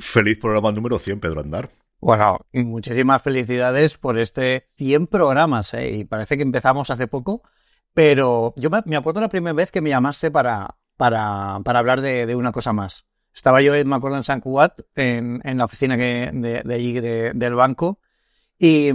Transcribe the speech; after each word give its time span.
Feliz 0.00 0.38
programa 0.38 0.72
número 0.72 0.98
100, 0.98 1.20
Pedro 1.20 1.40
Andar. 1.40 1.70
Bueno, 2.00 2.38
y 2.52 2.62
muchísimas 2.62 3.22
felicidades 3.22 3.98
por 3.98 4.18
este 4.18 4.66
100 4.76 5.06
programas, 5.06 5.74
¿eh? 5.74 5.90
Y 5.90 6.04
parece 6.04 6.36
que 6.36 6.42
empezamos 6.42 6.90
hace 6.90 7.06
poco, 7.06 7.42
pero 7.92 8.54
yo 8.56 8.70
me, 8.70 8.96
acuerdo 8.96 9.20
la 9.20 9.28
primera 9.28 9.52
vez 9.52 9.70
que 9.70 9.82
me 9.82 9.90
llamaste 9.90 10.30
para, 10.30 10.76
para, 10.96 11.58
para 11.62 11.78
hablar 11.78 12.00
de, 12.00 12.34
una 12.34 12.52
cosa 12.52 12.72
más. 12.72 13.06
Estaba 13.34 13.60
yo, 13.60 13.72
me 13.84 13.96
acuerdo, 13.96 14.16
en 14.16 14.22
San 14.22 14.40
Cubat, 14.40 14.80
en, 14.94 15.40
en 15.44 15.58
la 15.58 15.66
oficina 15.66 15.96
de 15.96 16.62
allí 16.74 16.98
del 17.00 17.54
banco, 17.54 18.00
y, 18.58 18.90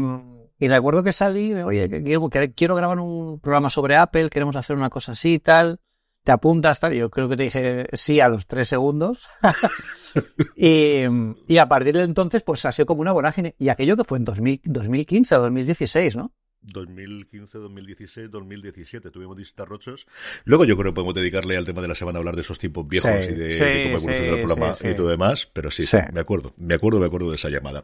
y, 0.59 0.67
recuerdo 0.67 1.03
que 1.03 1.13
salí, 1.13 1.53
oye, 1.53 1.89
quiero, 2.03 2.29
quiero 2.55 2.75
grabar 2.75 2.99
un 2.99 3.39
programa 3.39 3.69
sobre 3.69 3.95
Apple, 3.95 4.29
queremos 4.29 4.55
hacer 4.55 4.75
una 4.75 4.89
cosa 4.89 5.13
así 5.13 5.35
y 5.35 5.39
tal 5.39 5.79
te 6.25 6.31
apuntas, 6.31 6.79
tal. 6.79 6.93
Yo 6.93 7.09
creo 7.09 7.29
que 7.29 7.37
te 7.37 7.43
dije 7.43 7.87
sí 7.93 8.19
a 8.19 8.27
los 8.27 8.47
tres 8.47 8.67
segundos. 8.67 9.29
y, 10.57 11.03
y, 11.47 11.57
a 11.59 11.67
partir 11.67 11.95
de 11.95 12.03
entonces, 12.03 12.41
pues 12.43 12.65
ha 12.65 12.71
sido 12.71 12.87
como 12.87 13.01
una 13.01 13.11
vorágine. 13.13 13.55
Y 13.59 13.69
aquello 13.69 13.95
que 13.95 14.03
fue 14.03 14.17
en 14.17 14.25
2000, 14.25 14.61
2015 14.65 15.35
o 15.35 15.41
2016, 15.41 16.17
¿no? 16.17 16.33
2015, 16.71 17.57
2016, 17.57 18.31
2017 18.31 19.11
tuvimos 19.11 19.37
distintas 19.37 19.67
rochos. 19.67 20.07
Luego 20.43 20.65
yo 20.65 20.75
creo 20.75 20.91
que 20.91 20.95
podemos 20.95 21.13
dedicarle 21.13 21.57
al 21.57 21.65
tema 21.65 21.81
de 21.81 21.87
la 21.87 21.95
semana 21.95 22.17
a 22.17 22.19
hablar 22.19 22.35
de 22.35 22.41
esos 22.41 22.59
tiempos 22.59 22.87
viejos 22.87 23.11
y 23.29 23.33
de, 23.33 23.57
cómo 23.57 23.97
evolucionó 23.97 24.35
el 24.35 24.43
programa 24.43 24.73
y 24.83 24.95
todo 24.95 25.09
demás, 25.09 25.49
pero 25.51 25.71
sí, 25.71 25.83
me 26.13 26.19
acuerdo, 26.19 26.53
me 26.57 26.73
acuerdo, 26.73 26.99
me 26.99 27.05
acuerdo 27.05 27.29
de 27.29 27.35
esa 27.35 27.49
llamada. 27.49 27.83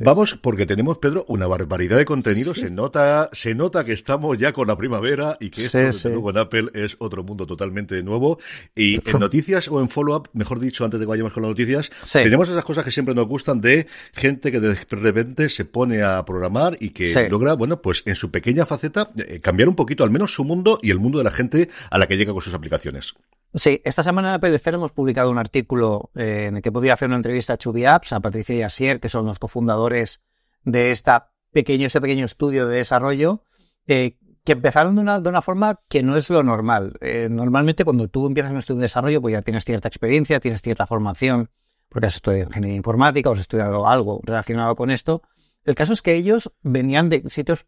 Vamos, 0.00 0.38
porque 0.40 0.66
tenemos, 0.66 0.98
Pedro, 0.98 1.24
una 1.28 1.46
barbaridad 1.46 1.96
de 1.96 2.04
contenido, 2.04 2.54
se 2.54 2.70
nota, 2.70 3.28
se 3.32 3.54
nota 3.54 3.84
que 3.84 3.92
estamos 3.92 4.38
ya 4.38 4.52
con 4.52 4.68
la 4.68 4.76
primavera 4.76 5.36
y 5.40 5.50
que 5.50 5.64
esto, 5.64 5.78
desde 5.78 6.10
luego, 6.10 6.30
en 6.30 6.38
Apple 6.38 6.70
es 6.74 6.96
otro 6.98 7.22
mundo 7.24 7.46
totalmente 7.46 8.02
nuevo. 8.02 8.38
Y 8.74 8.94
en 9.10 9.20
noticias 9.20 9.68
o 9.68 9.80
en 9.80 9.88
follow-up, 9.88 10.28
mejor 10.32 10.60
dicho, 10.60 10.84
antes 10.84 10.98
de 10.98 11.06
que 11.06 11.10
vayamos 11.10 11.32
con 11.32 11.42
las 11.42 11.50
noticias, 11.50 11.90
tenemos 12.12 12.48
esas 12.48 12.64
cosas 12.64 12.84
que 12.84 12.90
siempre 12.90 13.14
nos 13.14 13.26
gustan 13.26 13.60
de 13.60 13.86
gente 14.12 14.52
que 14.52 14.60
de 14.60 14.74
repente 14.90 15.48
se 15.48 15.64
pone 15.64 16.02
a 16.02 16.24
programar 16.24 16.76
y 16.80 16.90
que 16.90 17.28
logra, 17.28 17.54
bueno, 17.54 17.80
pues 17.80 18.02
en 18.12 18.16
su 18.16 18.30
pequeña 18.30 18.66
faceta, 18.66 19.10
eh, 19.16 19.40
cambiar 19.40 19.68
un 19.68 19.74
poquito 19.74 20.04
al 20.04 20.10
menos 20.10 20.34
su 20.34 20.44
mundo 20.44 20.78
y 20.82 20.90
el 20.90 20.98
mundo 20.98 21.18
de 21.18 21.24
la 21.24 21.30
gente 21.30 21.68
a 21.90 21.98
la 21.98 22.06
que 22.06 22.16
llega 22.16 22.32
con 22.32 22.42
sus 22.42 22.54
aplicaciones. 22.54 23.14
Sí, 23.54 23.82
esta 23.84 24.02
semana 24.02 24.28
en 24.28 24.34
Apple 24.36 24.60
hemos 24.64 24.92
publicado 24.92 25.30
un 25.30 25.38
artículo 25.38 26.10
eh, 26.14 26.46
en 26.48 26.56
el 26.56 26.62
que 26.62 26.72
podía 26.72 26.94
hacer 26.94 27.08
una 27.08 27.16
entrevista 27.16 27.54
a 27.54 27.58
Chubby 27.58 27.84
Apps, 27.84 28.12
a 28.12 28.20
Patricia 28.20 28.54
y 28.54 28.62
Asier, 28.62 29.00
que 29.00 29.08
son 29.08 29.26
los 29.26 29.38
cofundadores 29.38 30.22
de 30.64 30.90
esta 30.90 31.32
pequeño, 31.50 31.86
este 31.86 32.00
pequeño 32.00 32.24
estudio 32.24 32.66
de 32.66 32.76
desarrollo, 32.76 33.44
eh, 33.86 34.16
que 34.44 34.52
empezaron 34.52 34.96
de 34.96 35.02
una, 35.02 35.20
de 35.20 35.28
una 35.28 35.42
forma 35.42 35.80
que 35.88 36.02
no 36.02 36.16
es 36.16 36.30
lo 36.30 36.42
normal. 36.42 36.98
normalmente 37.30 37.84
cuando 37.84 38.08
tú 38.08 38.26
empiezas 38.26 38.52
un 38.52 38.58
estudio 38.58 38.78
de 38.78 38.84
desarrollo, 38.84 39.20
pues 39.20 39.32
ya 39.32 39.42
tienes 39.42 39.64
cierta 39.64 39.86
experiencia, 39.86 40.40
tienes 40.40 40.62
cierta 40.62 40.86
formación, 40.86 41.50
porque 41.88 42.06
has 42.06 42.16
estudiado 42.16 42.48
ingeniería 42.48 42.76
informática 42.76 43.28
o 43.30 43.34
has 43.34 43.40
estudiado 43.40 43.86
algo 43.86 44.20
relacionado 44.24 44.74
con 44.74 44.90
esto. 44.90 45.22
El 45.64 45.74
caso 45.74 45.92
es 45.92 46.02
que 46.02 46.14
ellos 46.14 46.52
venían 46.62 47.08
de 47.08 47.22
sitios 47.28 47.66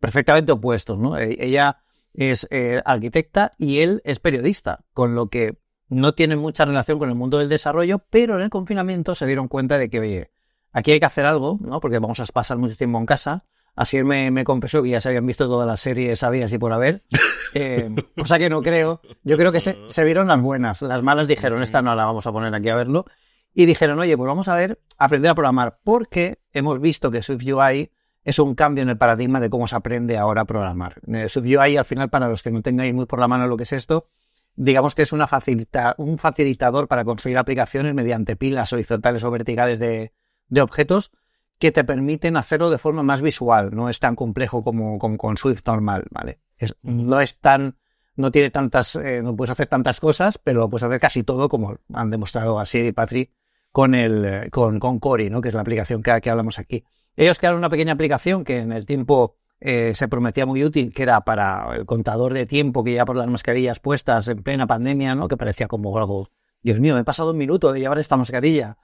perfectamente 0.00 0.52
opuestos, 0.52 0.98
¿no? 0.98 1.16
E, 1.16 1.36
ella 1.38 1.82
es 2.14 2.48
eh, 2.50 2.82
arquitecta 2.84 3.52
y 3.58 3.80
él 3.80 4.02
es 4.04 4.18
periodista, 4.18 4.80
con 4.92 5.14
lo 5.14 5.28
que 5.28 5.58
no 5.88 6.14
tienen 6.14 6.38
mucha 6.38 6.64
relación 6.64 6.98
con 6.98 7.08
el 7.08 7.14
mundo 7.14 7.38
del 7.38 7.48
desarrollo, 7.48 7.98
pero 8.10 8.36
en 8.36 8.42
el 8.42 8.50
confinamiento 8.50 9.14
se 9.14 9.26
dieron 9.26 9.48
cuenta 9.48 9.78
de 9.78 9.90
que, 9.90 10.00
oye, 10.00 10.30
aquí 10.72 10.92
hay 10.92 11.00
que 11.00 11.06
hacer 11.06 11.26
algo, 11.26 11.58
¿no? 11.60 11.80
Porque 11.80 11.98
vamos 11.98 12.20
a 12.20 12.24
pasar 12.26 12.58
mucho 12.58 12.76
tiempo 12.76 12.98
en 12.98 13.06
casa. 13.06 13.44
Así 13.76 14.02
me, 14.02 14.30
me 14.30 14.44
confesó 14.44 14.82
que 14.82 14.90
ya 14.90 15.00
se 15.00 15.08
habían 15.08 15.26
visto 15.26 15.46
todas 15.46 15.66
las 15.66 15.80
series 15.80 16.18
sabidas 16.18 16.52
y 16.52 16.58
por 16.58 16.72
haber. 16.72 17.04
Eh, 17.52 17.92
cosa 18.16 18.38
que 18.38 18.48
no 18.48 18.62
creo. 18.62 19.00
Yo 19.24 19.36
creo 19.36 19.50
que 19.50 19.58
se, 19.58 19.76
se, 19.88 20.04
vieron 20.04 20.28
las 20.28 20.40
buenas. 20.40 20.82
Las 20.82 21.02
malas 21.02 21.26
dijeron, 21.26 21.64
esta 21.64 21.82
no 21.82 21.92
la 21.96 22.04
vamos 22.04 22.24
a 22.28 22.30
poner 22.30 22.54
aquí 22.54 22.68
a 22.68 22.76
verlo. 22.76 23.06
Y 23.52 23.66
dijeron, 23.66 23.98
oye, 23.98 24.16
pues 24.16 24.28
vamos 24.28 24.46
a 24.46 24.54
ver, 24.54 24.80
aprender 24.98 25.32
a 25.32 25.34
programar, 25.34 25.80
porque 25.82 26.38
hemos 26.52 26.80
visto 26.80 27.10
que 27.10 27.22
SwiftUI 27.22 27.90
es 28.24 28.38
un 28.38 28.54
cambio 28.54 28.82
en 28.82 28.90
el 28.90 28.98
paradigma 28.98 29.40
de 29.40 29.50
cómo 29.50 29.66
se 29.66 29.76
aprende 29.76 30.18
ahora 30.18 30.42
a 30.42 30.44
programar. 30.44 31.00
Eh, 31.06 31.28
SwiftUI, 31.28 31.76
al 31.76 31.84
final, 31.84 32.10
para 32.10 32.28
los 32.28 32.42
que 32.42 32.50
no 32.50 32.62
tengáis 32.62 32.94
muy 32.94 33.06
por 33.06 33.18
la 33.18 33.28
mano 33.28 33.46
lo 33.46 33.56
que 33.56 33.62
es 33.62 33.72
esto, 33.72 34.08
digamos 34.56 34.94
que 34.94 35.02
es 35.02 35.12
una 35.12 35.26
facilita, 35.26 35.94
un 35.98 36.18
facilitador 36.18 36.88
para 36.88 37.04
construir 37.04 37.38
aplicaciones 37.38 37.94
mediante 37.94 38.36
pilas 38.36 38.72
horizontales 38.72 39.24
o 39.24 39.30
verticales 39.30 39.78
de, 39.78 40.12
de, 40.48 40.60
objetos 40.60 41.12
que 41.58 41.72
te 41.72 41.84
permiten 41.84 42.36
hacerlo 42.36 42.70
de 42.70 42.78
forma 42.78 43.02
más 43.02 43.22
visual. 43.22 43.70
No 43.72 43.88
es 43.88 44.00
tan 44.00 44.16
complejo 44.16 44.62
como, 44.62 44.98
con 44.98 45.36
Swift 45.36 45.62
normal, 45.66 46.04
¿vale? 46.10 46.40
no 46.82 47.20
es 47.22 47.38
tan, 47.38 47.78
no 48.16 48.30
tiene 48.30 48.50
tantas, 48.50 48.96
eh, 48.96 49.22
no 49.22 49.34
puedes 49.34 49.50
hacer 49.50 49.66
tantas 49.66 49.98
cosas, 49.98 50.36
pero 50.36 50.68
puedes 50.68 50.82
hacer 50.82 51.00
casi 51.00 51.22
todo 51.22 51.48
como 51.48 51.78
han 51.94 52.10
demostrado 52.10 52.60
así 52.60 52.78
y 52.78 52.92
Patrick 52.92 53.32
con 53.72 53.94
el, 53.94 54.24
eh, 54.24 54.50
con, 54.50 54.78
con 54.78 54.98
Cori, 54.98 55.30
¿no? 55.30 55.40
Que 55.40 55.48
es 55.48 55.54
la 55.54 55.62
aplicación 55.62 56.02
que, 56.02 56.20
que 56.20 56.30
hablamos 56.30 56.58
aquí. 56.58 56.84
Ellos 57.16 57.38
crearon 57.38 57.58
una 57.58 57.70
pequeña 57.70 57.92
aplicación 57.92 58.44
que 58.44 58.58
en 58.58 58.72
el 58.72 58.86
tiempo 58.86 59.36
eh, 59.60 59.94
se 59.94 60.08
prometía 60.08 60.46
muy 60.46 60.64
útil, 60.64 60.92
que 60.92 61.02
era 61.02 61.20
para 61.20 61.76
el 61.76 61.84
contador 61.84 62.32
de 62.32 62.46
tiempo 62.46 62.82
que 62.82 62.94
ya 62.94 63.04
por 63.04 63.16
las 63.16 63.28
mascarillas 63.28 63.78
puestas 63.78 64.26
en 64.28 64.42
plena 64.42 64.66
pandemia, 64.66 65.14
¿no? 65.14 65.28
Que 65.28 65.36
parecía 65.36 65.68
como 65.68 65.96
algo, 65.98 66.30
Dios 66.62 66.80
mío, 66.80 66.94
me 66.94 67.02
he 67.02 67.04
pasado 67.04 67.32
un 67.32 67.38
minuto 67.38 67.72
de 67.72 67.80
llevar 67.80 67.98
esta 67.98 68.16
mascarilla. 68.16 68.78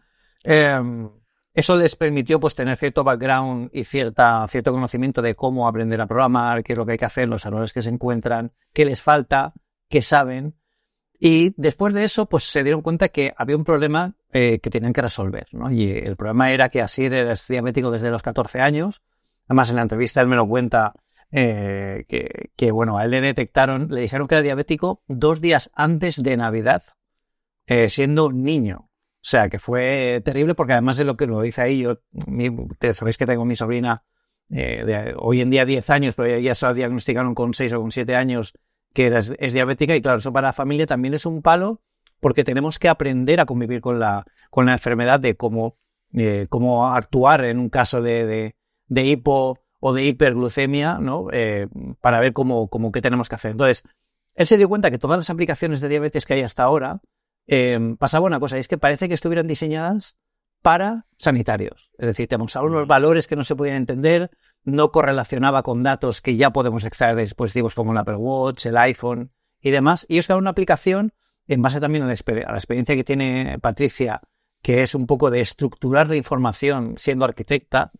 Em, 0.45 1.09
eso 1.55 1.77
les 1.77 1.97
permitió 1.97 2.39
pues 2.39 2.55
tener 2.55 2.77
cierto 2.77 3.03
background 3.03 3.71
y 3.73 3.85
cierta, 3.85 4.47
cierto 4.49 4.73
conocimiento 4.73 5.23
de 5.23 5.35
cómo 5.35 5.67
aprender 5.67 5.99
a 6.03 6.07
programar, 6.07 6.63
qué 6.63 6.75
es 6.75 6.79
lo 6.79 6.85
que 6.85 6.93
hay 6.93 6.99
que 6.99 7.07
hacer, 7.07 7.29
los 7.29 7.47
errores 7.47 7.73
que 7.73 7.81
se 7.81 7.89
encuentran, 7.89 8.53
qué 8.75 8.85
les 8.85 9.01
falta, 9.01 9.55
qué 9.89 10.03
saben. 10.03 10.57
Y 11.19 11.55
después 11.57 11.95
de 11.95 12.05
eso, 12.05 12.27
pues 12.27 12.45
se 12.45 12.63
dieron 12.63 12.83
cuenta 12.83 13.09
que 13.09 13.33
había 13.39 13.57
un 13.57 13.65
problema 13.65 14.15
eh, 14.39 14.59
que 14.61 14.69
tenían 14.69 14.93
que 14.93 15.01
resolver. 15.01 15.47
¿no? 15.53 15.71
Y 15.71 15.91
el 15.91 16.15
problema 16.15 16.53
era 16.53 16.69
que 16.69 16.83
Asir 16.83 17.15
era 17.15 17.35
diabético 17.49 17.91
desde 17.91 18.11
los 18.11 18.23
14 18.23 18.61
años. 18.61 19.01
Además, 19.47 19.71
en 19.71 19.77
la 19.77 19.83
entrevista 19.83 20.21
él 20.21 20.27
me 20.27 20.37
lo 20.37 20.47
cuenta 20.47 20.93
eh, 21.31 22.05
que, 22.55 22.71
bueno, 22.71 22.99
a 22.99 23.05
él 23.05 23.13
le 23.13 23.23
detectaron, 23.23 23.89
le 23.89 24.03
dijeron 24.03 24.29
que 24.29 24.35
era 24.35 24.43
diabético 24.43 25.03
dos 25.09 25.41
días 25.41 25.71
antes 25.73 26.23
de 26.23 26.37
Navidad, 26.37 26.83
eh, 27.65 27.89
siendo 27.89 28.31
niño. 28.31 28.91
O 28.91 29.29
sea, 29.29 29.49
que 29.49 29.59
fue 29.59 30.21
terrible 30.23 30.55
porque 30.55 30.75
además 30.75 30.99
de 30.99 31.05
lo 31.05 31.17
que 31.17 31.27
lo 31.27 31.41
dice 31.41 31.63
ahí, 31.63 31.79
yo, 31.79 32.03
sabéis 32.93 33.17
que 33.17 33.25
tengo 33.25 33.47
mi 33.47 33.57
sobrina 33.57 34.05
de 34.49 35.15
hoy 35.17 35.41
en 35.41 35.49
día 35.49 35.65
10 35.65 35.89
años, 35.89 36.15
pero 36.15 36.39
ya 36.39 36.55
se 36.55 36.67
la 36.67 36.75
diagnosticaron 36.75 37.35
con 37.35 37.55
6 37.55 37.73
o 37.73 37.81
con 37.81 37.91
7 37.91 38.15
años 38.15 38.53
que 38.93 39.07
es, 39.07 39.53
diabética 39.55 39.97
y 39.97 40.03
claro, 40.03 40.19
eso 40.19 40.31
para 40.31 40.49
la 40.49 40.53
familia 40.53 40.87
también 40.87 41.15
es 41.15 41.25
un 41.25 41.41
palo 41.41 41.83
porque 42.21 42.45
tenemos 42.45 42.79
que 42.79 42.89
aprender 42.89 43.41
a 43.41 43.47
convivir 43.47 43.81
con 43.81 43.99
la, 43.99 44.25
con 44.51 44.67
la 44.67 44.73
enfermedad 44.73 45.21
de 45.21 45.37
cómo, 45.37 45.77
eh, 46.13 46.47
cómo 46.49 46.87
actuar 46.87 47.45
en 47.45 47.59
un 47.59 47.69
caso 47.69 48.03
de, 48.03 48.55
de, 48.89 49.05
hipo 49.05 49.59
o 49.81 49.93
de 49.93 50.05
hiperglucemia, 50.05 50.99
¿no? 50.99 51.27
Eh, 51.33 51.69
para 52.01 52.21
ver 52.21 52.33
cómo, 52.33 52.69
cómo 52.69 52.93
qué 52.93 53.03
tenemos 53.03 53.29
que 53.29 53.35
hacer. 53.35 53.53
Entonces, 53.53 53.83
él 54.35 54.47
se 54.47 54.59
dio 54.59 54.69
cuenta 54.69 54.91
que 54.91 54.99
todas 54.99 55.19
las 55.19 55.31
aplicaciones 55.31 55.81
de 55.81 55.89
diabetes 55.89 56.27
que 56.27 56.35
hay 56.35 56.43
hasta 56.43 56.65
ahora 56.65 57.01
eh, 57.47 57.97
pasaba 57.99 58.27
una 58.27 58.41
cosa, 58.41 58.57
y 58.57 58.61
es 58.61 58.69
que 58.69 58.79
parece 58.79 59.09
que 59.09 59.15
estuvieran 59.15 59.47
diseñadas 59.47 60.17
para 60.63 61.07
sanitarios. 61.17 61.91
Es 61.97 62.07
decir, 62.07 62.29
tenemos 62.29 62.57
unos 62.57 62.87
valores 62.87 63.27
que 63.29 63.37
no 63.37 63.45
se 63.45 63.55
podían 63.55 63.77
entender, 63.77 64.31
no 64.65 64.91
correlacionaba 64.91 65.63
con 65.63 65.83
datos 65.83 66.21
que 66.21 66.37
ya 66.37 66.51
podemos 66.51 66.85
extraer 66.85 67.15
de 67.15 67.23
dispositivos 67.23 67.75
como 67.75 67.93
el 67.93 67.99
Apple 67.99 68.17
Watch, 68.17 68.67
el 68.67 68.77
iPhone 68.77 69.31
y 69.61 69.71
demás. 69.71 70.07
Y 70.09 70.15
ellos 70.15 70.27
crearon 70.27 70.43
una 70.43 70.51
aplicación 70.51 71.13
en 71.47 71.63
base 71.63 71.81
también 71.81 72.05
a 72.05 72.07
la, 72.07 72.13
experiencia 72.13 72.97
que 72.97 73.05
tiene 73.05 73.59
Patricia, 73.61 74.21
que 74.63 74.83
es 74.83 74.95
un 74.95 75.07
poco 75.07 75.31
de 75.31 75.41
estructurar 75.41 76.09
la 76.09 76.17
información 76.17 76.95
siendo 76.97 77.25
arquitecta, 77.25 77.93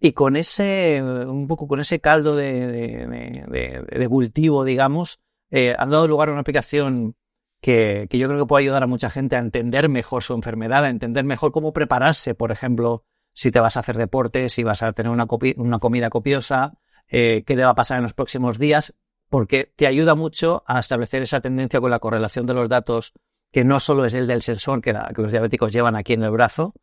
y 0.00 0.12
con 0.12 0.36
ese, 0.36 1.00
un 1.00 1.46
poco 1.46 1.68
con 1.68 1.78
ese 1.78 2.00
caldo 2.00 2.34
de, 2.34 4.08
cultivo, 4.10 4.64
digamos, 4.64 5.20
eh, 5.50 5.76
han 5.78 5.90
dado 5.90 6.08
lugar 6.08 6.28
a 6.28 6.32
una 6.32 6.40
aplicación 6.40 7.14
que, 7.60 8.08
yo 8.10 8.26
creo 8.26 8.40
que 8.40 8.46
puede 8.46 8.64
ayudar 8.64 8.82
a 8.82 8.88
mucha 8.88 9.10
gente 9.10 9.36
a 9.36 9.38
entender 9.38 9.88
mejor 9.88 10.24
su 10.24 10.34
enfermedad, 10.34 10.84
a 10.84 10.90
entender 10.90 11.24
mejor 11.24 11.52
cómo 11.52 11.72
prepararse, 11.72 12.34
por 12.34 12.50
ejemplo, 12.50 13.04
si 13.32 13.52
te 13.52 13.60
vas 13.60 13.76
a 13.76 13.80
hacer 13.80 13.96
deporte, 13.96 14.48
si 14.48 14.64
vas 14.64 14.82
a 14.82 14.92
tener 14.92 15.12
una, 15.12 15.28
una 15.56 15.78
comida 15.78 16.10
copiosa, 16.10 16.74
eh, 17.08 17.44
qué 17.46 17.54
te 17.54 17.64
va 17.64 17.70
a 17.70 17.76
pasar 17.76 17.98
en 17.98 18.02
los 18.02 18.14
próximos 18.14 18.58
días, 18.58 18.94
porque 19.32 19.72
te 19.74 19.86
ayuda 19.86 20.14
mucho 20.14 20.62
a 20.66 20.78
establecer 20.78 21.22
esa 21.22 21.40
tendencia 21.40 21.80
con 21.80 21.90
la 21.90 22.00
correlación 22.00 22.44
de 22.44 22.52
los 22.52 22.68
datos 22.68 23.14
que 23.50 23.64
no 23.64 23.80
solo 23.80 24.04
es 24.04 24.12
el 24.12 24.26
del 24.26 24.42
sensor 24.42 24.82
que, 24.82 24.92
los 24.92 25.30
diabéticos 25.30 25.72
llevan 25.72 25.96
aquí 25.96 26.12
en 26.12 26.22
el 26.22 26.30
brazo. 26.30 26.74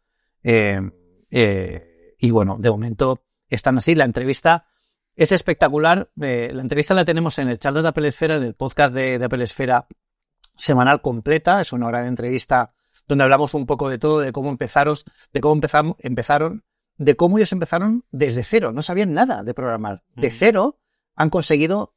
Eh, 0.42 0.82
eh, 1.30 2.16
y 2.18 2.32
bueno, 2.32 2.58
de 2.60 2.72
momento 2.72 3.24
están 3.48 3.78
así. 3.78 3.94
La 3.94 4.06
entrevista 4.06 4.66
es 5.16 5.32
espectacular. 5.32 6.10
Eh, 6.20 6.50
la 6.52 6.64
entrevista 6.64 6.96
la 6.96 7.06
tenemos 7.06 7.38
en 7.38 7.50
el 7.50 7.60
chat 7.60 7.72
de 7.72 7.88
Apple 7.88 8.08
Esfera, 8.08 8.38
en 8.38 8.42
el 8.42 8.56
podcast 8.56 8.96
de, 8.96 9.20
de 9.20 9.26
Apple 9.26 9.44
Esfera 9.44 9.86
semanal 10.56 11.04
completa. 11.04 11.62
Es 11.62 11.72
una 11.72 11.86
hora 11.86 12.02
de 12.02 12.08
entrevista 12.08 12.74
donde 13.08 13.26
hablamos 13.26 13.54
un 13.54 13.68
poco 13.68 13.90
de 13.90 14.00
todo, 14.00 14.22
de 14.22 14.32
cómo 14.32 14.50
empezaron, 14.50 14.96
de 15.32 15.40
cómo 15.40 15.54
empezaron, 15.54 15.96
empezaron, 16.00 16.64
de 16.98 17.16
cómo 17.16 17.38
ellos 17.38 17.52
empezaron 17.52 18.06
desde 18.10 18.42
cero. 18.44 18.72
No 18.72 18.82
sabían 18.82 19.14
nada 19.14 19.44
de 19.44 19.54
programar. 19.54 20.02
De 20.16 20.32
cero 20.32 20.80
han 21.20 21.30
conseguido 21.30 21.94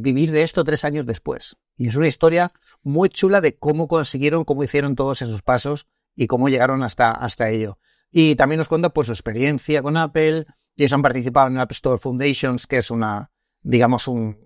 vivir 0.00 0.32
de 0.32 0.42
esto 0.42 0.64
tres 0.64 0.84
años 0.84 1.06
después. 1.06 1.56
Y 1.76 1.86
es 1.86 1.94
una 1.94 2.08
historia 2.08 2.52
muy 2.82 3.08
chula 3.08 3.40
de 3.40 3.56
cómo 3.56 3.86
consiguieron, 3.86 4.44
cómo 4.44 4.64
hicieron 4.64 4.96
todos 4.96 5.22
esos 5.22 5.42
pasos 5.42 5.86
y 6.16 6.26
cómo 6.26 6.48
llegaron 6.48 6.82
hasta, 6.82 7.12
hasta 7.12 7.48
ello. 7.50 7.78
Y 8.10 8.34
también 8.34 8.58
nos 8.58 8.66
cuenta 8.66 8.88
pues 8.88 9.06
su 9.06 9.12
experiencia 9.12 9.80
con 9.80 9.96
Apple. 9.96 10.46
Ellos 10.76 10.92
han 10.92 11.02
participado 11.02 11.46
en 11.46 11.58
App 11.58 11.70
Store 11.70 12.00
Foundations, 12.00 12.66
que 12.66 12.78
es 12.78 12.90
una, 12.90 13.30
digamos, 13.62 14.08
un, 14.08 14.38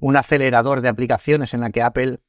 un, 0.00 0.16
acelerador 0.16 0.80
de 0.80 0.88
aplicaciones 0.88 1.52
en 1.52 1.60
la 1.60 1.68
que 1.68 1.82
Apple 1.82 2.20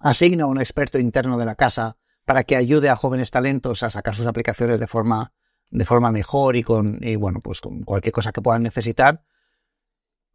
asigna 0.00 0.44
a 0.44 0.46
un 0.46 0.58
experto 0.58 0.98
interno 0.98 1.36
de 1.36 1.44
la 1.44 1.56
casa 1.56 1.98
para 2.24 2.44
que 2.44 2.56
ayude 2.56 2.88
a 2.88 2.96
jóvenes 2.96 3.30
talentos 3.30 3.82
a 3.82 3.90
sacar 3.90 4.14
sus 4.14 4.26
aplicaciones 4.26 4.80
de 4.80 4.86
forma, 4.86 5.34
de 5.68 5.84
forma 5.84 6.10
mejor 6.10 6.56
y 6.56 6.62
con, 6.62 7.00
y 7.02 7.16
bueno, 7.16 7.40
pues 7.42 7.60
con 7.60 7.82
cualquier 7.82 8.14
cosa 8.14 8.32
que 8.32 8.40
puedan 8.40 8.62
necesitar. 8.62 9.24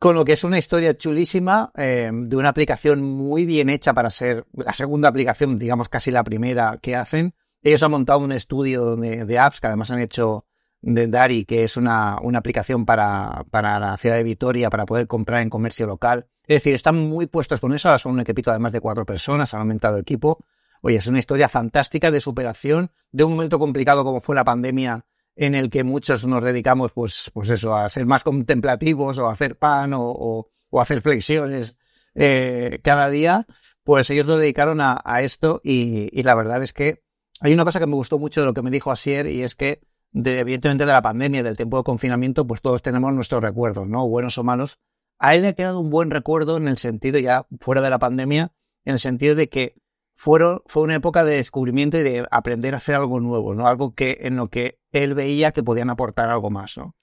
Con 0.04 0.16
lo 0.16 0.26
que 0.26 0.34
es 0.34 0.44
una 0.44 0.58
historia 0.58 0.98
chulísima 0.98 1.72
eh, 1.78 2.12
de 2.14 2.36
una 2.36 2.50
aplicación 2.50 3.02
muy 3.02 3.46
bien 3.46 3.70
hecha 3.70 3.94
para 3.94 4.10
ser 4.10 4.46
la 4.52 4.74
segunda 4.74 5.08
aplicación, 5.08 5.58
digamos 5.58 5.88
casi 5.88 6.12
la 6.12 6.26
primera 6.26 6.78
que 6.82 6.98
hacen. 6.98 7.36
Ellos 7.62 7.84
han 7.84 7.92
montado 7.92 8.20
un 8.20 8.34
estudio 8.34 8.98
de, 8.98 9.40
apps 9.40 9.62
que 9.62 9.68
además 9.68 9.92
han 9.92 10.02
hecho 10.02 10.46
de 10.82 11.08
Dari, 11.08 11.46
que 11.46 11.64
es 11.64 11.78
una, 11.78 12.18
una 12.22 12.40
aplicación 12.40 12.86
para, 12.86 13.46
para, 13.50 13.80
la 13.80 13.96
ciudad 13.96 14.18
de 14.18 14.24
Vitoria 14.24 14.70
para 14.70 14.86
poder 14.86 15.08
comprar 15.08 15.42
en 15.42 15.50
comercio 15.50 15.88
local. 15.88 16.28
Es 16.48 16.58
decir, 16.58 16.74
están 16.74 16.98
muy 16.98 17.28
puestos 17.28 17.62
con 17.62 17.72
eso. 17.72 17.88
Ahora 17.88 17.98
son 17.98 18.12
un 18.12 18.20
equipito 18.20 18.52
de 18.52 18.60
más 18.60 18.74
de 18.74 18.82
cuatro 18.82 19.06
personas, 19.06 19.54
han 19.54 19.62
aumentado 19.62 19.96
el 19.96 20.02
equipo. 20.02 20.44
Oye, 20.82 20.98
es 20.98 21.08
una 21.08 21.20
historia 21.20 21.48
fantástica 21.48 22.12
de 22.12 22.20
superación 22.20 22.92
de 23.14 23.24
un 23.24 23.32
momento 23.32 23.58
complicado 23.58 24.04
como 24.04 24.20
fue 24.20 24.36
la 24.36 24.44
pandemia 24.44 25.06
en 25.36 25.56
el 25.56 25.70
que 25.70 25.84
muchos 25.84 26.26
nos 26.26 26.44
dedicamos, 26.44 26.92
pues, 26.92 27.32
pues 27.34 27.50
eso, 27.50 27.76
a 27.76 27.90
ser 27.90 28.06
más 28.06 28.24
contemplativos 28.24 29.18
o 29.18 29.28
a 29.28 29.34
hacer 29.34 29.58
pan 29.58 29.94
o, 29.94 30.04
o, 30.04 30.82
hacer 30.82 31.02
flexiones 31.02 31.78
eh, 32.16 32.80
cada 32.84 33.10
día, 33.10 33.48
pues 33.84 34.10
ellos 34.10 34.26
lo 34.26 34.38
dedicaron 34.38 34.80
a, 34.82 35.02
esto 35.22 35.62
y, 35.64 36.22
la 36.24 36.36
verdad 36.36 36.64
es 36.64 36.74
que 36.74 37.04
hay 37.42 37.54
una 37.54 37.66
cosa 37.66 37.80
que 37.80 37.88
me 37.88 37.96
gustó 37.96 38.20
mucho 38.20 38.42
de 38.42 38.48
lo 38.48 38.54
que 38.54 38.62
me 38.62 38.72
dijo 38.72 38.92
Asier 38.92 39.28
y 39.28 39.44
es 39.44 39.56
que 39.56 39.82
de, 40.12 40.40
evidentemente 40.40 40.86
de 40.86 40.92
la 40.92 41.02
pandemia, 41.02 41.44
del 41.44 41.58
tiempo 41.58 41.78
de 41.78 41.84
confinamiento, 41.84 42.46
pues 42.46 42.62
todos 42.62 42.82
tenemos 42.82 43.14
nuestros 43.14 43.44
recuerdos, 43.44 43.88
¿no? 43.88 44.08
Buenos 44.08 44.38
o 44.38 44.44
malos. 44.44 44.80
A 45.20 45.36
él 45.36 45.42
le 45.42 45.50
ha 45.50 45.54
quedado 45.54 45.80
un 45.80 45.90
buen 45.90 46.12
recuerdo 46.12 46.58
en 46.58 46.68
el 46.68 46.78
sentido, 46.78 47.20
ya 47.20 47.48
fuera 47.60 47.82
de 47.82 47.90
la 47.90 48.00
pandemia, 48.00 48.54
en 48.86 48.94
el 48.94 49.00
sentido 49.00 49.36
de 49.36 49.50
que 49.50 49.76
fueron, 50.16 50.62
fue 50.66 50.84
una 50.84 50.96
época 50.96 51.24
de 51.24 51.36
descubrimiento 51.36 51.98
y 51.98 52.04
de 52.04 52.28
aprender 52.32 52.74
a 52.74 52.78
hacer 52.78 52.96
algo 52.96 53.20
nuevo, 53.20 53.54
¿no? 53.54 53.68
Algo 53.68 53.94
que, 53.94 54.20
en 54.22 54.36
lo 54.36 54.50
que 54.50 54.80
él 54.92 55.14
veía 55.14 55.52
que 55.52 55.64
podían 55.64 55.90
aportar 55.90 56.30
algo 56.30 56.50
más, 56.50 56.78
¿no? 56.78 56.96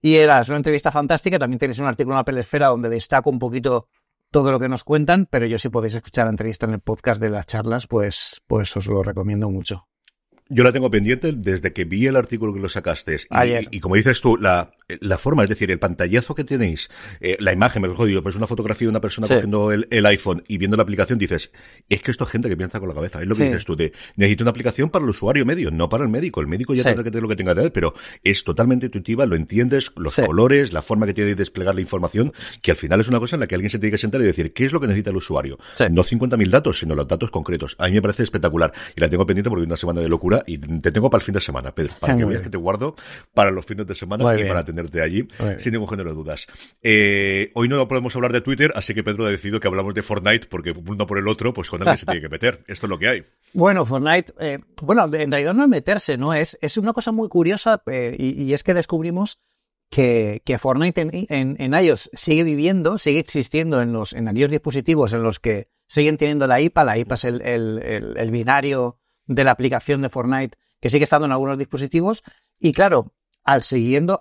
Y 0.00 0.16
era 0.16 0.40
es 0.40 0.48
una 0.48 0.58
entrevista 0.58 0.90
fantástica, 0.90 1.38
también 1.38 1.58
tenéis 1.58 1.78
un 1.78 1.86
artículo 1.86 2.14
en 2.14 2.18
la 2.18 2.24
Pelesfera 2.24 2.68
donde 2.68 2.90
destaco 2.90 3.30
un 3.30 3.38
poquito 3.38 3.88
todo 4.30 4.52
lo 4.52 4.60
que 4.60 4.68
nos 4.68 4.84
cuentan, 4.84 5.26
pero 5.30 5.46
yo 5.46 5.58
si 5.58 5.68
podéis 5.68 5.94
escuchar 5.94 6.26
la 6.26 6.30
entrevista 6.30 6.66
en 6.66 6.74
el 6.74 6.80
podcast 6.80 7.20
de 7.20 7.30
las 7.30 7.46
charlas, 7.46 7.86
pues, 7.86 8.42
pues 8.46 8.76
os 8.76 8.86
lo 8.86 9.02
recomiendo 9.02 9.48
mucho. 9.48 9.86
Yo 10.50 10.62
la 10.62 10.72
tengo 10.72 10.90
pendiente 10.90 11.32
desde 11.32 11.72
que 11.72 11.86
vi 11.86 12.06
el 12.06 12.16
artículo 12.16 12.52
que 12.52 12.60
lo 12.60 12.68
sacaste. 12.68 13.16
Y, 13.16 13.76
y 13.76 13.80
como 13.80 13.94
dices 13.94 14.20
tú, 14.20 14.36
la, 14.36 14.72
la 15.00 15.16
forma, 15.16 15.42
es 15.42 15.48
decir, 15.48 15.70
el 15.70 15.78
pantallazo 15.78 16.34
que 16.34 16.44
tenéis, 16.44 16.90
eh, 17.20 17.38
la 17.40 17.52
imagen, 17.54 17.80
me 17.80 17.88
lo 17.88 17.94
jodido, 17.94 18.22
pues 18.22 18.36
una 18.36 18.46
fotografía 18.46 18.86
de 18.86 18.90
una 18.90 19.00
persona 19.00 19.26
cogiendo 19.26 19.72
el, 19.72 19.88
el, 19.90 20.04
iPhone 20.04 20.44
y 20.46 20.58
viendo 20.58 20.76
la 20.76 20.82
aplicación, 20.82 21.18
dices, 21.18 21.50
es 21.88 22.02
que 22.02 22.10
esto 22.10 22.24
es 22.24 22.30
gente 22.30 22.50
que 22.50 22.58
piensa 22.58 22.78
con 22.78 22.90
la 22.90 22.94
cabeza. 22.94 23.22
Es 23.22 23.26
lo 23.26 23.34
que 23.34 23.44
dices 23.44 23.64
tú, 23.64 23.74
de 23.74 23.92
necesito 24.16 24.44
una 24.44 24.50
aplicación 24.50 24.90
para 24.90 25.04
el 25.04 25.10
usuario 25.10 25.46
medio, 25.46 25.70
no 25.70 25.88
para 25.88 26.04
el 26.04 26.10
médico. 26.10 26.42
El 26.42 26.46
médico 26.46 26.74
ya 26.74 26.82
tendrá 26.84 27.02
que 27.02 27.10
tener 27.10 27.22
lo 27.22 27.28
que 27.28 27.36
tenga 27.36 27.52
que 27.52 27.60
tener, 27.60 27.72
pero 27.72 27.94
es 28.22 28.44
totalmente 28.44 28.86
intuitiva, 28.86 29.24
lo 29.24 29.36
entiendes, 29.36 29.92
los 29.96 30.16
colores, 30.16 30.74
la 30.74 30.82
forma 30.82 31.06
que 31.06 31.14
tiene 31.14 31.30
de 31.30 31.36
desplegar 31.36 31.74
la 31.74 31.80
información, 31.80 32.34
que 32.60 32.70
al 32.70 32.76
final 32.76 33.00
es 33.00 33.08
una 33.08 33.18
cosa 33.18 33.36
en 33.36 33.40
la 33.40 33.46
que 33.46 33.54
alguien 33.54 33.70
se 33.70 33.78
tiene 33.78 33.92
que 33.92 33.98
sentar 33.98 34.20
y 34.20 34.24
decir, 34.24 34.52
¿qué 34.52 34.66
es 34.66 34.72
lo 34.72 34.80
que 34.80 34.88
necesita 34.88 35.08
el 35.08 35.16
usuario? 35.16 35.58
No 35.90 36.04
50.000 36.04 36.50
datos, 36.50 36.80
sino 36.80 36.94
los 36.94 37.08
datos 37.08 37.30
concretos. 37.30 37.76
A 37.78 37.86
mí 37.86 37.92
me 37.92 38.02
parece 38.02 38.22
espectacular. 38.22 38.72
Y 38.94 39.00
la 39.00 39.08
tengo 39.08 39.24
pendiente 39.24 39.48
porque 39.48 39.64
una 39.64 39.76
semana 39.76 40.02
de 40.02 40.08
locura 40.08 40.33
y 40.46 40.58
te 40.58 40.92
tengo 40.92 41.10
para 41.10 41.20
el 41.20 41.24
fin 41.24 41.34
de 41.34 41.40
semana, 41.40 41.74
Pedro, 41.74 41.94
para 42.00 42.16
que 42.18 42.24
veas 42.24 42.42
que 42.42 42.50
te 42.50 42.56
guardo 42.56 42.94
para 43.32 43.50
los 43.50 43.64
fines 43.64 43.86
de 43.86 43.94
semana 43.94 44.38
y 44.38 44.44
para 44.44 44.64
tenerte 44.64 45.00
allí 45.00 45.26
sin 45.58 45.72
ningún 45.72 45.88
género 45.88 46.10
de 46.10 46.16
dudas. 46.16 46.46
Eh, 46.82 47.50
hoy 47.54 47.68
no 47.68 47.86
podemos 47.88 48.14
hablar 48.16 48.32
de 48.32 48.40
Twitter, 48.40 48.72
así 48.74 48.94
que 48.94 49.02
Pedro 49.02 49.26
ha 49.26 49.30
decidido 49.30 49.60
que 49.60 49.68
hablamos 49.68 49.94
de 49.94 50.02
Fortnite 50.02 50.46
porque 50.48 50.72
uno 50.72 51.06
por 51.06 51.18
el 51.18 51.28
otro, 51.28 51.52
pues 51.52 51.70
con 51.70 51.80
alguien 51.82 51.98
se 51.98 52.06
tiene 52.06 52.20
que 52.20 52.28
meter. 52.28 52.64
Esto 52.66 52.86
es 52.86 52.90
lo 52.90 52.98
que 52.98 53.08
hay. 53.08 53.24
Bueno, 53.52 53.84
Fortnite, 53.86 54.32
eh, 54.40 54.58
bueno, 54.82 55.04
en 55.04 55.30
realidad 55.30 55.54
no 55.54 55.62
es 55.62 55.68
meterse, 55.68 56.16
¿no? 56.16 56.34
Es, 56.34 56.58
es 56.60 56.76
una 56.76 56.92
cosa 56.92 57.12
muy 57.12 57.28
curiosa 57.28 57.82
eh, 57.86 58.16
y, 58.18 58.52
es 58.52 58.62
que 58.62 58.74
descubrimos 58.74 59.38
que, 59.90 60.42
que 60.44 60.58
Fortnite 60.58 61.00
en, 61.28 61.56
en, 61.58 61.74
iOS 61.74 62.10
sigue 62.12 62.42
viviendo, 62.42 62.98
sigue 62.98 63.20
existiendo 63.20 63.80
en 63.80 63.92
los 63.92 64.12
en 64.12 64.28
aquellos 64.28 64.50
dispositivos 64.50 65.12
en 65.12 65.22
los 65.22 65.38
que 65.38 65.68
siguen 65.86 66.16
teniendo 66.16 66.46
la 66.46 66.60
IPA. 66.60 66.84
La 66.84 66.98
IPA 66.98 67.14
es 67.14 67.24
el, 67.24 67.42
el, 67.42 68.14
el 68.16 68.30
binario 68.30 68.98
de 69.26 69.44
la 69.44 69.52
aplicación 69.52 70.02
de 70.02 70.08
Fortnite 70.08 70.56
que 70.80 70.90
sigue 70.90 71.04
estando 71.04 71.26
en 71.26 71.32
algunos 71.32 71.58
dispositivos. 71.58 72.22
Y 72.58 72.72
claro, 72.72 73.14
al 73.42 73.62
siguiendo, 73.62 74.20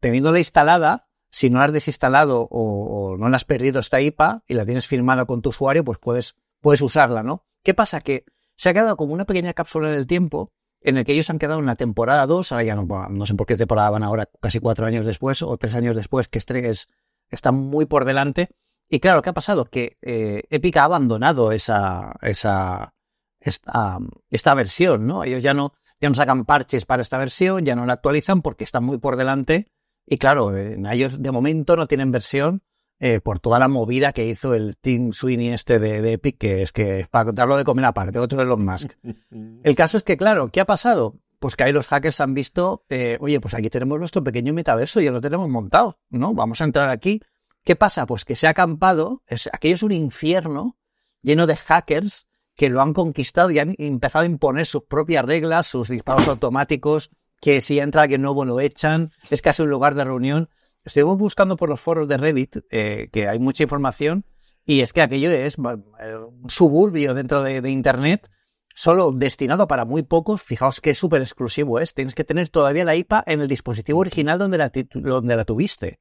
teniéndola 0.00 0.38
instalada, 0.38 1.08
si 1.30 1.50
no 1.50 1.58
la 1.58 1.66
has 1.66 1.72
desinstalado 1.72 2.48
o, 2.50 3.16
no 3.18 3.28
la 3.28 3.36
has 3.36 3.44
perdido 3.44 3.80
esta 3.80 4.00
IPA 4.00 4.44
y 4.46 4.54
la 4.54 4.64
tienes 4.64 4.86
firmada 4.86 5.24
con 5.24 5.42
tu 5.42 5.50
usuario, 5.50 5.84
pues 5.84 5.98
puedes, 5.98 6.36
puedes 6.60 6.80
usarla, 6.80 7.22
¿no? 7.22 7.44
¿Qué 7.62 7.74
pasa? 7.74 8.00
Que 8.00 8.24
se 8.56 8.68
ha 8.68 8.74
quedado 8.74 8.96
como 8.96 9.12
una 9.12 9.24
pequeña 9.24 9.52
cápsula 9.54 9.88
en 9.88 9.94
el 9.94 10.06
tiempo 10.06 10.52
en 10.80 10.96
el 10.96 11.04
que 11.04 11.12
ellos 11.12 11.28
han 11.30 11.38
quedado 11.38 11.58
en 11.58 11.66
la 11.66 11.74
temporada 11.76 12.26
2, 12.26 12.52
ahora 12.52 12.64
ya 12.64 12.74
no, 12.76 13.08
no 13.08 13.26
sé 13.26 13.34
por 13.34 13.46
qué 13.46 13.56
temporada 13.56 13.90
van 13.90 14.04
ahora, 14.04 14.28
casi 14.40 14.60
cuatro 14.60 14.86
años 14.86 15.04
después 15.04 15.42
o 15.42 15.56
tres 15.56 15.74
años 15.74 15.96
después, 15.96 16.28
que 16.28 16.40
Streges 16.40 16.88
está 17.30 17.50
muy 17.50 17.86
por 17.86 18.04
delante. 18.04 18.50
Y 18.88 19.00
claro, 19.00 19.20
¿qué 19.20 19.30
ha 19.30 19.34
pasado? 19.34 19.64
Que 19.64 19.98
eh, 20.00 20.44
Epic 20.50 20.76
ha 20.76 20.84
abandonado 20.84 21.52
esa, 21.52 22.16
esa, 22.22 22.94
esta, 23.40 23.98
esta 24.30 24.54
versión, 24.54 25.06
¿no? 25.06 25.24
Ellos 25.24 25.42
ya 25.42 25.54
no, 25.54 25.74
ya 26.00 26.08
no 26.08 26.14
sacan 26.14 26.44
parches 26.44 26.84
para 26.86 27.02
esta 27.02 27.18
versión, 27.18 27.64
ya 27.64 27.76
no 27.76 27.86
la 27.86 27.94
actualizan 27.94 28.42
porque 28.42 28.64
están 28.64 28.84
muy 28.84 28.98
por 28.98 29.16
delante 29.16 29.66
y 30.10 30.16
claro, 30.18 30.56
en 30.56 30.86
ellos 30.86 31.22
de 31.22 31.30
momento 31.30 31.76
no 31.76 31.86
tienen 31.86 32.10
versión 32.10 32.62
eh, 32.98 33.20
por 33.20 33.40
toda 33.40 33.58
la 33.58 33.68
movida 33.68 34.12
que 34.12 34.26
hizo 34.26 34.54
el 34.54 34.76
Team 34.78 35.12
Sweeney 35.12 35.50
este 35.50 35.78
de, 35.78 36.12
Epic, 36.14 36.38
que 36.38 36.62
es 36.62 36.72
que 36.72 37.00
es 37.00 37.08
para 37.08 37.30
darlo 37.32 37.56
de 37.56 37.64
comer 37.64 37.84
aparte, 37.84 38.18
otro 38.18 38.38
de 38.38 38.46
los 38.46 38.58
Musk. 38.58 38.92
El 39.62 39.76
caso 39.76 39.96
es 39.98 40.02
que, 40.02 40.16
claro, 40.16 40.48
¿qué 40.48 40.60
ha 40.60 40.64
pasado? 40.64 41.20
Pues 41.38 41.54
que 41.54 41.64
ahí 41.64 41.72
los 41.72 41.86
hackers 41.86 42.20
han 42.20 42.34
visto, 42.34 42.84
eh, 42.88 43.16
oye, 43.20 43.38
pues 43.38 43.54
aquí 43.54 43.70
tenemos 43.70 43.98
nuestro 43.98 44.24
pequeño 44.24 44.52
metaverso, 44.52 45.00
ya 45.00 45.12
lo 45.12 45.20
tenemos 45.20 45.48
montado, 45.48 46.00
¿no? 46.08 46.34
Vamos 46.34 46.60
a 46.60 46.64
entrar 46.64 46.88
aquí. 46.88 47.20
¿Qué 47.62 47.76
pasa? 47.76 48.06
Pues 48.06 48.24
que 48.24 48.34
se 48.34 48.48
ha 48.48 48.50
acampado, 48.50 49.22
es, 49.26 49.48
aquello 49.52 49.74
es 49.74 49.82
un 49.84 49.92
infierno 49.92 50.76
lleno 51.22 51.46
de 51.46 51.54
hackers 51.54 52.26
que 52.58 52.68
lo 52.68 52.82
han 52.82 52.92
conquistado 52.92 53.52
y 53.52 53.60
han 53.60 53.76
empezado 53.78 54.24
a 54.24 54.26
imponer 54.26 54.66
sus 54.66 54.82
propias 54.82 55.24
reglas, 55.24 55.68
sus 55.68 55.88
disparos 55.88 56.26
automáticos, 56.26 57.10
que 57.40 57.60
si 57.60 57.78
entra 57.78 58.02
alguien 58.02 58.20
nuevo 58.20 58.44
lo 58.44 58.58
echan, 58.58 59.12
es 59.30 59.42
casi 59.42 59.62
un 59.62 59.70
lugar 59.70 59.94
de 59.94 60.02
reunión. 60.02 60.50
Estuvimos 60.84 61.18
buscando 61.18 61.56
por 61.56 61.68
los 61.68 61.80
foros 61.80 62.08
de 62.08 62.16
Reddit, 62.16 62.56
eh, 62.70 63.10
que 63.12 63.28
hay 63.28 63.38
mucha 63.38 63.62
información, 63.62 64.24
y 64.66 64.80
es 64.80 64.92
que 64.92 65.02
aquello 65.02 65.30
es 65.30 65.56
eh, 65.56 66.16
un 66.16 66.50
suburbio 66.50 67.14
dentro 67.14 67.44
de, 67.44 67.70
Internet, 67.70 68.28
solo 68.74 69.12
destinado 69.12 69.68
para 69.68 69.84
muy 69.84 70.02
pocos. 70.02 70.42
Fijaos 70.42 70.80
qué 70.80 70.94
súper 70.94 71.22
exclusivo 71.22 71.78
es. 71.78 71.94
Tienes 71.94 72.16
que 72.16 72.24
tener 72.24 72.48
todavía 72.48 72.84
la 72.84 72.96
IPA 72.96 73.22
en 73.28 73.40
el 73.40 73.46
dispositivo 73.46 74.00
original 74.00 74.36
donde 74.36 74.58
la, 74.58 74.72
donde 74.94 75.36
la 75.36 75.44
tuviste. 75.44 76.00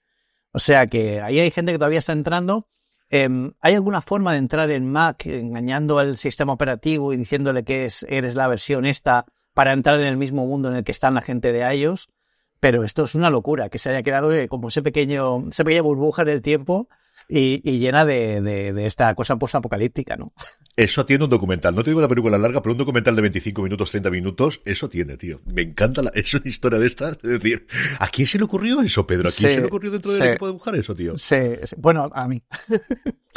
O 0.54 0.60
sea 0.60 0.88
que 0.88 1.22
ahí 1.22 1.40
hay 1.40 1.52
gente 1.52 1.72
que 1.72 1.78
todavía 1.78 2.00
está 2.00 2.14
entrando. 2.14 2.68
Em, 3.10 3.54
¿Hay 3.62 3.76
alguna 3.76 4.02
forma 4.02 4.34
de 4.34 4.40
entrar 4.40 4.70
en 4.70 4.92
Mac 4.92 5.26
engañando 5.26 6.00
al 6.00 6.18
sistema 6.18 6.54
operativo 6.54 7.14
y 7.14 7.18
diciéndole 7.18 7.64
que 7.64 7.86
es, 7.86 8.06
eres 8.10 8.36
la 8.36 8.48
versión 8.48 8.86
esta 8.86 9.26
para 9.54 9.74
entrar 9.74 10.00
en 10.00 10.08
el 10.08 10.18
mismo 10.18 10.46
mundo 10.46 10.70
en 10.70 10.76
el 10.76 10.84
que 10.84 10.92
están 10.92 11.14
la 11.14 11.22
gente 11.22 11.52
de 11.52 11.72
ellos, 11.74 12.10
pero 12.60 12.84
esto 12.84 13.04
es 13.04 13.16
una 13.16 13.30
locura, 13.30 13.70
que 13.70 13.80
se 13.80 13.90
haya 13.90 14.04
quedado 14.04 14.32
eh, 14.34 14.48
como 14.48 14.68
ese 14.68 14.82
pequeño, 14.82 15.48
esa 15.48 15.64
pequeña 15.64 15.84
burbuja 15.84 16.24
en 16.24 16.30
el 16.30 16.42
tiempo 16.42 16.90
y, 17.30 17.80
llena 17.80 18.06
de, 18.06 18.42
de, 18.42 18.86
esta 18.86 19.14
cosa 19.16 19.36
post-apocalíptica, 19.36 20.16
¿no? 20.16 20.32
Eso 20.76 21.06
tiene 21.06 21.26
un 21.26 21.30
documental. 21.30 21.76
No 21.76 21.84
te 21.84 21.90
digo 21.90 22.00
una 22.00 22.08
película 22.08 22.38
larga, 22.38 22.62
pero 22.62 22.74
un 22.74 22.78
documental 22.78 23.16
de 23.16 23.22
25 23.24 23.62
minutos, 23.62 23.92
30 23.92 24.10
minutos, 24.10 24.62
eso 24.64 24.90
tiene, 24.90 25.18
tío. 25.18 25.42
Me 25.46 25.64
encanta 25.64 26.02
la, 26.02 26.12
es 26.16 26.34
una 26.34 26.48
historia 26.48 26.80
de 26.80 26.88
estas. 26.88 27.18
Es 27.24 27.30
decir, 27.30 27.68
¿a 28.00 28.08
quién 28.08 28.28
se 28.28 28.38
le 28.38 28.46
ocurrió 28.46 28.82
eso, 28.82 29.06
Pedro? 29.06 29.30
¿A 29.30 29.32
quién 29.32 29.52
se 29.52 29.60
le 29.60 29.66
ocurrió 29.66 29.92
dentro 29.92 30.12
del 30.14 30.24
equipo 30.24 30.48
de 30.48 30.54
buscar 30.54 30.76
eso, 30.76 30.96
tío? 30.96 31.18
Sí, 31.18 31.36
bueno, 31.78 32.10
a 32.14 32.28
mí. 32.28 32.42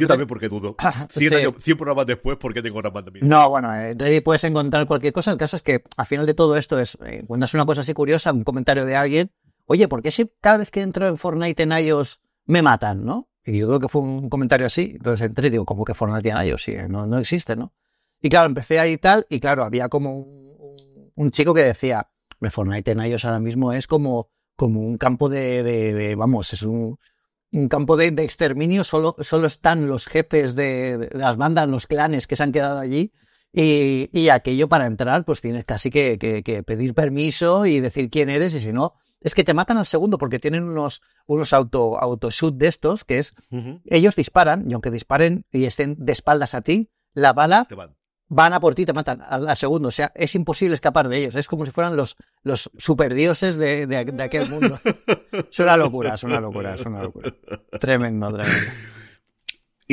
Yo 0.00 0.06
también 0.06 0.26
porque 0.28 0.48
dudo. 0.48 0.76
100, 1.10 1.76
programas 1.76 2.06
después, 2.06 2.36
¿por 2.38 2.54
qué 2.54 2.62
tengo 2.62 2.78
una 2.78 2.92
pandemia? 2.92 3.22
No, 3.24 3.50
bueno, 3.50 3.74
eh, 3.74 4.22
puedes 4.22 4.44
encontrar 4.44 4.86
cualquier 4.86 5.12
cosa. 5.12 5.32
El 5.32 5.38
caso 5.38 5.56
es 5.56 5.62
que 5.62 5.82
al 5.96 6.06
final 6.06 6.26
de 6.26 6.34
todo 6.34 6.56
esto 6.56 6.78
es, 6.78 6.96
eh, 7.04 7.24
cuando 7.26 7.46
es 7.46 7.54
una 7.54 7.66
cosa 7.66 7.80
así 7.82 7.92
curiosa, 7.92 8.32
un 8.32 8.44
comentario 8.44 8.84
de 8.84 8.96
alguien, 8.96 9.30
oye, 9.70 9.86
¿por 9.86 10.02
qué 10.02 10.10
si 10.10 10.28
cada 10.40 10.56
vez 10.56 10.72
que 10.72 10.80
entro 10.80 11.06
en 11.06 11.16
Fortnite 11.16 11.62
en 11.62 11.70
iOS 11.70 12.20
me 12.46 12.60
matan, 12.60 13.04
no? 13.04 13.28
Y 13.44 13.58
yo 13.58 13.68
creo 13.68 13.78
que 13.78 13.88
fue 13.88 14.02
un 14.02 14.28
comentario 14.28 14.66
así. 14.66 14.94
Entonces 14.96 15.28
entré 15.28 15.46
y 15.46 15.50
digo, 15.50 15.64
¿cómo 15.64 15.84
que 15.84 15.94
Fortnite 15.94 16.28
en 16.28 16.38
iOS? 16.38 16.64
Sí, 16.64 16.74
no, 16.88 17.06
no 17.06 17.18
existe, 17.18 17.54
¿no? 17.54 17.72
Y 18.20 18.28
claro, 18.28 18.46
empecé 18.46 18.80
ahí 18.80 18.94
y 18.94 18.98
tal, 18.98 19.26
y 19.30 19.38
claro, 19.38 19.62
había 19.62 19.88
como 19.88 20.26
un, 21.14 21.30
chico 21.30 21.54
que 21.54 21.62
decía, 21.62 22.10
Fortnite 22.50 22.90
en 22.90 23.04
iOS 23.04 23.24
ahora 23.26 23.38
mismo 23.38 23.72
es 23.72 23.86
como, 23.86 24.28
como 24.56 24.80
un 24.80 24.98
campo 24.98 25.28
de, 25.28 26.16
vamos, 26.18 26.52
es 26.52 26.62
un, 26.62 26.98
un 27.52 27.68
campo 27.68 27.96
de, 27.96 28.06
exterminio, 28.08 28.82
solo, 28.82 29.14
solo 29.20 29.46
están 29.46 29.86
los 29.86 30.08
jefes 30.08 30.56
de, 30.56 31.10
las 31.12 31.36
bandas, 31.36 31.68
los 31.68 31.86
clanes 31.86 32.26
que 32.26 32.34
se 32.34 32.42
han 32.42 32.50
quedado 32.50 32.80
allí, 32.80 33.12
y, 33.52 34.10
y 34.12 34.30
aquello 34.30 34.68
para 34.68 34.86
entrar, 34.86 35.24
pues 35.24 35.40
tienes 35.40 35.64
casi 35.64 35.90
que, 35.90 36.18
que, 36.18 36.62
pedir 36.64 36.92
permiso 36.92 37.66
y 37.66 37.78
decir 37.78 38.10
quién 38.10 38.30
eres, 38.30 38.52
y 38.54 38.60
si 38.60 38.72
no, 38.72 38.94
es 39.20 39.34
que 39.34 39.44
te 39.44 39.54
matan 39.54 39.76
al 39.76 39.86
segundo 39.86 40.18
porque 40.18 40.38
tienen 40.38 40.64
unos, 40.64 41.02
unos 41.26 41.52
auto, 41.52 41.98
shoot 42.30 42.56
de 42.56 42.68
estos, 42.68 43.04
que 43.04 43.18
es, 43.18 43.34
ellos 43.84 44.16
disparan, 44.16 44.68
y 44.68 44.72
aunque 44.72 44.90
disparen 44.90 45.44
y 45.52 45.64
estén 45.64 45.96
de 45.98 46.12
espaldas 46.12 46.54
a 46.54 46.62
ti, 46.62 46.90
la 47.12 47.32
bala 47.32 47.66
van. 48.28 48.52
a 48.52 48.60
por 48.60 48.74
ti, 48.74 48.86
te 48.86 48.92
matan 48.92 49.20
al, 49.22 49.56
segundo. 49.56 49.88
O 49.88 49.92
sea, 49.92 50.12
es 50.14 50.34
imposible 50.34 50.74
escapar 50.74 51.08
de 51.08 51.18
ellos. 51.18 51.34
Es 51.36 51.48
como 51.48 51.66
si 51.66 51.72
fueran 51.72 51.96
los, 51.96 52.16
los 52.42 52.70
superdioses 52.78 53.56
de, 53.56 53.86
de, 53.86 54.04
de 54.04 54.22
aquel 54.22 54.48
mundo. 54.48 54.78
es 55.50 55.58
una 55.58 55.76
locura, 55.76 56.14
es 56.14 56.22
una 56.22 56.40
locura, 56.40 56.74
es 56.74 56.86
una 56.86 57.02
locura. 57.02 57.34
Tremendo, 57.78 58.28
tremendo. 58.28 58.70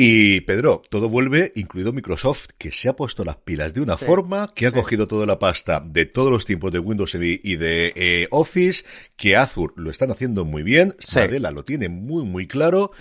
Y 0.00 0.42
Pedro, 0.42 0.80
todo 0.90 1.08
vuelve, 1.08 1.50
incluido 1.56 1.92
Microsoft, 1.92 2.50
que 2.56 2.70
se 2.70 2.88
ha 2.88 2.94
puesto 2.94 3.24
las 3.24 3.34
pilas 3.38 3.74
de 3.74 3.80
una 3.80 3.96
forma, 3.96 4.46
que 4.54 4.68
ha 4.68 4.70
cogido 4.70 5.08
toda 5.08 5.26
la 5.26 5.40
pasta 5.40 5.82
de 5.84 6.06
todos 6.06 6.30
los 6.30 6.44
tiempos 6.44 6.70
de 6.70 6.78
Windows 6.78 7.16
y 7.16 7.56
de 7.56 7.92
eh, 7.96 8.28
Office, 8.30 8.84
que 9.16 9.34
Azure 9.34 9.74
lo 9.74 9.90
están 9.90 10.12
haciendo 10.12 10.44
muy 10.44 10.62
bien, 10.62 10.94
Nadella 11.16 11.50
lo 11.50 11.64
tiene 11.64 11.88
muy, 11.88 12.22
muy 12.22 12.46
claro. 12.46 12.92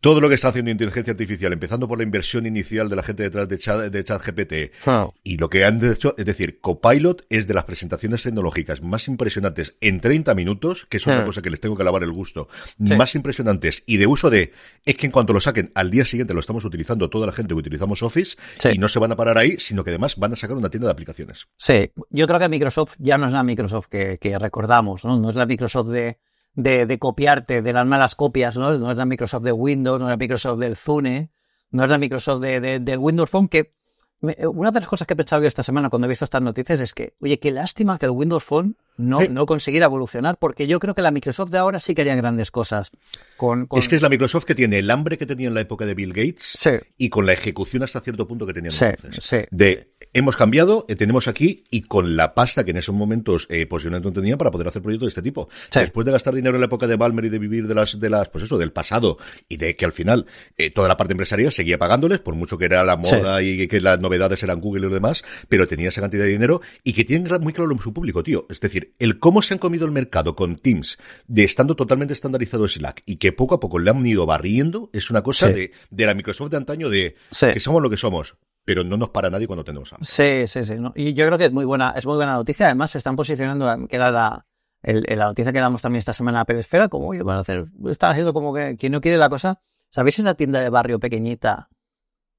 Todo 0.00 0.20
lo 0.20 0.28
que 0.28 0.36
está 0.36 0.48
haciendo 0.48 0.70
inteligencia 0.70 1.10
artificial, 1.10 1.52
empezando 1.52 1.88
por 1.88 1.98
la 1.98 2.04
inversión 2.04 2.46
inicial 2.46 2.88
de 2.88 2.94
la 2.94 3.02
gente 3.02 3.24
detrás 3.24 3.48
de 3.48 3.58
Chat, 3.58 3.86
de 3.86 4.02
GPT, 4.02 4.72
ah. 4.86 5.08
y 5.24 5.38
lo 5.38 5.48
que 5.48 5.64
han 5.64 5.84
hecho, 5.84 6.14
es 6.16 6.24
decir, 6.24 6.60
Copilot 6.60 7.26
es 7.28 7.48
de 7.48 7.54
las 7.54 7.64
presentaciones 7.64 8.22
tecnológicas 8.22 8.80
más 8.80 9.08
impresionantes 9.08 9.74
en 9.80 10.00
30 10.00 10.36
minutos, 10.36 10.86
que 10.88 10.98
es 10.98 11.06
una 11.06 11.22
ah. 11.22 11.24
cosa 11.24 11.42
que 11.42 11.50
les 11.50 11.60
tengo 11.60 11.74
que 11.74 11.82
alabar 11.82 12.04
el 12.04 12.12
gusto, 12.12 12.48
más 12.78 13.16
impresionantes 13.16 13.82
y 13.86 13.96
de 13.96 14.06
uso 14.06 14.30
de, 14.30 14.52
es 14.84 14.96
que 14.96 15.06
en 15.06 15.12
cuanto 15.12 15.32
lo 15.32 15.40
saquen, 15.40 15.72
al 15.74 15.90
día 15.90 16.04
siguiente 16.04 16.32
lo 16.32 16.40
estamos 16.40 16.64
utilizando 16.64 17.10
toda 17.10 17.26
la 17.26 17.32
gente 17.32 17.48
que 17.48 17.58
utilizamos 17.58 18.04
Office, 18.04 18.36
y 18.72 18.78
no 18.78 18.88
se 18.88 19.00
van 19.00 19.10
a 19.10 19.16
parar 19.16 19.36
ahí, 19.36 19.56
sino 19.58 19.82
que 19.82 19.90
además 19.90 20.16
van 20.16 20.32
a 20.32 20.36
sacar 20.36 20.56
una 20.56 20.70
tienda 20.70 20.86
de 20.86 20.92
aplicaciones. 20.92 21.48
Sí, 21.56 21.90
yo 22.10 22.28
creo 22.28 22.38
que 22.38 22.48
Microsoft 22.48 22.94
ya 22.98 23.18
no 23.18 23.26
es 23.26 23.32
la 23.32 23.42
Microsoft 23.42 23.88
que, 23.88 24.18
que 24.18 24.38
recordamos, 24.38 25.04
¿no? 25.04 25.18
No 25.18 25.30
es 25.30 25.34
la 25.34 25.46
Microsoft 25.46 25.88
de 25.88 26.18
de, 26.58 26.98
copiarte, 26.98 27.62
de 27.62 27.72
las 27.72 27.86
malas 27.86 28.16
copias, 28.16 28.56
¿no? 28.56 28.76
No 28.78 28.90
es 28.90 28.98
la 28.98 29.06
Microsoft 29.06 29.44
de 29.44 29.52
Windows, 29.52 30.00
no 30.00 30.06
es 30.06 30.10
la 30.10 30.16
Microsoft 30.16 30.58
del 30.58 30.76
Zune, 30.76 31.30
no 31.70 31.84
es 31.84 31.90
la 31.90 31.98
Microsoft 31.98 32.40
de, 32.40 32.80
del 32.80 32.98
Windows 32.98 33.30
Phone, 33.30 33.48
que 33.48 33.74
una 34.20 34.72
de 34.72 34.80
las 34.80 34.88
cosas 34.88 35.06
que 35.06 35.14
he 35.14 35.16
pensado 35.16 35.42
yo 35.42 35.48
esta 35.48 35.62
semana 35.62 35.88
cuando 35.88 36.06
he 36.06 36.08
visto 36.08 36.24
estas 36.24 36.42
noticias 36.42 36.80
es 36.80 36.94
que, 36.94 37.14
oye, 37.20 37.38
qué 37.38 37.52
lástima 37.52 37.98
que 37.98 38.06
el 38.06 38.10
Windows 38.10 38.42
Phone 38.42 38.76
no, 38.98 39.20
no 39.30 39.46
consiguiera 39.46 39.86
evolucionar, 39.86 40.36
porque 40.38 40.66
yo 40.66 40.78
creo 40.78 40.94
que 40.94 41.02
la 41.02 41.10
Microsoft 41.10 41.50
de 41.50 41.58
ahora 41.58 41.78
sí 41.78 41.94
quería 41.94 42.14
grandes 42.16 42.50
cosas. 42.50 42.90
Con, 43.36 43.68
Es 43.72 43.88
que 43.88 43.96
es 43.96 44.02
la 44.02 44.08
Microsoft 44.08 44.44
que 44.44 44.54
tiene 44.54 44.78
el 44.78 44.90
hambre 44.90 45.16
que 45.16 45.24
tenía 45.24 45.48
en 45.48 45.54
la 45.54 45.60
época 45.60 45.86
de 45.86 45.94
Bill 45.94 46.12
Gates 46.12 46.58
y 46.98 47.08
con 47.08 47.24
la 47.24 47.32
ejecución 47.32 47.82
hasta 47.82 48.00
cierto 48.00 48.26
punto 48.26 48.46
que 48.46 48.52
tenían 48.52 48.74
entonces. 48.74 49.48
De 49.50 49.96
hemos 50.12 50.36
cambiado, 50.36 50.84
eh, 50.88 50.96
tenemos 50.96 51.28
aquí 51.28 51.64
y 51.70 51.82
con 51.82 52.16
la 52.16 52.34
pasta 52.34 52.64
que 52.64 52.72
en 52.72 52.78
esos 52.78 52.94
momentos 52.94 53.46
eh, 53.50 53.66
posiblemente 53.66 54.08
no 54.08 54.12
tenía 54.12 54.36
para 54.36 54.50
poder 54.50 54.68
hacer 54.68 54.82
proyectos 54.82 55.06
de 55.06 55.10
este 55.10 55.22
tipo. 55.22 55.48
Después 55.72 56.04
de 56.04 56.12
gastar 56.12 56.34
dinero 56.34 56.56
en 56.56 56.60
la 56.60 56.66
época 56.66 56.86
de 56.86 56.96
Balmer 56.96 57.26
y 57.26 57.28
de 57.28 57.38
vivir 57.38 57.66
de 57.66 57.74
las, 57.74 57.98
de 57.98 58.10
las, 58.10 58.28
pues 58.28 58.44
eso, 58.44 58.58
del 58.58 58.72
pasado 58.72 59.18
y 59.48 59.56
de 59.56 59.76
que 59.76 59.84
al 59.84 59.92
final 59.92 60.26
eh, 60.56 60.70
toda 60.70 60.88
la 60.88 60.96
parte 60.96 61.12
empresarial 61.12 61.52
seguía 61.52 61.78
pagándoles, 61.78 62.18
por 62.18 62.34
mucho 62.34 62.58
que 62.58 62.64
era 62.64 62.84
la 62.84 62.96
moda 62.96 63.42
y 63.42 63.68
que 63.68 63.80
las 63.80 64.00
novedades 64.00 64.42
eran 64.42 64.60
Google 64.60 64.86
y 64.86 64.88
lo 64.88 64.94
demás, 64.94 65.24
pero 65.48 65.68
tenía 65.68 65.88
esa 65.88 66.00
cantidad 66.00 66.24
de 66.24 66.30
dinero 66.30 66.60
y 66.82 66.92
que 66.92 67.04
tienen 67.04 67.28
muy 67.40 67.52
claro 67.52 67.70
en 67.70 67.80
su 67.80 67.92
público, 67.92 68.22
tío. 68.22 68.46
Es 68.50 68.60
decir, 68.60 68.87
el 68.98 69.18
cómo 69.18 69.42
se 69.42 69.54
han 69.54 69.58
comido 69.58 69.86
el 69.86 69.92
mercado 69.92 70.36
con 70.36 70.56
Teams, 70.56 70.98
de 71.26 71.44
estando 71.44 71.76
totalmente 71.76 72.14
estandarizado 72.14 72.68
Slack 72.68 73.02
y 73.06 73.16
que 73.16 73.32
poco 73.32 73.54
a 73.54 73.60
poco 73.60 73.78
le 73.78 73.90
han 73.90 74.04
ido 74.04 74.26
barriendo, 74.26 74.90
es 74.92 75.10
una 75.10 75.22
cosa 75.22 75.48
de, 75.48 75.72
de 75.90 76.06
la 76.06 76.14
Microsoft 76.14 76.50
de 76.50 76.56
antaño 76.56 76.88
de 76.88 77.16
que 77.30 77.60
somos 77.60 77.82
lo 77.82 77.90
que 77.90 77.96
somos 77.96 78.36
pero 78.64 78.84
no 78.84 78.98
nos 78.98 79.08
para 79.08 79.30
nadie 79.30 79.46
cuando 79.46 79.64
tenemos 79.64 79.90
hambre. 79.94 80.06
Sí, 80.06 80.46
sí, 80.46 80.62
sí. 80.62 80.74
Y 80.94 81.14
yo 81.14 81.24
creo 81.24 81.38
que 81.38 81.46
es 81.46 81.52
muy 81.52 81.64
buena, 81.64 81.94
es 81.96 82.04
muy 82.04 82.16
buena 82.16 82.34
noticia. 82.34 82.66
Además, 82.66 82.90
se 82.90 82.98
están 82.98 83.16
posicionando, 83.16 83.88
que 83.88 83.96
era 83.96 84.10
la, 84.10 84.44
la 84.82 85.24
noticia 85.24 85.54
que 85.54 85.58
damos 85.58 85.80
también 85.80 86.00
esta 86.00 86.12
semana 86.12 86.40
a 86.40 86.44
Peresfera, 86.44 86.90
como, 86.90 87.08
oye, 87.08 87.22
van 87.22 87.38
a 87.38 87.40
hacer, 87.40 87.64
están 87.86 88.10
haciendo 88.10 88.34
como 88.34 88.52
que 88.52 88.76
quien 88.76 88.92
no 88.92 89.00
quiere 89.00 89.16
la 89.16 89.30
cosa. 89.30 89.62
¿Sabéis 89.88 90.18
esa 90.18 90.34
tienda 90.34 90.60
de 90.60 90.68
barrio 90.68 91.00
pequeñita 91.00 91.70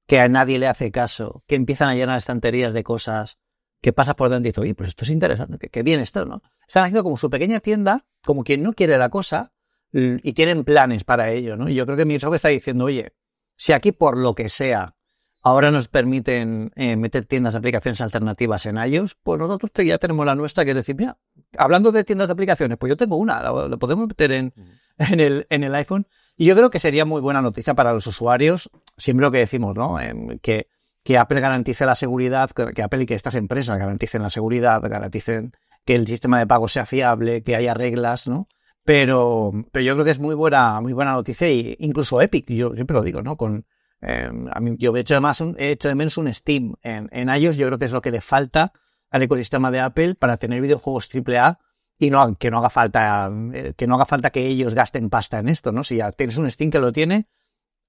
que 0.06 0.20
a 0.20 0.28
nadie 0.28 0.60
le 0.60 0.68
hace 0.68 0.92
caso, 0.92 1.42
que 1.48 1.56
empiezan 1.56 1.88
a 1.88 1.94
llenar 1.94 2.16
estanterías 2.16 2.72
de 2.72 2.84
cosas, 2.84 3.38
que 3.80 3.92
pasas 3.92 4.14
por 4.14 4.28
dentro 4.28 4.46
y 4.46 4.50
dices, 4.50 4.62
oye, 4.62 4.74
pues 4.74 4.90
esto 4.90 5.04
es 5.04 5.10
interesante, 5.10 5.68
que, 5.68 5.82
bien 5.82 6.00
esto, 6.00 6.26
¿no? 6.26 6.42
Están 6.66 6.84
haciendo 6.84 7.02
como 7.02 7.16
su 7.16 7.30
pequeña 7.30 7.60
tienda, 7.60 8.06
como 8.22 8.44
quien 8.44 8.62
no 8.62 8.72
quiere 8.72 8.98
la 8.98 9.08
cosa, 9.08 9.52
y 9.92 10.32
tienen 10.34 10.62
planes 10.64 11.02
para 11.02 11.30
ello, 11.30 11.56
¿no? 11.56 11.68
Y 11.68 11.74
yo 11.74 11.84
creo 11.84 11.96
que 11.96 12.04
Microsoft 12.04 12.36
está 12.36 12.48
diciendo, 12.48 12.84
oye, 12.84 13.12
si 13.56 13.72
aquí 13.72 13.90
por 13.92 14.16
lo 14.16 14.34
que 14.34 14.48
sea 14.48 14.94
ahora 15.42 15.70
nos 15.70 15.88
permiten 15.88 16.70
eh, 16.76 16.96
meter 16.96 17.24
tiendas 17.24 17.54
de 17.54 17.58
aplicaciones 17.58 18.00
alternativas 18.00 18.66
en 18.66 18.76
iOS, 18.76 19.16
pues 19.22 19.38
nosotros 19.38 19.70
ya 19.84 19.98
tenemos 19.98 20.26
la 20.26 20.34
nuestra, 20.34 20.64
que 20.64 20.72
es 20.72 20.76
decir, 20.76 20.96
mira, 20.96 21.18
hablando 21.56 21.92
de 21.92 22.04
tiendas 22.04 22.28
de 22.28 22.32
aplicaciones, 22.32 22.78
pues 22.78 22.90
yo 22.90 22.96
tengo 22.96 23.16
una, 23.16 23.42
lo, 23.42 23.78
podemos 23.78 24.06
meter 24.06 24.32
en, 24.32 24.54
en, 24.98 25.20
el, 25.20 25.46
en 25.48 25.64
el 25.64 25.74
iPhone. 25.74 26.06
Y 26.36 26.46
yo 26.46 26.54
creo 26.54 26.70
que 26.70 26.78
sería 26.78 27.04
muy 27.04 27.20
buena 27.20 27.42
noticia 27.42 27.74
para 27.74 27.92
los 27.92 28.06
usuarios, 28.06 28.70
siempre 28.96 29.22
lo 29.22 29.30
que 29.30 29.38
decimos, 29.38 29.74
¿no? 29.74 29.96
que, 30.42 30.68
que 31.02 31.18
Apple 31.18 31.40
garantice 31.40 31.86
la 31.86 31.94
seguridad, 31.94 32.50
que, 32.50 32.82
Apple 32.82 33.02
y 33.02 33.06
que 33.06 33.14
estas 33.14 33.34
empresas 33.34 33.78
garanticen 33.78 34.22
la 34.22 34.30
seguridad, 34.30 34.82
garanticen 34.82 35.52
que 35.84 35.94
el 35.94 36.06
sistema 36.06 36.38
de 36.38 36.46
pago 36.46 36.68
sea 36.68 36.86
fiable, 36.86 37.42
que 37.42 37.56
haya 37.56 37.74
reglas, 37.74 38.28
¿no? 38.28 38.48
Pero, 38.84 39.52
pero 39.72 39.84
yo 39.84 39.94
creo 39.94 40.04
que 40.04 40.10
es 40.10 40.18
muy 40.18 40.34
buena, 40.34 40.80
muy 40.80 40.92
buena 40.92 41.12
noticia, 41.12 41.50
y 41.50 41.76
incluso 41.80 42.20
Epic, 42.20 42.50
yo 42.50 42.74
siempre 42.74 42.94
lo 42.94 43.02
digo, 43.02 43.22
¿no? 43.22 43.36
Con, 43.36 43.64
Em, 44.02 44.48
a 44.50 44.60
mí, 44.60 44.76
yo 44.78 44.96
he 44.96 45.00
hecho, 45.00 45.14
además 45.14 45.42
he 45.58 45.72
hecho 45.72 45.88
de 45.88 45.94
menos 45.94 46.16
un 46.16 46.32
Steam 46.32 46.74
en, 46.82 47.08
en 47.12 47.28
iOS. 47.28 47.56
Yo 47.56 47.66
creo 47.66 47.78
que 47.78 47.84
es 47.84 47.92
lo 47.92 48.00
que 48.00 48.10
le 48.10 48.20
falta 48.20 48.72
al 49.10 49.22
ecosistema 49.22 49.70
de 49.70 49.80
Apple 49.80 50.14
para 50.14 50.36
tener 50.36 50.60
videojuegos 50.60 51.08
AAA 51.12 51.58
y 51.98 52.10
no, 52.10 52.34
que 52.36 52.50
no 52.50 52.58
haga 52.58 52.70
falta 52.70 53.30
eh, 53.52 53.74
que 53.76 53.86
no 53.86 53.96
haga 53.96 54.06
falta 54.06 54.30
que 54.30 54.46
ellos 54.46 54.74
gasten 54.74 55.10
pasta 55.10 55.38
en 55.38 55.48
esto, 55.48 55.72
¿no? 55.72 55.84
Si 55.84 55.96
ya 55.96 56.12
tienes 56.12 56.38
un 56.38 56.50
Steam 56.50 56.70
que 56.70 56.80
lo 56.80 56.92
tiene, 56.92 57.28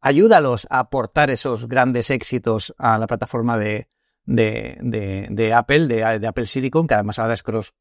ayúdalos 0.01 0.67
a 0.69 0.79
aportar 0.79 1.29
esos 1.29 1.67
grandes 1.67 2.09
éxitos 2.09 2.73
a 2.77 2.97
la 2.97 3.07
plataforma 3.07 3.57
de, 3.57 3.87
de, 4.25 5.53
Apple, 5.55 5.87
de, 5.87 6.19
de, 6.19 6.27
Apple 6.27 6.45
Silicon, 6.45 6.87
que 6.87 6.95
además 6.95 7.19
ahora 7.19 7.33
es 7.33 7.43
cross, 7.43 7.73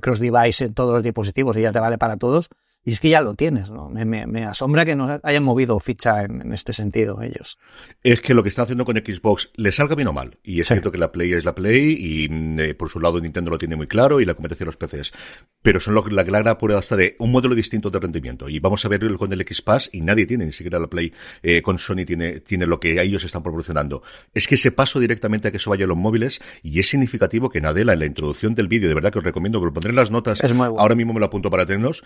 cross 0.00 0.20
device 0.20 0.64
en 0.64 0.74
todos 0.74 0.94
los 0.94 1.02
dispositivos 1.02 1.56
y 1.56 1.62
ya 1.62 1.72
te 1.72 1.80
vale 1.80 1.98
para 1.98 2.16
todos. 2.16 2.48
Y 2.84 2.92
es 2.92 3.00
que 3.00 3.10
ya 3.10 3.20
lo 3.20 3.34
tienes, 3.34 3.70
¿no? 3.70 3.90
Me, 3.90 4.44
asombra 4.46 4.86
que 4.86 4.96
no 4.96 5.20
hayan 5.22 5.42
movido 5.42 5.78
ficha 5.78 6.22
en, 6.22 6.52
este 6.54 6.72
sentido 6.72 7.20
ellos. 7.20 7.58
Es 8.02 8.22
que 8.22 8.32
lo 8.32 8.42
que 8.42 8.48
están 8.48 8.62
haciendo 8.62 8.86
con 8.86 8.96
Xbox 8.96 9.50
le 9.56 9.72
salga 9.72 9.94
bien 9.94 10.08
o 10.08 10.12
mal. 10.14 10.38
Y 10.42 10.60
es 10.60 10.68
cierto 10.68 10.90
que 10.90 10.96
la 10.96 11.12
Play 11.12 11.32
es 11.32 11.44
la 11.44 11.54
Play 11.54 11.96
y 11.98 12.60
eh, 12.62 12.74
por 12.74 12.88
su 12.88 12.98
lado 12.98 13.20
Nintendo 13.20 13.50
lo 13.50 13.58
tiene 13.58 13.76
muy 13.76 13.88
claro 13.88 14.20
y 14.20 14.24
la 14.24 14.34
competencia 14.34 14.64
de 14.64 14.68
los 14.68 14.76
PCs. 14.76 15.12
Pero 15.60 15.80
son 15.80 15.94
lo, 15.94 16.06
la 16.06 16.22
gran 16.22 16.56
prueba 16.56 16.78
hasta 16.78 16.96
de 16.96 17.14
un 17.18 17.30
modelo 17.30 17.54
distinto 17.54 17.90
de 17.90 17.98
rendimiento. 17.98 18.48
Y 18.48 18.58
vamos 18.58 18.84
a 18.84 18.88
verlo 18.88 19.18
con 19.18 19.32
el 19.32 19.40
X 19.42 19.60
Pass 19.60 19.90
y 19.92 20.00
nadie 20.00 20.24
tiene, 20.24 20.46
ni 20.46 20.52
siquiera 20.52 20.78
la 20.78 20.86
Play 20.86 21.12
eh, 21.42 21.60
con 21.60 21.78
Sony 21.78 22.06
tiene, 22.06 22.40
tiene 22.40 22.64
lo 22.64 22.80
que 22.80 23.02
ellos 23.02 23.24
están 23.24 23.42
proporcionando. 23.42 24.02
Es 24.32 24.46
que 24.46 24.54
ese 24.54 24.72
paso 24.72 24.98
directamente 24.98 25.48
a 25.48 25.50
que 25.50 25.58
eso 25.58 25.68
vaya 25.68 25.84
a 25.84 25.88
los 25.88 25.96
móviles 25.98 26.40
y 26.62 26.78
es 26.78 26.88
significativo 26.88 27.50
que 27.50 27.60
Nadella 27.60 27.92
en 27.92 27.98
la 27.98 28.06
introducción 28.06 28.54
del 28.54 28.68
vídeo, 28.68 28.88
de 28.88 28.94
verdad 28.94 29.12
que 29.12 29.18
os 29.18 29.24
recomiendo, 29.24 29.60
pero 29.60 29.74
pondré 29.74 29.92
las 29.92 30.10
notas, 30.10 30.42
ahora 30.42 30.94
mismo 30.94 31.12
me 31.12 31.20
lo 31.20 31.26
apunto 31.26 31.50
para 31.50 31.66
tenerlos, 31.66 32.02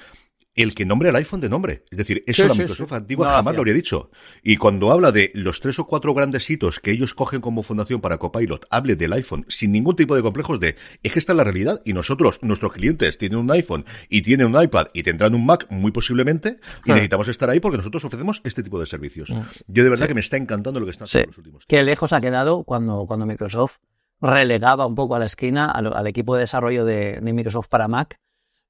el 0.54 0.74
que 0.74 0.84
nombre 0.84 1.08
el 1.08 1.16
iPhone 1.16 1.40
de 1.40 1.48
nombre. 1.48 1.84
Es 1.90 1.98
decir, 1.98 2.22
eso 2.26 2.46
la 2.46 2.54
Microsoft 2.54 2.92
antigua 2.92 3.32
jamás 3.32 3.54
lo 3.54 3.60
habría 3.60 3.74
dicho. 3.74 4.10
Y 4.42 4.56
cuando 4.56 4.92
habla 4.92 5.12
de 5.12 5.30
los 5.34 5.60
tres 5.60 5.78
o 5.78 5.86
cuatro 5.86 6.14
grandes 6.14 6.48
hitos 6.50 6.80
que 6.80 6.90
ellos 6.90 7.14
cogen 7.14 7.40
como 7.40 7.62
fundación 7.62 8.00
para 8.00 8.18
Copilot, 8.18 8.66
hable 8.70 8.96
del 8.96 9.12
iPhone 9.14 9.44
sin 9.48 9.72
ningún 9.72 9.96
tipo 9.96 10.14
de 10.14 10.22
complejos 10.22 10.60
de, 10.60 10.76
es 11.02 11.12
que 11.12 11.18
esta 11.18 11.32
es 11.32 11.36
la 11.36 11.44
realidad 11.44 11.80
y 11.84 11.92
nosotros, 11.92 12.38
nuestros 12.42 12.72
clientes 12.72 13.18
tienen 13.18 13.38
un 13.38 13.50
iPhone 13.50 13.84
y 14.08 14.22
tienen 14.22 14.54
un 14.54 14.60
iPad 14.60 14.88
y 14.92 15.02
tendrán 15.02 15.34
un 15.34 15.46
Mac 15.46 15.66
muy 15.70 15.90
posiblemente 15.90 16.58
y 16.84 16.90
ah. 16.90 16.94
necesitamos 16.94 17.28
estar 17.28 17.48
ahí 17.48 17.60
porque 17.60 17.78
nosotros 17.78 18.04
ofrecemos 18.04 18.40
este 18.44 18.62
tipo 18.62 18.78
de 18.78 18.86
servicios. 18.86 19.30
Mm. 19.30 19.40
Yo 19.68 19.84
de 19.84 19.90
verdad 19.90 20.06
que 20.06 20.14
me 20.14 20.20
está 20.20 20.36
encantando 20.36 20.80
lo 20.80 20.86
que 20.86 20.92
están 20.92 21.06
haciendo 21.06 21.28
los 21.28 21.38
últimos 21.38 21.66
Qué 21.66 21.82
lejos 21.82 22.12
ha 22.12 22.20
quedado 22.20 22.64
cuando, 22.64 23.06
cuando 23.06 23.26
Microsoft 23.26 23.78
relegaba 24.20 24.86
un 24.86 24.94
poco 24.94 25.16
a 25.16 25.18
la 25.18 25.26
esquina 25.26 25.70
al, 25.70 26.06
equipo 26.06 26.36
de 26.36 26.42
desarrollo 26.42 26.84
de, 26.84 27.20
Microsoft 27.22 27.68
para 27.68 27.88
Mac 27.88 28.18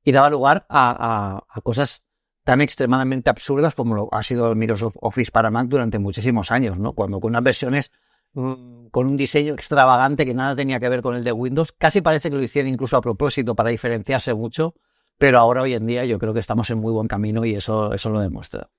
y 0.05 0.13
daba 0.13 0.31
lugar 0.31 0.67
a, 0.69 1.45
cosas 1.63 2.03
tan 2.45 2.61
extremadamente 2.61 3.31
absurdas 3.31 3.75
como 3.75 3.95
lo 3.95 4.09
ha 4.13 4.23
sido 4.23 4.51
el 4.51 4.57
Microsoft 4.57 4.97
Office 5.01 5.31
para 5.31 5.51
Mac 5.51 5.69
durante 5.69 5.99
muchísimos 5.99 6.51
años, 6.51 6.79
¿no? 6.79 6.93
Cuando 6.93 7.21
con 7.21 7.31
unas 7.31 7.45
versiones 7.45 7.93
mm, 8.33 8.87
con 8.89 9.07
un 9.07 9.17
diseño 9.17 9.55
extravagante 9.55 10.27
que 10.27 10.35
nada 10.35 10.57
tenía 10.57 10.81
que 10.81 10.89
ver 10.89 11.03
con 11.03 11.15
el 11.15 11.23
de 11.23 11.33
Windows, 11.33 11.73
casi 11.73 12.01
parece 12.01 12.31
que 12.31 12.37
lo 12.37 12.43
hicieron 12.43 12.73
incluso 12.73 12.97
a 12.97 13.01
propósito 13.01 13.55
para 13.55 13.71
diferenciarse 13.71 14.35
mucho, 14.35 14.75
pero 15.19 15.39
ahora 15.39 15.63
hoy 15.63 15.75
en 15.75 15.87
día 15.87 16.05
yo 16.05 16.19
creo 16.19 16.35
que 16.35 16.41
estamos 16.41 16.69
en 16.71 16.79
muy 16.79 16.93
buen 16.93 17.07
camino 17.07 17.45
y 17.45 17.55
eso, 17.55 17.93
eso 17.93 18.11
lo 18.11 18.21
demuestra. 18.21 18.71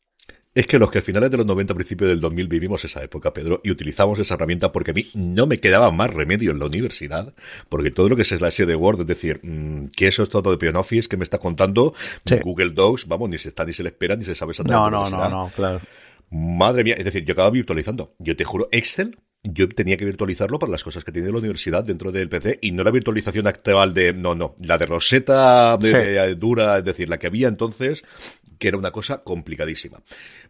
Es 0.56 0.68
que 0.68 0.78
los 0.78 0.92
que 0.92 1.00
a 1.00 1.02
finales 1.02 1.32
de 1.32 1.38
los 1.38 1.48
90, 1.48 1.74
principios 1.74 2.12
del 2.12 2.20
2000 2.20 2.48
vivimos 2.48 2.86
esa 2.86 3.04
época, 3.04 3.34
Pedro, 3.34 3.60
y 3.64 3.72
utilizamos 3.72 4.20
esa 4.20 4.36
herramienta 4.36 4.72
porque 4.72 4.92
a 4.92 4.94
mí 4.94 5.08
no 5.16 5.48
me 5.48 5.58
quedaba 5.58 5.90
más 5.90 6.12
remedio 6.12 6.52
en 6.52 6.60
la 6.60 6.68
universidad, 6.68 7.34
porque 7.70 7.90
todo 7.90 8.08
lo 8.08 8.16
que 8.16 8.22
es 8.22 8.40
la 8.40 8.52
serie 8.52 8.68
de 8.68 8.76
Word, 8.76 9.02
es 9.02 9.08
decir, 9.08 9.40
mm, 9.42 9.88
que 9.96 10.08
eso 10.08 10.24
es 10.24 10.30
todo 10.30 10.56
de 10.56 10.70
Office 10.70 11.10
que 11.10 11.18
me 11.18 11.24
está 11.24 11.40
contando, 11.40 11.96
Google 12.44 12.72
Docs, 12.72 13.08
vamos, 13.08 13.30
ni 13.30 13.40
se 13.40 13.50
está, 13.50 13.66
ni 13.66 13.74
se 13.74 13.82
le 13.82 13.90
espera, 13.90 14.16
ni 14.16 14.26
se 14.26 14.36
sabe 14.36 14.52
exactamente. 14.52 14.92
No, 14.92 15.10
no, 15.10 15.10
no, 15.10 15.30
no, 15.30 15.52
claro. 15.56 15.82
Madre 16.30 16.84
mía, 16.84 16.96
es 16.98 17.06
decir, 17.06 17.26
yo 17.26 17.34
acababa 17.34 17.52
virtualizando. 17.52 18.14
Yo 18.20 18.36
te 18.36 18.44
juro, 18.44 18.70
Excel, 18.72 19.18
yo 19.44 19.68
tenía 19.68 19.98
que 19.98 20.06
virtualizarlo 20.06 20.58
para 20.58 20.72
las 20.72 20.84
cosas 20.84 21.04
que 21.04 21.12
tiene 21.12 21.30
la 21.30 21.38
universidad 21.38 21.84
dentro 21.84 22.12
del 22.12 22.30
PC 22.30 22.60
y 22.62 22.72
no 22.72 22.84
la 22.84 22.92
virtualización 22.92 23.46
actual 23.46 23.94
de, 23.94 24.14
no, 24.14 24.36
no, 24.36 24.56
la 24.62 24.78
de 24.78 24.86
Rosetta 24.86 25.78
de, 25.78 26.36
dura, 26.36 26.78
es 26.78 26.86
decir, 26.86 27.10
la 27.10 27.18
que 27.18 27.28
había 27.28 27.50
entonces, 27.50 28.04
que 28.64 28.70
era 28.70 28.78
una 28.78 28.92
cosa 28.92 29.26
complicadísima. 29.26 30.02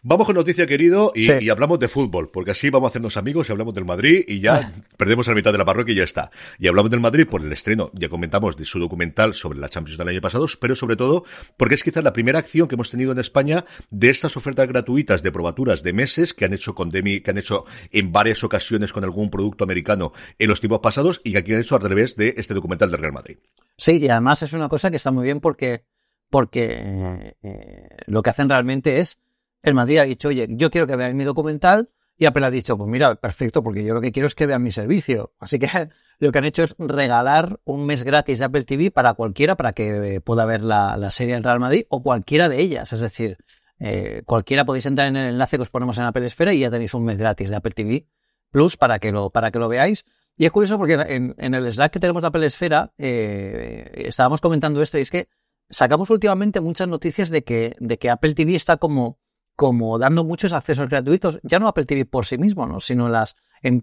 Vamos 0.03 0.27
con 0.27 0.36
noticia, 0.36 0.67
querido, 0.67 1.12
y, 1.15 1.50
hablamos 1.50 1.79
de 1.79 1.88
fútbol, 1.88 2.29
porque 2.29 2.51
así 2.51 2.70
vamos 2.70 2.89
a 2.89 2.91
hacernos 2.91 3.17
amigos 3.17 3.50
y 3.50 3.51
hablamos 3.51 3.74
del 3.74 3.86
Madrid 3.86 4.24
y 4.27 4.39
ya 4.39 4.58
ah. 4.58 4.72
perdemos 4.98 5.27
la 5.27 5.34
mitad 5.34 5.51
de 5.51 5.58
la 5.58 5.65
parroquia 5.65 5.93
y 5.93 5.98
ya 5.98 6.03
está. 6.03 6.29
Y 6.60 6.67
hablamos 6.67 6.91
del 6.91 7.00
Madrid 7.00 7.25
por 7.27 7.41
el 7.41 7.51
estreno, 7.51 7.89
ya 7.93 8.10
comentamos 8.10 8.55
de 8.55 8.65
su 8.65 8.77
documental 8.77 9.34
sobre 9.34 9.58
la 9.58 9.67
Champions 9.67 9.98
del 9.98 10.10
año 10.10 10.22
pasado, 10.22 10.46
pero 10.60 10.75
sobre 10.75 10.96
todo 10.96 11.25
porque 11.58 11.74
es 11.74 11.82
quizás 11.82 12.03
la 12.03 12.13
primera 12.13 12.38
acción 12.38 12.67
que 12.67 12.75
hemos 12.75 12.91
tenido 12.91 13.12
en 13.13 13.17
España 13.17 13.65
de 13.89 14.12
estas 14.12 14.38
ofertas 14.38 14.67
gratuitas 14.67 15.24
de 15.24 15.32
probaturas 15.32 15.82
de 15.82 15.93
meses 15.93 16.36
que 16.36 16.46
han 16.46 16.53
hecho 16.53 16.75
con 16.75 16.91
Demi, 16.91 17.22
que 17.22 17.32
han 17.32 17.39
hecho 17.39 17.65
en 17.89 18.12
varias 18.12 18.43
ocasiones 18.43 18.93
con 18.93 19.03
algún 19.03 19.32
producto 19.32 19.63
americano 19.63 20.13
en 20.38 20.50
los 20.50 20.60
tiempos 20.60 20.82
pasados 20.82 21.20
y 21.24 21.32
que 21.32 21.39
aquí 21.39 21.53
han 21.53 21.62
hecho 21.62 21.77
al 21.77 21.82
revés 21.82 22.15
de 22.15 22.36
este 22.38 22.53
documental 22.53 22.91
del 22.91 23.00
Real 23.00 23.13
Madrid. 23.13 23.39
Sí, 23.75 23.98
y 23.98 24.08
además 24.08 24.43
es 24.43 24.53
una 24.53 24.70
cosa 24.70 24.91
que 24.91 24.98
está 24.98 25.12
muy 25.12 25.24
bien 25.24 25.39
porque, 25.39 25.86
porque 26.34 26.80
eh, 26.82 27.36
eh, 27.44 27.88
lo 28.08 28.24
que 28.24 28.32
hacen 28.32 28.50
realmente 28.50 29.00
es 29.00 29.20
el 29.62 29.75
Madrid 29.75 30.00
ha 30.00 30.04
dicho, 30.04 30.30
oye, 30.30 30.48
yo 30.50 30.72
quiero 30.72 30.88
que 30.88 30.96
vean 30.96 31.16
mi 31.16 31.25
documental, 31.25 31.92
y 32.18 32.25
Apple 32.25 32.44
ha 32.44 32.50
dicho, 32.50 32.75
pues 32.75 32.90
mira, 32.90 33.13
perfecto, 33.13 33.62
porque 33.62 33.84
yo 33.84 33.94
lo 33.94 34.02
que 34.02 34.12
quiero 34.12 34.25
es 34.25 34.34
que 34.34 34.48
vean 34.48 34.63
mi 34.63 34.72
servicio. 34.72 35.36
Así 35.40 35.60
que 35.60 35.68
lo 36.18 36.32
que 36.32 36.40
han 36.40 36.46
hecho 36.46 36.63
es 36.63 36.74
regalar 36.80 37.60
un 37.66 37.86
mes 37.86 38.04
gratis 38.04 38.40
de 38.40 38.46
Apple 38.46 38.63
TV 38.63 38.90
para 38.90 39.13
cualquiera, 39.13 39.56
para 39.56 39.74
que 39.74 40.22
pueda 40.25 40.44
ver 40.46 40.63
la, 40.63 41.08
serie 41.12 41.36
en 41.36 41.44
Real 41.44 41.60
Madrid 41.60 41.86
o 41.90 42.02
cualquiera 42.02 42.50
de 42.50 42.62
ellas. 42.62 42.92
Es 42.94 43.02
decir, 43.02 43.38
eh, 43.78 44.24
cualquiera 44.25 44.66
podéis 44.66 44.88
entrar 44.88 45.10
en 45.10 45.18
el 45.18 45.30
enlace 45.34 45.58
que 45.58 45.62
os 45.62 45.70
ponemos 45.70 46.00
en 46.00 46.06
Apple 46.06 46.25
Esfera 46.25 46.52
y 46.52 46.62
ya 46.62 46.72
tenéis 46.72 46.96
un 46.96 47.06
mes 47.06 47.20
gratis 47.20 47.52
de 47.52 47.58
Apple 47.58 47.74
TV 47.75 48.08
Plus 48.50 48.75
para 48.75 48.98
que 48.98 49.12
lo, 49.12 49.30
para 49.30 49.52
que 49.52 49.60
lo 49.60 49.70
veáis. 49.70 50.04
Y 50.36 50.46
es 50.46 50.52
curioso 50.52 50.80
porque 50.80 50.94
en, 50.94 51.54
el 51.54 51.72
Slack 51.72 51.94
que 51.94 52.00
tenemos 52.00 52.24
de 52.24 52.28
Apple 52.30 52.44
Esfera 52.48 52.92
eh, 52.98 53.92
estábamos 53.94 54.42
comentando 54.42 54.82
esto 54.82 54.98
y 54.98 55.02
es 55.02 55.12
que 55.12 55.28
sacamos 55.74 56.10
últimamente 56.10 56.62
muchas 56.62 56.88
noticias 56.88 57.30
de 57.30 57.44
que, 57.44 57.75
de 57.80 57.98
que 57.98 58.10
Apple 58.10 58.34
TV 58.34 58.56
está 58.56 58.77
como 58.77 59.20
como 59.56 60.00
dando 60.00 60.24
muchos 60.24 60.51
accesos 60.51 60.89
gratuitos, 60.89 61.39
ya 61.44 61.60
no 61.60 61.68
Apple 61.68 61.86
TV 61.86 62.06
por 62.06 62.25
sí 62.25 62.38
mismo, 62.38 62.65
¿no? 62.65 62.80
sino 62.80 63.08
las 63.08 63.36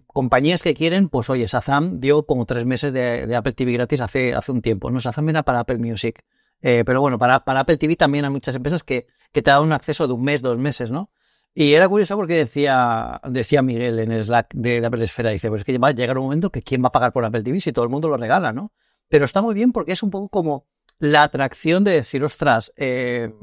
compañías 0.07 0.61
que 0.61 0.73
quieren, 0.73 1.09
pues 1.09 1.29
oye, 1.29 1.47
Sazam 1.47 1.99
dio 1.99 2.25
como 2.25 2.45
tres 2.45 2.65
meses 2.65 2.93
de, 2.93 3.33
Apple 3.35 3.53
TV 3.53 3.73
gratis 3.73 4.01
hace, 4.01 4.33
hace 4.33 4.51
un 4.51 4.61
tiempo, 4.61 4.91
¿no? 4.91 4.99
Sazam 4.99 5.29
era 5.29 5.43
para 5.43 5.61
Apple 5.61 5.77
Music. 5.77 6.23
Eh, 6.61 6.83
pero 6.85 7.01
bueno, 7.01 7.17
para, 7.17 7.43
para 7.43 7.61
Apple 7.61 7.77
TV 7.77 7.95
también 7.95 8.25
hay 8.25 8.31
muchas 8.31 8.55
empresas 8.55 8.83
que, 8.83 9.07
que 9.31 9.41
te 9.41 9.49
dan 9.49 9.63
un 9.63 9.73
acceso 9.73 10.05
de 10.05 10.13
un 10.13 10.23
mes, 10.23 10.43
dos 10.43 10.59
meses, 10.59 10.91
¿no? 10.91 11.09
Y 11.53 11.73
era 11.73 11.89
curioso 11.89 12.15
porque 12.15 12.35
decía, 12.35 13.19
decía 13.27 13.61
Miguel 13.61 13.99
en 13.99 14.11
el 14.11 14.23
Slack 14.23 14.53
de, 14.53 14.85
Apple 14.85 15.03
Esfera, 15.03 15.31
dice, 15.31 15.49
pues 15.49 15.61
es 15.61 15.65
que 15.65 15.77
va 15.77 15.89
a 15.89 15.91
llegar 15.91 16.17
un 16.17 16.25
momento 16.25 16.49
que 16.51 16.61
quién 16.61 16.83
va 16.83 16.89
a 16.89 16.91
pagar 16.91 17.11
por 17.11 17.25
Apple 17.25 17.43
TV 17.43 17.59
si 17.59 17.73
todo 17.73 17.83
el 17.83 17.89
mundo 17.89 18.07
lo 18.07 18.17
regala, 18.17 18.53
¿no? 18.53 18.71
Pero 19.09 19.25
está 19.25 19.41
muy 19.41 19.53
bien 19.55 19.71
porque 19.71 19.91
es 19.91 20.03
un 20.03 20.11
poco 20.11 20.29
como 20.29 20.67
la 21.01 21.23
atracción 21.23 21.83
de 21.83 21.91
decir, 21.91 22.23
ostras, 22.23 22.71
eh, 22.75 23.33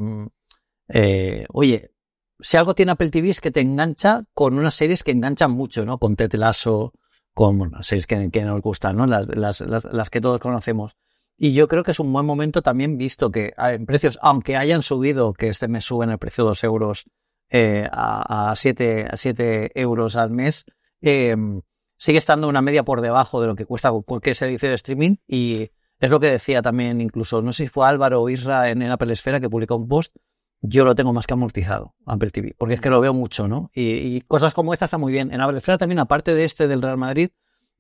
eh, 0.88 1.44
oye, 1.52 1.90
si 2.38 2.56
algo 2.56 2.76
tiene 2.76 2.92
Apple 2.92 3.10
TV 3.10 3.30
es 3.30 3.40
que 3.40 3.50
te 3.50 3.60
engancha 3.60 4.24
con 4.32 4.56
unas 4.56 4.74
series 4.74 5.02
que 5.02 5.10
enganchan 5.10 5.50
mucho, 5.50 5.84
¿no? 5.84 5.98
Con 5.98 6.14
Ted 6.14 6.32
Lasso, 6.34 6.92
con 7.34 7.58
bueno, 7.58 7.82
series 7.82 8.06
que, 8.06 8.44
nos 8.44 8.60
gustan, 8.60 8.96
¿no? 8.96 9.06
Las, 9.06 9.26
las, 9.26 9.60
las, 9.60 10.08
que 10.08 10.20
todos 10.20 10.40
conocemos. 10.40 10.96
Y 11.36 11.52
yo 11.52 11.66
creo 11.66 11.82
que 11.82 11.90
es 11.90 11.98
un 11.98 12.12
buen 12.12 12.24
momento 12.24 12.62
también 12.62 12.96
visto 12.96 13.32
que 13.32 13.54
en 13.56 13.86
precios, 13.86 14.20
aunque 14.22 14.56
hayan 14.56 14.82
subido, 14.82 15.32
que 15.32 15.48
este 15.48 15.66
mes 15.66 15.82
suben 15.82 16.10
el 16.10 16.18
precio 16.18 16.44
de 16.44 16.50
2 16.50 16.64
euros 16.64 17.06
eh, 17.50 17.88
a, 17.90 18.50
a, 18.50 18.56
7, 18.56 19.08
a 19.10 19.16
7 19.16 19.72
euros 19.74 20.14
al 20.14 20.30
mes, 20.30 20.64
sigue 21.00 22.18
estando 22.18 22.48
una 22.48 22.62
media 22.62 22.84
por 22.84 23.00
debajo 23.00 23.40
de 23.40 23.48
lo 23.48 23.56
que 23.56 23.66
cuesta 23.66 23.90
cualquier 23.90 24.36
servicio 24.36 24.68
de 24.68 24.76
streaming 24.76 25.16
y 25.26 25.72
es 25.98 26.10
lo 26.10 26.20
que 26.20 26.30
decía 26.30 26.62
también 26.62 27.00
incluso, 27.00 27.42
no 27.42 27.52
sé 27.52 27.64
si 27.64 27.68
fue 27.68 27.86
Álvaro 27.86 28.22
o 28.22 28.28
Isra 28.28 28.70
en, 28.70 28.82
Apple 28.82 29.12
Esfera 29.12 29.40
que 29.40 29.50
publicó 29.50 29.76
un 29.76 29.88
post 29.88 30.14
yo 30.60 30.84
lo 30.84 30.94
tengo 30.94 31.12
más 31.12 31.26
que 31.26 31.34
amortizado, 31.34 31.94
Apple 32.04 32.30
TV, 32.30 32.54
porque 32.58 32.74
es 32.74 32.80
que 32.80 32.90
lo 32.90 33.00
veo 33.00 33.14
mucho, 33.14 33.46
¿no? 33.46 33.70
Y, 33.72 34.20
cosas 34.22 34.54
como 34.54 34.72
esta 34.72 34.86
están 34.86 35.00
muy 35.00 35.12
bien. 35.12 35.32
En 35.32 35.40
Apple 35.40 35.60
también, 35.78 36.00
aparte 36.00 36.34
de 36.34 36.44
este 36.44 36.66
del 36.66 36.82
Real 36.82 36.96
Madrid, 36.96 37.30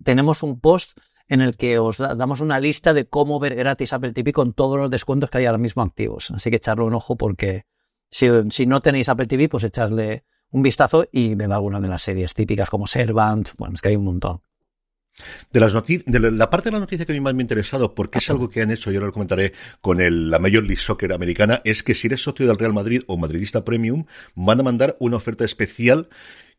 tenemos 0.04 0.44
un 0.44 0.60
post 0.60 0.96
en 1.26 1.40
el 1.40 1.56
que 1.56 1.78
os 1.78 1.98
damos 1.98 2.40
una 2.40 2.60
lista 2.60 2.94
de 2.94 3.06
cómo 3.06 3.40
ver 3.40 3.56
gratis 3.56 3.92
Apple 3.92 4.12
TV 4.12 4.32
con 4.32 4.52
todos 4.52 4.78
los 4.78 4.90
descuentos 4.90 5.28
que 5.28 5.38
hay 5.38 5.46
ahora 5.46 5.58
mismo 5.58 5.82
activos. 5.82 6.30
Así 6.30 6.50
que 6.50 6.56
echarle 6.56 6.84
un 6.84 6.94
ojo 6.94 7.16
porque 7.16 7.66
si, 8.10 8.28
si 8.50 8.66
no 8.66 8.80
tenéis 8.80 9.08
Apple 9.08 9.26
TV, 9.26 9.48
pues 9.48 9.64
echarle 9.64 10.24
un 10.50 10.62
vistazo 10.62 11.06
y 11.10 11.34
ver 11.34 11.52
alguna 11.52 11.80
de 11.80 11.88
las 11.88 12.02
series 12.02 12.32
típicas 12.32 12.70
como 12.70 12.86
Servant, 12.86 13.50
bueno, 13.58 13.74
es 13.74 13.82
que 13.82 13.88
hay 13.88 13.96
un 13.96 14.04
montón. 14.04 14.40
De, 15.52 15.60
las 15.60 15.72
de 15.72 16.30
la 16.30 16.50
parte 16.50 16.68
de 16.68 16.74
la 16.74 16.80
noticia 16.80 17.04
que 17.04 17.12
a 17.12 17.14
mí 17.14 17.20
más 17.20 17.34
me 17.34 17.42
ha 17.42 17.42
interesado, 17.42 17.94
porque 17.94 18.18
es 18.18 18.30
algo 18.30 18.50
que 18.50 18.62
han 18.62 18.70
hecho, 18.70 18.90
yo 18.90 19.00
lo 19.00 19.12
comentaré 19.12 19.52
con 19.80 20.00
el, 20.00 20.30
la 20.30 20.38
Major 20.38 20.62
League 20.62 20.76
Soccer 20.76 21.12
americana, 21.12 21.60
es 21.64 21.82
que 21.82 21.94
si 21.94 22.06
eres 22.06 22.22
socio 22.22 22.46
del 22.46 22.58
Real 22.58 22.72
Madrid 22.72 23.02
o 23.06 23.16
madridista 23.16 23.64
premium, 23.64 24.04
van 24.34 24.60
a 24.60 24.62
mandar 24.62 24.96
una 25.00 25.16
oferta 25.16 25.44
especial 25.44 26.08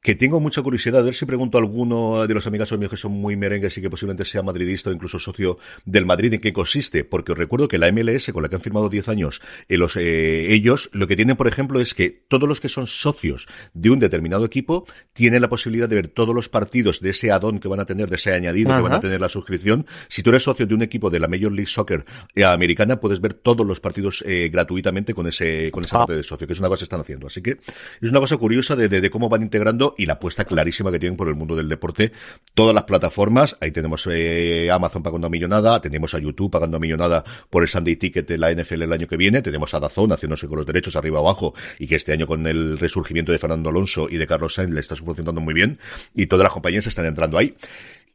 que 0.01 0.15
tengo 0.15 0.39
mucha 0.39 0.61
curiosidad, 0.61 1.01
a 1.01 1.03
ver 1.03 1.13
si 1.13 1.25
pregunto 1.25 1.57
a 1.57 1.61
alguno 1.61 2.25
de 2.25 2.33
los 2.33 2.47
amigos 2.47 2.71
míos 2.77 2.89
que 2.89 2.97
son 2.97 3.11
muy 3.11 3.35
merengues 3.35 3.77
y 3.77 3.81
que 3.81 3.89
posiblemente 3.89 4.23
sea 4.23 4.41
madridista 4.41 4.89
o 4.89 4.93
incluso 4.93 5.19
socio 5.19 5.57
del 5.85 6.05
Madrid 6.05 6.33
en 6.33 6.39
qué 6.39 6.53
consiste, 6.53 7.03
porque 7.03 7.33
os 7.33 7.37
recuerdo 7.37 7.67
que 7.67 7.77
la 7.77 7.91
MLS, 7.91 8.31
con 8.31 8.41
la 8.41 8.49
que 8.49 8.55
han 8.55 8.61
firmado 8.61 8.87
10 8.87 9.09
años, 9.09 9.41
eh, 9.67 9.77
los, 9.77 9.97
eh, 9.97 10.53
ellos 10.53 10.89
lo 10.93 11.07
que 11.07 11.17
tienen, 11.17 11.35
por 11.35 11.47
ejemplo, 11.47 11.81
es 11.81 11.93
que 11.93 12.09
todos 12.11 12.47
los 12.47 12.61
que 12.61 12.69
son 12.69 12.87
socios 12.87 13.47
de 13.73 13.89
un 13.89 13.99
determinado 13.99 14.45
equipo 14.45 14.87
tienen 15.11 15.41
la 15.41 15.49
posibilidad 15.49 15.89
de 15.89 15.95
ver 15.95 16.07
todos 16.07 16.33
los 16.33 16.47
partidos 16.47 17.01
de 17.01 17.09
ese 17.09 17.31
add-on 17.31 17.59
que 17.59 17.67
van 17.67 17.81
a 17.81 17.85
tener, 17.85 18.09
de 18.09 18.15
ese 18.15 18.33
añadido 18.33 18.73
que 18.73 18.81
van 18.81 18.93
a 18.93 18.99
tener 19.01 19.19
la 19.19 19.29
suscripción. 19.29 19.85
Si 20.07 20.23
tú 20.23 20.29
eres 20.29 20.43
socio 20.43 20.65
de 20.65 20.75
un 20.75 20.81
equipo 20.81 21.09
de 21.09 21.19
la 21.19 21.27
Major 21.27 21.51
League 21.51 21.67
Soccer 21.67 22.05
eh, 22.35 22.45
americana, 22.45 23.01
puedes 23.01 23.19
ver 23.19 23.33
todos 23.33 23.67
los 23.67 23.81
partidos 23.81 24.23
gratuitamente 24.51 25.13
con 25.13 25.27
ese 25.27 25.71
con 25.71 25.83
esa 25.83 25.97
ah. 25.97 25.99
parte 25.99 26.15
de 26.15 26.23
socio, 26.23 26.47
que 26.47 26.53
es 26.53 26.59
una 26.59 26.69
cosa 26.69 26.79
que 26.79 26.85
están 26.85 27.01
haciendo. 27.01 27.27
Así 27.27 27.41
que 27.41 27.57
es 28.01 28.09
una 28.09 28.19
cosa 28.19 28.37
curiosa 28.37 28.75
de, 28.75 28.87
de 28.87 29.09
cómo 29.09 29.27
van 29.27 29.41
integrando 29.41 29.88
y 29.97 30.05
la 30.05 30.13
apuesta 30.13 30.45
clarísima 30.45 30.91
que 30.91 30.99
tienen 30.99 31.17
por 31.17 31.27
el 31.27 31.35
mundo 31.35 31.55
del 31.55 31.69
deporte. 31.69 32.11
Todas 32.53 32.73
las 32.73 32.83
plataformas, 32.83 33.57
ahí 33.59 33.71
tenemos 33.71 34.07
eh, 34.11 34.69
Amazon 34.71 35.03
pagando 35.03 35.27
a 35.27 35.29
millonada, 35.29 35.81
tenemos 35.81 36.13
a 36.13 36.19
YouTube 36.19 36.51
pagando 36.51 36.77
a 36.77 36.79
millonada 36.79 37.23
por 37.49 37.63
el 37.63 37.69
Sunday 37.69 37.95
Ticket 37.95 38.27
de 38.27 38.37
la 38.37 38.51
NFL 38.51 38.83
el 38.83 38.93
año 38.93 39.07
que 39.07 39.17
viene, 39.17 39.41
tenemos 39.41 39.73
a 39.73 39.79
Dazón 39.79 40.11
haciéndose 40.11 40.47
con 40.47 40.57
los 40.57 40.65
derechos 40.65 40.95
arriba 40.95 41.19
abajo 41.19 41.53
y 41.77 41.87
que 41.87 41.95
este 41.95 42.13
año 42.13 42.27
con 42.27 42.47
el 42.47 42.77
resurgimiento 42.77 43.31
de 43.31 43.39
Fernando 43.39 43.69
Alonso 43.69 44.07
y 44.09 44.17
de 44.17 44.27
Carlos 44.27 44.53
Sainz 44.55 44.73
le 44.73 44.79
está 44.79 44.95
funcionando 44.95 45.41
muy 45.41 45.53
bien 45.53 45.79
y 46.13 46.27
todas 46.27 46.43
las 46.43 46.53
compañías 46.53 46.87
están 46.87 47.05
entrando 47.05 47.37
ahí. 47.37 47.55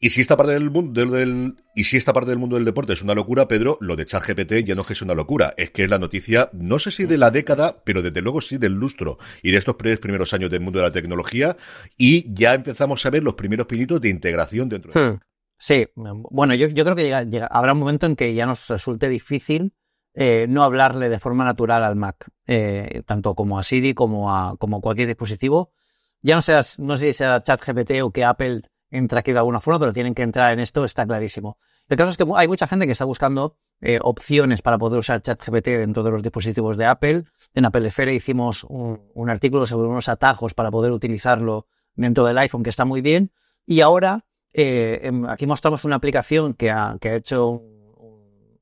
Y 0.01 0.11
si 0.11 0.21
esta 0.21 0.37
parte 0.37 0.53
del 0.53 0.71
mundo 0.71 1.05
del, 1.05 1.57
y 1.75 1.85
si 1.85 1.97
esta 1.97 2.13
parte 2.13 2.31
del 2.31 2.39
mundo 2.39 2.57
del 2.57 2.65
deporte 2.65 2.93
es 2.93 3.03
una 3.03 3.15
locura, 3.15 3.49
Pedro, 3.49 3.79
lo 3.81 3.97
de 3.97 4.07
ChatGPT 4.07 4.65
ya 4.65 4.75
no 4.75 4.83
es 4.83 4.87
que 4.87 4.93
es 4.93 5.03
una 5.03 5.15
locura, 5.15 5.55
es 5.57 5.71
que 5.71 5.85
es 5.85 5.91
la 5.91 5.99
noticia, 5.99 6.51
no 6.53 6.79
sé 6.79 6.91
si 6.91 7.05
de 7.07 7.19
la 7.19 7.31
década, 7.31 7.83
pero 7.85 8.03
desde 8.03 8.21
luego 8.21 8.41
sí 8.41 8.59
del 8.59 8.75
lustro 8.75 9.19
y 9.43 9.51
de 9.51 9.59
estos 9.59 9.77
primeros 9.77 10.35
años 10.35 10.51
del 10.51 10.61
mundo 10.61 10.81
de 10.81 10.87
la 10.87 10.93
tecnología 10.93 11.57
y 11.97 12.33
ya 12.35 12.55
empezamos 12.55 13.05
a 13.07 13.11
ver 13.11 13.23
los 13.23 13.35
primeros 13.35 13.67
pinitos 13.67 14.01
de 14.01 14.09
integración 14.11 14.69
dentro 14.69 14.93
de 14.93 15.01
hmm. 15.01 15.21
Sí, 15.57 15.87
bueno, 15.95 16.55
yo, 16.55 16.69
creo 16.69 16.97
que 16.97 17.15
habrá 17.49 17.73
un 17.73 17.79
momento 17.79 18.07
en 18.07 18.17
que 18.17 18.35
ya 18.35 18.45
nos 18.45 18.69
resulte 18.69 19.09
difícil 19.09 19.73
eh, 20.13 20.47
no 20.49 20.63
hablarle 20.63 21.09
de 21.09 21.19
forma 21.19 21.45
natural 21.45 21.83
al 21.83 21.97
Mac, 21.97 22.29
eh, 22.47 23.03
tanto 23.05 23.35
como 23.35 23.59
a 23.59 23.63
Siri 23.63 23.95
como 23.95 24.35
a 24.35 24.57
como 24.59 24.81
cualquier 24.81 25.09
dispositivo. 25.09 25.73
Ya 26.23 26.37
no, 26.37 26.43
seas, 26.43 26.79
no 26.79 26.97
sé 26.97 27.07
si 27.07 27.19
sea 27.19 27.43
ChatGPT 27.43 28.03
o 28.03 28.11
que 28.13 28.25
Apple 28.25 28.63
entra 28.97 29.21
aquí 29.21 29.33
de 29.33 29.39
alguna 29.39 29.61
forma, 29.61 29.81
pero 29.81 29.93
tienen 29.93 30.15
que 30.15 30.23
entrar 30.23 30.53
en 30.53 30.61
esto, 30.61 30.85
está 30.85 31.07
clarísimo. 31.07 31.59
El 31.89 31.97
caso 31.97 32.11
es 32.11 32.17
que 32.17 32.25
hay 32.37 32.49
mucha 32.49 32.67
gente 32.67 32.87
que 32.87 32.93
está 32.93 33.05
buscando 33.05 33.57
eh, 33.81 33.99
opciones 34.03 34.63
para 34.63 34.79
poder 34.79 34.99
usar 34.99 35.21
ChatGPT 35.21 35.67
dentro 35.67 36.03
de 36.03 36.11
los 36.11 36.23
dispositivos 36.23 36.77
de 36.77 36.87
Apple. 36.87 37.25
En 37.53 37.65
Apple 37.65 37.87
Esfera 37.89 38.13
hicimos 38.13 38.65
un, 38.65 39.29
artículo 39.29 39.67
sobre 39.67 39.89
unos 39.89 40.09
atajos 40.09 40.55
para 40.55 40.71
poder 40.71 40.93
utilizarlo 40.93 41.67
dentro 41.95 42.25
del 42.25 42.39
iPhone, 42.39 42.63
que 42.63 42.71
está 42.71 42.85
muy 42.85 43.03
bien. 43.03 43.33
Y 43.67 43.81
ahora 43.81 44.25
em, 44.53 45.27
aquí 45.27 45.47
mostramos 45.47 45.85
una 45.85 45.97
aplicación 45.97 46.55
que 46.55 46.71
ha, 46.71 46.97
que 47.01 47.11
ha 47.11 47.15
hecho 47.17 47.49
un, 47.49 48.59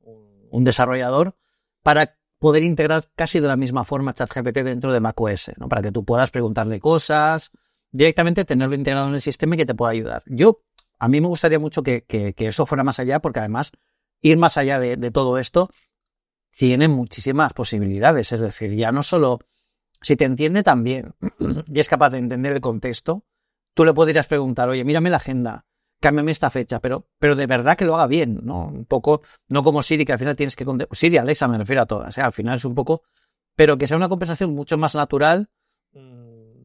un 0.51 0.65
desarrollador 0.65 1.37
para 1.83 2.17
poder 2.39 2.65
integrar 2.65 3.09
casi 3.15 3.39
de 3.39 3.47
la 3.47 3.57
misma 3.57 3.85
forma 3.85 4.15
ChatGPT 4.15 4.59
dentro 4.65 4.93
de 4.93 4.99
macOS, 4.99 5.53
¿no? 5.59 5.69
Para 5.69 5.81
que 5.81 5.93
tú 5.93 6.05
puedas 6.05 6.33
preguntarle 6.33 6.81
cosas, 6.81 7.53
directamente 7.93 8.45
tenerlo 8.45 8.75
integrado 8.75 9.09
en 9.09 9.15
el 9.15 9.21
sistema 9.21 9.55
y 9.55 9.59
que 9.59 9.67
te 9.67 9.75
pueda 9.75 9.93
ayudar. 9.93 10.23
Yo, 10.27 10.63
a 10.99 11.09
mí 11.09 11.21
me 11.21 11.29
gustaría 11.29 11.59
mucho 11.59 11.83
que, 11.83 12.05
que, 12.05 12.35
esto 12.39 12.67
fuera 12.67 12.83
más 12.83 12.99
allá, 12.99 13.21
porque 13.21 13.41
además, 13.41 13.73
ir 14.21 14.37
más 14.39 14.57
allá 14.57 14.81
de, 14.81 14.97
de, 14.97 15.11
todo 15.11 15.39
esto 15.39 15.71
tiene 16.51 16.89
muchísimas 16.89 17.53
posibilidades. 17.53 18.33
Es 18.33 18.41
decir, 18.41 18.75
ya 18.75 18.93
no 18.93 19.03
solo 19.03 19.41
si 20.01 20.17
te 20.17 20.25
entiende 20.25 20.63
también 20.63 21.15
y 21.67 21.81
es 21.81 21.89
capaz 21.89 22.11
de 22.11 22.19
entender 22.19 22.53
el 22.53 22.61
contexto, 22.61 23.25
tú 23.75 23.85
le 23.85 23.95
podrías 23.95 24.27
preguntar, 24.27 24.69
oye, 24.69 24.85
mírame 24.85 25.11
la 25.11 25.17
agenda, 25.17 25.65
cámbiame 26.01 26.33
esta 26.33 26.51
fecha, 26.51 26.81
pero, 26.81 27.07
pero 27.19 27.37
de 27.37 27.47
verdad 27.47 27.77
que 27.77 27.85
lo 27.85 27.95
haga 27.95 28.07
bien, 28.07 28.41
¿no? 28.43 28.67
Un 28.67 28.85
poco, 28.85 29.23
no 29.49 29.63
como 29.63 29.83
Siri, 29.83 30.05
que 30.05 30.13
al 30.13 30.19
final 30.19 30.37
tienes 30.37 30.57
que... 30.57 30.67
Siri, 30.91 31.17
Alexa, 31.17 31.49
me 31.49 31.59
refiero 31.59 31.83
a 31.83 31.87
todas, 31.87 32.19
¿eh? 32.19 32.21
al 32.21 32.33
final 32.33 32.57
es 32.57 32.65
un 32.65 32.75
poco... 32.75 33.03
Pero 33.55 33.77
que 33.77 33.87
sea 33.87 33.99
una 33.99 34.09
conversación 34.09 34.55
mucho 34.55 34.79
más 34.79 34.95
natural. 34.95 35.51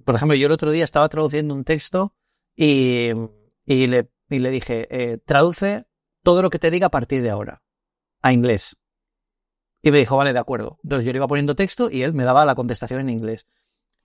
Por 0.08 0.15
ejemplo, 0.15 0.38
yo 0.38 0.46
el 0.46 0.54
otro 0.54 0.72
día 0.72 0.86
estaba 0.86 1.10
traduciendo 1.10 1.54
un 1.54 1.65
texto 1.65 2.15
y, 2.56 3.10
y, 3.65 3.88
le, 3.88 4.10
y 4.30 4.39
le 4.39 4.52
dije, 4.52 4.88
eh, 4.89 5.17
traduce 5.17 5.86
todo 6.24 6.41
lo 6.41 6.50
que 6.50 6.60
te 6.60 6.72
diga 6.72 6.88
a 6.88 6.91
partir 6.91 7.22
de 7.22 7.30
ahora, 7.30 7.62
a 8.22 8.32
inglés. 8.32 8.78
Y 9.82 9.91
me 9.91 9.98
dijo, 9.98 10.15
vale, 10.15 10.32
de 10.32 10.39
acuerdo. 10.39 10.80
Entonces 10.82 11.06
yo 11.06 11.12
le 11.12 11.17
iba 11.17 11.28
poniendo 11.28 11.58
texto 11.58 11.91
y 11.91 12.04
él 12.04 12.13
me 12.13 12.24
daba 12.24 12.46
la 12.46 12.56
contestación 12.56 13.02
en 13.02 13.10
inglés. 13.10 13.48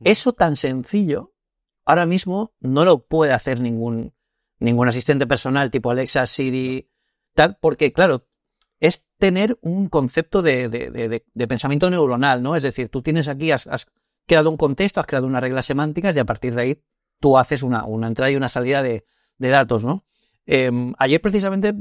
Mm. 0.01 0.09
Eso 0.09 0.33
tan 0.33 0.57
sencillo, 0.57 1.35
ahora 1.85 2.05
mismo 2.05 2.53
no 2.59 2.85
lo 2.85 3.07
puede 3.07 3.33
hacer 3.33 3.61
ningún 3.61 4.13
ningún 4.59 4.89
asistente 4.89 5.29
personal 5.29 5.71
tipo 5.71 5.93
Alexa, 5.93 6.27
Siri, 6.27 6.91
tal, 7.33 7.59
porque 7.61 7.93
claro, 7.93 8.27
es 8.81 9.07
tener 9.19 9.57
un 9.61 9.89
concepto 9.89 10.43
de, 10.43 10.69
de, 10.69 11.47
pensamiento 11.47 11.89
neuronal, 11.91 12.43
¿no? 12.43 12.57
Es 12.57 12.65
decir, 12.65 12.89
tú 12.89 13.03
tienes 13.03 13.29
aquí, 13.29 13.53
has, 13.53 13.87
creado 14.27 14.51
un 14.51 14.57
contexto, 14.57 15.01
has 15.01 15.07
creado 15.07 15.27
unas 15.27 15.41
reglas 15.43 15.67
semánticas 15.67 16.17
y 16.17 16.19
a 16.19 16.25
partir 16.25 16.55
de 16.55 16.63
ahí 16.63 16.83
tú 17.21 17.39
haces 17.39 17.63
una, 17.63 17.85
entrada 18.07 18.31
y 18.31 18.37
una 18.37 18.49
salida 18.49 18.83
de, 18.83 19.05
datos, 19.39 19.85
¿no? 19.85 20.05
Em, 20.47 20.93
ayer 20.99 21.21
precisamente, 21.21 21.75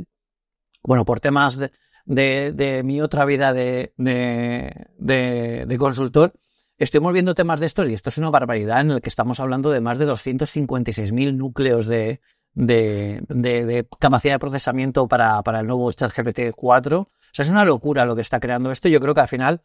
bueno, 0.83 1.05
por 1.05 1.19
temas 1.19 1.59
de, 2.05 2.81
mi 2.83 3.01
otra 3.01 3.25
vida 3.25 3.53
de, 3.53 3.93
de, 3.97 5.77
consultor, 5.77 6.33
estuvimos 6.77 7.13
viendo 7.13 7.35
temas 7.35 7.59
de 7.59 7.65
estos 7.65 7.89
y 7.89 7.93
esto 7.93 8.09
es 8.09 8.17
una 8.17 8.29
barbaridad 8.29 8.81
en 8.81 8.91
el 8.91 9.01
que 9.01 9.09
estamos 9.09 9.39
hablando 9.39 9.69
de 9.69 9.81
más 9.81 9.99
de 9.99 10.07
256.000 10.07 11.35
núcleos 11.35 11.87
de, 11.87 12.21
de, 12.53 13.21
de, 13.27 13.87
capacidad 13.99 14.35
de 14.35 14.39
procesamiento 14.39 15.07
para, 15.07 15.41
para 15.43 15.61
el 15.61 15.67
nuevo 15.67 15.91
ChatGPT 15.91 16.55
4. 16.55 16.99
O 16.99 17.09
sea, 17.31 17.43
es 17.43 17.51
una 17.51 17.65
locura 17.65 18.05
lo 18.05 18.15
que 18.15 18.21
está 18.21 18.39
creando 18.39 18.71
esto. 18.71 18.89
Yo 18.89 18.99
creo 18.99 19.13
que 19.13 19.21
al 19.21 19.27
final 19.27 19.61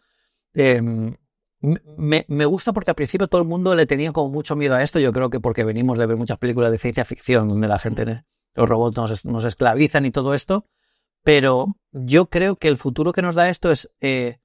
em, 0.54 1.14
me, 1.61 2.25
me, 2.29 2.45
gusta 2.45 2.73
porque 2.73 2.90
al 2.90 2.95
principio 2.95 3.29
todo 3.29 3.40
el 3.40 3.49
mundo 3.49 3.75
le 3.75 3.87
tenía 3.87 4.12
como 4.12 4.31
mucho 4.31 4.57
miedo 4.57 4.75
a 4.75 4.83
esto. 4.83 4.99
Yo 4.99 5.12
creo 5.12 5.31
que 5.31 5.40
porque 5.40 5.64
venimos 5.64 5.99
de 5.99 6.07
ver 6.07 6.16
muchas 6.16 6.38
películas 6.38 6.71
de 6.71 6.79
ciencia 6.79 7.05
ficción 7.05 7.49
donde 7.49 7.69
la 7.69 7.79
gente, 7.79 8.25
los 8.55 8.69
robots 8.69 8.97
nos, 8.97 9.25
nos 9.25 9.45
esclavizan 9.45 10.07
y 10.07 10.11
todo 10.11 10.35
esto. 10.35 10.66
Pero 11.23 11.77
yo 11.90 12.27
creo 12.27 12.57
que 12.57 12.69
el 12.69 12.77
futuro 12.77 13.12
que 13.12 13.23
nos 13.23 13.35
da 13.35 13.49
esto 13.49 13.73
es 13.73 13.90
eh, 14.01 14.38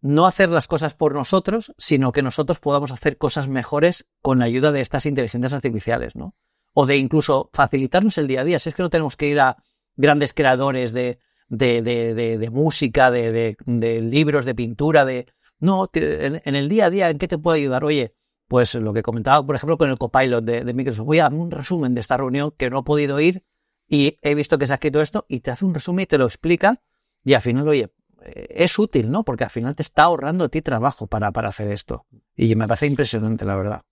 no 0.00 0.26
hacer 0.26 0.50
las 0.50 0.68
cosas 0.68 0.94
por 0.94 1.14
nosotros, 1.14 1.72
sino 1.78 2.12
que 2.12 2.22
nosotros 2.22 2.60
podamos 2.60 2.92
hacer 2.92 3.16
cosas 3.16 3.48
mejores 3.48 4.06
con 4.22 4.38
la 4.38 4.44
ayuda 4.44 4.70
de 4.70 4.80
estas 4.80 5.06
inteligencias 5.06 5.52
artificiales, 5.52 6.14
¿no? 6.14 6.34
o 6.80 6.86
de 6.86 6.96
incluso 6.96 7.50
facilitarnos 7.52 8.18
el 8.18 8.28
día 8.28 8.42
a 8.42 8.44
día. 8.44 8.58
Si 8.60 8.68
es 8.68 8.74
que 8.76 8.84
no 8.84 8.88
tenemos 8.88 9.16
que 9.16 9.26
ir 9.26 9.40
a 9.40 9.56
grandes 9.96 10.32
creadores 10.32 10.92
de, 10.92 11.18
de, 11.48 11.82
de, 11.82 12.38
de 12.38 12.50
música, 12.50 13.10
de, 13.10 13.56
libros, 14.00 14.44
de 14.44 14.54
pintura, 14.54 15.04
de... 15.04 15.26
No, 15.60 15.88
en, 15.92 16.54
el 16.54 16.68
día 16.68 16.86
a 16.86 16.90
día, 16.90 17.10
¿en 17.10 17.18
qué 17.18 17.28
te 17.28 17.38
puede 17.38 17.60
ayudar? 17.60 17.84
Oye, 17.84 18.14
pues 18.46 18.74
lo 18.74 18.92
que 18.92 19.02
comentaba, 19.02 19.44
por 19.44 19.56
ejemplo, 19.56 19.76
con 19.76 19.90
el 19.90 19.98
copilot 19.98 20.44
de, 20.44 20.74
Microsoft. 20.74 21.06
Voy 21.06 21.18
a 21.18 21.28
un 21.28 21.50
resumen 21.50 21.94
de 21.94 22.00
esta 22.00 22.16
reunión 22.16 22.52
que 22.56 22.70
no 22.70 22.80
he 22.80 22.82
podido 22.82 23.20
ir 23.20 23.44
y 23.88 24.18
he 24.22 24.34
visto 24.34 24.58
que 24.58 24.66
se 24.66 24.72
ha 24.72 24.76
escrito 24.76 25.00
esto 25.00 25.24
y 25.28 25.40
te 25.40 25.50
hace 25.50 25.64
un 25.64 25.74
resumen 25.74 26.04
y 26.04 26.06
te 26.06 26.18
lo 26.18 26.24
explica 26.24 26.80
y 27.24 27.34
al 27.34 27.40
final, 27.40 27.68
oye, 27.68 27.90
eh, 28.22 28.46
es 28.50 28.78
útil, 28.78 29.10
¿no? 29.10 29.24
Porque 29.24 29.44
al 29.44 29.50
final 29.50 29.74
te 29.74 29.82
está 29.82 30.04
ahorrando 30.04 30.44
a 30.44 30.48
ti 30.48 30.62
trabajo 30.62 31.06
para, 31.06 31.32
para 31.32 31.48
hacer 31.48 31.70
esto. 31.70 32.06
Y 32.36 32.54
me 32.54 32.66
parece 32.68 32.86
impresionante, 32.86 33.44
la 33.44 33.56
verdad. 33.56 33.82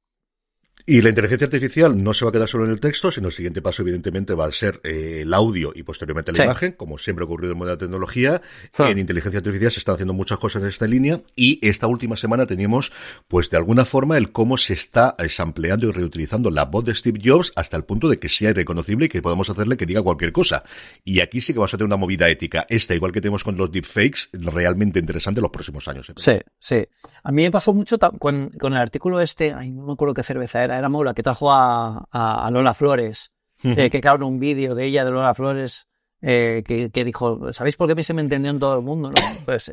Y 0.89 1.03
la 1.03 1.09
inteligencia 1.09 1.47
artificial 1.47 2.01
no 2.01 2.15
se 2.15 2.25
va 2.25 2.29
a 2.29 2.33
quedar 2.33 2.47
solo 2.47 2.65
en 2.65 2.71
el 2.71 2.79
texto, 2.79 3.11
sino 3.11 3.27
el 3.27 3.33
siguiente 3.33 3.61
paso, 3.61 3.83
evidentemente, 3.83 4.35
va 4.35 4.47
a 4.47 4.53
ser 4.53 4.81
eh, 4.85 5.23
el 5.23 5.35
audio 5.35 5.73
y 5.75 5.83
posteriormente 5.83 6.31
la 6.31 6.45
imagen, 6.45 6.73
como 6.73 6.97
siempre 6.97 7.25
ha 7.25 7.27
ocurrido 7.27 7.55
en 7.55 7.59
moda 7.59 7.73
de 7.73 7.79
tecnología. 7.79 8.41
Ah. 8.79 8.89
En 8.89 9.01
inteligencia 9.01 9.39
artificial 9.39 9.73
se 9.73 9.81
están 9.81 9.95
haciendo 9.95 10.15
muchas 10.15 10.39
cosas 10.39 10.63
en 10.63 10.69
esta 10.69 10.87
línea 10.87 11.21
y 11.35 11.59
esta 11.67 11.89
última 11.89 12.17
semana 12.17 12.47
teníamos, 12.47 12.93
pues 13.27 13.51
de 13.51 13.57
alguna 13.57 13.85
forma, 13.85 14.17
el 14.17 14.31
cómo 14.31 14.57
se 14.57 14.75
está 14.75 15.17
sampleando 15.29 15.89
y 15.89 15.91
reutilizando 15.91 16.53
la 16.53 16.67
voz 16.67 16.85
de 16.85 16.95
Steve 16.95 17.19
Jobs 17.21 17.53
hasta 17.57 17.77
el 17.77 17.83
punto 17.83 18.09
de 18.09 18.21
que 18.21 18.29
sea 18.29 18.51
irreconocible 18.51 19.07
y 19.07 19.09
que 19.09 19.23
podamos 19.23 19.51
hacerle 19.51 19.77
que 19.77 19.87
diga 19.87 20.03
cualquier 20.03 20.31
cosa. 20.31 20.63
Y 21.03 21.19
aquí 21.19 21.41
sí 21.41 21.53
que 21.53 21.59
vamos 21.59 21.75
a 21.75 21.79
tener 21.79 21.87
una 21.87 21.97
movida 21.97 22.29
ética. 22.29 22.65
Esta, 22.69 22.95
igual 22.95 23.11
que 23.11 23.21
tenemos 23.21 23.43
con 23.43 23.57
los 23.57 23.73
deepfakes, 23.73 24.29
realmente 24.35 25.01
interesante 25.01 25.41
en 25.41 25.43
los 25.43 25.51
próximos 25.51 25.89
años. 25.89 26.11
¿eh? 26.11 26.13
Sí, 26.17 26.39
sí. 26.61 26.87
A 27.25 27.33
mí 27.33 27.43
me 27.43 27.51
pasó 27.51 27.75
mucho 27.75 27.99
con, 27.99 28.51
con 28.51 28.73
el 28.73 28.79
artículo 28.79 29.21
este, 29.21 29.53
ay, 29.53 29.73
no 29.73 29.85
me 29.85 29.95
acuerdo 29.95 30.15
qué 30.15 30.23
cerveza 30.23 30.63
era 30.63 30.76
era, 30.79 30.89
Mola, 30.89 31.15
que 31.15 31.23
trajo 31.23 31.53
a, 31.53 32.49
Lola 32.53 32.75
Flores, 32.75 33.33
eh, 33.63 33.91
que 33.91 34.01
crearon 34.01 34.23
un 34.25 34.39
vídeo 34.39 34.75
de 34.75 34.85
ella, 34.85 35.05
de 35.05 35.11
Lola 35.11 35.35
Flores, 35.35 35.87
eh, 36.21 36.63
que, 36.67 37.05
dijo, 37.05 37.53
¿sabéis 37.53 37.77
por 37.77 37.95
qué 37.95 38.05
se 38.05 38.15
me 38.15 38.23
entendió 38.23 38.51
en 38.51 38.59
todo 38.59 38.77
el 38.77 38.83
mundo? 38.83 39.13
Pues 39.45 39.71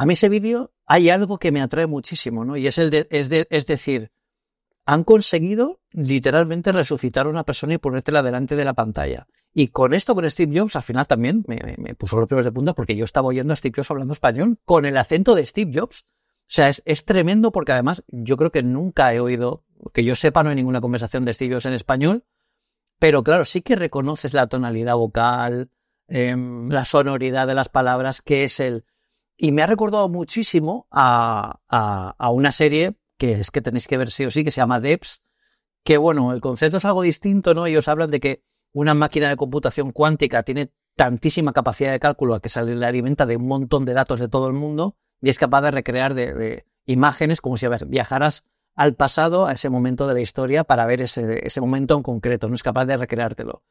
a 0.00 0.06
mí 0.06 0.12
ese 0.12 0.28
vídeo 0.28 0.72
hay 0.86 1.10
algo 1.10 1.38
que 1.38 1.50
me 1.50 1.60
atrae 1.60 1.86
muchísimo, 1.86 2.44
¿no? 2.44 2.56
Y 2.56 2.66
es, 2.66 2.78
el 2.78 2.90
de, 2.90 3.08
es, 3.10 3.28
de, 3.28 3.48
es 3.50 3.66
decir, 3.66 4.12
han 4.86 5.04
conseguido 5.04 5.80
literalmente 5.90 6.72
resucitar 6.72 7.26
a 7.26 7.28
una 7.28 7.44
persona 7.44 7.74
y 7.74 7.78
ponértela 7.78 8.22
delante 8.22 8.56
de 8.56 8.64
la 8.64 8.74
pantalla. 8.74 9.26
Y 9.52 9.68
con 9.68 9.92
esto, 9.92 10.14
con 10.14 10.30
Steve 10.30 10.56
Jobs, 10.56 10.76
al 10.76 10.82
final 10.82 11.06
también 11.06 11.44
me, 11.48 11.74
me 11.78 11.94
puso 11.94 12.16
los 12.16 12.28
pelos 12.28 12.44
de 12.44 12.52
punta 12.52 12.74
porque 12.74 12.94
yo 12.94 13.04
estaba 13.04 13.26
oyendo 13.26 13.52
a 13.52 13.56
Steve 13.56 13.74
Jobs 13.76 13.90
hablando 13.90 14.12
español 14.12 14.58
con 14.64 14.86
el 14.86 14.96
acento 14.96 15.34
de 15.34 15.44
Steve 15.44 15.72
Jobs. 15.74 16.02
O 16.02 16.50
sea, 16.50 16.68
es, 16.68 16.80
es, 16.86 17.04
tremendo 17.04 17.50
porque 17.50 17.72
además 17.72 18.04
yo 18.06 18.36
creo 18.36 18.52
que 18.52 18.62
nunca 18.62 19.12
he 19.12 19.20
oído, 19.20 19.64
que 19.92 20.04
yo 20.04 20.14
sepa, 20.14 20.42
no 20.42 20.50
hay 20.50 20.56
ninguna 20.56 20.80
conversación 20.80 21.24
de 21.24 21.34
Steve 21.34 21.58
en 21.64 21.72
español, 21.72 22.24
pero 22.98 23.22
claro, 23.22 23.44
sí 23.44 23.62
que 23.62 23.76
reconoces 23.76 24.34
la 24.34 24.46
tonalidad 24.46 24.94
vocal, 24.94 25.70
em, 26.08 26.68
la 26.70 26.84
sonoridad 26.84 27.46
de 27.46 27.54
las 27.54 27.68
palabras, 27.68 28.22
que 28.22 28.44
es 28.44 28.60
el... 28.60 28.84
Y 29.36 29.52
me 29.52 29.62
ha 29.62 29.66
recordado 29.66 30.08
muchísimo 30.08 30.88
a, 30.90 31.60
a, 31.68 32.14
a, 32.18 32.30
una 32.30 32.50
serie 32.50 32.96
que 33.18 33.32
es 33.32 33.50
que 33.50 33.60
tenéis 33.60 33.86
que 33.86 33.96
ver 33.96 34.10
sí 34.10 34.24
o 34.24 34.30
sí, 34.30 34.44
que 34.44 34.50
se 34.50 34.60
llama 34.60 34.80
Debs, 34.80 35.22
que 35.84 35.96
bueno, 35.96 36.32
el 36.32 36.40
concepto 36.40 36.78
es 36.78 36.84
algo 36.84 37.02
distinto, 37.02 37.54
¿no? 37.54 37.66
Ellos 37.66 37.88
hablan 37.88 38.10
de 38.10 38.20
que 38.20 38.44
una 38.72 38.94
máquina 38.94 39.28
de 39.28 39.36
computación 39.36 39.92
cuántica 39.92 40.42
tiene 40.42 40.72
tantísima 40.96 41.52
capacidad 41.52 41.92
de 41.92 42.00
cálculo 42.00 42.40
que 42.40 42.48
se 42.48 42.62
le 42.64 42.84
alimenta 42.84 43.26
de 43.26 43.36
un 43.36 43.46
montón 43.46 43.84
de 43.84 43.94
datos 43.94 44.20
de 44.20 44.28
todo 44.28 44.48
el 44.48 44.52
mundo, 44.52 44.96
y 45.20 45.28
es 45.28 45.38
capaz 45.38 45.62
de 45.62 45.70
recrear 45.70 46.14
de, 46.14 46.66
imágenes 46.86 47.40
como 47.40 47.56
si 47.56 47.66
viajaras 47.86 48.44
al 48.78 48.94
pasado, 48.94 49.48
a 49.48 49.52
ese 49.52 49.70
momento 49.70 50.06
de 50.06 50.14
la 50.14 50.20
historia, 50.20 50.62
para 50.62 50.86
ver 50.86 51.02
ese, 51.02 51.44
ese, 51.44 51.60
momento 51.60 51.96
en 51.96 52.04
concreto, 52.04 52.48
no 52.48 52.54
es 52.54 52.62
capaz 52.62 52.84
de 52.84 52.96
recreártelo. 52.96 53.64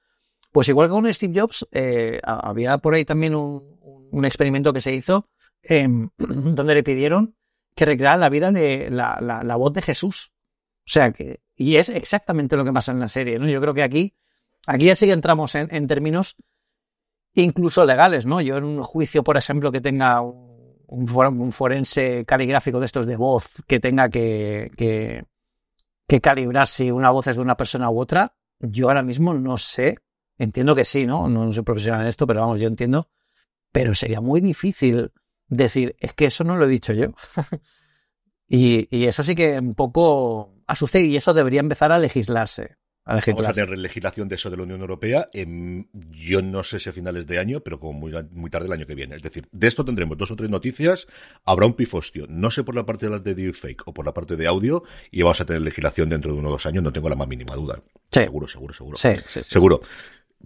Pues 0.52 0.67
igual 0.67 0.89
que 0.89 0.91
con 0.91 1.13
Steve 1.13 1.39
Jobs, 1.39 1.65
eh, 1.72 2.20
había 2.24 2.78
por 2.78 2.93
ahí 2.93 3.06
también 3.06 3.34
un, 3.34 3.80
un 4.12 4.26
experimento 4.26 4.74
que 4.74 4.82
se 4.82 4.93
hizo 4.93 5.30
em, 5.63 6.10
donde 6.17 6.76
le 6.76 6.84
pidieron 6.84 7.38
que 7.74 7.86
recreara 7.86 8.17
la 8.17 8.28
vida 8.28 8.52
de 8.52 8.89
la, 8.91 9.17
la, 9.22 9.56
voz 9.56 9.72
de 9.72 9.82
Jesús. 9.82 10.34
O 10.80 10.89
sea 10.89 11.13
que, 11.13 11.39
y 11.56 11.78
es 11.78 11.88
exactamente 11.88 12.58
lo 12.58 12.65
que 12.65 12.74
pasa 12.74 12.91
en 12.91 13.00
la 13.00 13.08
serie, 13.08 13.39
¿no? 13.39 13.48
Yo 13.48 13.62
creo 13.62 13.74
que 13.74 13.84
aquí, 13.84 14.13
aquí 14.65 14.88
ya 14.88 14.96
sí 14.98 15.10
entramos 15.10 15.56
en, 15.56 15.74
en 15.74 15.88
términos 15.88 16.36
incluso 17.34 17.86
legales, 17.86 18.26
¿no? 18.26 18.41
Yo 18.41 18.58
en 18.58 18.65
un 18.65 18.84
juicio, 18.84 19.24
por 19.24 19.38
ejemplo, 19.38 19.72
que 19.72 19.80
tenga 19.80 20.20
un 20.20 20.57
un, 20.88 21.52
forense 21.52 22.26
caligráfico 22.26 22.80
de 22.80 22.86
estos 22.86 23.06
de 23.06 23.17
voz 23.17 23.50
que 23.67 23.80
tenga 23.80 24.10
que, 24.10 24.71
que, 26.08 26.21
calibrar 26.21 26.67
si 26.67 26.91
una 26.91 27.10
voz 27.10 27.28
es 27.28 27.36
de 27.36 27.41
una 27.41 27.58
persona 27.58 27.89
u 27.89 28.00
otra, 28.00 28.36
yo 28.60 28.88
ahora 28.88 29.04
mismo 29.04 29.34
no 29.34 29.58
sé, 29.58 30.00
entiendo 30.38 30.76
que 30.76 30.86
sí, 30.86 31.06
¿no? 31.06 31.28
No 31.28 31.52
soy 31.52 31.63
profesional 31.63 32.02
en 32.02 32.08
esto, 32.08 32.26
pero 32.26 32.41
vamos, 32.41 32.60
yo 32.60 32.67
entiendo, 32.67 33.10
pero 33.71 33.93
sería 33.93 34.21
muy 34.21 34.41
difícil 34.41 35.12
decir, 35.47 35.95
es 36.00 36.13
que 36.13 36.26
eso 36.26 36.43
no 36.43 36.56
lo 36.56 36.65
he 36.65 36.69
dicho 36.69 36.93
yo. 36.93 37.13
y, 38.47 38.88
y, 38.95 39.06
eso 39.06 39.23
sí 39.23 39.36
que 39.36 39.60
un 39.60 39.76
poco 39.76 40.54
asusta 40.65 41.00
y 41.00 41.15
eso 41.15 41.34
debería 41.34 41.60
empezar 41.60 41.91
a 41.91 42.00
legislarse. 42.00 42.78
Vamos 43.08 43.48
a 43.48 43.54
tener 43.54 43.78
legislación 43.78 44.28
de 44.28 44.36
eso 44.36 44.50
de 44.50 44.58
la 44.58 44.63
Unión 44.63 44.82
Europea, 44.82 45.30
en, 45.34 45.89
yo 46.12 46.41
no 46.41 46.63
sé 46.63 46.80
si 46.80 46.89
a 46.89 46.93
finales 46.93 47.26
de 47.26 47.39
año, 47.39 47.62
pero 47.62 47.80
como 47.80 47.93
muy, 47.93 48.13
muy 48.32 48.50
tarde 48.50 48.67
el 48.67 48.74
año 48.74 48.86
que 48.86 48.96
viene. 48.96 49.15
Es 49.15 49.24
decir, 49.24 49.48
de 49.52 49.67
esto 49.67 49.86
tendremos 49.86 50.17
dos 50.17 50.32
o 50.32 50.36
tres 50.36 50.50
noticias, 50.50 51.08
habrá 51.46 51.65
un 51.65 51.74
pifostio, 51.74 52.26
no 52.28 52.52
sé 52.52 52.63
por 52.63 52.76
la 52.76 52.86
parte 52.86 53.06
de 53.06 53.12
la 53.13 53.20
de 53.20 53.34
deepfake 53.34 53.88
o 53.88 53.93
por 53.93 54.06
la 54.06 54.13
parte 54.13 54.36
de 54.36 54.46
audio, 54.46 54.84
y 55.10 55.22
vamos 55.22 55.39
a 55.39 55.46
tener 55.46 55.62
legislación 55.62 56.10
dentro 56.10 56.34
de 56.34 56.39
uno 56.39 56.50
o 56.50 56.52
dos 56.52 56.65
años, 56.65 56.84
no 56.84 56.91
tengo 56.91 57.08
la 57.10 57.15
más 57.15 57.28
mínima 57.28 57.56
duda. 57.56 57.82
Seguro, 58.12 58.48
seguro, 58.48 58.74
seguro. 58.74 58.98
Sí, 58.98 59.10
sí, 59.28 59.41
Seguro. 59.43 59.82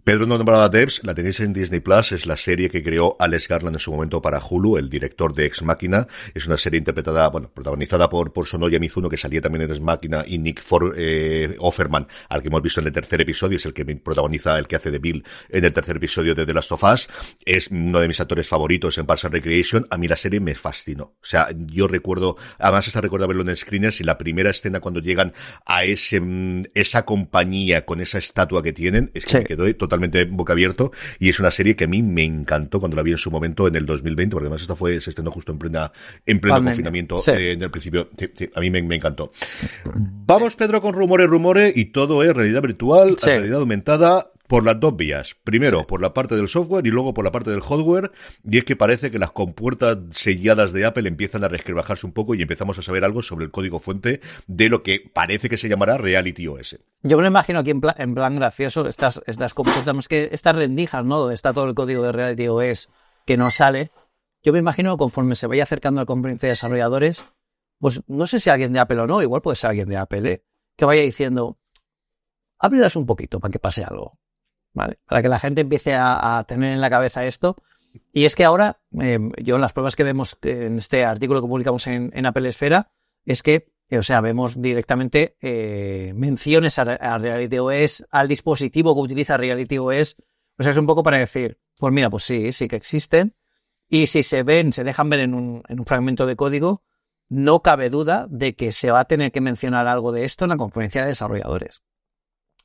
Pedro 0.04 0.26
no 0.26 0.36
nombraba 0.36 0.68
Devs, 0.68 1.02
la 1.04 1.14
tenéis 1.14 1.42
en 1.42 1.54
Disney 1.54 1.80
Plus, 1.80 2.12
es 2.12 2.26
la 2.26 2.36
serie 2.36 2.72
que 2.72 2.82
creó 2.82 3.16
Alex 3.20 3.48
Garland 3.48 3.76
en 3.76 3.80
su 3.80 3.92
momento 3.92 4.20
para 4.20 4.42
Hulu, 4.44 4.78
el 4.78 4.90
director 4.90 5.32
de 5.32 5.46
Ex 5.46 5.62
Machina. 5.62 6.08
Es 6.34 6.48
una 6.48 6.58
serie 6.58 6.80
interpretada, 6.80 7.30
bueno, 7.30 7.52
protagonizada 7.54 8.10
por, 8.10 8.34
por 8.34 8.48
Sonoya 8.48 8.80
Mizuno, 8.80 9.10
que 9.10 9.18
salía 9.18 9.42
también 9.42 9.64
en 9.66 9.70
Ex 9.70 9.80
Machina, 9.80 10.24
y 10.26 10.40
Nick 10.40 10.60
For, 10.60 10.96
eh, 10.98 11.56
Offerman, 11.60 12.08
al 12.30 12.42
que 12.42 12.48
hemos 12.48 12.64
visto 12.64 12.80
en 12.80 12.88
el 12.88 12.94
tercer 12.94 13.22
episodio, 13.22 13.58
es 13.58 13.66
el 13.68 13.74
que 13.74 13.86
protagoniza, 13.96 14.58
el 14.58 14.66
que 14.66 14.76
hace 14.76 14.90
de 14.90 14.98
Bill 14.98 15.24
en 15.50 15.66
el 15.66 15.72
tercer 15.72 15.98
episodio 15.98 16.34
de 16.34 16.48
The 16.48 16.54
Last 16.56 16.72
of 16.72 16.84
Us. 16.84 17.08
Es 17.46 17.68
uno 17.68 18.00
de 18.00 18.08
mis 18.08 18.20
actores 18.20 18.48
favoritos 18.48 18.98
en 18.98 19.06
Parks 19.06 19.26
and 19.26 19.36
Recreation. 19.36 19.86
A 19.92 20.00
mí 20.00 20.08
la 20.08 20.16
serie 20.16 20.40
me 20.40 20.56
fascinó. 20.56 21.04
O 21.04 21.26
sea, 21.26 21.50
yo 21.56 21.88
recuerdo, 21.88 22.38
además 22.58 22.88
esta 22.88 23.02
recuerdo 23.02 23.28
verlo 23.28 23.48
en 23.48 23.56
screeners 23.56 24.02
y 24.02 24.04
la 24.04 24.18
primera 24.18 24.50
escena 24.50 24.80
cuando 24.80 25.00
llegan 25.00 25.32
a 25.64 25.84
ese, 25.84 26.22
mm, 26.22 26.64
esa 26.74 27.06
compañía 27.06 27.86
con 27.86 28.02
esa 28.02 28.18
estatua 28.18 28.64
que 28.64 28.74
tienen, 28.74 29.12
es 29.14 29.26
que 29.26 29.38
me 29.38 29.44
quedó 29.44 29.76
totalmente 29.76 29.91
boca 30.30 30.54
abierta 30.54 30.72
y 31.20 31.30
es 31.30 31.40
una 31.40 31.52
serie 31.52 31.76
que 31.76 31.86
a 31.86 31.88
mí 31.88 32.02
me 32.02 32.24
encantó 32.24 32.80
cuando 32.80 32.98
la 32.98 33.04
vi 33.04 33.12
en 33.12 33.18
su 33.18 33.32
momento 33.32 33.68
en 33.68 33.76
el 33.76 33.86
2020, 33.86 34.34
porque 34.34 34.48
además 34.48 34.62
esta 34.62 34.76
fue, 34.76 35.00
se 35.02 35.10
estrenó 35.10 35.32
justo 35.32 35.52
en 35.52 35.60
plena, 35.60 35.92
en 36.26 36.40
pleno 36.40 36.64
confinamiento 36.64 37.20
eh, 37.28 37.52
en 37.52 37.62
el 37.62 37.72
principio. 37.72 38.10
a 38.56 38.60
mí 38.60 38.70
me, 38.70 38.96
encantó. 38.96 39.32
Vamos, 39.96 40.56
Pedro, 40.56 40.82
con 40.82 40.94
rumores, 40.94 41.28
rumores, 41.28 41.76
y 41.76 41.86
todo 41.86 42.24
es 42.24 42.34
realidad 42.34 42.62
virtual, 42.62 43.18
realidad 43.22 43.60
aumentada, 43.60 44.32
por 44.52 44.66
las 44.66 44.82
dos 44.82 44.98
vías. 44.98 45.38
Primero, 45.46 45.88
por 45.88 46.02
la 46.02 46.14
parte 46.14 46.36
del 46.36 46.50
software 46.50 46.86
y 46.86 46.90
luego 46.90 47.14
por 47.14 47.24
la 47.24 47.32
parte 47.32 47.52
del 47.52 47.62
hardware. 47.62 48.12
Y 48.44 48.58
es 48.58 48.66
que 48.66 48.76
parece 48.76 49.10
que 49.10 49.18
las 49.18 49.32
compuertas 49.32 49.98
selladas 50.12 50.74
de 50.74 50.84
Apple 50.84 51.08
empiezan 51.08 51.46
a 51.46 51.48
resquebrajarse 51.48 52.06
un 52.06 52.12
poco 52.12 52.36
y 52.36 52.42
empezamos 52.42 52.78
a 52.78 52.82
saber 52.82 53.06
algo 53.06 53.22
sobre 53.22 53.46
el 53.46 53.52
código 53.52 53.80
fuente 53.80 54.20
de 54.48 54.68
lo 54.68 54.84
que 54.84 55.10
parece 55.14 55.48
que 55.48 55.56
se 55.56 55.70
llamará 55.70 55.98
Reality 55.98 56.48
OS. 56.48 56.78
Yo 57.02 57.16
me 57.16 57.24
lo 57.24 57.30
imagino 57.30 57.60
aquí 57.60 57.70
en 57.70 57.80
plan, 57.80 58.36
gracioso, 58.36 58.90
estas, 58.90 59.22
estas 59.26 59.54
compuertas, 59.54 60.10
que 60.10 60.28
estas 60.34 60.54
rendijas, 60.54 61.06
¿no? 61.06 61.20
Donde 61.20 61.36
está 61.36 61.54
todo 61.54 61.70
el 61.70 61.74
código 61.74 62.04
de 62.04 62.12
Reality 62.12 62.50
OS 62.50 62.90
que 63.26 63.38
no 63.38 63.52
sale. 63.52 63.92
Yo 64.44 64.52
me 64.52 64.60
imagino 64.60 64.98
que 64.98 65.00
conforme 65.00 65.36
se 65.36 65.48
vaya 65.48 65.64
acercando 65.64 66.02
la 66.02 66.06
conferencia 66.06 66.48
de 66.48 66.52
desarrolladores, 66.52 67.26
pues 67.80 68.02
no 68.06 68.28
sé 68.28 68.42
si 68.42 68.50
alguien 68.50 68.74
de 68.74 68.80
Apple 68.80 69.00
o 69.00 69.08
no, 69.08 69.22
igual 69.22 69.42
puede 69.42 69.56
ser 69.56 69.70
alguien 69.70 69.88
de 69.88 69.96
Apple, 69.96 70.30
¿eh? 70.30 70.44
que 70.76 70.84
vaya 70.84 71.04
diciendo, 71.04 71.58
ábrilas 72.60 72.98
un 72.98 73.06
poquito 73.06 73.40
para 73.40 73.54
que 73.54 73.60
pase 73.60 73.86
algo. 73.86 74.20
Para 74.74 75.22
que 75.22 75.30
la 75.30 75.40
gente 75.40 75.62
empiece 75.62 75.96
a, 75.96 76.44
tener 76.48 76.74
en 76.74 76.82
la 76.82 76.90
cabeza 76.90 77.26
esto. 77.26 77.58
Y 78.14 78.26
es 78.26 78.36
que 78.36 78.46
ahora, 78.46 78.82
eh, 79.02 79.20
yo 79.42 79.56
en 79.56 79.62
las 79.62 79.74
pruebas 79.74 79.96
que 79.96 80.04
vemos 80.04 80.38
en 80.44 80.78
este 80.78 81.04
artículo 81.04 81.42
que 81.42 81.48
publicamos 81.48 81.88
en, 81.88 82.26
Apple 82.26 82.48
Esfera, 82.48 82.92
es 83.26 83.44
que, 83.44 83.68
eh, 83.90 83.98
o 83.98 84.04
sea, 84.04 84.22
vemos 84.22 84.62
directamente 84.62 85.36
eh, 85.42 86.14
menciones 86.16 86.80
a, 86.80 86.84
a, 86.84 87.18
Reality 87.18 87.58
OS, 87.58 88.06
al 88.10 88.30
dispositivo 88.30 88.96
que 88.96 89.02
utiliza 89.02 89.36
Reality 89.36 89.78
OS. 89.78 90.16
O 90.58 90.64
sea, 90.64 90.72
es 90.72 90.78
un 90.78 90.88
poco 90.88 91.04
para 91.04 91.18
decir, 91.18 91.60
pues 91.78 91.94
mira, 91.94 92.10
pues 92.10 92.24
sí, 92.24 92.54
sí 92.54 92.70
que 92.70 92.78
existen. 92.78 93.36
Y 93.90 94.08
si 94.08 94.24
se 94.24 94.44
ven, 94.44 94.72
se 94.72 94.86
dejan 94.86 95.10
ver 95.10 95.20
en 95.20 95.34
un 95.34 95.86
fragmento 95.86 96.26
de 96.26 96.38
código, 96.38 96.84
no 97.28 97.62
cabe 97.62 97.90
duda 97.90 98.26
de 98.30 98.56
que 98.56 98.72
se 98.72 98.90
va 98.90 99.02
a 99.02 99.06
tener 99.06 99.34
que 99.34 99.42
mencionar 99.42 99.88
algo 99.88 100.14
de 100.14 100.24
esto 100.24 100.46
en 100.46 100.50
la 100.50 100.58
conferencia 100.58 101.02
de 101.02 101.10
desarrolladores 101.10 101.84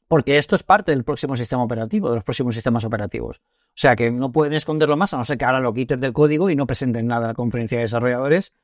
porque 0.09 0.39
esto 0.39 0.55
es 0.57 0.63
parte 0.63 0.93
del 0.93 1.05
próximo 1.05 1.37
sistema 1.37 1.63
operativo, 1.63 2.09
de 2.09 2.17
los 2.17 2.25
próximos 2.25 2.55
sistemas 2.55 2.85
operativos. 2.85 3.39
O 3.39 3.79
sea 3.79 3.97
que 3.97 4.11
no 4.11 4.33
pueden 4.33 4.53
esconderlo 4.53 4.97
más, 4.97 5.13
a 5.13 5.19
no 5.19 5.25
ser 5.25 5.37
que 5.37 5.45
ahora 5.45 5.61
lo 5.61 5.75
quiten 5.75 6.01
del 6.01 6.13
código 6.13 6.49
y 6.49 6.57
no 6.57 6.67
presenten 6.67 7.07
nada 7.07 7.27
a 7.27 7.29
la 7.29 7.35
conferencia 7.35 7.79
de 7.79 7.85
desarrolladores. 7.85 8.55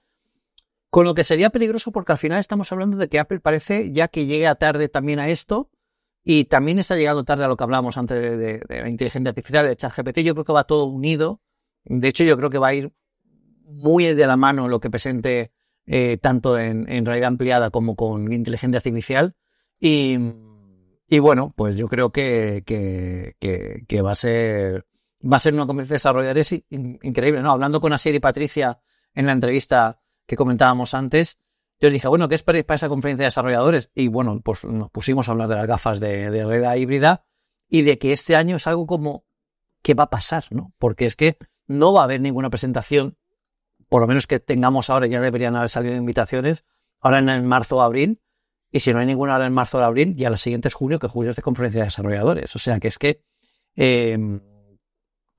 Con 0.88 1.04
lo 1.04 1.14
que 1.14 1.24
sería 1.24 1.50
peligroso 1.50 1.90
porque 1.90 2.12
al 2.12 2.18
final 2.18 2.38
estamos 2.38 2.70
hablando 2.70 2.96
de 2.96 3.08
que 3.08 3.18
Apple 3.18 3.40
parece 3.40 3.92
ya 3.92 4.08
que 4.08 4.26
llega 4.26 4.54
tarde 4.54 4.88
también 4.88 5.18
a 5.18 5.28
esto 5.28 5.70
y 6.22 6.44
también 6.44 6.78
está 6.78 6.96
llegando 6.96 7.24
tarde 7.24 7.44
a 7.44 7.48
lo 7.48 7.56
que 7.56 7.64
hablábamos 7.64 7.96
antes 7.98 8.20
de, 8.38 8.62
la 8.68 8.88
inteligencia 8.88 9.30
artificial, 9.30 9.66
de 9.66 9.74
ChatGPT. 9.74 10.18
Yo 10.18 10.34
creo 10.34 10.44
que 10.44 10.52
va 10.52 10.64
todo 10.64 10.84
unido. 10.84 11.40
De 11.84 12.08
hecho, 12.08 12.24
yo 12.24 12.36
creo 12.36 12.50
que 12.50 12.58
va 12.58 12.68
a 12.68 12.74
ir 12.74 12.92
muy 13.64 14.04
de 14.04 14.26
la 14.26 14.36
mano 14.36 14.68
lo 14.68 14.80
que 14.80 14.90
presente 14.90 15.50
eh, 15.86 16.18
tanto 16.20 16.58
en, 16.58 16.88
en 16.88 17.04
realidad 17.04 17.28
ampliada 17.28 17.70
como 17.70 17.96
con 17.96 18.32
inteligencia 18.32 18.76
artificial. 18.76 19.34
Y, 19.80 20.18
y 21.12 21.18
bueno, 21.18 21.52
pues 21.54 21.76
yo 21.76 21.88
creo 21.88 22.10
que, 22.10 22.62
que, 22.64 24.00
va 24.00 24.12
a 24.12 24.14
ser 24.14 24.86
va 25.22 25.36
a 25.36 25.40
ser 25.40 25.52
una 25.52 25.66
conferencia 25.66 25.92
de 25.92 25.96
desarrolladores 25.96 26.64
increíble, 26.70 27.42
¿no? 27.42 27.50
Hablando 27.50 27.82
con 27.82 27.92
Asier 27.92 28.14
y 28.14 28.18
Patricia 28.18 28.80
en 29.12 29.26
la 29.26 29.32
entrevista 29.32 30.00
que 30.26 30.36
comentábamos 30.36 30.94
antes, 30.94 31.36
yo 31.78 31.88
les 31.88 31.92
dije, 31.92 32.08
bueno, 32.08 32.30
¿qué 32.30 32.34
esperáis 32.34 32.64
para 32.64 32.76
esa 32.76 32.88
conferencia 32.88 33.24
de 33.24 33.26
desarrolladores? 33.26 33.90
Y 33.94 34.08
bueno, 34.08 34.40
pues 34.42 34.64
nos 34.64 34.90
pusimos 34.90 35.28
a 35.28 35.32
hablar 35.32 35.48
de 35.48 35.56
las 35.56 35.66
gafas 35.66 36.00
de, 36.00 36.30
de 36.30 36.46
realidad 36.46 36.76
híbrida 36.76 37.26
y 37.68 37.82
de 37.82 37.98
que 37.98 38.12
este 38.12 38.34
año 38.34 38.56
es 38.56 38.66
algo 38.66 38.86
como 38.86 39.26
que 39.82 39.92
va 39.92 40.04
a 40.04 40.10
pasar, 40.10 40.44
¿no? 40.48 40.72
Porque 40.78 41.04
es 41.04 41.14
que 41.14 41.36
no 41.66 41.92
va 41.92 42.00
a 42.00 42.04
haber 42.04 42.22
ninguna 42.22 42.48
presentación, 42.48 43.18
por 43.90 44.00
lo 44.00 44.06
menos 44.06 44.26
que 44.26 44.40
tengamos 44.40 44.88
ahora, 44.88 45.06
ya 45.08 45.20
deberían 45.20 45.56
haber 45.56 45.68
salido 45.68 45.94
invitaciones, 45.94 46.64
ahora 47.00 47.18
en 47.18 47.46
marzo 47.46 47.76
o 47.76 47.82
abril, 47.82 48.22
y 48.72 48.80
si 48.80 48.92
no 48.92 48.98
hay 48.98 49.06
ninguna 49.06 49.36
hora 49.36 49.46
en 49.46 49.52
marzo 49.52 49.78
o 49.78 49.82
abril, 49.82 50.16
ya 50.16 50.30
la 50.30 50.38
siguiente 50.38 50.68
es 50.68 50.74
julio, 50.74 50.98
que 50.98 51.06
julio 51.06 51.30
es 51.30 51.36
de 51.36 51.42
conferencia 51.42 51.80
de 51.80 51.86
desarrolladores. 51.86 52.56
O 52.56 52.58
sea 52.58 52.80
que 52.80 52.88
es 52.88 52.98
que 52.98 53.22
eh, 53.76 54.18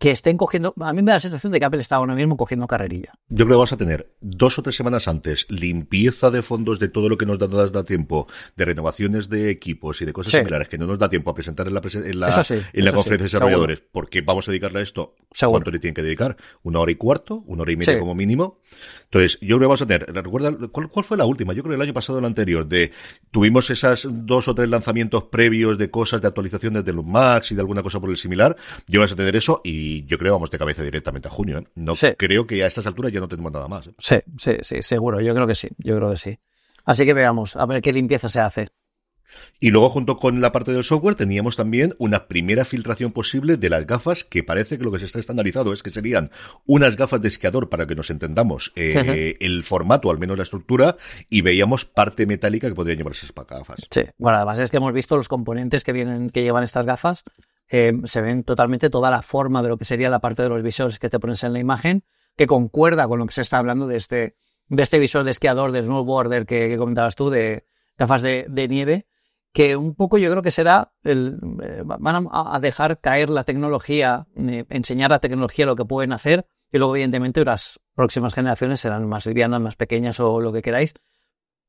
que 0.04 0.12
estén 0.12 0.36
cogiendo. 0.36 0.74
A 0.82 0.92
mí 0.92 1.02
me 1.02 1.12
da 1.12 1.16
la 1.16 1.20
sensación 1.22 1.54
de 1.54 1.60
que 1.62 1.66
Apple 1.66 1.80
está 1.80 1.96
ahora 1.96 2.14
mismo 2.14 2.36
cogiendo 2.36 2.68
carrerilla. 2.68 3.14
Yo 3.30 3.46
creo 3.46 3.58
que 3.58 3.62
vas 3.62 3.72
a 3.72 3.78
tener 3.78 4.14
dos 4.20 4.60
o 4.60 4.62
tres 4.62 4.76
semanas 4.76 5.08
antes 5.08 5.46
limpieza 5.48 6.30
de 6.30 6.42
fondos 6.42 6.78
de 6.78 6.90
todo 6.90 7.08
lo 7.08 7.18
que 7.18 7.26
nos 7.26 7.40
da, 7.40 7.48
nos 7.48 7.72
da 7.72 7.86
tiempo, 7.86 8.28
de 8.58 8.66
renovaciones 8.66 9.30
de 9.30 9.50
equipos 9.50 10.02
y 10.02 10.06
de 10.06 10.12
cosas 10.12 10.32
similares 10.32 10.68
que 10.68 10.78
no 10.78 10.88
nos 10.88 11.00
da 11.00 11.08
tiempo 11.08 11.32
a 11.32 11.34
presentar 11.34 11.70
en 11.70 11.76
la, 11.76 11.82
en 11.82 12.20
la, 12.20 12.46
en 12.74 12.84
la 12.84 12.92
conferencia 12.92 13.18
de 13.18 13.24
desarrolladores, 13.24 13.82
porque 13.94 14.20
vamos 14.20 14.46
a 14.50 14.52
dedicarle 14.52 14.80
a 14.80 14.82
esto. 14.82 15.16
¿Cuánto 15.40 15.72
le 15.72 15.80
tienen 15.80 15.96
que 15.96 16.04
dedicar? 16.04 16.36
¿Una 16.64 16.82
hora 16.82 16.92
y 16.92 16.96
cuarto? 16.96 17.42
¿Una 17.48 17.62
hora 17.62 17.72
y 17.72 17.78
media 17.78 17.98
como 17.98 18.14
mínimo? 18.14 18.60
Entonces, 19.06 19.40
yo 19.40 19.56
creo 19.56 19.60
que 19.60 19.66
vamos 19.68 19.82
a 19.84 19.86
tener. 19.86 20.06
¿Recuerda 20.14 20.68
cuál, 20.68 20.90
cuál 20.90 21.06
fue 21.06 21.16
la 21.16 21.26
última? 21.26 21.54
Yo 21.54 21.64
creo 21.64 21.72
que 21.72 21.76
el 21.76 21.82
año 21.82 21.94
pasado 21.94 22.20
el 22.20 22.26
anterior, 22.26 22.68
de 22.68 22.92
tuvimos 23.32 23.70
esas 23.70 24.06
dos 24.12 24.50
o 24.50 24.54
tres 24.54 24.70
lanzamientos 24.70 25.24
previos 25.24 25.78
de 25.78 25.90
cosas 25.90 26.22
de 26.22 26.28
actualizaciones 26.28 26.84
de 26.84 26.92
los 26.92 27.06
Max 27.06 27.54
y 27.54 27.56
de 27.56 27.62
alguna 27.62 27.82
cosa 27.82 28.02
por 28.02 28.10
el 28.10 28.18
similar. 28.18 28.58
Yo 28.86 29.00
vas 29.00 29.14
a 29.14 29.16
tener 29.16 29.36
eso 29.38 29.62
y 29.64 29.93
yo 30.02 30.18
creo 30.18 30.34
vamos 30.34 30.52
de 30.52 30.58
cabeza 30.58 30.84
directamente 30.84 31.28
a 31.28 31.32
junio. 31.32 31.60
¿eh? 31.60 31.64
No 31.76 31.94
creo 32.18 32.48
que 32.48 32.64
a 32.64 32.68
estas 32.68 32.88
alturas 32.88 33.12
ya 33.12 33.20
no 33.20 33.28
tenemos 33.28 33.52
nada 33.52 33.68
más. 33.68 33.88
¿eh? 33.88 33.94
Sí, 34.00 34.18
sí, 34.38 34.58
sí, 34.62 34.82
seguro. 34.82 35.22
Yo 35.22 35.34
creo 35.36 35.48
que 35.48 35.56
sí. 35.56 35.70
Yo 35.78 35.96
creo 35.98 36.10
que 36.10 36.18
sí. 36.18 36.40
Así 36.86 37.06
que 37.06 37.14
veamos, 37.14 37.56
a 37.56 37.66
ver 37.66 37.82
qué 37.82 37.94
limpieza 37.94 38.28
se 38.28 38.40
hace. 38.40 38.70
Y 39.60 39.72
luego, 39.72 39.90
junto 39.90 40.18
con 40.18 40.42
la 40.42 40.52
parte 40.52 40.74
del 40.74 40.84
software, 40.84 41.16
teníamos 41.16 41.56
también 41.56 41.96
una 41.98 42.28
primera 42.28 42.66
filtración 42.66 43.12
posible 43.12 43.58
de 43.58 43.70
las 43.70 43.88
gafas, 43.88 44.24
que 44.24 44.44
parece 44.44 44.78
que 44.78 44.84
lo 44.84 44.92
que 44.92 45.00
se 45.00 45.06
está 45.06 45.20
estandarizado 45.20 45.74
es 45.74 45.82
que 45.82 45.90
serían 45.90 46.32
unas 46.66 46.98
gafas 46.98 47.22
de 47.22 47.30
esquiador, 47.30 47.70
para 47.70 47.88
que 47.88 47.96
nos 47.96 48.10
entendamos 48.10 48.74
eh, 48.76 49.38
el 49.40 49.64
formato, 49.64 50.12
al 50.12 50.20
menos 50.20 50.38
la 50.38 50.44
estructura, 50.44 50.98
y 51.30 51.42
veíamos 51.42 51.86
parte 51.86 52.26
metálica 52.26 52.68
que 52.68 52.76
podrían 52.76 52.98
llevarse 52.98 53.26
esas 53.26 53.46
gafas. 53.48 53.88
Sí, 53.90 54.02
bueno, 54.18 54.38
además 54.38 54.60
es 54.60 54.70
que 54.70 54.78
hemos 54.78 54.94
visto 54.94 55.18
los 55.18 55.28
componentes 55.28 55.84
que 55.84 55.94
vienen, 55.94 56.30
que 56.30 56.44
llevan 56.44 56.64
estas 56.64 56.86
gafas, 56.86 57.24
eh, 57.76 57.92
se 58.04 58.22
ven 58.22 58.44
totalmente 58.44 58.92
toda 58.92 59.10
la 59.10 59.24
forma 59.24 59.64
de 59.64 59.70
lo 59.70 59.78
que 59.78 59.86
sería 59.86 60.08
la 60.08 60.20
parte 60.20 60.44
de 60.44 60.50
los 60.50 60.62
visores 60.62 61.00
que 61.00 61.10
te 61.10 61.20
pones 61.20 61.44
en 61.44 61.54
la 61.54 61.60
imagen, 61.60 62.04
que 62.38 62.46
concuerda 62.46 63.08
con 63.08 63.18
lo 63.18 63.26
que 63.26 63.34
se 63.34 63.42
está 63.42 63.58
hablando 63.58 63.88
de 63.88 63.98
este, 63.98 64.36
de 64.68 64.84
este 64.84 65.00
visor 65.00 65.24
de 65.24 65.32
esquiador, 65.32 65.72
de 65.72 65.82
snowboarder 65.82 66.46
que, 66.46 66.70
que 66.70 66.78
comentabas 66.78 67.16
tú, 67.16 67.32
de 67.32 67.66
gafas 67.98 68.22
de, 68.22 68.68
nieve, 68.70 69.08
que 69.54 69.76
un 69.76 69.96
poco 69.96 70.20
yo 70.20 70.30
creo 70.30 70.44
que 70.44 70.52
será 70.52 70.94
el, 71.04 71.40
eh, 71.64 71.82
van 71.84 72.28
a 72.32 72.60
dejar 72.60 73.00
caer 73.00 73.32
la 73.32 73.44
tecnología, 73.44 74.28
eh, 74.36 74.66
enseñar 74.70 75.10
la 75.10 75.18
tecnología 75.18 75.66
lo 75.66 75.76
que 75.76 75.86
pueden 75.86 76.14
hacer, 76.14 76.46
y 76.72 76.78
luego 76.78 76.96
evidentemente 76.96 77.44
las 77.44 77.80
próximas 77.96 78.36
generaciones 78.36 78.82
serán 78.82 79.08
más 79.08 79.26
livianas, 79.26 79.60
más 79.60 79.76
pequeñas 79.76 80.20
o 80.20 80.40
lo 80.42 80.54
que 80.54 80.62
queráis, 80.62 80.94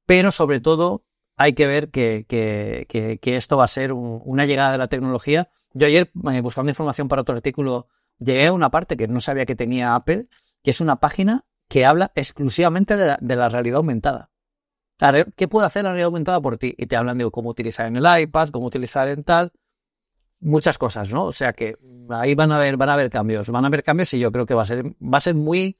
pero 0.04 0.30
sobre 0.30 0.60
todo 0.60 1.06
hay 1.38 1.54
que 1.54 1.66
ver 1.66 1.90
que, 1.90 2.26
que, 2.28 2.86
que, 3.22 3.36
esto 3.36 3.56
va 3.56 3.64
a 3.64 3.68
ser 3.68 3.94
una 3.94 4.44
llegada 4.44 4.72
de 4.72 4.78
la 4.78 4.88
tecnología 4.88 5.48
yo 5.74 5.86
ayer, 5.86 6.10
eh, 6.32 6.40
buscando 6.40 6.70
información 6.70 7.08
para 7.08 7.22
otro 7.22 7.34
artículo, 7.34 7.88
llegué 8.18 8.46
a 8.46 8.52
una 8.52 8.70
parte 8.70 8.96
que 8.96 9.08
no 9.08 9.20
sabía 9.20 9.44
que 9.44 9.56
tenía 9.56 9.94
Apple, 9.94 10.28
que 10.62 10.70
es 10.70 10.80
una 10.80 10.96
página 10.96 11.44
que 11.68 11.84
habla 11.84 12.12
exclusivamente 12.14 12.96
de 12.96 13.36
la, 13.36 13.48
realidad 13.48 13.78
aumentada. 13.78 14.30
¿Qué 15.36 15.48
puede 15.48 15.66
hacer 15.66 15.82
la 15.82 15.90
realidad 15.90 16.06
aumentada 16.06 16.40
por 16.40 16.56
ti? 16.56 16.74
Y 16.78 16.86
te 16.86 16.96
hablan 16.96 17.18
de 17.18 17.28
cómo 17.30 17.50
utilizar 17.50 17.86
en 17.86 17.96
el 17.96 18.22
iPad, 18.22 18.50
cómo 18.50 18.66
utilizar 18.66 19.08
en 19.08 19.24
tal, 19.24 19.52
muchas 20.38 20.78
cosas, 20.78 21.10
¿no? 21.10 21.24
O 21.24 21.32
sea 21.32 21.52
que 21.52 21.76
ahí 22.10 22.34
van 22.36 22.52
a 22.52 22.56
haber, 22.56 22.76
van 22.76 22.90
a 22.90 22.94
haber 22.94 23.10
cambios, 23.10 23.48
van 23.50 23.64
a 23.64 23.68
haber 23.68 23.82
cambios 23.82 24.14
y 24.14 24.20
yo 24.20 24.30
creo 24.30 24.46
que 24.46 24.54
va 24.54 24.62
a 24.62 24.66
ser, 24.66 24.84
va 24.86 25.18
a 25.18 25.20
ser 25.20 25.34
muy, 25.34 25.78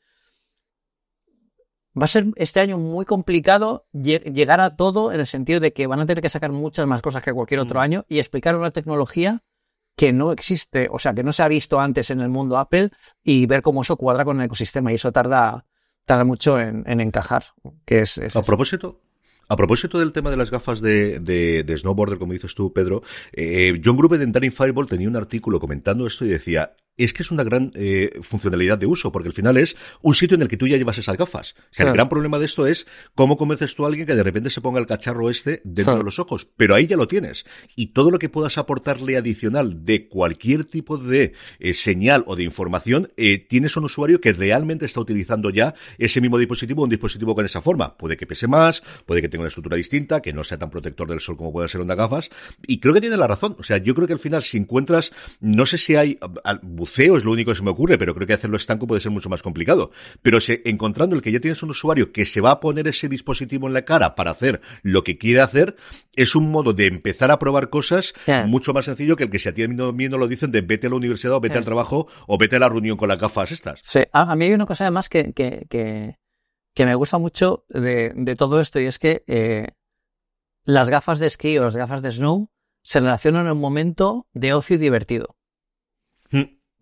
va 1.97 2.05
a 2.05 2.09
ser 2.09 2.27
este 2.35 2.61
año 2.61 2.79
muy 2.79 3.05
complicado 3.05 3.87
llegar 3.93 4.61
a 4.61 4.75
todo 4.75 5.13
en 5.13 5.21
el 5.21 5.27
sentido 5.27 5.61
de 5.61 5.73
que 5.73 5.87
van 5.87 6.01
a 6.01 6.07
tener 6.07 6.21
que 6.21 6.29
sacar 6.29 6.51
muchas 6.51 6.87
más 6.87 7.01
cosas 7.01 7.23
que 7.23 7.33
cualquier 7.33 7.61
otro 7.61 7.79
mm. 7.79 7.83
año 7.83 8.05
y 8.09 8.19
explicar 8.19 8.57
una 8.57 8.73
tecnología 8.73 9.45
que 9.97 10.13
no 10.13 10.33
existe, 10.33 10.89
o 10.91 10.99
sea, 10.99 11.15
que 11.15 11.23
no 11.23 11.33
se 11.33 11.43
ha 11.43 11.49
visto 11.49 11.81
antes 11.81 12.11
en 12.11 12.21
el 12.21 12.29
mundo 12.29 12.59
Apple 12.59 12.91
y 13.23 13.47
ver 13.47 13.63
cómo 13.63 13.83
eso 13.83 13.97
cuadra 13.97 14.25
con 14.25 14.41
el 14.41 14.47
ecosistema 14.47 14.91
y 14.91 14.97
eso 14.97 15.13
tarda, 15.13 15.67
tarda 16.05 16.25
mucho 16.25 16.59
en, 16.61 17.01
encajar. 17.01 17.47
Que 17.85 18.01
es, 18.01 18.19
a 18.35 18.43
propósito, 18.43 19.01
a 19.49 19.57
propósito 19.57 19.99
del 19.99 20.13
tema 20.13 20.31
de 20.31 20.37
las 20.37 20.51
gafas 20.51 20.81
de, 20.81 21.21
de, 21.21 21.79
snowboarder, 21.79 22.19
como 22.19 22.33
dices 22.33 22.55
tú, 22.55 22.73
Pedro, 22.73 23.03
eh, 23.33 23.81
John 23.85 23.97
Gruber 23.97 24.21
en 24.21 24.33
Daring 24.33 24.53
Fireball 24.53 24.87
tenía 24.87 25.09
un 25.09 25.17
artículo 25.17 25.61
comentando 25.61 26.07
esto 26.07 26.25
y 26.25 26.29
decía, 26.29 26.75
es 26.97 27.13
que 27.13 27.23
es 27.23 27.31
una 27.31 27.43
gran 27.43 27.73
eh, 27.75 28.11
funcionalidad 28.23 28.79
de 28.79 28.87
uso, 28.87 29.11
porque 29.11 29.29
al 29.29 29.35
final 29.35 29.57
es 29.57 29.77
un 30.03 30.15
sitio 30.15 30.37
en 30.37 30.43
el 30.43 30.49
que 30.49 30.57
tú 30.57 30.67
ya 30.67 30.77
llevas 30.77 30.99
esas 30.99 31.17
gafas. 31.17 31.55
O 31.71 31.75
sea, 31.75 31.87
el 31.89 31.93
gran 31.93 32.09
problema 32.09 32.39
de 32.39 32.47
esto 32.47 32.67
es 32.67 32.87
cómo 33.15 33.37
convences 33.37 33.75
tú 33.75 33.85
a 33.85 33.89
alguien 33.89 34.07
que 34.07 34.15
de 34.15 34.23
repente 34.23 34.51
se 34.51 34.61
ponga 34.61 34.81
el 34.81 34.87
cacharro 34.87 35.31
este 35.31 35.61
dentro 35.65 35.99
de 35.99 36.05
los 36.05 36.19
ojos. 36.19 36.47
Pero 36.57 36.75
ahí 36.75 36.87
ya 36.87 36.97
lo 36.97 37.09
tienes. 37.09 37.45
Y 37.75 37.89
todo 37.89 38.11
lo 38.11 38.19
que 38.19 38.29
puedas 38.29 38.59
aportarle 38.59 39.17
adicional 39.17 39.85
de 39.85 40.09
cualquier 40.09 40.65
tipo 40.65 40.99
de 40.99 41.33
eh, 41.59 41.75
señal 41.75 42.25
o 42.27 42.37
de 42.37 42.45
información, 42.45 43.09
eh, 43.17 43.39
tienes 43.39 43.77
un 43.77 43.85
usuario 43.85 44.21
que 44.21 44.33
realmente 44.33 44.87
está 44.87 45.01
utilizando 45.01 45.51
ya 45.51 45.75
ese 45.99 46.21
mismo 46.21 46.39
dispositivo, 46.39 46.85
un 46.85 46.91
dispositivo 46.91 47.35
con 47.35 47.45
esa 47.45 47.61
forma. 47.61 47.97
Puede 47.97 48.17
que 48.17 48.27
pese 48.27 48.47
más, 48.47 48.83
puede 49.05 49.21
que 49.21 49.29
tenga 49.29 49.43
una 49.43 49.49
estructura 49.49 49.77
distinta, 49.77 50.23
que 50.23 50.33
no 50.33 50.45
sea 50.45 50.59
tan 50.59 50.71
protector 50.71 51.09
del 51.09 51.21
sol 51.21 51.37
como 51.37 51.53
puede 51.53 51.69
ser 51.69 51.81
una 51.81 51.95
gafas. 51.95 52.31
Y 52.67 52.79
creo 52.79 52.95
que 52.95 53.01
tiene 53.01 53.17
la 53.17 53.27
razón. 53.27 53.57
O 53.59 53.63
sea, 53.63 53.79
yo 53.79 53.95
creo 53.95 54.07
que 54.07 54.13
al 54.13 54.19
final 54.19 54.43
si 54.43 54.59
encuentras, 54.59 55.13
no 55.41 55.67
sé 55.67 55.79
si 55.79 55.97
hay 55.97 56.19
buceo 56.85 57.17
es 57.17 57.25
lo 57.25 57.33
único 57.33 57.51
que 57.51 57.57
se 57.57 57.63
me 57.63 57.71
ocurre, 57.71 57.97
pero 57.97 58.15
creo 58.15 58.27
que 58.27 58.35
hacerlo 58.35 58.59
estanco 58.59 58.87
puede 58.87 59.01
ser 59.01 59.11
mucho 59.11 59.31
más 59.31 59.43
complicado. 59.43 59.91
Pero 60.21 60.39
si, 60.41 60.61
encontrando 60.67 61.17
el 61.17 61.23
que 61.23 61.33
ya 61.33 61.41
tienes 61.41 61.63
un 61.63 61.71
usuario 61.71 62.13
que 62.13 62.27
se 62.27 62.43
va 62.43 62.51
a 62.51 62.61
poner 62.61 62.87
ese 62.87 63.09
dispositivo 63.09 63.67
en 63.67 63.73
la 63.73 63.87
cara 63.87 64.15
para 64.15 64.33
hacer 64.33 64.61
lo 64.83 65.03
que 65.03 65.17
quiere 65.17 65.41
hacer, 65.41 65.77
es 66.15 66.37
un 66.37 66.51
modo 66.51 66.75
de 66.75 66.87
empezar 66.87 67.31
a 67.31 67.39
probar 67.39 67.71
cosas 67.71 68.13
mucho 68.47 68.75
más 68.75 68.85
sencillo 68.85 69.17
que 69.17 69.25
el 69.25 69.31
que 69.31 69.39
si 69.39 69.49
a 69.49 69.55
ti 69.55 69.67
mismo 69.67 70.19
lo 70.19 70.29
dicen 70.29 70.51
de 70.51 70.61
vete 70.61 70.87
a 70.87 70.91
la 70.91 70.97
universidad 70.97 71.35
o 71.35 71.41
vete 71.41 71.57
al 71.57 71.65
trabajo 71.65 72.07
o 72.27 72.37
vete 72.37 72.57
a 72.57 72.59
la 72.59 72.69
reunión 72.69 72.99
con 72.99 73.09
las 73.09 73.19
gafas 73.19 73.51
estas. 73.51 73.81
Sí, 73.83 74.01
a, 74.13 74.37
mí 74.37 74.45
hay 74.45 74.53
una 74.53 74.67
cosa 74.67 74.85
además 74.85 75.09
que, 75.09 75.33
que, 75.33 75.67
que, 75.71 76.87
me 76.87 76.95
gusta 76.95 77.17
mucho 77.17 77.65
de, 77.69 78.13
de, 78.15 78.37
todo 78.37 78.61
esto 78.61 78.79
y 78.79 78.87
es 78.87 78.99
que 78.99 79.25
eh, 79.27 79.69
las 80.65 80.91
gafas 80.91 81.19
de 81.19 81.29
esquí 81.29 81.57
o 81.57 81.65
las 81.65 81.77
gafas 81.77 82.03
de 82.03 82.13
snow 82.13 82.51
se 82.83 83.01
relacionan 83.01 83.47
en 83.47 83.53
un 83.53 83.61
momento 83.61 84.27
de 84.35 84.53
ocio 84.53 84.79
divertido. 84.79 85.37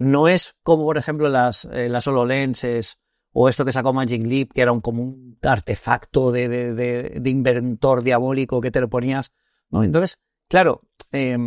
No 0.02 0.28
es 0.28 0.56
como, 0.62 0.84
por 0.84 0.98
ejemplo, 0.98 1.28
las, 1.28 1.64
eh, 1.66 1.88
las 1.88 2.06
o 3.34 3.48
esto 3.48 3.64
que 3.64 3.72
sacó 3.72 3.92
Magic 3.92 4.22
Leap, 4.24 4.52
que 4.52 4.60
era 4.60 4.72
un, 4.72 4.80
como 4.80 5.02
un 5.02 5.38
artefacto 5.42 6.32
de, 6.32 6.48
de, 6.48 6.74
de, 7.20 7.30
inventor 7.30 8.02
diabólico 8.02 8.60
que 8.60 8.70
te 8.70 8.80
lo 8.80 8.88
ponías. 8.90 9.32
¿no? 9.70 9.82
Entonces, 9.82 10.18
claro, 10.48 10.82
eh, 11.12 11.38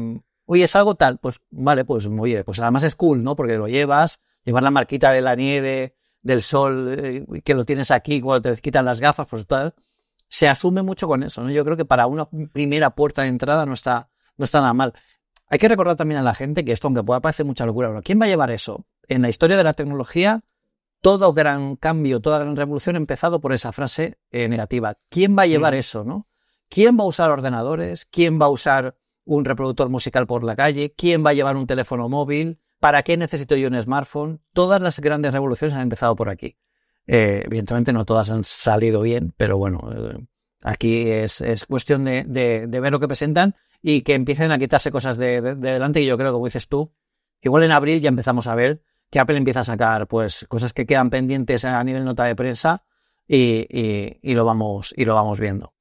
oye, 0.45 0.63
es 0.63 0.75
algo 0.75 0.95
tal, 0.95 1.19
pues 1.19 1.39
vale, 1.51 1.85
pues 1.85 2.07
oye, 2.07 2.43
pues 2.43 2.59
además 2.59 2.83
es 2.83 2.95
cool, 2.95 3.23
¿no? 3.23 3.35
Porque 3.35 3.57
lo 3.57 3.67
llevas, 3.67 4.19
llevar 4.43 4.63
la 4.63 4.71
marquita 4.71 5.11
de 5.11 5.21
la 5.21 5.35
nieve, 5.35 5.95
del 6.21 6.41
sol, 6.41 6.95
eh, 6.97 7.25
que 7.43 7.53
lo 7.53 7.65
tienes 7.65 7.91
aquí 7.91 8.19
cuando 8.19 8.49
te 8.49 8.61
quitan 8.61 8.85
las 8.85 8.99
gafas, 8.99 9.27
pues 9.27 9.45
tal. 9.45 9.75
Se 10.27 10.47
asume 10.47 10.81
mucho 10.81 11.07
con 11.07 11.21
eso, 11.21 11.43
¿no? 11.43 11.51
Yo 11.51 11.63
creo 11.63 11.77
que 11.77 11.85
para 11.85 12.07
una 12.07 12.27
primera 12.51 12.89
puerta 12.95 13.21
de 13.21 13.27
entrada 13.27 13.65
no 13.65 13.73
está, 13.73 14.09
no 14.37 14.45
está 14.45 14.59
nada 14.59 14.73
mal. 14.73 14.93
Hay 15.47 15.60
que 15.60 15.67
recordar 15.67 15.95
también 15.95 16.19
a 16.19 16.23
la 16.23 16.34
gente 16.34 16.65
que 16.65 16.71
esto, 16.71 16.88
aunque 16.88 17.03
pueda 17.03 17.19
parecer 17.19 17.45
mucha 17.45 17.65
locura, 17.65 17.89
pero 17.89 18.01
¿quién 18.01 18.19
va 18.19 18.25
a 18.25 18.29
llevar 18.29 18.51
eso? 18.51 18.86
En 19.08 19.21
la 19.21 19.29
historia 19.29 19.58
de 19.58 19.63
la 19.63 19.73
tecnología, 19.73 20.43
todo 21.01 21.34
gran 21.34 21.75
cambio, 21.75 22.19
toda 22.19 22.39
gran 22.39 22.55
revolución 22.55 22.95
ha 22.95 22.99
empezado 22.99 23.39
por 23.39 23.53
esa 23.53 23.71
frase 23.71 24.17
eh, 24.31 24.47
negativa. 24.47 24.97
¿Quién 25.10 25.38
va 25.38 25.43
a 25.43 25.47
llevar 25.47 25.75
eso, 25.75 26.03
no? 26.03 26.27
¿Quién 26.67 26.97
va 26.97 27.03
a 27.03 27.08
usar 27.08 27.29
ordenadores? 27.29 28.05
¿Quién 28.05 28.41
va 28.41 28.47
a 28.47 28.49
usar 28.49 28.97
un 29.23 29.45
reproductor 29.45 29.89
musical 29.89 30.25
por 30.25 30.43
la 30.43 30.55
calle? 30.55 30.93
¿Quién 30.95 31.23
va 31.25 31.29
a 31.29 31.34
llevar 31.34 31.58
un 31.58 31.67
teléfono 31.67 32.10
móvil? 32.10 32.60
¿Para 32.79 33.03
qué 33.03 33.17
necesito 33.17 33.55
yo 33.55 33.67
un 33.67 33.79
smartphone? 33.81 34.41
Todas 34.53 34.81
las 34.81 34.99
grandes 34.99 35.31
revoluciones 35.31 35.75
han 35.75 35.84
empezado 35.84 36.15
por 36.15 36.29
aquí. 36.29 36.58
Eh, 37.08 37.43
evidentemente 37.45 37.93
no 37.93 38.05
todas 38.05 38.31
han 38.31 38.43
salido 38.43 39.01
bien, 39.01 39.34
pero 39.38 39.58
bueno, 39.58 39.89
eh, 39.95 40.25
aquí 40.63 41.10
es, 41.10 41.43
cuestión 41.67 42.05
de, 42.05 42.67
ver 42.67 42.91
lo 42.91 42.99
que 42.99 43.08
presentan 43.08 43.55
y 43.87 44.01
que 44.01 44.15
empiecen 44.15 44.51
a 44.51 44.57
quitarse 44.57 44.91
cosas 44.91 45.15
de, 45.15 45.41
delante. 45.41 46.01
Y 46.01 46.07
yo 46.07 46.17
creo 46.17 46.29
que, 46.29 46.33
como 46.33 46.45
dices 46.45 46.67
tú, 46.67 46.91
igual 47.39 47.61
en 47.61 47.71
abril 47.71 48.01
ya 48.01 48.09
empezamos 48.09 48.47
a 48.47 48.55
ver 48.55 48.81
que 49.11 49.19
Apple 49.19 49.37
empieza 49.37 49.59
a 49.59 49.63
sacar 49.63 50.07
pues 50.07 50.47
cosas 50.49 50.73
que 50.73 50.87
quedan 50.87 51.11
pendientes 51.11 51.65
a 51.65 51.83
nivel 51.83 52.03
nota 52.03 52.23
de 52.23 52.35
prensa 52.35 52.83
y, 53.27 53.67
y, 54.23 54.33
lo, 54.33 54.43
vamos, 54.43 54.91
y 54.97 55.05
lo 55.05 55.13
vamos 55.13 55.39
viendo. 55.39 55.75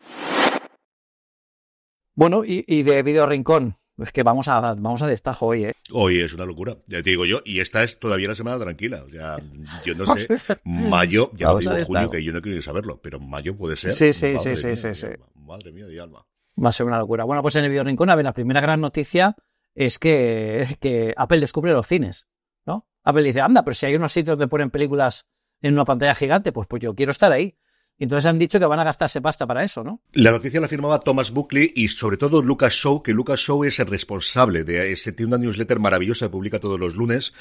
Bueno, 2.14 2.42
y, 2.44 2.82
de 2.82 3.02
Video 3.02 3.26
Rincón, 3.26 3.78
es 3.96 4.12
que 4.12 4.22
vamos 4.22 4.48
a, 4.48 4.60
vamos 4.60 5.00
a 5.00 5.06
destajo 5.06 5.46
hoy, 5.46 5.64
¿eh? 5.64 5.72
Hoy 5.90 6.20
es 6.20 6.34
una 6.34 6.44
locura, 6.44 6.76
ya 6.86 7.02
te 7.02 7.08
digo 7.08 7.24
yo, 7.24 7.40
y 7.42 7.60
esta 7.60 7.84
es 7.84 7.98
todavía 7.98 8.28
la 8.28 8.34
semana 8.34 8.58
tranquila. 8.58 9.02
O 9.02 9.10
sea, 9.10 9.38
yo 9.86 9.94
no 9.94 10.14
sé, 10.14 10.28
mayo, 10.64 11.30
ya 11.34 11.46
no 11.46 11.58
digo 11.58 11.72
junio, 11.86 12.10
que 12.10 12.22
yo 12.22 12.34
no 12.34 12.42
quiero 12.42 12.60
saberlo, 12.60 13.00
pero 13.00 13.18
mayo 13.18 13.56
puede 13.56 13.76
ser. 13.76 13.92
Sí, 13.92 14.12
sí, 14.12 14.34
sí, 14.42 14.76
sí, 14.76 14.94
sí. 14.94 15.06
Madre 15.36 15.72
mía 15.72 15.86
de 15.86 15.98
alma. 15.98 16.26
Va 16.62 16.68
a 16.68 16.72
ser 16.72 16.86
una 16.86 16.98
locura. 16.98 17.24
Bueno, 17.24 17.42
pues 17.42 17.56
en 17.56 17.64
el 17.64 17.70
video 17.70 17.84
rincón, 17.84 18.10
a 18.10 18.14
ver, 18.14 18.24
la 18.24 18.32
primera 18.32 18.60
gran 18.60 18.80
noticia 18.80 19.36
es 19.74 19.98
que, 19.98 20.66
que 20.80 21.14
Apple 21.16 21.40
descubre 21.40 21.72
los 21.72 21.86
cines, 21.86 22.26
¿no? 22.64 22.86
Apple 23.02 23.22
dice, 23.22 23.40
anda, 23.40 23.64
pero 23.64 23.74
si 23.74 23.86
hay 23.86 23.96
unos 23.96 24.12
sitios 24.12 24.38
donde 24.38 24.48
ponen 24.48 24.70
películas 24.70 25.26
en 25.60 25.74
una 25.74 25.84
pantalla 25.84 26.14
gigante, 26.14 26.52
pues, 26.52 26.68
pues 26.68 26.82
yo 26.82 26.94
quiero 26.94 27.12
estar 27.12 27.32
ahí. 27.32 27.56
Entonces 27.96 28.26
han 28.26 28.40
dicho 28.40 28.58
que 28.58 28.66
van 28.66 28.80
a 28.80 28.84
gastarse 28.84 29.20
pasta 29.20 29.46
para 29.46 29.62
eso, 29.62 29.84
¿no? 29.84 30.02
La 30.12 30.32
noticia 30.32 30.60
la 30.60 30.66
firmaba 30.66 30.98
Thomas 30.98 31.30
Buckley 31.30 31.72
y 31.76 31.88
sobre 31.88 32.16
todo 32.16 32.42
Lucas 32.42 32.74
Shaw, 32.74 33.02
que 33.02 33.12
Lucas 33.12 33.38
Shaw 33.38 33.64
es 33.64 33.78
el 33.78 33.86
responsable 33.86 34.64
de 34.64 34.90
ese, 34.92 35.12
tiene 35.12 35.36
una 35.36 35.38
newsletter 35.38 35.78
maravillosa 35.78 36.26
que 36.26 36.30
publica 36.30 36.58
todos 36.58 36.78
los 36.78 36.96
lunes 36.96 37.32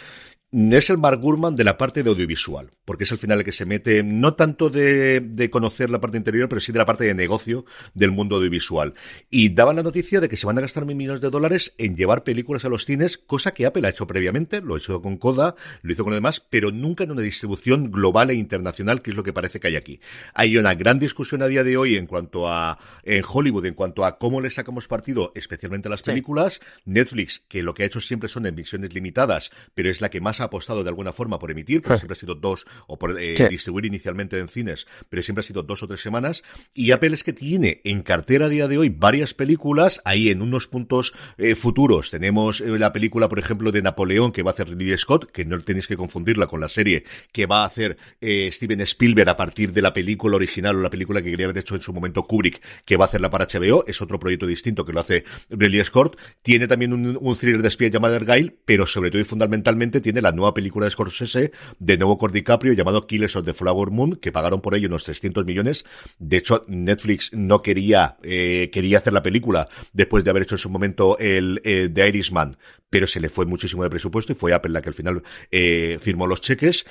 es 0.53 0.89
el 0.91 0.99
Mark 0.99 1.19
Gurman 1.19 1.55
de 1.55 1.63
la 1.63 1.77
parte 1.77 2.03
de 2.03 2.11
audiovisual, 2.11 2.71
porque 2.85 3.05
es 3.05 3.11
al 3.11 3.17
final 3.17 3.39
el 3.39 3.45
que 3.45 3.51
se 3.51 3.65
mete, 3.65 4.03
no 4.03 4.35
tanto 4.35 4.69
de, 4.69 5.19
de, 5.19 5.49
conocer 5.49 5.89
la 5.89 5.99
parte 5.99 6.17
interior, 6.17 6.47
pero 6.47 6.61
sí 6.61 6.71
de 6.71 6.77
la 6.77 6.85
parte 6.85 7.05
de 7.05 7.15
negocio 7.15 7.65
del 7.95 8.11
mundo 8.11 8.35
audiovisual. 8.35 8.93
Y 9.31 9.49
daban 9.49 9.77
la 9.77 9.83
noticia 9.83 10.21
de 10.21 10.29
que 10.29 10.37
se 10.37 10.45
van 10.45 10.59
a 10.59 10.61
gastar 10.61 10.85
mil 10.85 10.95
millones 10.95 11.21
de 11.21 11.31
dólares 11.31 11.73
en 11.79 11.95
llevar 11.95 12.23
películas 12.23 12.65
a 12.65 12.69
los 12.69 12.85
cines, 12.85 13.17
cosa 13.17 13.53
que 13.53 13.65
Apple 13.65 13.87
ha 13.87 13.89
hecho 13.89 14.05
previamente, 14.05 14.61
lo 14.61 14.75
ha 14.75 14.77
hecho 14.77 15.01
con 15.01 15.17
Coda, 15.17 15.55
lo 15.81 15.91
hizo 15.91 16.03
con 16.03 16.11
lo 16.11 16.15
demás, 16.15 16.39
pero 16.39 16.71
nunca 16.71 17.03
en 17.03 17.11
una 17.11 17.21
distribución 17.21 17.91
global 17.91 18.29
e 18.29 18.35
internacional, 18.35 19.01
que 19.01 19.09
es 19.09 19.17
lo 19.17 19.23
que 19.23 19.33
parece 19.33 19.59
que 19.59 19.69
hay 19.69 19.75
aquí. 19.75 20.01
Hay 20.35 20.57
una 20.57 20.75
gran 20.75 20.99
discusión 20.99 21.41
a 21.41 21.47
día 21.47 21.63
de 21.63 21.77
hoy 21.77 21.95
en 21.95 22.05
cuanto 22.05 22.47
a, 22.47 22.77
en 23.03 23.23
Hollywood, 23.27 23.65
en 23.65 23.73
cuanto 23.73 24.05
a 24.05 24.19
cómo 24.19 24.39
le 24.39 24.51
sacamos 24.51 24.87
partido, 24.87 25.31
especialmente 25.33 25.87
a 25.87 25.91
las 25.91 26.03
películas. 26.03 26.61
Netflix, 26.85 27.43
que 27.47 27.63
lo 27.63 27.73
que 27.73 27.83
ha 27.83 27.85
hecho 27.87 28.01
siempre 28.01 28.29
son 28.29 28.45
emisiones 28.45 28.93
limitadas, 28.93 29.49
pero 29.73 29.89
es 29.89 29.99
la 29.99 30.09
que 30.09 30.21
más 30.21 30.42
ha 30.43 30.47
apostado 30.47 30.83
de 30.83 30.89
alguna 30.89 31.11
forma 31.11 31.39
por 31.39 31.51
emitir, 31.51 31.81
porque 31.81 31.97
siempre 31.97 32.13
ha 32.13 32.19
sido 32.19 32.35
dos, 32.35 32.65
o 32.87 32.97
por 32.97 33.19
eh, 33.19 33.35
distribuir 33.49 33.85
inicialmente 33.85 34.39
en 34.39 34.47
cines, 34.47 34.87
pero 35.09 35.21
siempre 35.21 35.41
ha 35.41 35.47
sido 35.47 35.63
dos 35.63 35.83
o 35.83 35.87
tres 35.87 36.01
semanas. 36.01 36.43
Y 36.73 36.91
Apple 36.91 37.13
es 37.13 37.23
que 37.23 37.33
tiene 37.33 37.81
en 37.83 38.03
cartera 38.03 38.45
a 38.45 38.49
día 38.49 38.67
de 38.67 38.77
hoy 38.77 38.89
varias 38.89 39.33
películas, 39.33 40.01
ahí 40.05 40.29
en 40.29 40.41
unos 40.41 40.67
puntos 40.67 41.13
eh, 41.37 41.55
futuros. 41.55 42.11
Tenemos 42.11 42.61
eh, 42.61 42.77
la 42.77 42.93
película, 42.93 43.29
por 43.29 43.39
ejemplo, 43.39 43.71
de 43.71 43.81
Napoleón 43.81 44.31
que 44.31 44.43
va 44.43 44.51
a 44.51 44.53
hacer 44.53 44.69
Ridley 44.69 44.97
Scott, 44.97 45.31
que 45.31 45.45
no 45.45 45.57
tenéis 45.59 45.87
que 45.87 45.97
confundirla 45.97 46.47
con 46.47 46.59
la 46.61 46.69
serie 46.69 47.03
que 47.31 47.45
va 47.45 47.63
a 47.63 47.65
hacer 47.65 47.97
Steven 48.21 48.81
Spielberg 48.81 49.29
a 49.29 49.37
partir 49.37 49.73
de 49.73 49.81
la 49.81 49.93
película 49.93 50.35
original 50.35 50.75
o 50.75 50.81
la 50.81 50.89
película 50.89 51.21
que 51.21 51.29
quería 51.31 51.45
haber 51.45 51.57
hecho 51.57 51.75
en 51.75 51.81
su 51.81 51.93
momento 51.93 52.23
Kubrick, 52.23 52.61
que 52.85 52.97
va 52.97 53.05
a 53.05 53.07
hacerla 53.07 53.29
para 53.29 53.47
HBO. 53.47 53.85
Es 53.87 54.01
otro 54.01 54.19
proyecto 54.19 54.45
distinto 54.45 54.85
que 54.85 54.93
lo 54.93 54.99
hace 54.99 55.23
Ridley 55.49 55.83
Scott. 55.83 56.17
Tiene 56.41 56.67
también 56.67 56.93
un, 56.93 57.17
un 57.19 57.37
thriller 57.37 57.61
de 57.61 57.67
espía 57.67 57.87
llamado 57.87 58.15
Argyle, 58.15 58.55
pero 58.65 58.85
sobre 58.85 59.09
todo 59.09 59.21
y 59.21 59.25
fundamentalmente 59.25 60.01
tiene 60.01 60.21
la 60.21 60.31
nueva 60.33 60.53
película 60.53 60.85
de 60.85 60.91
Scorsese 60.91 61.51
de 61.79 61.97
nuevo 61.97 62.17
con 62.17 62.31
DiCaprio 62.31 62.73
llamado 62.73 63.07
Killers 63.07 63.35
of 63.35 63.45
the 63.45 63.53
Flower 63.53 63.91
Moon, 63.91 64.15
que 64.15 64.31
pagaron 64.31 64.61
por 64.61 64.75
ello 64.75 64.87
unos 64.87 65.03
300 65.03 65.45
millones. 65.45 65.85
De 66.19 66.37
hecho, 66.37 66.65
Netflix 66.67 67.31
no 67.33 67.61
quería, 67.61 68.17
eh, 68.23 68.69
quería 68.71 68.97
hacer 68.97 69.13
la 69.13 69.23
película 69.23 69.67
después 69.93 70.23
de 70.23 70.29
haber 70.29 70.43
hecho 70.43 70.55
en 70.55 70.59
su 70.59 70.69
momento 70.69 71.17
el 71.19 71.61
eh, 71.63 71.89
The 71.93 72.09
Irishman, 72.09 72.57
pero 72.89 73.07
se 73.07 73.19
le 73.19 73.29
fue 73.29 73.45
muchísimo 73.45 73.83
de 73.83 73.89
presupuesto 73.89 74.33
y 74.33 74.35
fue 74.35 74.53
Apple 74.53 74.71
la 74.71 74.81
que 74.81 74.89
al 74.89 74.95
final 74.95 75.23
eh, 75.51 75.97
firmó 76.01 76.27
los 76.27 76.41
cheques 76.41 76.85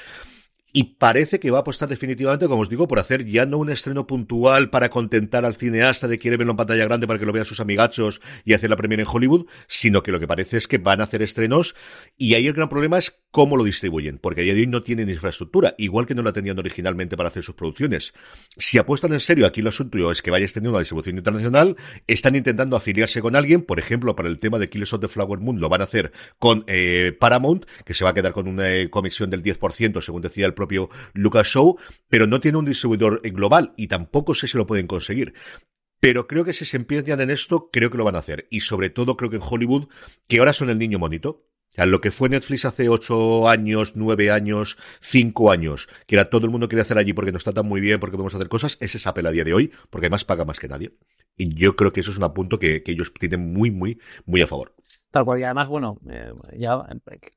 y 0.73 0.95
parece 0.95 1.39
que 1.39 1.51
va 1.51 1.59
a 1.59 1.61
apostar 1.61 1.89
definitivamente, 1.89 2.47
como 2.47 2.63
os 2.63 2.69
digo, 2.69 2.89
por 2.89 2.99
hacer 2.99 3.25
ya 3.25 3.47
no 3.47 3.59
un 3.59 3.71
estreno 3.71 4.07
puntual 4.07 4.71
para 4.71 4.89
contentar 4.89 5.45
al 5.45 5.57
cineasta 5.57 6.09
de 6.09 6.19
quiere 6.19 6.37
verlo 6.37 6.53
en 6.53 6.57
pantalla 6.57 6.85
grande 6.85 7.07
para 7.07 7.19
que 7.19 7.27
lo 7.27 7.33
vean 7.33 7.45
sus 7.45 7.61
amigachos 7.61 8.21
y 8.45 8.55
hacer 8.55 8.71
la 8.71 8.77
premiere 8.77 9.03
en 9.03 9.09
Hollywood, 9.11 9.47
sino 9.67 10.03
que 10.03 10.13
lo 10.13 10.21
que 10.21 10.27
parece 10.27 10.57
es 10.57 10.69
que 10.69 10.79
van 10.79 11.01
a 11.01 11.05
hacer 11.05 11.23
estrenos 11.23 11.75
y 12.17 12.35
ahí 12.35 12.47
el 12.47 12.55
gran 12.55 12.69
problema 12.69 12.99
es 12.99 13.15
cómo 13.31 13.57
lo 13.57 13.65
distribuyen, 13.65 14.19
porque 14.19 14.43
a 14.43 14.45
día 14.45 14.55
de 14.55 14.61
hoy 14.61 14.67
no 14.67 14.83
tienen 14.83 15.09
infraestructura, 15.09 15.75
igual 15.79 16.07
que 16.07 16.15
no 16.15 16.23
la 16.23 16.33
tenían 16.33 16.59
originalmente 16.59 17.17
para 17.17 17.29
hacer 17.29 17.43
sus 17.43 17.55
producciones. 17.55 18.13
Si 18.57 18.79
apuestan 18.79 19.13
en 19.13 19.21
serio, 19.21 19.47
aquí 19.47 19.63
lo 19.63 19.71
asunto 19.71 20.11
es 20.11 20.23
que 20.23 20.31
vayas 20.31 20.53
teniendo 20.53 20.71
una 20.71 20.81
distribución 20.81 21.17
internacional, 21.19 21.77
están 22.07 22.35
intentando 22.35 22.77
afiliarse 22.77 23.21
con 23.21 23.37
alguien, 23.37 23.63
por 23.63 23.79
ejemplo, 23.79 24.17
para 24.17 24.29
el 24.29 24.39
tema 24.39 24.59
de 24.59 24.69
Killers 24.69 24.93
of 24.95 25.01
the 25.01 25.09
Flower 25.09 25.41
Moon 25.41 25.61
lo 25.61 25.69
van 25.69 25.83
a 25.83 25.85
hacer 25.85 26.13
con 26.39 26.65
eh, 26.67 27.17
Paramount, 27.19 27.67
que 27.85 27.95
se 27.95 28.05
va 28.05 28.11
a 28.11 28.15
quedar 28.15 28.33
con 28.33 28.49
una 28.49 28.75
eh, 28.75 28.91
comisión 28.91 29.31
del 29.31 29.43
10%, 29.43 30.01
según 30.01 30.23
decía 30.23 30.47
el 30.47 30.55
propio 30.63 30.91
Lucas 31.13 31.47
Show, 31.47 31.79
pero 32.09 32.27
no 32.27 32.41
tiene 32.41 32.59
un 32.59 32.65
distribuidor 32.65 33.21
global 33.23 33.75
y 33.77 33.89
tampoco 33.89 34.35
sé 34.35 34.49
si 34.49 34.57
lo 34.57 34.67
pueden 34.67 34.87
conseguir. 34.87 35.35
Pero 36.01 36.27
creo 36.27 36.45
que 36.45 36.53
si 36.53 36.65
se 36.65 36.77
empeñan 36.77 37.21
en 37.21 37.31
esto, 37.31 37.71
creo 37.73 37.91
que 37.91 37.99
lo 37.99 38.05
van 38.05 38.17
a 38.17 38.19
hacer. 38.19 38.49
Y 38.51 38.61
sobre 38.61 38.91
todo 38.91 39.17
creo 39.17 39.31
que 39.31 39.37
en 39.37 39.43
Hollywood, 39.45 39.89
que 40.27 40.39
ahora 40.39 40.53
son 40.53 40.69
el 40.69 40.79
niño 40.79 40.99
monito, 40.99 41.47
a 41.77 41.87
lo 41.87 42.01
que 42.01 42.11
fue 42.11 42.29
Netflix 42.29 42.65
hace 42.65 42.89
ocho 42.89 43.49
años, 43.49 43.95
nueve 43.97 44.31
años, 44.31 44.77
cinco 45.01 45.51
años, 45.51 45.89
que 46.07 46.17
era 46.17 46.29
todo 46.29 46.45
el 46.45 46.51
mundo 46.51 46.69
quiere 46.69 46.83
hacer 46.83 46.99
allí 46.99 47.13
porque 47.13 47.33
nos 47.33 47.45
tratan 47.45 47.67
muy 47.67 47.81
bien, 47.81 47.99
porque 48.01 48.17
podemos 48.17 48.35
hacer 48.35 48.49
cosas, 48.49 48.77
ese 48.81 48.99
es 48.99 49.07
Apple 49.07 49.29
a 49.29 49.33
día 49.33 49.45
de 49.45 49.55
hoy, 49.55 49.73
porque 49.91 50.07
además 50.07 50.25
paga 50.25 50.45
más 50.45 50.59
que 50.59 50.69
nadie. 50.69 50.93
Y 51.37 51.55
yo 51.55 51.77
creo 51.77 51.93
que 51.93 52.01
eso 52.01 52.11
es 52.11 52.19
un 52.19 52.35
punto 52.35 52.59
que, 52.59 52.83
ellos 52.87 53.15
tienen 53.15 53.53
muy, 53.53 53.71
muy, 53.71 53.99
muy 54.27 54.43
a 54.43 54.47
favor. 54.47 54.75
Tal 55.11 55.25
cual, 55.25 55.41
y 55.41 55.45
además, 55.45 55.69
bueno, 55.69 55.99
eh, 56.11 56.33
ya 56.59 56.85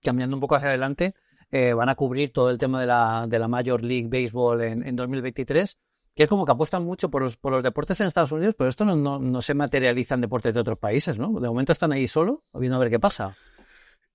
cambiando 0.04 0.36
un 0.36 0.42
poco 0.42 0.56
hacia 0.56 0.70
adelante, 0.70 1.14
eh, 1.56 1.74
van 1.74 1.90
a 1.90 1.96
cubrir 1.96 2.34
todo 2.34 2.50
el 2.50 2.58
tema 2.58 2.82
de 2.82 2.88
la, 2.88 3.28
de 3.28 3.40
la 3.40 3.48
Major 3.48 3.82
League 3.82 4.10
Baseball 4.10 4.62
en, 4.62 4.88
en 4.88 4.96
2023 4.96 5.78
que 6.16 6.24
es 6.24 6.30
como 6.30 6.46
que 6.46 6.52
apuestan 6.54 6.86
mucho 6.86 7.10
por 7.10 7.22
los, 7.22 7.36
por 7.36 7.52
los 7.52 7.62
deportes 7.62 8.00
en 8.00 8.08
Estados 8.08 8.32
Unidos, 8.32 8.56
pero 8.58 8.70
esto 8.70 8.86
no, 8.86 8.96
no, 8.96 9.20
no 9.20 9.42
se 9.42 9.54
materializa 9.54 10.16
en 10.16 10.22
deportes 10.22 10.54
de 10.54 10.62
otros 10.62 10.78
países, 10.78 11.20
¿no? 11.20 11.40
De 11.42 11.48
momento 11.50 11.74
están 11.74 11.92
ahí 11.92 12.08
solo, 12.08 12.44
viendo 12.54 12.78
a 12.78 12.80
ver 12.80 12.90
qué 12.90 13.00
pasa. 13.00 13.36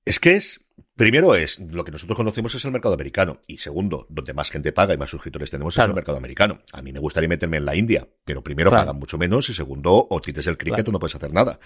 Es 0.07 0.19
que 0.19 0.37
es 0.37 0.61
Primero 0.97 1.35
es, 1.35 1.59
lo 1.59 1.85
que 1.85 1.93
nosotros 1.93 2.17
conocemos 2.17 2.55
es 2.55 2.65
el 2.65 2.73
mercado 2.73 2.95
americano. 2.95 3.41
Y 3.47 3.59
segundo, 3.59 4.07
donde 4.11 4.35
más 4.35 4.51
gente 4.51 4.73
paga 4.73 4.95
y 4.95 4.99
más 4.99 5.11
suscriptores 5.11 5.51
tenemos 5.51 5.77
es 5.77 5.85
el 5.85 5.95
mercado 5.95 6.19
americano. 6.19 6.61
A 6.73 6.83
mí 6.83 6.93
me 6.93 6.99
gustaría 6.99 7.29
meterme 7.29 7.57
en 7.57 7.65
la 7.65 7.77
India, 7.77 8.09
pero 8.25 8.43
primero 8.43 8.71
pagan 8.71 8.97
mucho 8.97 9.19
menos 9.19 9.49
y 9.49 9.55
segundo, 9.55 10.07
o 10.11 10.21
tienes 10.21 10.47
el 10.47 10.59
cricket 10.59 10.87
o 10.89 10.93
no 10.93 10.99
puedes 10.99 11.15
hacer 11.15 11.33
nada. 11.33 11.59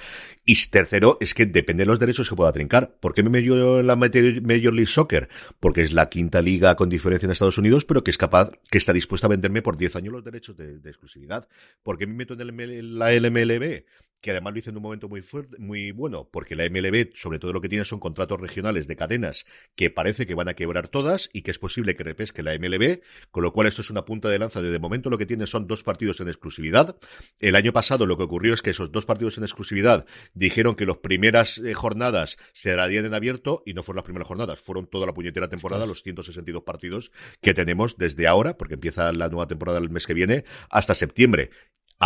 Y 0.44 0.54
tercero, 0.68 1.18
es 1.20 1.34
que 1.34 1.46
depende 1.46 1.82
de 1.82 1.86
los 1.86 1.98
derechos 1.98 2.28
que 2.28 2.36
pueda 2.36 2.52
trincar. 2.52 2.96
¿Por 3.00 3.14
qué 3.14 3.22
me 3.22 3.30
meto 3.30 3.80
en 3.80 3.86
la 3.86 3.96
Major 3.96 4.72
League 4.72 4.86
Soccer? 4.86 5.28
Porque 5.60 5.82
es 5.82 5.92
la 5.92 6.08
quinta 6.08 6.40
liga 6.40 6.76
con 6.76 6.88
diferencia 6.88 7.26
en 7.26 7.32
Estados 7.32 7.58
Unidos, 7.58 7.84
pero 7.84 8.04
que 8.04 8.10
es 8.10 8.18
capaz, 8.18 8.50
que 8.70 8.78
está 8.78 8.92
dispuesta 8.92 9.26
a 9.26 9.30
venderme 9.30 9.62
por 9.62 9.76
10 9.76 9.96
años 9.96 10.12
los 10.12 10.24
derechos 10.24 10.56
de, 10.56 10.76
exclusividad. 10.84 11.48
¿Por 11.82 11.98
qué 11.98 12.06
me 12.06 12.14
meto 12.14 12.34
en 12.34 12.98
la 12.98 13.12
LMLB? 13.12 13.84
Que 14.24 14.30
además 14.30 14.54
lo 14.54 14.58
hizo 14.58 14.70
en 14.70 14.78
un 14.78 14.82
momento 14.82 15.06
muy 15.06 15.20
fuerte, 15.20 15.58
muy 15.58 15.90
bueno, 15.90 16.26
porque 16.32 16.56
la 16.56 16.64
MLB, 16.64 17.14
sobre 17.14 17.38
todo 17.38 17.52
lo 17.52 17.60
que 17.60 17.68
tiene 17.68 17.84
son 17.84 18.00
contratos 18.00 18.40
regionales 18.40 18.86
de 18.86 18.96
cadenas 18.96 19.44
que 19.76 19.90
parece 19.90 20.26
que 20.26 20.34
van 20.34 20.48
a 20.48 20.54
quebrar 20.54 20.88
todas 20.88 21.28
y 21.34 21.42
que 21.42 21.50
es 21.50 21.58
posible 21.58 21.94
que 21.94 22.04
repesque 22.04 22.42
la 22.42 22.58
MLB, 22.58 23.02
con 23.30 23.42
lo 23.42 23.52
cual 23.52 23.66
esto 23.66 23.82
es 23.82 23.90
una 23.90 24.06
punta 24.06 24.30
de 24.30 24.38
lanza 24.38 24.62
de 24.62 24.70
de 24.70 24.78
momento 24.78 25.10
lo 25.10 25.18
que 25.18 25.26
tiene 25.26 25.46
son 25.46 25.66
dos 25.66 25.82
partidos 25.82 26.22
en 26.22 26.28
exclusividad. 26.28 26.96
El 27.38 27.54
año 27.54 27.74
pasado 27.74 28.06
lo 28.06 28.16
que 28.16 28.22
ocurrió 28.22 28.54
es 28.54 28.62
que 28.62 28.70
esos 28.70 28.90
dos 28.90 29.04
partidos 29.04 29.36
en 29.36 29.44
exclusividad 29.44 30.06
dijeron 30.32 30.74
que 30.74 30.86
las 30.86 30.96
primeras 30.96 31.58
eh, 31.58 31.74
jornadas 31.74 32.38
se 32.54 32.72
harían 32.72 33.04
en 33.04 33.12
abierto 33.12 33.62
y 33.66 33.74
no 33.74 33.82
fueron 33.82 33.96
las 33.96 34.04
primeras 34.04 34.26
jornadas, 34.26 34.58
fueron 34.58 34.86
toda 34.86 35.04
la 35.04 35.12
puñetera 35.12 35.50
temporada, 35.50 35.84
los 35.84 36.02
162 36.02 36.62
partidos 36.62 37.12
que 37.42 37.52
tenemos 37.52 37.98
desde 37.98 38.26
ahora, 38.26 38.56
porque 38.56 38.74
empieza 38.74 39.12
la 39.12 39.28
nueva 39.28 39.48
temporada 39.48 39.80
el 39.80 39.90
mes 39.90 40.06
que 40.06 40.14
viene, 40.14 40.44
hasta 40.70 40.94
septiembre. 40.94 41.50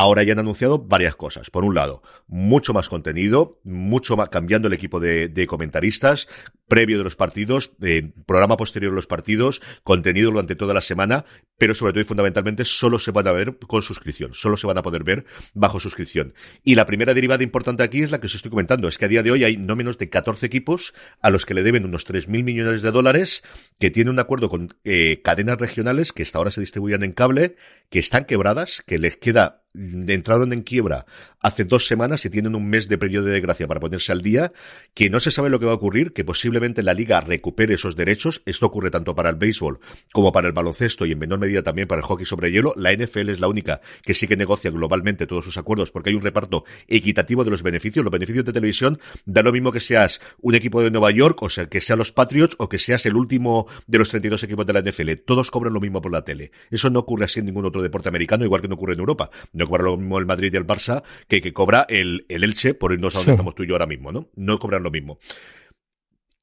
Ahora 0.00 0.22
ya 0.22 0.32
han 0.32 0.38
anunciado 0.38 0.78
varias 0.78 1.16
cosas. 1.16 1.50
Por 1.50 1.64
un 1.64 1.74
lado, 1.74 2.04
mucho 2.28 2.72
más 2.72 2.88
contenido, 2.88 3.58
mucho 3.64 4.16
más 4.16 4.28
cambiando 4.28 4.68
el 4.68 4.74
equipo 4.74 5.00
de, 5.00 5.46
comentaristas, 5.48 6.28
previo 6.68 6.98
de 6.98 7.04
los 7.04 7.16
partidos, 7.16 7.72
eh, 7.82 8.10
programa 8.26 8.56
posterior 8.56 8.92
de 8.92 8.96
los 8.96 9.06
partidos, 9.06 9.60
contenido 9.82 10.30
durante 10.30 10.54
toda 10.54 10.74
la 10.74 10.80
semana, 10.80 11.24
pero 11.56 11.74
sobre 11.74 11.92
todo 11.92 12.02
y 12.02 12.04
fundamentalmente 12.04 12.64
solo 12.64 12.98
se 12.98 13.10
van 13.10 13.26
a 13.26 13.32
ver 13.32 13.58
con 13.58 13.82
suscripción, 13.82 14.32
solo 14.34 14.56
se 14.56 14.66
van 14.66 14.78
a 14.78 14.82
poder 14.82 15.02
ver 15.02 15.24
bajo 15.54 15.80
suscripción. 15.80 16.34
Y 16.62 16.74
la 16.74 16.86
primera 16.86 17.14
derivada 17.14 17.42
importante 17.42 17.82
aquí 17.82 18.02
es 18.02 18.10
la 18.10 18.20
que 18.20 18.26
os 18.26 18.34
estoy 18.34 18.50
comentando, 18.50 18.86
es 18.86 18.98
que 18.98 19.06
a 19.06 19.08
día 19.08 19.22
de 19.22 19.32
hoy 19.32 19.44
hay 19.44 19.56
no 19.56 19.74
menos 19.74 19.98
de 19.98 20.08
14 20.08 20.46
equipos 20.46 20.94
a 21.20 21.30
los 21.30 21.46
que 21.46 21.54
le 21.54 21.62
deben 21.62 21.84
unos 21.84 22.06
3.000 22.06 22.44
millones 22.44 22.82
de 22.82 22.90
dólares, 22.90 23.42
que 23.78 23.90
tienen 23.90 24.12
un 24.12 24.18
acuerdo 24.20 24.48
con 24.50 24.76
eh, 24.84 25.20
cadenas 25.24 25.58
regionales 25.58 26.12
que 26.12 26.22
hasta 26.22 26.38
ahora 26.38 26.50
se 26.50 26.60
distribuían 26.60 27.02
en 27.02 27.12
cable, 27.12 27.56
que 27.90 27.98
están 27.98 28.26
quebradas, 28.26 28.82
que 28.86 28.98
les 28.98 29.16
queda 29.16 29.62
entraron 29.74 30.52
en 30.52 30.62
quiebra 30.62 31.06
hace 31.40 31.64
dos 31.64 31.86
semanas 31.86 32.24
y 32.24 32.30
tienen 32.30 32.54
un 32.54 32.68
mes 32.68 32.88
de 32.88 32.98
periodo 32.98 33.26
de 33.26 33.40
gracia 33.40 33.68
para 33.68 33.80
ponerse 33.80 34.12
al 34.12 34.22
día, 34.22 34.52
que 34.94 35.10
no 35.10 35.20
se 35.20 35.30
sabe 35.30 35.50
lo 35.50 35.60
que 35.60 35.66
va 35.66 35.72
a 35.72 35.76
ocurrir, 35.76 36.12
que 36.12 36.24
posiblemente 36.24 36.57
la 36.58 36.94
liga 36.94 37.20
recupere 37.20 37.74
esos 37.74 37.96
derechos. 37.96 38.42
Esto 38.44 38.66
ocurre 38.66 38.90
tanto 38.90 39.14
para 39.14 39.30
el 39.30 39.36
béisbol 39.36 39.80
como 40.12 40.32
para 40.32 40.48
el 40.48 40.52
baloncesto 40.52 41.06
y 41.06 41.12
en 41.12 41.18
menor 41.18 41.38
medida 41.38 41.62
también 41.62 41.88
para 41.88 42.00
el 42.00 42.04
hockey 42.04 42.26
sobre 42.26 42.50
hielo. 42.50 42.74
La 42.76 42.92
NFL 42.92 43.30
es 43.30 43.40
la 43.40 43.48
única 43.48 43.80
que 44.02 44.14
sí 44.14 44.26
que 44.26 44.36
negocia 44.36 44.70
globalmente 44.70 45.26
todos 45.26 45.44
sus 45.44 45.56
acuerdos 45.56 45.90
porque 45.90 46.10
hay 46.10 46.16
un 46.16 46.22
reparto 46.22 46.64
equitativo 46.88 47.44
de 47.44 47.50
los 47.50 47.62
beneficios. 47.62 48.04
Los 48.04 48.12
beneficios 48.12 48.44
de 48.44 48.52
televisión 48.52 48.98
da 49.24 49.42
lo 49.42 49.52
mismo 49.52 49.72
que 49.72 49.80
seas 49.80 50.20
un 50.40 50.54
equipo 50.54 50.82
de 50.82 50.90
Nueva 50.90 51.10
York, 51.10 51.42
o 51.42 51.48
sea, 51.48 51.66
que 51.66 51.80
sean 51.80 51.98
los 51.98 52.12
Patriots 52.12 52.56
o 52.58 52.68
que 52.68 52.78
seas 52.78 53.06
el 53.06 53.16
último 53.16 53.66
de 53.86 53.98
los 53.98 54.10
32 54.10 54.42
equipos 54.42 54.66
de 54.66 54.72
la 54.72 54.82
NFL. 54.82 55.12
Todos 55.24 55.50
cobran 55.50 55.72
lo 55.72 55.80
mismo 55.80 56.02
por 56.02 56.12
la 56.12 56.22
tele. 56.22 56.50
Eso 56.70 56.90
no 56.90 57.00
ocurre 57.00 57.26
así 57.26 57.40
en 57.40 57.46
ningún 57.46 57.64
otro 57.64 57.82
deporte 57.82 58.08
americano, 58.08 58.44
igual 58.44 58.62
que 58.62 58.68
no 58.68 58.74
ocurre 58.74 58.94
en 58.94 59.00
Europa. 59.00 59.30
No 59.52 59.64
ocurre 59.64 59.84
lo 59.84 59.96
mismo 59.96 60.18
el 60.18 60.26
Madrid 60.26 60.52
y 60.52 60.56
el 60.56 60.66
Barça 60.66 61.02
que, 61.28 61.40
que 61.40 61.52
cobra 61.52 61.86
el, 61.88 62.26
el 62.28 62.44
Elche 62.44 62.74
por 62.74 62.92
irnos 62.92 63.14
a 63.14 63.18
donde 63.18 63.32
estamos 63.32 63.54
tú 63.54 63.62
y 63.62 63.68
yo 63.68 63.74
ahora 63.74 63.86
mismo, 63.86 64.12
¿no? 64.12 64.28
No 64.34 64.58
cobran 64.58 64.82
lo 64.82 64.90
mismo. 64.90 65.18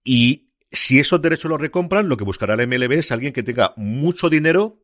Y 0.05 0.51
si 0.71 0.99
esos 0.99 1.21
derechos 1.21 1.49
los 1.49 1.59
recompran, 1.59 2.07
lo 2.07 2.15
que 2.15 2.23
buscará 2.23 2.55
la 2.55 2.65
MLB 2.65 2.93
es 2.93 3.11
alguien 3.11 3.33
que 3.33 3.43
tenga 3.43 3.73
mucho 3.75 4.29
dinero 4.29 4.79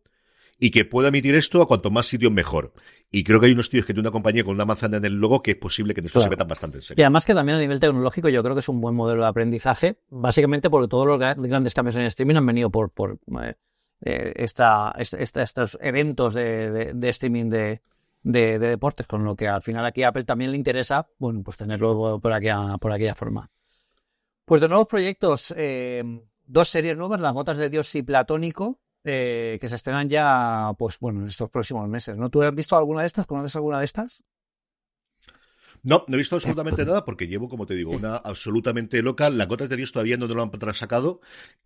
y 0.60 0.72
que 0.72 0.84
pueda 0.84 1.10
emitir 1.10 1.36
esto 1.36 1.62
a 1.62 1.68
cuanto 1.68 1.92
más 1.92 2.08
sitios 2.08 2.32
mejor. 2.32 2.74
Y 3.12 3.24
creo 3.24 3.40
que 3.40 3.46
hay 3.46 3.52
unos 3.54 3.70
tíos 3.70 3.86
que 3.86 3.94
tienen 3.94 4.08
una 4.08 4.12
compañía 4.12 4.44
con 4.44 4.56
una 4.56 4.66
manzana 4.66 4.98
en 4.98 5.06
el 5.06 5.14
logo 5.14 5.42
que 5.42 5.52
es 5.52 5.58
posible 5.58 5.94
que 5.94 6.02
en 6.02 6.08
esto 6.08 6.22
se 6.22 6.30
metan 6.30 6.48
bastante 6.48 6.78
en 6.78 6.82
serio. 6.82 7.02
Y 7.02 7.04
además 7.04 7.26
que 7.26 7.34
también 7.34 7.58
a 7.58 7.62
nivel 7.62 7.80
tecnológico 7.80 8.30
yo 8.30 8.44
creo 8.44 8.56
que 8.56 8.60
es 8.60 8.70
un 8.70 8.82
buen 8.82 8.96
modelo 8.96 9.22
de 9.22 9.28
aprendizaje, 9.28 9.98
básicamente 10.10 10.70
porque 10.70 10.88
todos 10.88 11.08
los 11.08 11.20
grandes 11.20 11.74
cambios 11.74 11.96
en 11.96 12.04
streaming 12.04 12.36
han 12.36 12.46
venido 12.46 12.70
por, 12.70 12.90
por 12.90 13.20
eh, 13.44 13.56
eh, 14.02 14.34
esta, 14.36 14.94
estos 14.98 15.78
eventos 15.82 16.34
de 16.34 17.10
streaming 17.10 17.50
de, 17.50 17.82
de, 18.24 18.60
deportes, 18.60 19.08
con 19.08 19.24
lo 19.24 19.36
que 19.36 19.48
al 19.48 19.62
final 19.62 19.86
aquí 19.86 20.04
a 20.04 20.10
Apple 20.10 20.24
también 20.24 20.52
le 20.52 20.58
interesa, 20.58 21.08
bueno, 21.18 21.42
pues 21.44 21.58
tenerlo 21.58 22.20
por 22.20 22.34
aquella, 22.34 22.78
por 22.78 22.92
aquella 22.92 23.16
forma. 23.16 23.50
Pues 24.52 24.60
de 24.60 24.68
nuevos 24.68 24.88
proyectos, 24.88 25.54
eh, 25.56 26.04
dos 26.46 26.68
series 26.68 26.98
nuevas, 26.98 27.22
Las 27.22 27.34
Gotas 27.34 27.58
de 27.58 27.70
Dios 27.70 27.96
y 27.96 28.04
Platónico, 28.04 28.82
eh, 29.02 29.58
que 29.62 29.70
se 29.70 29.78
estrenan 29.78 30.10
ya, 30.10 30.74
pues 30.78 31.00
bueno, 31.00 31.22
en 31.22 31.28
estos 31.28 31.50
próximos 31.50 31.88
meses, 31.88 32.18
¿no? 32.18 32.30
¿Tú 32.30 32.42
has 32.44 32.54
visto 32.54 32.76
alguna 32.76 33.00
de 33.00 33.08
estas? 33.08 33.26
¿Conoces 33.26 33.56
alguna 33.56 33.80
de 33.80 33.86
estas? 33.86 34.26
No, 35.84 36.06
no 36.08 36.16
he 36.16 36.18
visto 36.18 36.36
absolutamente 36.36 36.86
nada 36.86 37.06
porque 37.06 37.28
llevo, 37.28 37.50
como 37.50 37.66
te 37.66 37.74
digo, 37.74 37.92
una 37.92 38.16
absolutamente 38.16 39.02
loca. 39.02 39.30
Las 39.30 39.48
gotas 39.48 39.68
de 39.68 39.78
Dios 39.78 39.92
todavía 39.92 40.16
no 40.18 40.28
lo 40.28 40.42
han 40.44 40.74
sacado. 40.74 41.22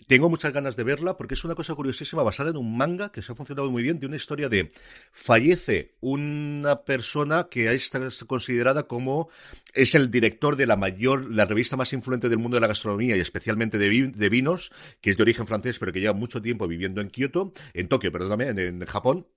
Tengo 0.08 0.30
muchas 0.30 0.54
ganas 0.54 0.78
de 0.78 0.84
verla 0.84 1.18
porque 1.18 1.34
es 1.34 1.44
una 1.44 1.56
cosa 1.56 1.76
curiosísima 1.76 2.24
basada 2.24 2.52
en 2.52 2.58
un 2.58 2.78
manga 2.78 3.12
que 3.12 3.22
se 3.22 3.32
ha 3.32 3.36
funcionado 3.36 3.70
muy 3.70 3.84
bien, 3.84 4.00
de 4.00 4.08
una 4.08 4.16
historia 4.16 4.48
de 4.48 4.72
fallece 5.12 5.96
una 6.00 6.84
persona 6.84 7.48
que 7.50 7.74
está 7.74 8.00
considerada 8.26 8.84
como 8.84 9.30
es 9.74 9.96
el 9.96 10.10
director 10.10 10.56
de 10.56 10.68
la 10.68 10.78
mayor, 10.78 11.30
la 11.32 11.46
revista 11.46 11.76
más 11.76 11.92
influente 11.94 12.30
del 12.30 12.40
mundo 12.40 12.56
de 12.56 12.62
la 12.62 12.68
gastronomía 12.68 13.18
y 13.18 13.20
especialmente 13.20 13.78
de, 13.78 14.30
vinos, 14.30 14.72
que 15.02 15.12
es 15.12 15.18
de 15.18 15.24
origen 15.24 15.48
francés 15.48 15.78
pero 15.80 15.92
que 15.92 16.00
lleva 16.00 16.14
mucho 16.14 16.42
tiempo 16.42 16.68
viviendo 16.68 17.02
en 17.02 17.10
Kioto, 17.10 17.54
en 17.74 17.88
Tokio, 17.88 18.12
perdóname, 18.12 18.50
en 18.50 18.86
Japón 18.86 19.28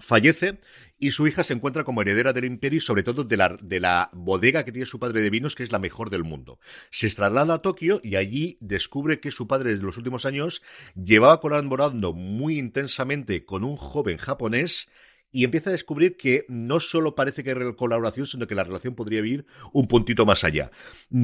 fallece 0.00 0.58
y 0.98 1.10
su 1.10 1.26
hija 1.26 1.42
se 1.42 1.52
encuentra 1.52 1.84
como 1.84 2.02
heredera 2.02 2.32
del 2.32 2.44
imperio 2.44 2.78
y 2.78 2.80
sobre 2.80 3.02
todo 3.02 3.24
de 3.24 3.36
la, 3.36 3.56
de 3.60 3.80
la 3.80 4.10
bodega 4.12 4.64
que 4.64 4.72
tiene 4.72 4.86
su 4.86 5.00
padre 5.00 5.20
de 5.20 5.30
vinos, 5.30 5.54
que 5.56 5.64
es 5.64 5.72
la 5.72 5.80
mejor 5.80 6.10
del 6.10 6.22
mundo. 6.22 6.60
Se 6.90 7.10
traslada 7.10 7.54
a 7.54 7.58
Tokio 7.58 8.00
y 8.04 8.16
allí 8.16 8.56
descubre 8.60 9.18
que 9.18 9.32
su 9.32 9.48
padre 9.48 9.70
desde 9.70 9.82
los 9.82 9.96
últimos 9.96 10.26
años 10.26 10.62
llevaba 10.94 11.40
colaborando 11.40 12.12
muy 12.12 12.58
intensamente 12.58 13.44
con 13.44 13.64
un 13.64 13.76
joven 13.76 14.16
japonés 14.16 14.88
y 15.32 15.44
empieza 15.44 15.70
a 15.70 15.72
descubrir 15.72 16.16
que 16.16 16.44
no 16.48 16.78
solo 16.78 17.14
parece 17.14 17.42
que 17.42 17.50
hay 17.50 17.74
colaboración, 17.74 18.26
sino 18.26 18.46
que 18.46 18.54
la 18.54 18.64
relación 18.64 18.94
podría 18.94 19.24
ir 19.24 19.46
un 19.72 19.88
puntito 19.88 20.26
más 20.26 20.44
allá. 20.44 20.70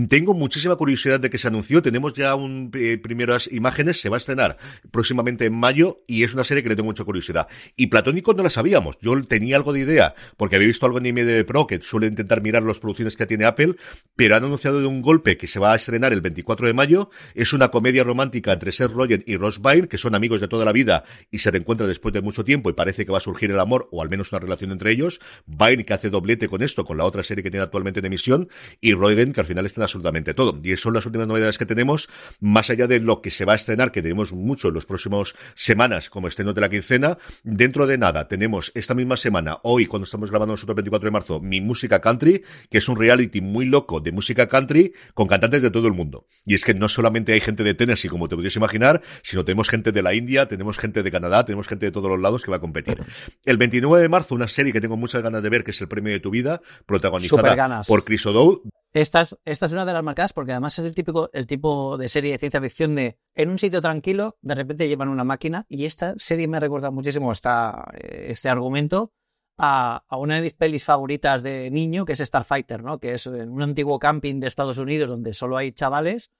Tengo 0.08 0.34
muchísima 0.34 0.76
curiosidad 0.76 1.20
de 1.20 1.30
que 1.30 1.38
se 1.38 1.48
anunció, 1.48 1.82
tenemos 1.82 2.14
ya 2.14 2.34
un, 2.34 2.70
eh, 2.74 2.98
primeras 2.98 3.50
imágenes, 3.52 4.00
se 4.00 4.08
va 4.08 4.16
a 4.16 4.18
estrenar 4.18 4.56
próximamente 4.90 5.44
en 5.46 5.54
mayo 5.54 6.02
y 6.06 6.24
es 6.24 6.34
una 6.34 6.44
serie 6.44 6.62
que 6.62 6.70
le 6.70 6.76
tengo 6.76 6.88
mucha 6.88 7.04
curiosidad. 7.04 7.48
Y 7.76 7.88
Platónico 7.88 8.32
no 8.32 8.42
la 8.42 8.50
sabíamos, 8.50 8.98
yo 9.00 9.22
tenía 9.24 9.56
algo 9.56 9.72
de 9.72 9.80
idea, 9.80 10.14
porque 10.36 10.56
había 10.56 10.68
visto 10.68 10.86
algo 10.86 10.98
en 10.98 11.06
IMDb 11.06 11.44
Pro 11.44 11.66
que 11.66 11.80
suele 11.82 12.06
intentar 12.06 12.40
mirar 12.40 12.62
las 12.62 12.80
producciones 12.80 13.16
que 13.16 13.26
tiene 13.26 13.44
Apple, 13.44 13.74
pero 14.16 14.36
han 14.36 14.44
anunciado 14.44 14.80
de 14.80 14.86
un 14.86 15.02
golpe 15.02 15.36
que 15.36 15.46
se 15.46 15.58
va 15.58 15.72
a 15.72 15.76
estrenar 15.76 16.12
el 16.12 16.22
24 16.22 16.66
de 16.66 16.72
mayo, 16.72 17.10
es 17.34 17.52
una 17.52 17.68
comedia 17.68 18.04
romántica 18.04 18.52
entre 18.52 18.72
Seth 18.72 18.92
Rogen 18.92 19.22
y 19.26 19.36
Ross 19.36 19.60
Byrne, 19.60 19.88
que 19.88 19.98
son 19.98 20.14
amigos 20.14 20.40
de 20.40 20.48
toda 20.48 20.64
la 20.64 20.72
vida 20.72 21.04
y 21.30 21.38
se 21.38 21.50
reencuentran 21.50 21.88
después 21.88 22.14
de 22.14 22.22
mucho 22.22 22.44
tiempo 22.44 22.70
y 22.70 22.72
parece 22.72 23.04
que 23.04 23.12
va 23.12 23.18
a 23.18 23.22
surgir 23.22 23.50
el 23.50 23.60
amor 23.60 23.88
o 23.98 24.02
al 24.02 24.08
menos 24.08 24.32
una 24.32 24.38
relación 24.38 24.70
entre 24.70 24.92
ellos, 24.92 25.20
Vine 25.46 25.84
que 25.84 25.92
hace 25.92 26.10
doblete 26.10 26.48
con 26.48 26.62
esto, 26.62 26.84
con 26.84 26.96
la 26.96 27.04
otra 27.04 27.22
serie 27.22 27.42
que 27.42 27.50
tiene 27.50 27.64
actualmente 27.64 28.00
en 28.00 28.06
emisión, 28.06 28.48
y 28.80 28.94
Roigen 28.94 29.32
que 29.32 29.40
al 29.40 29.46
final 29.46 29.66
está 29.66 29.80
en 29.80 29.84
absolutamente 29.84 30.34
todo. 30.34 30.58
Y 30.62 30.76
son 30.76 30.94
las 30.94 31.04
últimas 31.06 31.26
novedades 31.26 31.58
que 31.58 31.66
tenemos, 31.66 32.08
más 32.40 32.70
allá 32.70 32.86
de 32.86 33.00
lo 33.00 33.20
que 33.20 33.30
se 33.30 33.44
va 33.44 33.54
a 33.54 33.56
estrenar, 33.56 33.90
que 33.90 34.02
tenemos 34.02 34.32
mucho 34.32 34.68
en 34.68 34.74
los 34.74 34.86
próximos 34.86 35.34
semanas 35.54 36.10
como 36.10 36.28
estreno 36.28 36.52
de 36.52 36.60
la 36.60 36.68
quincena. 36.68 37.18
Dentro 37.42 37.86
de 37.86 37.98
nada, 37.98 38.28
tenemos 38.28 38.70
esta 38.74 38.94
misma 38.94 39.16
semana, 39.16 39.58
hoy 39.64 39.86
cuando 39.86 40.04
estamos 40.04 40.30
grabando 40.30 40.52
nosotros 40.52 40.74
el 40.74 40.82
24 40.82 41.06
de 41.06 41.10
marzo, 41.10 41.40
Mi 41.40 41.60
Música 41.60 42.00
Country, 42.00 42.44
que 42.70 42.78
es 42.78 42.88
un 42.88 42.96
reality 42.96 43.40
muy 43.40 43.64
loco 43.64 44.00
de 44.00 44.12
música 44.12 44.48
country 44.48 44.92
con 45.14 45.26
cantantes 45.26 45.62
de 45.62 45.70
todo 45.70 45.88
el 45.88 45.94
mundo. 45.94 46.26
Y 46.44 46.54
es 46.54 46.64
que 46.64 46.74
no 46.74 46.88
solamente 46.88 47.32
hay 47.32 47.40
gente 47.40 47.64
de 47.64 47.74
Tennessee, 47.74 48.08
como 48.08 48.28
te 48.28 48.36
podrías 48.36 48.56
imaginar, 48.56 49.02
sino 49.22 49.44
tenemos 49.44 49.68
gente 49.68 49.92
de 49.92 50.02
la 50.02 50.14
India, 50.14 50.46
tenemos 50.46 50.78
gente 50.78 51.02
de 51.02 51.10
Canadá, 51.10 51.44
tenemos 51.44 51.66
gente 51.66 51.86
de 51.86 51.92
todos 51.92 52.08
los 52.08 52.20
lados 52.20 52.42
que 52.42 52.50
va 52.50 52.58
a 52.58 52.60
competir. 52.60 52.98
El 53.44 53.56
29 53.56 53.87
de 53.96 54.08
marzo, 54.08 54.34
una 54.34 54.48
serie 54.48 54.72
que 54.72 54.80
tengo 54.80 54.96
muchas 54.96 55.22
ganas 55.22 55.42
de 55.42 55.48
ver, 55.48 55.64
que 55.64 55.70
es 55.70 55.80
El 55.80 55.88
Premio 55.88 56.12
de 56.12 56.20
tu 56.20 56.30
Vida, 56.30 56.60
protagonizada 56.86 57.82
por 57.86 58.04
Chris 58.04 58.26
O'Dowd. 58.26 58.60
Esta 58.92 59.20
es, 59.20 59.36
esta 59.44 59.66
es 59.66 59.72
una 59.72 59.84
de 59.84 59.92
las 59.92 60.02
marcadas 60.02 60.32
porque 60.32 60.52
además 60.52 60.78
es 60.78 60.84
el 60.84 60.94
típico, 60.94 61.30
el 61.32 61.46
tipo 61.46 61.98
de 61.98 62.08
serie 62.08 62.32
de 62.32 62.38
ciencia 62.38 62.60
ficción 62.60 62.94
de 62.94 63.18
en 63.34 63.50
un 63.50 63.58
sitio 63.58 63.80
tranquilo, 63.80 64.38
de 64.40 64.54
repente 64.54 64.88
llevan 64.88 65.08
una 65.08 65.24
máquina 65.24 65.66
y 65.68 65.84
esta 65.84 66.14
serie 66.16 66.48
me 66.48 66.58
recuerda 66.58 66.90
muchísimo 66.90 67.30
esta, 67.30 67.84
este 68.00 68.48
argumento 68.48 69.12
a, 69.58 70.04
una 70.16 70.36
de 70.36 70.42
mis 70.42 70.54
pelis 70.54 70.84
favoritas 70.84 71.42
de 71.42 71.70
niño, 71.70 72.04
que 72.04 72.12
es 72.12 72.20
Starfighter, 72.20 72.82
¿no? 72.82 72.98
Que 72.98 73.14
es 73.14 73.26
en 73.26 73.50
un 73.50 73.62
antiguo 73.62 73.98
camping 73.98 74.40
de 74.40 74.46
Estados 74.46 74.78
Unidos 74.78 75.10
donde 75.10 75.34
solo 75.34 75.56
hay 75.56 75.72
chavales, 75.72 76.30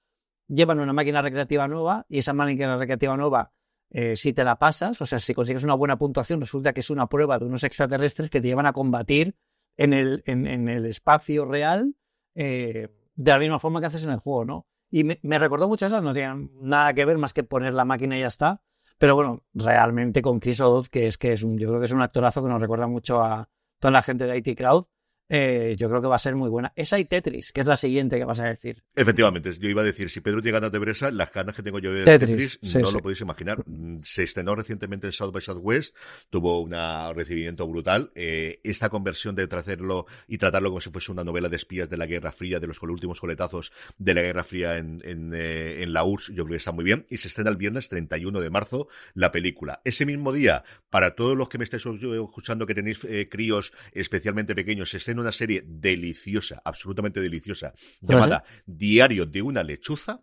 llevan 0.46 0.80
una 0.80 0.92
máquina 0.92 1.20
recreativa 1.20 1.68
nueva 1.68 2.07
y 2.09 2.18
esa 2.18 2.32
máquina 2.32 2.76
recreativa 2.76 3.16
nueva, 3.16 3.53
eh, 3.91 4.16
si 4.16 4.32
te 4.32 4.45
la 4.45 4.59
pasas, 4.59 5.01
o 5.01 5.07
sea, 5.07 5.18
si 5.18 5.34
consigues 5.34 5.64
una 5.64 5.74
buena 5.74 5.97
puntuación, 5.97 6.41
resulta 6.41 6.72
que 6.72 6.80
es 6.80 6.91
una 6.91 7.09
prueba 7.09 7.39
de 7.39 7.47
unos 7.47 7.64
extraterrestres 7.64 8.30
que 8.30 8.41
te 8.41 8.49
llevan 8.49 8.66
a 8.66 8.72
combatir 8.72 9.36
en 9.76 9.93
el, 9.93 10.22
en, 10.26 10.68
el 10.68 10.84
espacio 10.86 11.45
real 11.45 11.95
eh, 12.34 12.89
de 13.14 13.32
la 13.32 13.39
misma 13.39 13.59
forma 13.59 13.80
que 13.80 13.86
haces 13.86 14.05
en 14.05 14.11
el 14.11 14.18
juego, 14.18 14.45
¿no? 14.45 14.66
Y 14.91 15.05
me, 15.05 15.39
recordó 15.39 15.68
mucho 15.68 15.86
esas, 15.86 16.03
no 16.03 16.14
tienen 16.14 16.51
nada 16.61 16.95
que 16.95 17.05
ver 17.05 17.18
más 17.18 17.32
que 17.32 17.45
poner 17.45 17.74
la 17.74 17.84
máquina 17.84 18.16
y 18.16 18.20
ya 18.20 18.26
está. 18.26 18.62
Pero 18.99 19.14
bueno, 19.14 19.45
realmente 19.53 20.22
con 20.22 20.41
Chris 20.41 20.61
O'Dowd, 20.61 20.89
que 20.89 21.07
es 21.07 21.18
que 21.18 21.32
es 21.32 21.43
un, 21.43 21.59
yo 21.59 21.68
creo 21.68 21.80
que 21.80 21.86
es 21.86 21.93
un 21.93 22.03
actorazo 22.03 22.43
que 22.43 22.49
nos 22.49 22.61
recuerda 22.61 22.86
mucho 22.86 23.22
a 23.22 23.49
toda 23.78 23.93
la 23.93 24.03
gente 24.03 24.26
de 24.26 24.36
IT 24.39 24.57
Crowd, 24.57 24.86
eh, 25.28 25.76
yo 25.78 25.88
creo 25.88 26.00
que 26.00 26.08
va 26.08 26.16
a 26.16 26.20
ser 26.20 26.34
muy 26.34 26.48
buena. 26.48 26.72
Esa 26.74 26.98
y 26.98 27.04
Tetris, 27.04 27.52
que 27.52 27.60
es 27.60 27.66
la 27.66 27.76
siguiente 27.76 28.16
que 28.18 28.24
vas 28.24 28.40
a 28.40 28.46
decir. 28.46 28.82
Efectivamente, 28.94 29.52
yo 29.52 29.68
iba 29.68 29.82
a 29.82 29.84
decir, 29.84 30.08
si 30.08 30.20
Pedro 30.20 30.40
tiene 30.40 30.54
ganas 30.54 30.72
de 30.72 30.78
ver 30.78 30.90
esa, 30.90 31.10
las 31.10 31.32
ganas 31.32 31.54
que 31.54 31.62
tengo 31.62 31.78
yo 31.78 31.92
de 31.92 32.04
Tetris, 32.04 32.58
no 32.74 32.90
lo 32.90 33.00
podéis 33.00 33.20
imaginar. 33.20 33.62
Mm, 33.66 33.98
se 34.02 34.22
estrenó 34.22 34.54
recientemente 34.54 35.06
en 35.06 35.12
South 35.12 35.32
by 35.32 35.42
Southwest, 35.42 35.94
tuvo 36.30 36.62
un 36.62 36.72
recibimiento 37.14 37.66
brutal. 37.66 38.10
Eh, 38.14 38.60
esta 38.64 38.88
conversión 38.88 39.34
de 39.34 39.46
traerlo 39.46 40.06
y 40.26 40.38
tratarlo 40.38 40.70
como 40.70 40.80
si 40.80 40.90
fuese 40.90 41.12
una 41.12 41.24
novela 41.24 41.48
de 41.48 41.56
espías 41.56 41.90
de 41.90 41.96
la 41.96 42.06
Guerra 42.06 42.32
Fría, 42.32 42.58
de 42.58 42.66
los 42.66 42.80
últimos 42.82 43.20
coletazos 43.20 43.72
de 43.98 44.14
la 44.14 44.22
Guerra 44.22 44.44
Fría 44.44 44.76
en, 44.76 44.98
en, 45.04 45.32
eh, 45.34 45.82
en 45.82 45.92
la 45.92 46.04
URSS, 46.04 46.28
yo 46.28 46.44
creo 46.44 46.54
que 46.54 46.56
está 46.56 46.72
muy 46.72 46.84
bien. 46.84 47.06
Y 47.10 47.18
se 47.18 47.28
estrena 47.28 47.50
el 47.50 47.56
viernes 47.56 47.88
31 47.88 48.40
de 48.40 48.50
marzo 48.50 48.88
la 49.14 49.30
película. 49.30 49.82
Ese 49.84 50.06
mismo 50.06 50.32
día, 50.32 50.64
para 50.88 51.14
todos 51.14 51.36
los 51.36 51.48
que 51.48 51.58
me 51.58 51.64
estáis 51.64 51.84
escuchando 51.84 52.66
que 52.66 52.74
tenéis 52.74 53.06
críos 53.30 53.72
especialmente 53.92 54.54
pequeños, 54.54 54.90
se 54.90 54.96
estrena 54.96 55.17
una 55.18 55.32
serie 55.32 55.62
deliciosa, 55.66 56.60
absolutamente 56.64 57.20
deliciosa, 57.20 57.72
llamada 58.00 58.44
Diario 58.66 59.26
de 59.26 59.42
una 59.42 59.62
lechuza. 59.62 60.22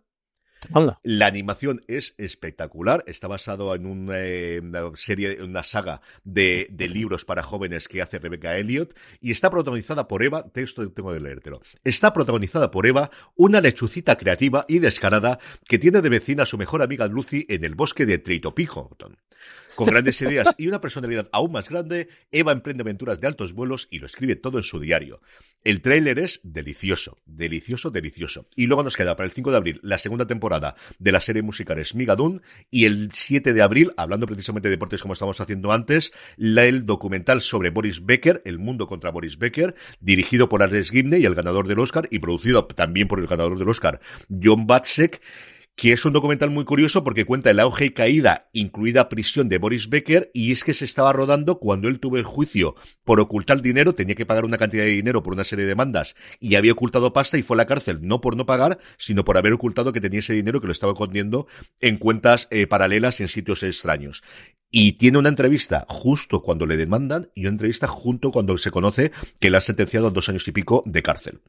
La 1.02 1.26
animación 1.26 1.82
es 1.86 2.14
espectacular. 2.18 3.04
Está 3.06 3.28
basado 3.28 3.74
en 3.74 3.86
una, 3.86 4.14
eh, 4.16 4.62
serie, 4.94 5.42
una 5.42 5.62
saga 5.62 6.00
de, 6.24 6.68
libros 6.76 7.24
para 7.24 7.42
jóvenes 7.42 7.88
que 7.88 8.02
hace 8.02 8.18
Rebecca 8.18 8.56
Elliott 8.56 8.96
y 9.20 9.30
está 9.30 9.50
protagonizada 9.50 10.08
por 10.08 10.22
Eva. 10.22 10.48
Texto 10.50 10.90
tengo 10.92 11.12
de 11.12 11.20
leértelo. 11.20 11.60
Está 11.84 12.12
protagonizada 12.12 12.70
por 12.70 12.86
Eva, 12.86 13.10
una 13.34 13.60
lechucita 13.60 14.16
creativa 14.16 14.64
y 14.68 14.78
descarada 14.78 15.38
que 15.64 15.78
tiene 15.78 16.00
de 16.00 16.08
vecina 16.08 16.44
a 16.44 16.46
su 16.46 16.58
mejor 16.58 16.82
amiga 16.82 17.06
Lucy 17.06 17.46
en 17.48 17.64
el 17.64 17.74
bosque 17.74 18.06
de 18.06 18.18
Tritopijo. 18.18 18.96
Con 19.76 19.88
grandes 19.88 20.20
ideas 20.22 20.54
y 20.56 20.68
una 20.68 20.80
personalidad 20.80 21.28
aún 21.32 21.52
más 21.52 21.68
grande, 21.68 22.08
Eva 22.32 22.52
emprende 22.52 22.82
aventuras 22.82 23.20
de 23.20 23.26
altos 23.26 23.52
vuelos 23.52 23.88
y 23.90 23.98
lo 23.98 24.06
escribe 24.06 24.34
todo 24.34 24.56
en 24.58 24.64
su 24.64 24.80
diario. 24.80 25.20
El 25.64 25.82
tráiler 25.82 26.18
es 26.18 26.40
delicioso, 26.42 27.18
delicioso, 27.26 27.90
delicioso. 27.90 28.46
Y 28.56 28.66
luego 28.66 28.82
nos 28.82 28.96
queda 28.96 29.16
para 29.16 29.26
el 29.26 29.32
5 29.32 29.50
de 29.50 29.56
abril 29.56 29.80
la 29.82 29.98
segunda 29.98 30.26
temporada 30.26 30.76
de 30.98 31.12
la 31.12 31.20
serie 31.20 31.42
musical 31.42 31.84
Smigadun 31.84 32.40
y 32.70 32.86
el 32.86 33.10
7 33.12 33.52
de 33.52 33.62
abril, 33.62 33.92
hablando 33.96 34.26
precisamente 34.26 34.68
de 34.68 34.76
deportes 34.76 35.02
como 35.02 35.12
estamos 35.12 35.40
haciendo 35.40 35.72
antes, 35.72 36.12
la, 36.36 36.64
el 36.64 36.86
documental 36.86 37.42
sobre 37.42 37.70
Boris 37.70 38.06
Becker, 38.06 38.42
El 38.44 38.58
mundo 38.58 38.86
contra 38.86 39.10
Boris 39.10 39.38
Becker, 39.38 39.74
dirigido 40.00 40.48
por 40.48 40.62
Alex 40.62 40.90
Gibney, 40.90 41.24
el 41.24 41.34
ganador 41.34 41.68
del 41.68 41.80
Oscar, 41.80 42.08
y 42.10 42.18
producido 42.18 42.64
también 42.64 43.08
por 43.08 43.20
el 43.20 43.26
ganador 43.26 43.58
del 43.58 43.68
Oscar, 43.68 44.00
John 44.42 44.66
Batsek, 44.66 45.20
que 45.76 45.92
es 45.92 46.06
un 46.06 46.14
documental 46.14 46.50
muy 46.50 46.64
curioso 46.64 47.04
porque 47.04 47.26
cuenta 47.26 47.50
el 47.50 47.60
auge 47.60 47.84
y 47.84 47.90
caída, 47.90 48.48
incluida 48.54 49.10
prisión 49.10 49.50
de 49.50 49.58
Boris 49.58 49.90
Becker, 49.90 50.30
y 50.32 50.52
es 50.52 50.64
que 50.64 50.72
se 50.72 50.86
estaba 50.86 51.12
rodando 51.12 51.58
cuando 51.58 51.88
él 51.88 52.00
tuvo 52.00 52.16
el 52.16 52.24
juicio 52.24 52.74
por 53.04 53.20
ocultar 53.20 53.60
dinero, 53.60 53.94
tenía 53.94 54.14
que 54.14 54.24
pagar 54.24 54.46
una 54.46 54.56
cantidad 54.56 54.84
de 54.84 54.90
dinero 54.90 55.22
por 55.22 55.34
una 55.34 55.44
serie 55.44 55.66
de 55.66 55.68
demandas, 55.68 56.16
y 56.40 56.54
había 56.54 56.72
ocultado 56.72 57.12
pasta 57.12 57.36
y 57.36 57.42
fue 57.42 57.56
a 57.56 57.58
la 57.58 57.66
cárcel, 57.66 57.98
no 58.00 58.22
por 58.22 58.36
no 58.36 58.46
pagar, 58.46 58.78
sino 58.96 59.24
por 59.24 59.36
haber 59.36 59.52
ocultado 59.52 59.92
que 59.92 60.00
tenía 60.00 60.20
ese 60.20 60.32
dinero 60.32 60.62
que 60.62 60.66
lo 60.66 60.72
estaba 60.72 60.94
escondiendo 60.94 61.46
en 61.80 61.98
cuentas 61.98 62.48
eh, 62.50 62.66
paralelas 62.66 63.20
en 63.20 63.28
sitios 63.28 63.62
extraños. 63.62 64.22
Y 64.70 64.92
tiene 64.92 65.18
una 65.18 65.28
entrevista 65.28 65.84
justo 65.88 66.42
cuando 66.42 66.66
le 66.66 66.78
demandan 66.78 67.30
y 67.34 67.42
una 67.42 67.50
entrevista 67.50 67.86
junto 67.86 68.30
cuando 68.30 68.56
se 68.56 68.70
conoce 68.70 69.12
que 69.40 69.50
le 69.50 69.58
han 69.58 69.62
sentenciado 69.62 70.08
a 70.08 70.10
dos 70.10 70.28
años 70.30 70.48
y 70.48 70.52
pico 70.52 70.82
de 70.86 71.02
cárcel 71.02 71.40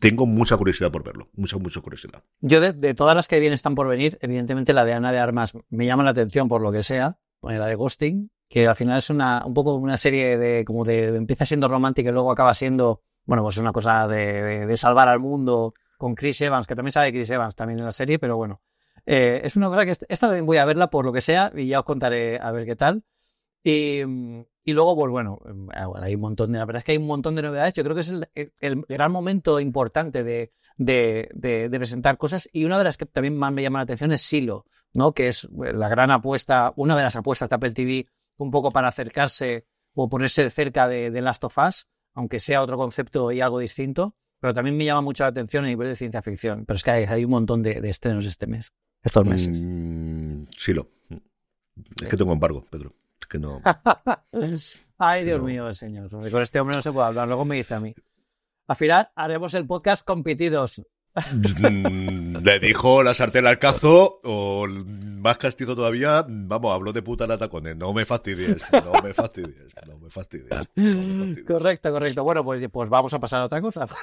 tengo 0.00 0.26
mucha 0.26 0.56
curiosidad 0.56 0.90
por 0.90 1.04
verlo, 1.04 1.28
mucha, 1.34 1.58
mucha 1.58 1.80
curiosidad. 1.80 2.22
Yo 2.40 2.60
de, 2.60 2.94
todas 2.94 3.14
las 3.14 3.28
que 3.28 3.40
bien 3.40 3.52
están 3.52 3.74
por 3.74 3.88
venir, 3.88 4.18
evidentemente 4.20 4.72
la 4.72 4.84
de 4.84 4.94
Ana 4.94 5.12
de 5.12 5.18
Armas 5.18 5.54
me 5.68 5.86
llama 5.86 6.02
la 6.02 6.10
atención 6.10 6.48
por 6.48 6.60
lo 6.60 6.72
que 6.72 6.82
sea, 6.82 7.18
la 7.42 7.66
de 7.66 7.74
Ghosting, 7.74 8.30
que 8.48 8.66
al 8.66 8.76
final 8.76 8.98
es 8.98 9.10
una, 9.10 9.44
un 9.44 9.54
poco 9.54 9.74
una 9.74 9.96
serie 9.96 10.36
de, 10.38 10.64
como 10.64 10.84
de, 10.84 11.06
empieza 11.08 11.46
siendo 11.46 11.68
romántica 11.68 12.10
y 12.10 12.12
luego 12.12 12.32
acaba 12.32 12.54
siendo, 12.54 13.02
bueno, 13.24 13.42
pues 13.42 13.58
una 13.58 13.72
cosa 13.72 14.08
de, 14.08 14.66
de, 14.66 14.76
salvar 14.76 15.08
al 15.08 15.20
mundo 15.20 15.74
con 15.98 16.14
Chris 16.14 16.40
Evans, 16.40 16.66
que 16.66 16.74
también 16.74 16.92
sabe 16.92 17.12
Chris 17.12 17.30
Evans 17.30 17.54
también 17.54 17.78
en 17.78 17.84
la 17.84 17.92
serie, 17.92 18.18
pero 18.18 18.36
bueno, 18.36 18.60
eh, 19.06 19.40
es 19.44 19.56
una 19.56 19.68
cosa 19.68 19.84
que 19.84 19.92
esta 19.92 20.26
también 20.26 20.46
voy 20.46 20.56
a 20.56 20.64
verla 20.64 20.90
por 20.90 21.04
lo 21.04 21.12
que 21.12 21.20
sea 21.20 21.52
y 21.54 21.68
ya 21.68 21.80
os 21.80 21.84
contaré 21.84 22.40
a 22.40 22.50
ver 22.50 22.66
qué 22.66 22.74
tal. 22.74 23.04
Y, 23.66 24.00
y 24.62 24.72
luego, 24.74 24.94
pues 24.94 25.10
bueno, 25.10 25.40
hay 25.74 26.14
un 26.14 26.20
montón 26.20 26.52
de, 26.52 26.58
la 26.58 26.64
verdad 26.66 26.78
es 26.78 26.84
que 26.84 26.92
hay 26.92 26.98
un 26.98 27.08
montón 27.08 27.34
de 27.34 27.42
novedades. 27.42 27.74
Yo 27.74 27.82
creo 27.82 27.96
que 27.96 28.02
es 28.02 28.12
el, 28.60 28.84
gran 28.88 29.10
momento 29.10 29.58
importante 29.58 30.22
de, 30.22 30.52
de, 30.76 31.68
presentar 31.72 32.16
cosas. 32.16 32.48
Y 32.52 32.64
una 32.64 32.78
de 32.78 32.84
las 32.84 32.96
que 32.96 33.06
también 33.06 33.36
más 33.36 33.52
me 33.52 33.62
llama 33.62 33.80
la 33.80 33.82
atención 33.82 34.12
es 34.12 34.22
Silo, 34.22 34.66
¿no? 34.94 35.14
Que 35.14 35.26
es 35.26 35.46
eh, 35.46 35.72
la 35.72 35.88
gran 35.88 36.12
apuesta, 36.12 36.72
una 36.76 36.96
de 36.96 37.02
las 37.02 37.16
apuestas 37.16 37.48
de 37.48 37.56
Apple 37.56 37.72
TV, 37.72 38.06
un 38.36 38.52
poco 38.52 38.70
para 38.70 38.86
acercarse 38.86 39.66
o 39.94 40.08
ponerse 40.08 40.48
cerca 40.48 40.86
de, 40.86 41.10
de 41.10 41.20
Last 41.20 41.42
of 41.42 41.58
Us, 41.58 41.88
aunque 42.14 42.38
sea 42.38 42.62
otro 42.62 42.76
concepto 42.76 43.32
y 43.32 43.40
algo 43.40 43.58
distinto. 43.58 44.14
Pero 44.38 44.54
también 44.54 44.76
me 44.76 44.84
llama 44.84 45.00
mucho 45.00 45.24
la 45.24 45.30
atención 45.30 45.64
a 45.64 45.66
nivel 45.66 45.88
de 45.88 45.96
ciencia 45.96 46.22
ficción. 46.22 46.66
Pero 46.66 46.76
es 46.76 46.84
que 46.84 46.92
hay, 46.92 47.24
un 47.24 47.32
montón 47.32 47.64
de, 47.64 47.80
estrenos 47.88 48.26
este 48.26 48.46
mes, 48.46 48.72
estos 49.02 49.26
meses. 49.26 49.58
Mm, 49.60 50.44
Silo. 50.56 50.88
Es 52.00 52.08
que 52.08 52.16
tengo 52.16 52.32
embargo, 52.32 52.64
Pedro 52.70 52.94
que 53.26 53.38
no. 53.38 53.62
Ay, 54.98 55.24
Dios 55.24 55.42
mío, 55.42 55.72
señor. 55.74 56.10
Con 56.10 56.42
este 56.42 56.60
hombre 56.60 56.76
no 56.76 56.82
se 56.82 56.92
puede 56.92 57.06
hablar. 57.08 57.28
Luego 57.28 57.44
me 57.44 57.56
dice 57.56 57.74
a 57.74 57.80
mí. 57.80 57.94
Al 58.68 58.76
final 58.76 59.10
haremos 59.14 59.54
el 59.54 59.66
podcast 59.66 60.04
competidos. 60.04 60.82
Mm, 61.58 62.36
le 62.44 62.58
dijo 62.58 63.02
la 63.02 63.14
sartén 63.14 63.46
al 63.46 63.58
cazo, 63.58 64.20
o 64.22 64.66
más 64.68 65.38
castigo 65.38 65.74
todavía, 65.74 66.24
vamos, 66.28 66.74
hablo 66.74 66.92
de 66.92 67.00
puta 67.02 67.26
lata 67.26 67.48
con 67.48 67.66
él. 67.66 67.78
No 67.78 67.94
me 67.94 68.04
fastidies, 68.04 68.62
no 68.72 69.02
me 69.02 69.14
fastidies, 69.14 69.72
no 69.86 69.98
me 69.98 70.10
fastidies. 70.10 70.68
Correcto, 71.46 71.90
correcto. 71.90 72.22
Bueno, 72.22 72.44
pues, 72.44 72.66
pues 72.70 72.90
vamos 72.90 73.14
a 73.14 73.20
pasar 73.20 73.40
a 73.40 73.44
otra 73.46 73.60
cosa. 73.60 73.86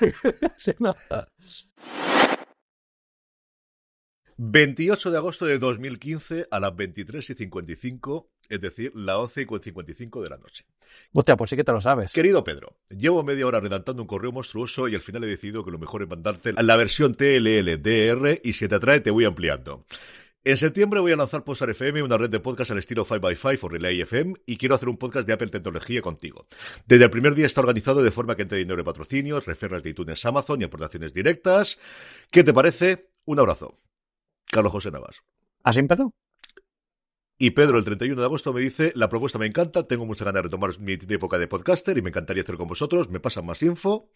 28 4.38 5.12
de 5.12 5.18
agosto 5.18 5.46
de 5.46 5.60
2015 5.60 6.48
a 6.50 6.60
las 6.60 6.76
23 6.76 7.30
y 7.30 7.34
55, 7.34 8.32
es 8.54 8.62
decir, 8.62 8.92
las 8.96 9.18
11 9.18 9.42
y 9.42 9.46
55 9.64 10.22
de 10.22 10.30
la 10.30 10.38
noche. 10.38 10.66
Hostia, 11.12 11.36
pues 11.36 11.50
sí 11.50 11.56
que 11.56 11.64
te 11.64 11.72
lo 11.72 11.82
sabes. 11.82 12.14
Querido 12.14 12.44
Pedro, 12.44 12.78
llevo 12.90 13.24
media 13.24 13.48
hora 13.48 13.60
redactando 13.60 14.02
un 14.02 14.08
correo 14.08 14.32
monstruoso 14.32 14.88
y 14.88 14.96
al 14.96 15.02
final 15.02 15.24
he 15.24 15.28
decidido 15.28 15.66
que 15.66 15.72
lo 15.72 15.80
mejor 15.80 16.04
es 16.04 16.10
mandarte 16.10 16.54
la 16.54 16.76
versión 16.76 17.16
TLLDR 17.16 18.42
y 18.44 18.54
si 18.54 18.68
te 18.68 18.76
atrae 18.76 19.02
te 19.02 19.12
voy 19.12 19.26
ampliando. 19.26 19.86
En 20.46 20.58
septiembre 20.58 21.00
voy 21.00 21.14
a 21.14 21.16
lanzar 21.16 21.46
Posar 21.46 21.70
FM, 21.70 22.04
una 22.04 22.18
red 22.18 22.30
de 22.30 22.42
podcast 22.42 22.70
al 22.72 22.78
estilo 22.78 23.06
5x5 23.06 23.64
o 23.64 23.70
Relay 23.70 24.02
FM, 24.02 24.34
y 24.46 24.58
quiero 24.58 24.76
hacer 24.76 24.90
un 24.90 24.98
podcast 24.98 25.26
de 25.26 25.32
Apple 25.32 25.48
Tecnología 25.48 26.02
contigo. 26.02 26.48
Desde 26.86 27.06
el 27.06 27.10
primer 27.10 27.34
día 27.34 27.46
está 27.46 27.62
organizado 27.62 28.04
de 28.04 28.12
forma 28.12 28.36
que 28.36 28.42
entre 28.42 28.58
dinero 28.58 28.76
de 28.76 28.84
patrocinios, 28.84 29.46
referras 29.46 29.82
de 29.84 29.92
iTunes 29.92 30.26
Amazon 30.26 30.60
y 30.60 30.66
aportaciones 30.66 31.14
directas. 31.14 31.80
¿Qué 32.30 32.44
te 32.44 32.54
parece? 32.54 33.10
Un 33.24 33.40
abrazo. 33.40 33.80
Carlos 34.52 34.74
José 34.74 34.92
Navas. 34.92 35.24
¿Así 35.64 35.80
empezó? 35.80 36.14
Y 37.44 37.52
Pedro, 37.52 37.78
el 37.78 37.84
31 37.84 38.22
de 38.22 38.26
agosto, 38.26 38.54
me 38.54 38.62
dice, 38.62 38.94
la 38.96 39.10
propuesta 39.10 39.38
me 39.38 39.46
encanta, 39.46 39.86
tengo 39.86 40.06
mucha 40.06 40.24
ganas 40.24 40.36
de 40.36 40.42
retomar 40.44 40.80
mi 40.80 40.94
época 40.94 41.38
de 41.38 41.46
podcaster 41.46 41.98
y 41.98 42.02
me 42.02 42.08
encantaría 42.08 42.42
hacer 42.42 42.56
con 42.56 42.70
vosotros, 42.70 43.10
me 43.10 43.20
pasan 43.20 43.46
más 43.46 43.62
info. 43.64 44.08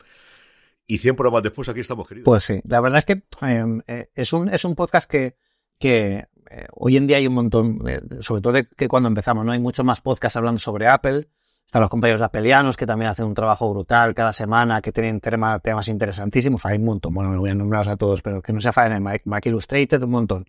Y 0.86 1.00
100 1.00 1.18
programas 1.18 1.44
después 1.44 1.68
aquí 1.68 1.82
estamos, 1.82 2.08
queridos. 2.08 2.24
Pues 2.24 2.46
sí, 2.46 2.62
la 2.64 2.80
verdad 2.80 3.00
es 3.00 3.06
que 3.06 3.24
em, 3.46 3.82
eh, 3.86 4.12
es, 4.16 4.32
un, 4.32 4.48
es 4.48 4.64
un 4.64 4.76
podcast 4.76 5.12
que, 5.12 5.36
que 5.78 6.26
eh, 6.50 6.68
hoy 6.72 6.96
en 6.96 7.06
día 7.06 7.18
hay 7.18 7.28
un 7.28 7.34
montón, 7.34 7.82
sobre 8.22 8.42
todo 8.42 8.54
que 8.78 8.88
cuando 8.88 9.10
empezamos, 9.10 9.44
¿no? 9.44 9.52
Hay 9.52 9.60
muchos 9.60 9.84
más 9.84 10.00
podcasts 10.00 10.38
hablando 10.38 10.60
sobre 10.60 10.88
Apple. 10.88 11.28
Están 11.66 11.82
los 11.82 11.90
compañeros 11.90 12.22
de 12.22 12.28
Apelianos 12.28 12.78
que 12.78 12.86
también 12.86 13.12
hacen 13.12 13.26
un 13.26 13.34
trabajo 13.34 13.70
brutal 13.70 14.16
cada 14.16 14.32
semana, 14.32 14.82
que 14.82 14.94
tienen 14.94 15.20
temas, 15.20 15.62
temas 15.62 15.90
interesantísimos. 15.90 16.66
Hay 16.66 16.78
un 16.78 16.86
montón, 16.86 17.14
bueno, 17.14 17.34
no 17.34 17.42
voy 17.42 17.50
a 17.50 17.56
nombrarlos 17.56 17.90
a 17.90 17.98
todos, 17.98 18.22
pero 18.22 18.42
que 18.42 18.54
no 18.54 18.62
se 18.62 18.72
fallen 18.72 19.06
en 19.06 19.22
Mac, 19.26 19.46
Illustrated, 19.46 20.02
un 20.02 20.12
montón. 20.12 20.46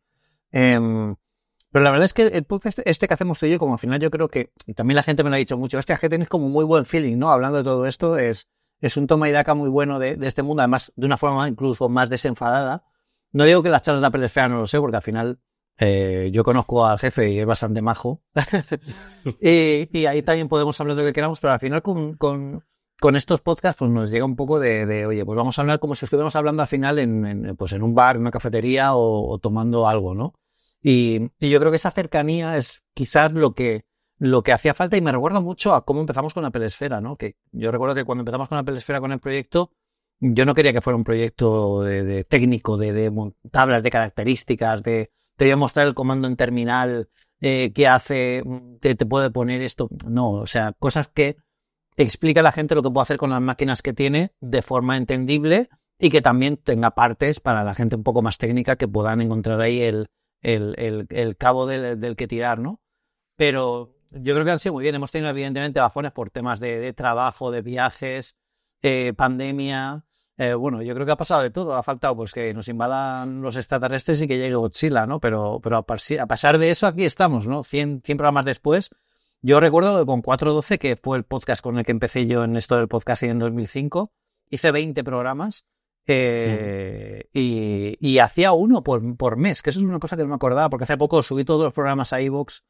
Em, 0.53 1.17
pero 1.71 1.85
la 1.85 1.91
verdad 1.91 2.07
es 2.07 2.15
que 2.15 2.27
el 2.27 2.45
podcast 2.45 2.81
este 2.85 3.07
que 3.09 3.15
hacemos 3.15 3.39
tú 3.39 3.47
y 3.47 3.51
yo, 3.51 3.59
como 3.59 3.75
al 3.75 3.79
final 3.79 4.01
yo 4.01 4.11
creo 4.11 4.29
que, 4.29 4.53
y 4.67 4.75
también 4.75 4.97
la 4.97 5.03
gente 5.03 5.23
me 5.25 5.31
lo 5.31 5.37
ha 5.37 5.39
dicho 5.39 5.59
mucho, 5.59 5.79
este 5.79 5.93
es 5.93 6.01
que 6.01 6.09
tenéis 6.09 6.29
como 6.29 6.49
muy 6.49 6.65
buen 6.65 6.85
feeling, 6.85 7.19
¿no? 7.19 7.31
Hablando 7.31 7.59
de 7.59 7.65
todo 7.65 7.87
esto, 7.87 8.17
es, 8.17 8.49
es 8.81 8.97
un 8.97 9.07
toma 9.07 9.29
y 9.29 9.33
daca 9.33 9.55
muy 9.55 9.69
bueno 9.69 9.99
de, 9.99 10.19
este 10.23 10.43
mundo, 10.43 10.63
además 10.63 10.93
de 10.97 11.07
una 11.07 11.17
forma 11.17 11.49
incluso 11.49 11.89
más 11.89 12.09
desenfadada. 12.11 12.85
No 13.33 13.45
digo 13.45 13.63
que 13.63 13.71
las 13.71 13.83
charlas 13.83 14.01
de 14.01 14.07
Apple 14.07 14.49
no 14.49 14.59
lo 14.61 14.67
sé, 14.67 14.81
porque 14.81 14.97
al 14.97 15.03
final 15.03 15.41
eh, 15.79 16.31
yo 16.33 16.43
conozco 16.45 16.87
al 16.87 16.99
jefe 16.99 17.31
y 17.31 17.39
es 17.39 17.47
bastante 17.47 17.83
majo. 17.83 18.23
y, 19.41 20.07
ahí 20.07 20.23
también 20.23 20.49
podemos 20.49 20.81
hablar 20.81 20.97
de 20.97 21.03
lo 21.03 21.09
que 21.09 21.13
queramos, 21.13 21.41
pero 21.41 21.53
al 21.53 21.61
final 21.61 21.83
con, 21.83 22.15
con, 22.15 22.65
con 23.01 23.17
estos 23.17 23.41
podcasts 23.41 23.79
pues 23.79 23.91
nos 23.91 24.11
llega 24.11 24.25
un 24.25 24.37
poco 24.37 24.59
de, 24.59 25.07
oye, 25.07 25.25
pues 25.25 25.37
vamos 25.37 25.59
a 25.59 25.63
hablar 25.63 25.79
como 25.79 25.95
si 25.95 26.05
estuviéramos 26.05 26.35
hablando 26.37 26.63
al 26.63 26.69
final 26.69 26.99
en, 26.99 27.55
pues 27.57 27.73
en 27.73 27.83
un 27.83 27.95
bar, 27.95 28.17
en 28.17 28.23
una 28.23 28.31
cafetería 28.31 28.95
o, 28.95 29.39
tomando 29.39 29.89
algo, 29.89 30.15
¿no? 30.15 30.35
Y, 30.83 31.31
y, 31.39 31.51
yo 31.51 31.59
creo 31.59 31.73
que 31.73 31.77
esa 31.77 31.91
cercanía 31.91 32.57
es 32.57 32.83
quizás 32.95 33.33
lo 33.33 33.53
que, 33.55 33.85
lo 34.19 34.43
que 34.43 34.53
hacía 34.53 34.75
falta 34.75 34.97
y 34.97 35.01
me 35.01 35.13
recuerda 35.13 35.41
mucho 35.41 35.75
a 35.75 35.85
cómo 35.85 36.01
empezamos 36.01 36.35
con 36.35 36.45
Apple 36.45 36.67
Esfera, 36.67 37.01
¿no? 37.01 37.17
Que 37.17 37.37
yo 37.53 37.71
recuerdo 37.71 37.95
que 37.95 38.05
cuando 38.05 38.23
empezamos 38.23 38.49
con 38.49 38.59
Apple 38.59 38.77
Esfera 38.77 39.01
con 39.01 39.13
el 39.13 39.21
proyecto, 39.21 39.73
yo 40.21 40.45
no 40.45 40.55
quería 40.55 40.73
que 40.73 40.81
fuera 40.81 40.97
un 40.97 41.05
proyecto 41.05 41.83
de, 41.83 42.25
técnico, 42.25 42.77
de, 42.77 42.93
de, 42.93 43.33
tablas 43.51 43.83
de 43.83 43.91
características, 43.91 44.83
de 44.83 45.11
te 45.37 45.45
voy 45.45 45.53
a 45.53 45.57
mostrar 45.57 45.87
el 45.87 45.95
comando 45.95 46.27
en 46.27 46.37
terminal 46.37 47.09
eh, 47.41 47.73
que 47.73 47.87
hace, 47.87 48.43
que 48.81 48.97
te 48.97 49.07
puede 49.07 49.31
poner 49.31 49.63
esto. 49.63 49.89
No, 50.05 50.33
o 50.33 50.47
sea, 50.49 50.75
cosas 50.79 51.09
que 51.09 51.37
explica 51.97 52.41
a 52.41 52.43
la 52.43 52.53
gente 52.53 52.75
lo 52.75 52.83
que 52.83 52.91
puede 52.91 53.03
hacer 53.03 53.19
con 53.19 53.31
las 53.31 53.41
máquinas 53.41 53.81
que 53.81 53.93
tiene 53.93 54.33
de 54.41 54.63
forma 54.63 54.97
entendible 54.97 55.69
y 55.99 56.11
que 56.11 56.23
también 56.23 56.57
tenga 56.57 56.91
partes 56.93 57.39
para 57.39 57.63
la 57.63 57.75
gente 57.75 57.95
un 57.95 58.03
poco 58.03 58.23
más 58.23 58.39
técnica 58.39 58.77
que 58.77 58.89
puedan 58.89 59.21
encontrar 59.21 59.61
ahí 59.61 59.83
el, 59.83 60.09
el, 60.43 61.07
el, 61.11 61.37
cabo 61.37 61.67
del, 61.67 61.99
del, 61.99 62.17
que 62.17 62.29
tirar, 62.29 62.59
¿no? 62.59 62.81
Pero 63.37 63.95
yo 64.11 64.35
creo 64.35 64.45
que 64.45 64.51
han 64.51 64.59
sido 64.59 64.75
muy 64.75 64.83
bien. 64.83 64.95
Hemos 64.95 65.11
tenido, 65.11 65.31
evidentemente, 65.31 65.81
bajones 65.81 66.13
por 66.13 66.31
temas 66.31 66.61
de, 66.61 66.93
trabajo, 66.93 67.51
de 67.51 67.63
viajes, 67.63 68.37
pandemia. 69.17 70.05
Eh, 70.37 70.55
bueno, 70.55 70.83
yo 70.83 70.95
creo 70.95 71.05
que 71.05 71.13
ha 71.13 71.17
pasado 71.17 71.43
de 71.43 71.51
todo. 71.51 71.75
Ha 71.75 71.83
faltado 71.83 72.17
pues 72.17 72.33
que 72.33 72.55
nos 72.55 72.69
invadan 72.69 73.43
los 73.43 73.57
extraterrestres 73.57 74.21
y 74.21 74.29
que 74.29 74.39
llegue 74.39 74.55
Godzilla, 74.55 75.07
¿no? 75.07 75.21
Pero, 75.21 75.61
pero 75.63 75.79
a, 75.79 75.83
pasar 75.83 76.59
de 76.59 76.71
eso, 76.71 76.87
aquí 76.87 77.05
estamos, 77.05 77.47
¿no? 77.47 77.63
100, 77.63 78.03
100 78.05 78.19
programas 78.19 78.45
después. 78.45 78.91
Yo 79.41 79.61
recuerdo 79.61 79.99
que 79.99 80.07
con 80.07 80.23
412, 80.23 80.79
que 80.79 80.97
fue 80.97 81.17
el 81.17 81.25
podcast 81.25 81.63
con 81.63 81.79
el 81.79 81.85
que 81.85 81.93
empecé 81.93 82.27
yo 82.27 82.45
en 82.45 82.57
esto 82.57 82.77
del 82.77 82.89
podcasting 82.89 83.31
en 83.31 83.39
2005, 83.39 84.13
hice 84.51 84.71
20 84.71 85.05
programas. 85.05 85.65
Eh, 86.11 87.29
y, 87.35 87.99
y, 88.01 88.19
hacía 88.19 88.53
uno 88.53 88.83
por, 88.83 89.17
por 89.19 89.37
mes, 89.37 89.61
que 89.61 89.69
eso 89.69 89.79
es 89.79 89.85
una 89.85 89.99
cosa 89.99 90.17
que 90.17 90.23
no 90.23 90.31
me 90.31 90.37
acordaba, 90.37 90.71
porque 90.71 90.85
hace 90.85 90.97
poco 90.97 91.23
subí 91.23 91.45
todos 91.45 91.65
los 91.65 91.75
programas 91.75 92.15
a 92.15 92.23
iVoox 92.23 92.63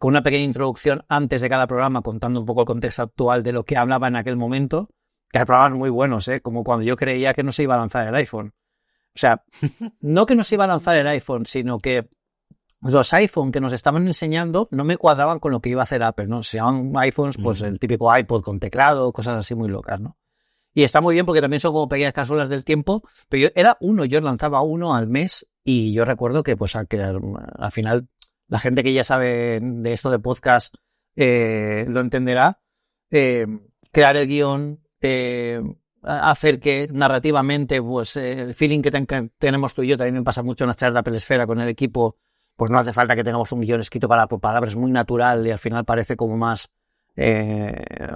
con 0.00 0.08
una 0.08 0.22
pequeña 0.22 0.44
introducción 0.44 1.04
antes 1.08 1.40
de 1.40 1.48
cada 1.48 1.68
programa, 1.68 2.02
contando 2.02 2.40
un 2.40 2.46
poco 2.46 2.62
el 2.62 2.66
contexto 2.66 3.02
actual 3.02 3.44
de 3.44 3.52
lo 3.52 3.64
que 3.64 3.76
hablaba 3.76 4.08
en 4.08 4.16
aquel 4.16 4.36
momento, 4.36 4.88
que 5.30 5.38
hay 5.38 5.44
programas 5.44 5.78
muy 5.78 5.90
buenos, 5.90 6.26
¿eh? 6.26 6.40
como 6.40 6.64
cuando 6.64 6.84
yo 6.84 6.96
creía 6.96 7.32
que 7.32 7.44
no 7.44 7.52
se 7.52 7.62
iba 7.62 7.76
a 7.76 7.78
lanzar 7.78 8.08
el 8.08 8.14
iPhone. 8.16 8.54
O 9.14 9.18
sea, 9.18 9.44
no 10.00 10.26
que 10.26 10.34
no 10.34 10.42
se 10.42 10.56
iba 10.56 10.64
a 10.64 10.68
lanzar 10.68 10.96
el 10.96 11.06
iPhone, 11.06 11.46
sino 11.46 11.78
que 11.78 12.08
los 12.80 13.12
iPhone 13.12 13.52
que 13.52 13.60
nos 13.60 13.72
estaban 13.72 14.06
enseñando 14.06 14.68
no 14.72 14.84
me 14.84 14.96
cuadraban 14.96 15.38
con 15.38 15.52
lo 15.52 15.60
que 15.60 15.68
iba 15.68 15.82
a 15.82 15.84
hacer 15.84 16.02
Apple, 16.02 16.26
¿no? 16.26 16.42
Se 16.42 16.56
llaman 16.56 16.92
iPhones, 16.96 17.36
pues 17.36 17.60
el 17.60 17.78
típico 17.78 18.16
iPod 18.16 18.42
con 18.42 18.58
teclado, 18.58 19.12
cosas 19.12 19.36
así 19.36 19.54
muy 19.54 19.68
locas, 19.68 20.00
¿no? 20.00 20.16
Y 20.72 20.84
está 20.84 21.00
muy 21.00 21.14
bien 21.14 21.26
porque 21.26 21.40
también 21.40 21.60
son 21.60 21.72
como 21.72 21.88
pequeñas 21.88 22.12
cápsulas 22.12 22.48
del 22.48 22.64
tiempo, 22.64 23.02
pero 23.28 23.42
yo 23.42 23.48
era 23.54 23.76
uno, 23.80 24.04
yo 24.04 24.20
lanzaba 24.20 24.62
uno 24.62 24.94
al 24.94 25.08
mes 25.08 25.46
y 25.64 25.92
yo 25.92 26.04
recuerdo 26.04 26.42
que 26.42 26.56
pues 26.56 26.76
al, 26.76 26.86
al 27.58 27.72
final 27.72 28.08
la 28.46 28.58
gente 28.58 28.82
que 28.82 28.92
ya 28.92 29.04
sabe 29.04 29.60
de 29.60 29.92
esto 29.92 30.10
de 30.10 30.18
podcast 30.18 30.74
eh, 31.16 31.84
lo 31.88 32.00
entenderá, 32.00 32.60
eh, 33.10 33.46
crear 33.92 34.16
el 34.16 34.26
guion, 34.26 34.80
eh, 35.00 35.60
hacer 36.02 36.58
que 36.58 36.88
narrativamente, 36.90 37.82
pues 37.82 38.16
el 38.16 38.54
feeling 38.54 38.80
que 38.80 39.30
tenemos 39.38 39.74
tú 39.74 39.82
y 39.82 39.88
yo 39.88 39.96
también 39.96 40.14
me 40.14 40.22
pasa 40.22 40.42
mucho 40.42 40.64
en 40.64 40.68
las 40.68 40.76
charlas 40.76 41.04
de 41.04 41.46
con 41.46 41.60
el 41.60 41.68
equipo, 41.68 42.16
pues 42.56 42.70
no 42.70 42.78
hace 42.78 42.92
falta 42.92 43.14
que 43.14 43.24
tengamos 43.24 43.52
un 43.52 43.60
guion 43.60 43.80
escrito 43.80 44.08
para 44.08 44.26
palabras, 44.26 44.70
es 44.70 44.76
muy 44.76 44.90
natural 44.90 45.46
y 45.46 45.50
al 45.50 45.58
final 45.58 45.84
parece 45.84 46.16
como 46.16 46.36
más, 46.36 46.70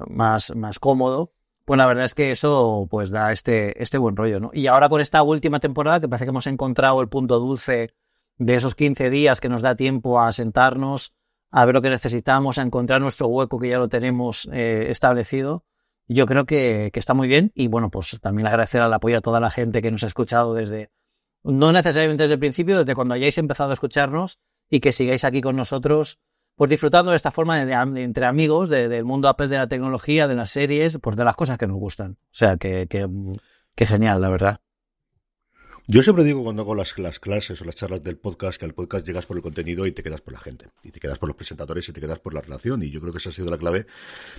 más, 0.09 0.55
más 0.57 0.79
cómodo. 0.79 1.33
Pues 1.65 1.79
la 1.79 1.87
verdad 1.87 2.05
es 2.05 2.15
que 2.15 2.31
eso 2.31 2.87
pues 2.91 3.11
da 3.11 3.33
este, 3.33 3.83
este 3.83 3.97
buen 3.97 4.17
rollo, 4.17 4.39
¿no? 4.39 4.51
Y 4.53 4.67
ahora 4.67 4.89
con 4.89 5.01
esta 5.01 5.23
última 5.23 5.61
temporada, 5.61 6.01
que 6.01 6.09
parece 6.09 6.27
que 6.27 6.31
hemos 6.31 6.47
encontrado 6.47 7.01
el 7.01 7.09
punto 7.09 7.39
dulce 7.39 7.95
de 8.37 8.55
esos 8.55 8.75
15 8.75 9.09
días 9.11 9.41
que 9.41 9.49
nos 9.49 9.63
da 9.63 9.75
tiempo 9.75 10.21
a 10.21 10.31
sentarnos, 10.33 11.15
a 11.51 11.65
ver 11.65 11.75
lo 11.75 11.83
que 11.83 11.89
necesitamos, 11.89 12.59
a 12.59 12.63
encontrar 12.63 13.01
nuestro 13.01 13.29
hueco 13.29 13.59
que 13.59 13.69
ya 13.69 13.79
lo 13.79 13.89
tenemos 13.89 14.49
eh, 14.53 14.91
establecido. 14.91 15.65
Yo 16.07 16.27
creo 16.27 16.45
que, 16.45 16.91
que, 16.93 17.01
está 17.01 17.15
muy 17.15 17.29
bien 17.29 17.51
y 17.55 17.69
bueno, 17.69 17.91
pues 17.91 18.21
también 18.21 18.47
agradecer 18.47 18.83
al 18.83 18.93
apoyo 18.93 19.19
a 19.19 19.23
toda 19.23 19.41
la 19.41 19.51
gente 19.51 19.81
que 19.81 19.91
nos 19.91 20.05
ha 20.05 20.09
escuchado 20.09 20.53
desde, 20.53 20.91
no 21.43 21.73
necesariamente 21.73 22.25
desde 22.25 22.35
el 22.35 22.41
principio, 22.41 22.79
desde 22.79 22.95
cuando 22.95 23.15
hayáis 23.15 23.39
empezado 23.39 23.71
a 23.71 23.75
escucharnos 23.75 24.39
y 24.69 24.81
que 24.81 24.93
sigáis 24.93 25.25
aquí 25.25 25.41
con 25.41 25.57
nosotros, 25.57 26.19
pues 26.57 26.71
disfrutando 26.71 27.11
de 27.11 27.17
esta 27.17 27.31
forma 27.31 27.65
de, 27.65 28.03
entre 28.03 28.27
amigos, 28.27 28.69
del 28.69 29.05
mundo 29.05 29.29
Apple 29.29 29.49
de 29.49 29.57
la 29.57 29.67
tecnología, 29.67 30.27
de 30.29 30.35
las 30.35 30.51
series, 30.51 30.99
pues 31.03 31.17
de 31.17 31.25
las 31.25 31.37
cosas 31.37 31.59
que 31.59 31.67
nos 31.67 31.79
gustan. 31.79 32.13
O 32.13 32.27
sea, 32.31 32.57
que, 32.57 32.87
que, 32.89 33.09
que 33.75 33.87
genial, 33.87 34.21
la 34.21 34.29
verdad. 34.29 34.61
Yo 35.87 36.03
siempre 36.03 36.25
digo 36.25 36.43
cuando 36.43 36.63
hago 36.63 36.75
las, 36.75 36.99
las, 36.99 37.21
clases 37.21 37.61
o 37.61 37.65
las 37.67 37.75
charlas 37.75 38.03
del 38.03 38.17
podcast 38.17 38.59
que 38.59 38.65
al 38.65 38.73
podcast 38.73 39.07
llegas 39.07 39.27
por 39.27 39.37
el 39.37 39.43
contenido 39.43 39.87
y 39.87 39.93
te 39.93 40.03
quedas 40.03 40.23
por 40.23 40.33
la 40.33 40.41
gente. 40.41 40.69
Y 40.83 40.91
te 40.91 40.99
quedas 40.99 41.19
por 41.19 41.29
los 41.29 41.37
presentadores 41.37 41.87
y 41.87 41.93
te 41.93 42.01
quedas 42.01 42.19
por 42.21 42.33
la 42.33 42.41
relación. 42.41 42.83
Y 42.83 42.89
yo 42.89 43.03
creo 43.03 43.13
que 43.13 43.19
esa 43.19 43.29
ha 43.29 43.33
sido 43.33 43.51
la 43.51 43.59
clave 43.59 43.85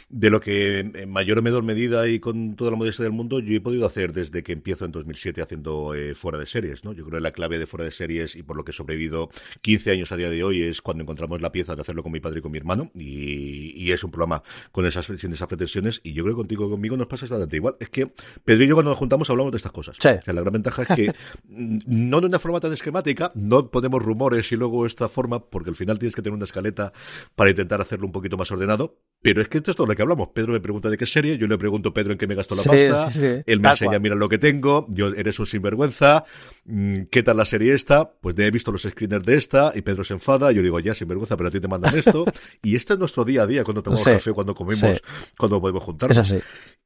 de 0.09 0.31
lo 0.31 0.39
que 0.39 0.79
en 0.79 1.07
mayor 1.11 1.37
o 1.37 1.41
menor 1.43 1.61
medida 1.61 2.07
y 2.07 2.19
con 2.19 2.55
toda 2.55 2.71
la 2.71 2.77
modestia 2.77 3.03
del 3.03 3.11
mundo 3.11 3.37
yo 3.41 3.55
he 3.55 3.61
podido 3.61 3.85
hacer 3.85 4.11
desde 4.11 4.41
que 4.41 4.53
empiezo 4.53 4.85
en 4.85 4.91
2007 4.91 5.39
haciendo 5.43 5.93
eh, 5.93 6.15
fuera 6.15 6.39
de 6.39 6.47
series. 6.47 6.83
¿no? 6.83 6.93
Yo 6.93 7.05
creo 7.05 7.19
que 7.19 7.21
la 7.21 7.31
clave 7.31 7.59
de 7.59 7.67
fuera 7.67 7.85
de 7.85 7.91
series 7.91 8.35
y 8.35 8.41
por 8.41 8.57
lo 8.57 8.65
que 8.65 8.71
he 8.71 8.73
sobrevivido 8.73 9.29
15 9.61 9.91
años 9.91 10.11
a 10.11 10.17
día 10.17 10.31
de 10.31 10.43
hoy 10.43 10.63
es 10.63 10.81
cuando 10.81 11.03
encontramos 11.03 11.43
la 11.43 11.51
pieza 11.51 11.75
de 11.75 11.81
hacerlo 11.83 12.01
con 12.01 12.11
mi 12.11 12.21
padre 12.21 12.39
y 12.39 12.41
con 12.41 12.51
mi 12.51 12.57
hermano. 12.57 12.89
Y, 12.95 13.71
y 13.75 13.91
es 13.91 14.03
un 14.03 14.09
programa 14.09 14.41
con 14.71 14.87
esas, 14.87 15.05
sin 15.05 15.31
esas 15.31 15.47
pretensiones. 15.47 16.01
Y 16.01 16.13
yo 16.13 16.23
creo 16.23 16.35
que 16.35 16.39
contigo 16.39 16.71
conmigo 16.71 16.97
nos 16.97 17.05
pasa 17.05 17.25
exactamente 17.25 17.57
igual. 17.57 17.75
Es 17.79 17.89
que 17.89 18.11
Pedro 18.43 18.63
y 18.63 18.67
yo 18.67 18.73
cuando 18.73 18.89
nos 18.89 18.97
juntamos 18.97 19.29
hablamos 19.29 19.51
de 19.51 19.57
estas 19.57 19.71
cosas. 19.71 19.95
Sí. 19.99 20.09
la 20.09 20.41
gran 20.41 20.51
ventaja 20.51 20.81
es 20.81 20.87
que 20.87 21.13
no 21.47 22.21
de 22.21 22.27
una 22.27 22.39
forma 22.39 22.59
tan 22.59 22.73
esquemática, 22.73 23.31
no 23.35 23.69
ponemos 23.69 24.03
rumores 24.03 24.51
y 24.51 24.55
luego 24.55 24.85
esta 24.85 25.09
forma, 25.09 25.43
porque 25.43 25.69
al 25.69 25.75
final 25.75 25.99
tienes 25.99 26.15
que 26.15 26.21
tener 26.21 26.35
una 26.35 26.45
escaleta 26.45 26.91
para 27.35 27.49
intentar 27.49 27.81
hacerlo 27.81 28.05
un 28.05 28.11
poquito 28.11 28.37
más 28.37 28.51
ordenado, 28.51 28.99
pero 29.21 29.41
es 29.41 29.47
que 29.47 29.57
esto 29.57 29.71
es 29.71 29.77
todo 29.77 29.87
lo 29.87 29.95
que 29.95 30.01
hablamos. 30.01 30.29
Pedro 30.33 30.53
me 30.53 30.59
pregunta 30.59 30.89
de 30.89 30.97
qué 30.97 31.05
serie, 31.05 31.37
yo 31.37 31.47
le 31.47 31.57
pregunto 31.57 31.89
a 31.89 31.93
Pedro 31.93 32.13
en 32.13 32.17
qué 32.17 32.27
me 32.27 32.35
gasto 32.35 32.55
la 32.55 32.63
pasta, 32.63 33.09
él 33.45 33.59
me 33.59 33.69
enseña, 33.69 33.99
mira 33.99 34.15
lo 34.15 34.29
que 34.29 34.37
tengo, 34.37 34.85
yo 34.89 35.07
eres 35.07 35.39
un 35.39 35.45
sinvergüenza, 35.45 36.25
mm, 36.65 37.03
¿qué 37.09 37.23
tal 37.23 37.37
la 37.37 37.45
serie 37.45 37.73
esta? 37.73 38.11
Pues 38.11 38.37
he 38.37 38.51
visto 38.51 38.71
los 38.71 38.83
screeners 38.83 39.25
de 39.25 39.35
esta 39.35 39.71
y 39.75 39.81
Pedro 39.81 40.03
se 40.03 40.13
enfada, 40.13 40.51
yo 40.51 40.61
digo, 40.61 40.79
ya 40.79 40.93
sinvergüenza, 40.93 41.37
pero 41.37 41.49
a 41.49 41.51
ti 41.51 41.59
te 41.59 41.67
mandan 41.67 41.97
esto. 41.97 42.25
y 42.63 42.75
este 42.75 42.93
es 42.93 42.99
nuestro 42.99 43.25
día 43.25 43.43
a 43.43 43.47
día, 43.47 43.63
cuando 43.63 43.81
tomamos 43.81 44.03
café, 44.03 44.31
cuando 44.31 44.53
comemos, 44.53 45.01
cuando 45.37 45.61
podemos 45.61 45.83
juntarnos. 45.83 46.33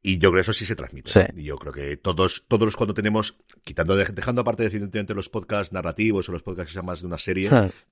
Y 0.01 0.17
yo 0.17 0.31
creo 0.31 0.35
que 0.35 0.41
eso 0.41 0.53
sí 0.53 0.65
se 0.65 0.75
transmite. 0.75 1.11
Y 1.35 1.43
yo 1.43 1.57
creo 1.57 1.73
que 1.73 1.97
todos, 1.97 2.45
todos 2.47 2.75
cuando 2.77 2.93
tenemos, 2.93 3.37
quitando, 3.65 3.97
dejando 3.97 4.41
aparte 4.41 4.63
evidentemente 4.63 5.13
los 5.13 5.27
podcasts 5.29 5.73
narrativos 5.73 6.29
o 6.29 6.31
los 6.31 6.41
podcasts 6.41 6.71
que 6.71 6.73
sean 6.73 6.85
más 6.85 7.01
de 7.01 7.07
una 7.07 7.17
serie, 7.17 7.49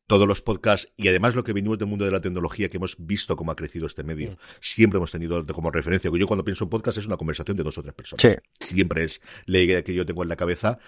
todos 0.07 0.27
los 0.27 0.41
podcasts 0.41 0.91
y 0.95 1.09
además 1.09 1.35
lo 1.35 1.43
que 1.43 1.51
venimos 1.51 1.77
del 1.77 1.87
mundo 1.87 2.05
de 2.05 2.11
la 2.11 2.21
tecnología 2.21 2.69
que 2.69 2.77
hemos 2.77 2.95
visto 2.97 3.35
cómo 3.35 3.51
ha 3.51 3.55
crecido 3.55 3.87
este 3.87 4.03
medio, 4.03 4.37
siempre 4.61 4.97
hemos 4.97 5.11
tenido 5.11 5.45
como 5.47 5.69
referencia. 5.69 6.09
Yo 6.17 6.27
cuando 6.27 6.45
pienso 6.45 6.63
en 6.63 6.69
podcast 6.69 6.97
es 6.97 7.05
una 7.05 7.17
conversación 7.17 7.57
de 7.57 7.63
dos 7.63 7.77
o 7.77 7.83
tres 7.83 7.93
personas. 7.93 8.41
Siempre 8.59 9.03
es 9.03 9.21
la 9.45 9.59
idea 9.59 9.83
que 9.83 9.93
yo 9.93 10.05
tengo 10.05 10.23
en 10.23 10.29
la 10.29 10.37
cabeza 10.37 10.79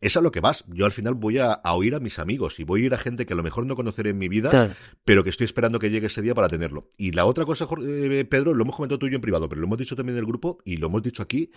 es 0.00 0.16
a 0.16 0.20
lo 0.20 0.32
que 0.32 0.40
vas. 0.40 0.64
Yo 0.68 0.86
al 0.86 0.92
final 0.92 1.14
voy 1.14 1.38
a, 1.38 1.60
oír 1.64 1.94
a 1.94 2.00
mis 2.00 2.18
amigos 2.18 2.58
y 2.60 2.64
voy 2.64 2.82
a 2.82 2.86
ir 2.86 2.94
a 2.94 2.98
gente 2.98 3.26
que 3.26 3.34
a 3.34 3.36
lo 3.36 3.42
mejor 3.42 3.66
no 3.66 3.76
conoceré 3.76 4.10
en 4.10 4.18
mi 4.18 4.28
vida, 4.28 4.74
pero 5.04 5.24
que 5.24 5.30
estoy 5.30 5.44
esperando 5.44 5.78
que 5.78 5.90
llegue 5.90 6.06
ese 6.06 6.22
día 6.22 6.34
para 6.34 6.48
tenerlo. 6.48 6.88
Y 6.96 7.12
la 7.12 7.26
otra 7.26 7.44
cosa, 7.44 7.66
eh, 7.86 8.24
Pedro, 8.28 8.54
lo 8.54 8.62
hemos 8.62 8.76
comentado 8.76 8.98
tú 8.98 9.06
y 9.06 9.10
yo 9.10 9.16
en 9.16 9.22
privado, 9.22 9.48
pero 9.48 9.60
lo 9.60 9.66
hemos 9.66 9.78
dicho 9.78 9.96
también 9.96 10.16
en 10.16 10.20
el 10.20 10.26
grupo 10.26 10.58
y 10.64 10.78
lo 10.78 10.86
hemos 10.86 11.02
dicho 11.02 11.22
aquí, 11.22 11.50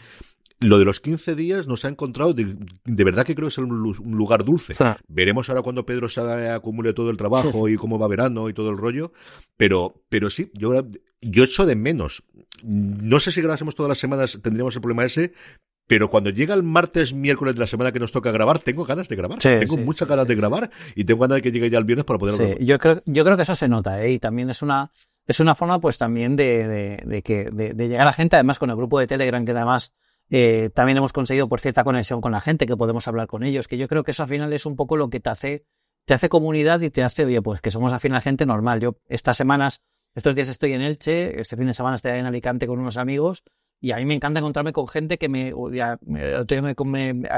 lo 0.59 0.79
de 0.79 0.85
los 0.85 0.99
15 0.99 1.35
días 1.35 1.67
nos 1.67 1.85
ha 1.85 1.89
encontrado, 1.89 2.33
de, 2.33 2.55
verdad 2.85 3.25
que 3.25 3.35
creo 3.35 3.47
que 3.47 3.53
es 3.53 3.57
un, 3.57 3.69
lugar 4.17 4.43
dulce. 4.43 4.75
Veremos 5.07 5.49
ahora 5.49 5.61
cuando 5.61 5.85
Pedro 5.85 6.09
se 6.09 6.21
acumule 6.49 6.93
todo 6.93 7.09
el 7.09 7.17
trabajo 7.17 7.67
y 7.67 7.75
cómo 7.75 7.99
va 7.99 8.07
verano 8.07 8.49
y 8.49 8.53
todo 8.53 8.69
el 8.69 8.77
rollo, 8.77 9.13
pero, 9.57 10.03
pero 10.09 10.29
sí, 10.29 10.51
yo, 10.53 10.85
yo 11.21 11.43
echo 11.43 11.65
de 11.65 11.75
menos. 11.75 12.23
No 12.63 13.19
sé 13.19 13.31
si 13.31 13.41
grabásemos 13.41 13.75
todas 13.75 13.89
las 13.89 13.97
semanas 13.97 14.39
tendríamos 14.41 14.75
el 14.75 14.81
problema 14.81 15.03
ese, 15.03 15.33
pero 15.87 16.09
cuando 16.09 16.29
llega 16.29 16.53
el 16.53 16.63
martes, 16.63 17.13
miércoles 17.13 17.55
de 17.55 17.59
la 17.59 17.67
semana 17.67 17.91
que 17.91 17.99
nos 17.99 18.11
toca 18.11 18.31
grabar, 18.31 18.59
tengo 18.59 18.85
ganas 18.85 19.09
de 19.09 19.15
grabar. 19.15 19.39
tengo 19.39 19.77
muchas 19.77 20.07
ganas 20.07 20.27
de 20.27 20.35
grabar 20.35 20.69
y 20.95 21.03
tengo 21.03 21.21
ganas 21.21 21.35
de 21.35 21.41
que 21.41 21.51
llegue 21.51 21.69
ya 21.69 21.77
el 21.77 21.83
viernes 21.83 22.05
para 22.05 22.19
poder 22.19 22.37
grabar. 22.37 22.59
Yo 22.59 22.79
creo, 22.79 23.01
yo 23.05 23.23
creo 23.25 23.35
que 23.35 23.43
eso 23.43 23.55
se 23.55 23.67
nota, 23.67 24.01
¿eh? 24.01 24.11
Y 24.11 24.19
también 24.19 24.49
es 24.49 24.61
una, 24.61 24.91
es 25.27 25.39
una 25.39 25.55
forma, 25.55 25.79
pues 25.79 25.97
también 25.97 26.35
de, 26.35 27.01
de, 27.05 27.21
que, 27.21 27.49
de, 27.51 27.73
llegar 27.87 28.07
a 28.07 28.13
gente, 28.13 28.37
además 28.37 28.59
con 28.59 28.69
el 28.69 28.75
grupo 28.77 28.99
de 28.99 29.07
Telegram, 29.07 29.43
que 29.43 29.51
además 29.51 29.93
eh, 30.29 30.69
también 30.73 30.97
hemos 30.97 31.11
conseguido 31.11 31.49
por 31.49 31.59
cierta 31.59 31.83
conexión 31.83 32.21
con 32.21 32.31
la 32.31 32.39
gente, 32.39 32.65
que 32.65 32.77
podemos 32.77 33.07
hablar 33.09 33.27
con 33.27 33.43
ellos, 33.43 33.67
que 33.67 33.77
yo 33.77 33.87
creo 33.89 34.03
que 34.03 34.11
eso 34.11 34.23
al 34.23 34.29
final 34.29 34.53
es 34.53 34.65
un 34.65 34.77
poco 34.77 34.95
lo 34.95 35.09
que 35.09 35.19
te 35.19 35.29
hace, 35.29 35.65
te 36.05 36.13
hace 36.13 36.29
comunidad 36.29 36.79
y 36.79 36.91
te 36.91 37.03
hace, 37.03 37.25
oye, 37.25 37.41
pues 37.41 37.59
que 37.59 37.71
somos 37.71 37.91
al 37.91 37.99
final 37.99 38.21
gente 38.21 38.45
normal. 38.45 38.79
Yo 38.79 38.97
estas 39.09 39.35
semanas, 39.35 39.81
estos 40.15 40.33
días 40.33 40.47
estoy 40.47 40.73
en 40.73 40.81
Elche, 40.81 41.41
este 41.41 41.57
fin 41.57 41.67
de 41.67 41.73
semana 41.73 41.97
estoy 41.97 42.11
en 42.11 42.25
Alicante 42.25 42.67
con 42.67 42.79
unos 42.79 42.95
amigos 42.95 43.43
y 43.83 43.91
a 43.91 43.97
mí 43.97 44.05
me 44.05 44.13
encanta 44.13 44.39
encontrarme 44.39 44.71
con 44.71 44.87
gente 44.87 45.17
que 45.17 45.27
me. 45.27 45.53
Ya, 45.73 45.99
me, 46.05 46.73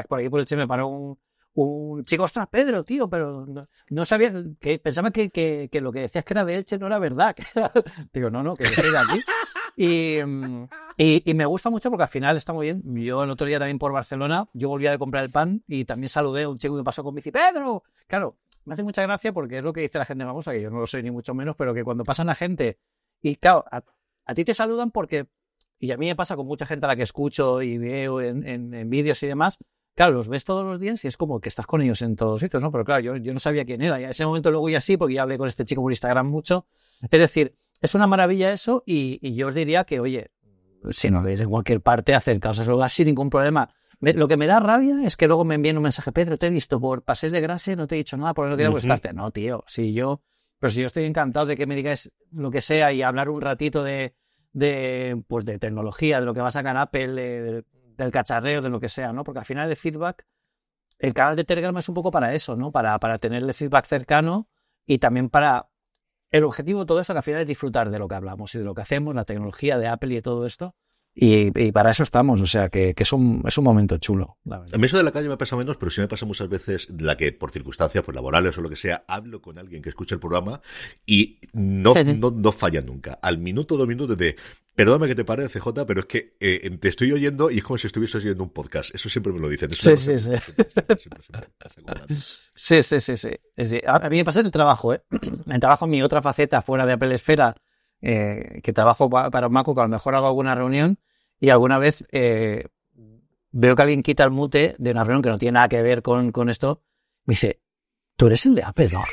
por 0.07 0.19
aquí 0.19 0.29
por 0.29 0.39
el 0.39 0.45
Che 0.45 0.55
me 0.55 0.67
paró 0.67 0.87
un, 0.87 1.17
un 1.55 2.05
chico, 2.05 2.23
ostras, 2.23 2.47
Pedro, 2.51 2.83
tío, 2.83 3.09
pero 3.09 3.47
no, 3.89 4.05
sabía, 4.05 4.31
que 4.59 4.77
pensaba 4.77 5.09
que, 5.09 5.31
que, 5.31 5.69
que, 5.71 5.81
lo 5.81 5.91
que 5.91 6.01
decías 6.01 6.23
que 6.23 6.35
era 6.35 6.45
de 6.45 6.57
Elche 6.57 6.77
no 6.77 6.85
era 6.85 6.99
verdad. 6.99 7.35
Digo, 8.13 8.29
no, 8.29 8.43
no, 8.43 8.53
que 8.53 8.67
soy 8.67 8.91
de 8.91 8.97
aquí. 8.97 9.23
Y, 9.75 10.19
y, 10.97 11.31
y, 11.31 11.33
me 11.33 11.47
gusta 11.47 11.71
mucho 11.71 11.89
porque 11.89 12.03
al 12.03 12.09
final 12.09 12.37
está 12.37 12.53
muy 12.53 12.67
bien. 12.67 12.83
Yo 13.03 13.23
el 13.23 13.31
otro 13.31 13.47
día 13.47 13.57
también 13.57 13.79
por 13.79 13.91
Barcelona, 13.91 14.47
yo 14.53 14.69
volví 14.69 14.85
a 14.85 14.99
comprar 14.99 15.23
el 15.23 15.31
pan 15.31 15.63
y 15.67 15.83
también 15.85 16.09
saludé 16.09 16.43
a 16.43 16.49
un 16.49 16.59
chico 16.59 16.75
que 16.75 16.81
me 16.81 16.83
pasó 16.83 17.03
con 17.03 17.15
bici, 17.15 17.31
Pedro. 17.31 17.83
Claro, 18.05 18.37
me 18.65 18.75
hace 18.75 18.83
mucha 18.83 19.01
gracia 19.01 19.33
porque 19.33 19.57
es 19.57 19.63
lo 19.63 19.73
que 19.73 19.81
dice 19.81 19.97
la 19.97 20.05
gente 20.05 20.23
famosa, 20.23 20.51
que 20.51 20.61
yo 20.61 20.69
no 20.69 20.79
lo 20.79 20.85
soy 20.85 21.01
ni 21.01 21.09
mucho 21.09 21.33
menos, 21.33 21.55
pero 21.57 21.73
que 21.73 21.83
cuando 21.83 22.03
pasan 22.03 22.29
a 22.29 22.35
gente 22.35 22.77
y 23.23 23.35
claro, 23.37 23.65
a, 23.71 23.83
a 24.25 24.35
ti 24.35 24.45
te 24.45 24.53
saludan 24.53 24.91
porque 24.91 25.25
y 25.85 25.91
a 25.91 25.97
mí 25.97 26.07
me 26.07 26.15
pasa 26.15 26.35
con 26.35 26.45
mucha 26.45 26.65
gente 26.65 26.85
a 26.85 26.89
la 26.89 26.95
que 26.95 27.03
escucho 27.03 27.61
y 27.61 27.77
veo 27.77 28.21
en, 28.21 28.45
en, 28.45 28.89
vídeos 28.89 29.21
y 29.23 29.27
demás. 29.27 29.57
Claro, 29.95 30.13
los 30.13 30.27
ves 30.27 30.43
todos 30.43 30.65
los 30.65 30.79
días 30.79 31.03
y 31.05 31.07
es 31.07 31.15
como 31.15 31.39
que 31.39 31.47
estás 31.47 31.65
con 31.65 31.81
ellos 31.81 32.01
en 32.01 32.15
todos 32.15 32.41
sitios, 32.41 32.61
¿no? 32.61 32.71
Pero 32.71 32.83
claro, 32.83 33.01
yo, 33.01 33.15
yo 33.15 33.33
no 33.33 33.39
sabía 33.39 33.63
quién 33.63 33.81
era. 33.81 33.99
Y 33.99 34.03
en 34.03 34.09
ese 34.09 34.25
momento 34.25 34.51
luego 34.51 34.67
ya 34.67 34.81
sí, 34.81 34.97
porque 34.97 35.13
ya 35.13 35.21
hablé 35.21 35.37
con 35.37 35.47
este 35.47 35.63
chico 35.63 35.81
por 35.81 35.91
Instagram 35.91 36.27
mucho. 36.27 36.65
Es 37.01 37.19
decir, 37.19 37.55
es 37.81 37.95
una 37.95 38.07
maravilla 38.07 38.51
eso 38.51 38.83
y, 38.85 39.19
y 39.21 39.35
yo 39.35 39.47
os 39.47 39.53
diría 39.53 39.85
que, 39.85 39.99
oye, 39.99 40.31
si 40.91 41.09
no 41.09 41.21
veis 41.21 41.41
en 41.41 41.49
cualquier 41.49 41.81
parte, 41.81 42.13
acercaos 42.13 42.59
a 42.59 42.61
ese 42.63 42.71
lugar 42.71 42.89
sin 42.89 43.07
ningún 43.07 43.29
problema. 43.29 43.69
lo 43.99 44.27
que 44.27 44.37
me 44.37 44.47
da 44.47 44.59
rabia 44.59 45.03
es 45.03 45.17
que 45.17 45.27
luego 45.27 45.45
me 45.45 45.55
envíen 45.55 45.77
un 45.77 45.83
mensaje, 45.83 46.11
Pedro, 46.11 46.37
te 46.37 46.47
he 46.47 46.49
visto 46.49 46.79
por 46.79 47.03
pases 47.03 47.31
de 47.31 47.41
grase, 47.41 47.75
no 47.75 47.87
te 47.87 47.95
he 47.95 47.97
dicho 47.97 48.17
nada 48.17 48.33
porque 48.33 48.49
no 48.49 48.55
quiero 48.55 48.73
uh 48.73 49.13
No, 49.13 49.31
tío, 49.31 49.63
si 49.67 49.93
yo, 49.93 50.21
pero 50.59 50.71
si 50.71 50.81
yo 50.81 50.87
estoy 50.87 51.05
encantado 51.05 51.45
de 51.45 51.55
que 51.55 51.65
me 51.65 51.75
digáis 51.75 52.11
lo 52.31 52.51
que 52.51 52.61
sea 52.61 52.91
y 52.91 53.01
hablar 53.01 53.29
un 53.29 53.41
ratito 53.41 53.83
de, 53.83 54.15
de, 54.55 55.21
pues 55.27 55.43
de 55.43 55.59
tecnología, 55.59 56.21
de 56.21 56.25
lo 56.25 56.33
que 56.33 56.39
va 56.39 56.47
a 56.47 56.51
sacar 56.51 56.77
Apple, 56.77 57.63
del 57.97 58.11
cacharreo, 58.11 58.61
de 58.61 58.69
lo 58.69 58.79
que 58.79 58.87
sea, 58.87 59.11
¿no? 59.11 59.25
Porque 59.25 59.39
al 59.39 59.45
final 59.45 59.67
de 59.67 59.75
feedback, 59.75 60.25
el 60.97 61.13
canal 61.13 61.35
de 61.35 61.43
Telegram 61.43 61.77
es 61.77 61.89
un 61.89 61.95
poco 61.95 62.09
para 62.09 62.33
eso, 62.33 62.55
¿no? 62.55 62.71
Para, 62.71 62.97
para 62.99 63.17
tenerle 63.19 63.51
feedback 63.51 63.85
cercano 63.85 64.49
y 64.85 64.97
también 64.97 65.29
para... 65.29 65.69
El 66.31 66.45
objetivo 66.45 66.79
de 66.79 66.85
todo 66.85 66.99
esto 66.99 67.13
que 67.13 67.19
al 67.19 67.23
final 67.23 67.41
es 67.41 67.47
disfrutar 67.47 67.89
de 67.89 67.99
lo 67.99 68.07
que 68.07 68.15
hablamos 68.15 68.55
y 68.55 68.59
de 68.59 68.63
lo 68.63 68.73
que 68.73 68.81
hacemos, 68.81 69.13
la 69.13 69.25
tecnología 69.25 69.77
de 69.77 69.87
Apple 69.87 70.15
y 70.15 70.21
todo 70.21 70.45
esto, 70.45 70.75
y, 71.17 71.71
para 71.71 71.91
eso 71.91 72.03
estamos, 72.03 72.41
o 72.41 72.45
sea, 72.45 72.67
que, 72.67 72.93
es, 72.93 73.13
un, 73.13 73.41
es 73.47 73.57
un 73.57 73.63
momento 73.63 73.97
chulo. 73.97 74.37
a 74.51 74.77
mí 74.77 74.85
eso 74.85 74.97
de 74.97 75.03
la 75.03 75.11
calle 75.11 75.29
me 75.29 75.37
pasa 75.37 75.55
menos, 75.55 75.77
pero 75.77 75.89
sí 75.89 76.01
me 76.01 76.09
pasa 76.09 76.25
muchas 76.25 76.49
veces 76.49 76.89
la 76.99 77.15
que 77.15 77.31
por 77.31 77.51
circunstancias 77.51 78.03
pues, 78.03 78.13
laborales 78.13 78.57
o 78.57 78.61
lo 78.61 78.67
que 78.67 78.75
sea, 78.75 79.05
hablo 79.07 79.41
con 79.41 79.57
alguien 79.57 79.81
que 79.81 79.87
escucha 79.87 80.15
el 80.15 80.19
programa 80.19 80.61
y 81.05 81.39
no, 81.53 81.93
no, 81.93 82.31
no 82.31 82.51
falla 82.51 82.81
nunca. 82.81 83.13
Al 83.21 83.37
minuto, 83.37 83.77
dos 83.77 83.87
minutos 83.87 84.17
de, 84.17 84.35
perdóname 84.75 85.07
que 85.07 85.15
te 85.15 85.23
pare, 85.23 85.47
CJ, 85.47 85.85
pero 85.87 86.01
es 86.01 86.05
que 86.05 86.35
eh, 86.41 86.69
te 86.81 86.89
estoy 86.89 87.13
oyendo 87.13 87.49
y 87.49 87.59
es 87.59 87.63
como 87.63 87.77
si 87.77 87.87
estuviese 87.87 88.17
oyendo 88.17 88.43
un 88.43 88.49
podcast. 88.49 88.93
Eso 88.93 89.07
siempre 89.07 89.31
me 89.31 89.39
lo 89.39 89.47
dicen. 89.47 89.71
sí, 89.71 89.95
sí, 89.95 90.19
sí. 90.19 90.31
sí, 92.53 92.83
sí, 92.83 92.99
sí, 92.99 93.15
sí. 93.65 93.81
A 93.87 94.09
mí 94.09 94.17
me 94.17 94.25
pasa 94.25 94.41
en 94.41 94.47
el 94.47 94.51
trabajo, 94.51 94.93
¿eh? 94.93 95.01
En 95.45 95.53
el 95.53 95.59
trabajo, 95.61 95.87
mi 95.87 96.03
otra 96.03 96.21
faceta 96.21 96.61
fuera 96.61 96.85
de 96.85 96.91
Apple 96.91 97.15
Esfera 97.15 97.55
eh, 98.01 98.59
que 98.61 98.73
trabajo 98.73 99.09
para 99.09 99.47
un 99.47 99.53
Maco, 99.53 99.73
que 99.73 99.81
a 99.81 99.85
lo 99.85 99.89
mejor 99.89 100.15
hago 100.15 100.27
alguna 100.27 100.53
reunión 100.55 100.99
y 101.39 101.49
alguna 101.49 101.77
vez 101.77 102.05
eh, 102.11 102.67
veo 103.51 103.75
que 103.75 103.81
alguien 103.81 104.03
quita 104.03 104.23
el 104.23 104.31
mute 104.31 104.75
de 104.77 104.91
una 104.91 105.03
reunión 105.03 105.21
que 105.21 105.29
no 105.29 105.37
tiene 105.37 105.53
nada 105.53 105.69
que 105.69 105.81
ver 105.81 106.01
con, 106.01 106.31
con 106.31 106.49
esto. 106.49 106.81
Me 107.25 107.33
dice, 107.33 107.61
tú 108.15 108.27
eres 108.27 108.45
el 108.45 108.55
de 108.55 108.63
Apple, 108.63 108.89
¿no? 108.91 109.03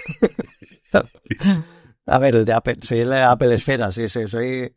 a 2.06 2.18
ver, 2.18 2.36
el 2.36 2.44
de 2.44 2.52
Apple, 2.52 2.76
soy 2.82 3.00
el 3.00 3.10
de 3.10 3.22
Apple 3.22 3.54
Esfera, 3.54 3.92
sí, 3.92 4.08
sí, 4.08 4.26
soy... 4.26 4.74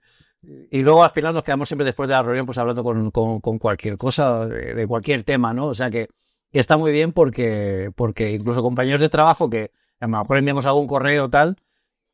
Y 0.69 0.83
luego 0.83 1.03
al 1.03 1.09
final 1.09 1.33
nos 1.33 1.43
quedamos 1.43 1.67
siempre 1.67 1.85
después 1.85 2.07
de 2.07 2.13
la 2.13 2.21
reunión 2.21 2.45
pues 2.45 2.59
hablando 2.59 2.83
con, 2.83 3.09
con, 3.09 3.57
cualquier 3.57 3.97
cosa, 3.97 4.45
de, 4.45 4.85
cualquier 4.85 5.23
tema, 5.23 5.55
¿no? 5.55 5.65
O 5.65 5.73
sea 5.73 5.89
que, 5.89 6.07
está 6.51 6.77
muy 6.77 6.91
bien 6.91 7.13
porque, 7.13 7.91
porque 7.95 8.31
incluso 8.31 8.61
compañeros 8.61 9.01
de 9.01 9.09
trabajo 9.09 9.49
que 9.49 9.71
a 9.99 10.05
lo 10.05 10.19
mejor 10.19 10.37
enviamos 10.37 10.67
algún 10.67 10.85
correo 10.85 11.31
tal, 11.31 11.57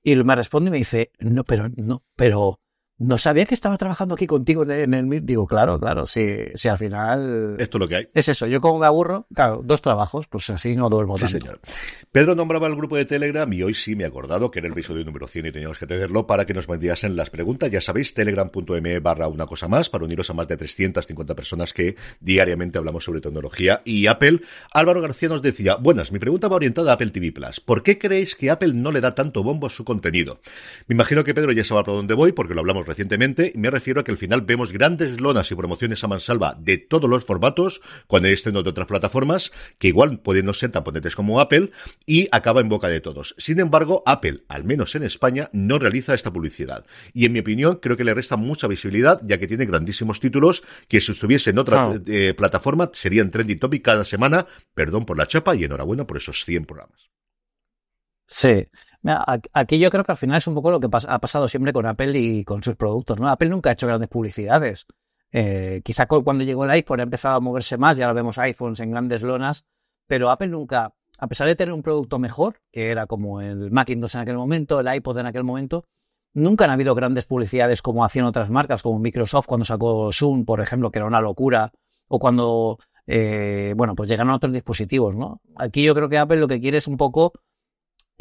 y 0.01 0.15
me 0.15 0.35
responde 0.35 0.69
y 0.69 0.71
me 0.71 0.77
dice, 0.77 1.11
no, 1.19 1.43
pero, 1.43 1.67
no, 1.75 2.03
pero, 2.15 2.61
no 3.01 3.17
sabía 3.17 3.45
que 3.45 3.55
estaba 3.55 3.77
trabajando 3.77 4.15
aquí 4.15 4.27
contigo 4.27 4.63
en 4.69 4.93
el 4.93 5.25
Digo, 5.25 5.47
claro, 5.47 5.79
claro, 5.79 6.05
si, 6.05 6.37
si 6.55 6.69
al 6.69 6.77
final. 6.77 7.55
Esto 7.59 7.77
es 7.77 7.79
lo 7.79 7.87
que 7.87 7.95
hay. 7.95 8.09
Es 8.13 8.29
eso, 8.29 8.47
yo 8.47 8.61
como 8.61 8.79
me 8.79 8.85
aburro, 8.85 9.27
claro, 9.33 9.61
dos 9.63 9.81
trabajos, 9.81 10.27
pues 10.27 10.49
así 10.49 10.75
no 10.75 10.89
duermo 10.89 11.17
sí, 11.17 11.27
Señor. 11.27 11.59
Pedro 12.11 12.35
nombraba 12.35 12.67
el 12.67 12.75
grupo 12.75 12.95
de 12.95 13.05
Telegram 13.05 13.51
y 13.51 13.63
hoy 13.63 13.73
sí 13.73 13.95
me 13.95 14.03
he 14.03 14.07
acordado 14.07 14.51
que 14.51 14.59
era 14.59 14.67
el 14.67 14.73
episodio 14.73 15.03
número 15.03 15.27
100 15.27 15.47
y 15.47 15.51
teníamos 15.51 15.79
que 15.79 15.87
tenerlo 15.87 16.27
para 16.27 16.45
que 16.45 16.53
nos 16.53 16.69
enviasen 16.69 17.15
las 17.15 17.29
preguntas. 17.29 17.71
Ya 17.71 17.81
sabéis, 17.81 18.13
telegram.me 18.13 18.99
barra 18.99 19.27
una 19.27 19.47
cosa 19.47 19.67
más 19.67 19.89
para 19.89 20.05
uniros 20.05 20.29
a 20.29 20.33
más 20.33 20.47
de 20.47 20.57
350 20.57 21.35
personas 21.35 21.73
que 21.73 21.95
diariamente 22.19 22.77
hablamos 22.77 23.03
sobre 23.03 23.21
tecnología 23.21 23.81
y 23.83 24.07
Apple. 24.07 24.41
Álvaro 24.73 25.01
García 25.01 25.29
nos 25.29 25.41
decía, 25.41 25.75
buenas, 25.75 26.11
mi 26.11 26.19
pregunta 26.19 26.47
va 26.47 26.57
orientada 26.57 26.91
a 26.91 26.93
Apple 26.95 27.09
TV 27.09 27.31
Plus. 27.31 27.59
¿Por 27.59 27.83
qué 27.83 27.97
creéis 27.97 28.35
que 28.35 28.51
Apple 28.51 28.73
no 28.73 28.91
le 28.91 29.01
da 29.01 29.15
tanto 29.15 29.43
bombo 29.43 29.67
a 29.67 29.69
su 29.69 29.83
contenido? 29.83 30.39
Me 30.87 30.93
imagino 30.93 31.23
que 31.23 31.33
Pedro 31.33 31.51
ya 31.51 31.63
sabe 31.63 31.83
por 31.83 31.95
dónde 31.95 32.13
voy 32.13 32.31
porque 32.31 32.53
lo 32.53 32.61
hablamos 32.61 32.85
recientemente, 32.91 33.53
me 33.55 33.71
refiero 33.71 34.01
a 34.01 34.03
que 34.03 34.11
al 34.11 34.17
final 34.17 34.41
vemos 34.41 34.73
grandes 34.73 35.21
lonas 35.21 35.49
y 35.49 35.55
promociones 35.55 36.03
a 36.03 36.09
mansalva 36.09 36.57
de 36.59 36.77
todos 36.77 37.09
los 37.09 37.23
formatos, 37.23 37.81
cuando 38.05 38.27
hay 38.27 38.33
estreno 38.33 38.63
de 38.63 38.69
otras 38.69 38.85
plataformas, 38.85 39.53
que 39.77 39.87
igual 39.87 40.19
pueden 40.19 40.45
no 40.45 40.53
ser 40.53 40.71
tan 40.71 40.83
potentes 40.83 41.15
como 41.15 41.39
Apple, 41.39 41.71
y 42.05 42.27
acaba 42.33 42.59
en 42.59 42.67
boca 42.67 42.89
de 42.89 42.99
todos. 42.99 43.33
Sin 43.37 43.61
embargo, 43.61 44.03
Apple, 44.05 44.43
al 44.49 44.65
menos 44.65 44.93
en 44.95 45.03
España, 45.03 45.49
no 45.53 45.79
realiza 45.79 46.13
esta 46.13 46.33
publicidad. 46.33 46.85
Y 47.13 47.25
en 47.25 47.31
mi 47.31 47.39
opinión, 47.39 47.77
creo 47.77 47.95
que 47.95 48.03
le 48.03 48.13
resta 48.13 48.35
mucha 48.35 48.67
visibilidad, 48.67 49.21
ya 49.23 49.37
que 49.37 49.47
tiene 49.47 49.65
grandísimos 49.65 50.19
títulos 50.19 50.63
que 50.89 50.99
si 50.99 51.13
estuviese 51.13 51.51
en 51.51 51.59
otra 51.59 51.93
eh, 52.07 52.33
plataforma 52.33 52.91
serían 52.93 53.31
trending 53.31 53.59
topic 53.59 53.83
cada 53.83 54.03
semana. 54.03 54.47
Perdón 54.73 55.05
por 55.05 55.17
la 55.17 55.27
chapa 55.27 55.55
y 55.55 55.63
enhorabuena 55.63 56.05
por 56.05 56.17
esos 56.17 56.43
100 56.43 56.65
programas. 56.65 57.09
Sí, 58.27 58.67
Aquí 59.03 59.79
yo 59.79 59.89
creo 59.89 60.03
que 60.03 60.11
al 60.11 60.17
final 60.17 60.37
es 60.37 60.47
un 60.47 60.53
poco 60.53 60.71
lo 60.71 60.79
que 60.79 60.87
ha 60.91 61.19
pasado 61.19 61.47
siempre 61.47 61.73
con 61.73 61.85
Apple 61.85 62.17
y 62.17 62.43
con 62.43 62.61
sus 62.61 62.75
productos. 62.75 63.19
¿no? 63.19 63.29
Apple 63.29 63.49
nunca 63.49 63.69
ha 63.69 63.73
hecho 63.73 63.87
grandes 63.87 64.09
publicidades. 64.09 64.85
Eh, 65.31 65.81
quizá 65.83 66.07
cuando 66.07 66.43
llegó 66.43 66.65
el 66.65 66.71
iPhone 66.71 66.99
ha 66.99 67.03
empezado 67.03 67.35
a 67.35 67.39
moverse 67.39 67.77
más, 67.77 67.97
ya 67.97 68.05
ahora 68.05 68.13
vemos 68.13 68.37
iPhones 68.37 68.79
en 68.81 68.91
grandes 68.91 69.21
lonas, 69.21 69.65
pero 70.05 70.29
Apple 70.29 70.49
nunca, 70.49 70.93
a 71.17 71.27
pesar 71.27 71.47
de 71.47 71.55
tener 71.55 71.73
un 71.73 71.81
producto 71.81 72.19
mejor, 72.19 72.59
que 72.71 72.89
era 72.91 73.07
como 73.07 73.41
el 73.41 73.71
Macintosh 73.71 74.15
en 74.15 74.21
aquel 74.21 74.37
momento, 74.37 74.79
el 74.79 74.93
iPod 74.93 75.19
en 75.19 75.25
aquel 75.25 75.43
momento, 75.43 75.85
nunca 76.33 76.65
han 76.65 76.71
habido 76.71 76.95
grandes 76.95 77.25
publicidades 77.25 77.81
como 77.81 78.03
hacían 78.03 78.25
otras 78.25 78.49
marcas, 78.49 78.83
como 78.83 78.99
Microsoft 78.99 79.47
cuando 79.47 79.65
sacó 79.65 80.11
Zoom, 80.11 80.45
por 80.45 80.61
ejemplo, 80.61 80.91
que 80.91 80.99
era 80.99 81.07
una 81.07 81.21
locura, 81.21 81.71
o 82.07 82.19
cuando, 82.19 82.77
eh, 83.07 83.73
bueno, 83.77 83.95
pues 83.95 84.09
llegaron 84.09 84.33
otros 84.33 84.51
dispositivos, 84.51 85.15
¿no? 85.15 85.41
Aquí 85.55 85.83
yo 85.83 85.95
creo 85.95 86.09
que 86.09 86.17
Apple 86.17 86.37
lo 86.37 86.47
que 86.49 86.59
quiere 86.59 86.77
es 86.77 86.87
un 86.87 86.97
poco 86.97 87.33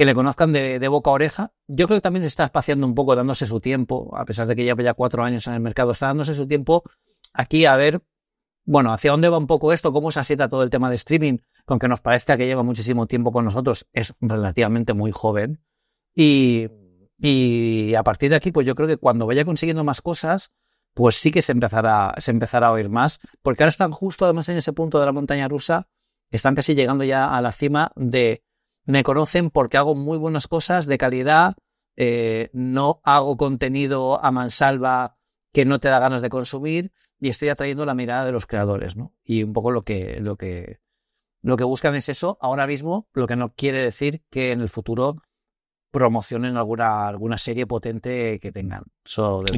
que 0.01 0.07
le 0.07 0.15
conozcan 0.15 0.51
de, 0.55 0.89
boca 0.89 1.11
a 1.11 1.13
oreja. 1.13 1.53
Yo 1.69 1.87
creo 1.87 1.99
que 1.99 2.01
también 2.01 2.23
se 2.23 2.29
está 2.29 2.45
espaciando 2.45 2.87
un 2.87 2.95
poco, 2.95 3.15
dándose 3.15 3.45
su 3.45 3.61
tiempo, 3.61 4.17
a 4.17 4.25
pesar 4.25 4.47
de 4.47 4.57
que 4.57 4.65
lleva 4.65 4.83
ya 4.83 4.95
cuatro 4.95 5.23
años 5.23 5.47
en 5.47 5.53
el 5.53 5.61
mercado, 5.61 5.91
está 5.91 6.07
dándose 6.07 6.33
su 6.33 6.49
tiempo 6.49 6.85
aquí 7.35 7.67
a 7.67 7.77
ver, 7.77 8.01
bueno, 8.65 8.95
hacia 8.95 9.11
dónde 9.11 9.29
va 9.29 9.37
un 9.37 9.47
poco 9.47 9.75
esto, 9.75 9.93
cómo 9.93 10.11
se 10.11 10.19
asienta 10.19 10.49
todo 10.49 10.63
el 10.63 10.71
tema 10.71 10.89
de 10.89 10.97
streaming, 10.97 11.41
con 11.67 11.79
que 11.79 11.87
nos 11.87 12.01
parezca 12.01 12.39
que 12.39 12.47
lleva 12.47 12.63
muchísimo 12.63 13.07
tiempo 13.07 13.31
con 13.31 13.45
nosotros, 13.45 13.89
es 13.93 14.15
relativamente 14.23 14.95
muy 14.95 15.13
joven. 15.13 15.63
Y, 16.15 16.69
y 17.19 17.95
a 17.95 18.03
partir 18.03 18.31
de 18.31 18.37
aquí, 18.37 18.53
pues 18.53 18.67
yo 18.67 18.75
creo 18.75 18.89
que 18.89 18.97
cuando 18.97 19.27
vaya 19.27 19.45
consiguiendo 19.45 19.85
más 19.85 20.01
cosas, 20.01 20.51
pues 20.95 21.17
sí 21.17 21.31
que 21.31 21.43
se 21.43 21.53
empezará, 21.53 22.15
se 22.17 22.31
empezará 22.31 22.69
a 22.69 22.73
oír 22.73 22.89
más, 22.89 23.21
porque 23.43 23.65
ahora 23.65 23.69
están 23.69 23.93
justo 23.93 24.25
además 24.25 24.49
en 24.49 24.57
ese 24.57 24.73
punto 24.73 24.99
de 24.99 25.05
la 25.05 25.13
montaña 25.13 25.47
rusa, 25.47 25.89
están 26.31 26.55
casi 26.55 26.75
llegando 26.75 27.05
ya 27.05 27.37
a 27.37 27.43
la 27.43 27.53
cima 27.53 27.93
de 27.97 28.45
me 28.91 29.03
conocen 29.03 29.51
porque 29.51 29.77
hago 29.77 29.95
muy 29.95 30.19
buenas 30.19 30.47
cosas 30.47 30.87
de 30.87 30.99
calidad, 30.99 31.57
eh, 31.97 32.51
no 32.53 33.01
hago 33.05 33.37
contenido 33.37 34.23
a 34.25 34.31
mansalva 34.31 35.17
que 35.53 35.65
no 35.65 35.81
te 35.81 35.89
da 35.89 35.99
ganas 35.99 36.23
de 36.23 36.31
consumir 36.31 36.93
y 37.19 37.29
estoy 37.29 37.49
atrayendo 37.49 37.85
la 37.85 37.95
mirada 37.95 38.25
de 38.25 38.33
los 38.33 38.47
creadores, 38.47 38.97
¿no? 38.97 39.15
Y 39.25 39.43
un 39.43 39.53
poco 39.53 39.71
lo 39.71 39.83
que, 39.83 40.21
lo 40.21 40.37
que, 40.37 40.81
lo 41.43 41.57
que 41.57 41.65
buscan 41.65 41.95
es 41.95 42.09
eso 42.09 42.39
ahora 42.41 42.67
mismo, 42.67 43.09
lo 43.13 43.27
que 43.27 43.37
no 43.37 43.53
quiere 43.55 43.83
decir 43.83 44.23
que 44.31 44.53
en 44.53 44.61
el 44.61 44.69
futuro 44.69 45.17
promocionen 45.91 46.57
alguna, 46.57 47.09
alguna 47.09 47.37
serie 47.37 47.67
potente 47.67 48.39
que 48.41 48.53
tengan. 48.53 48.85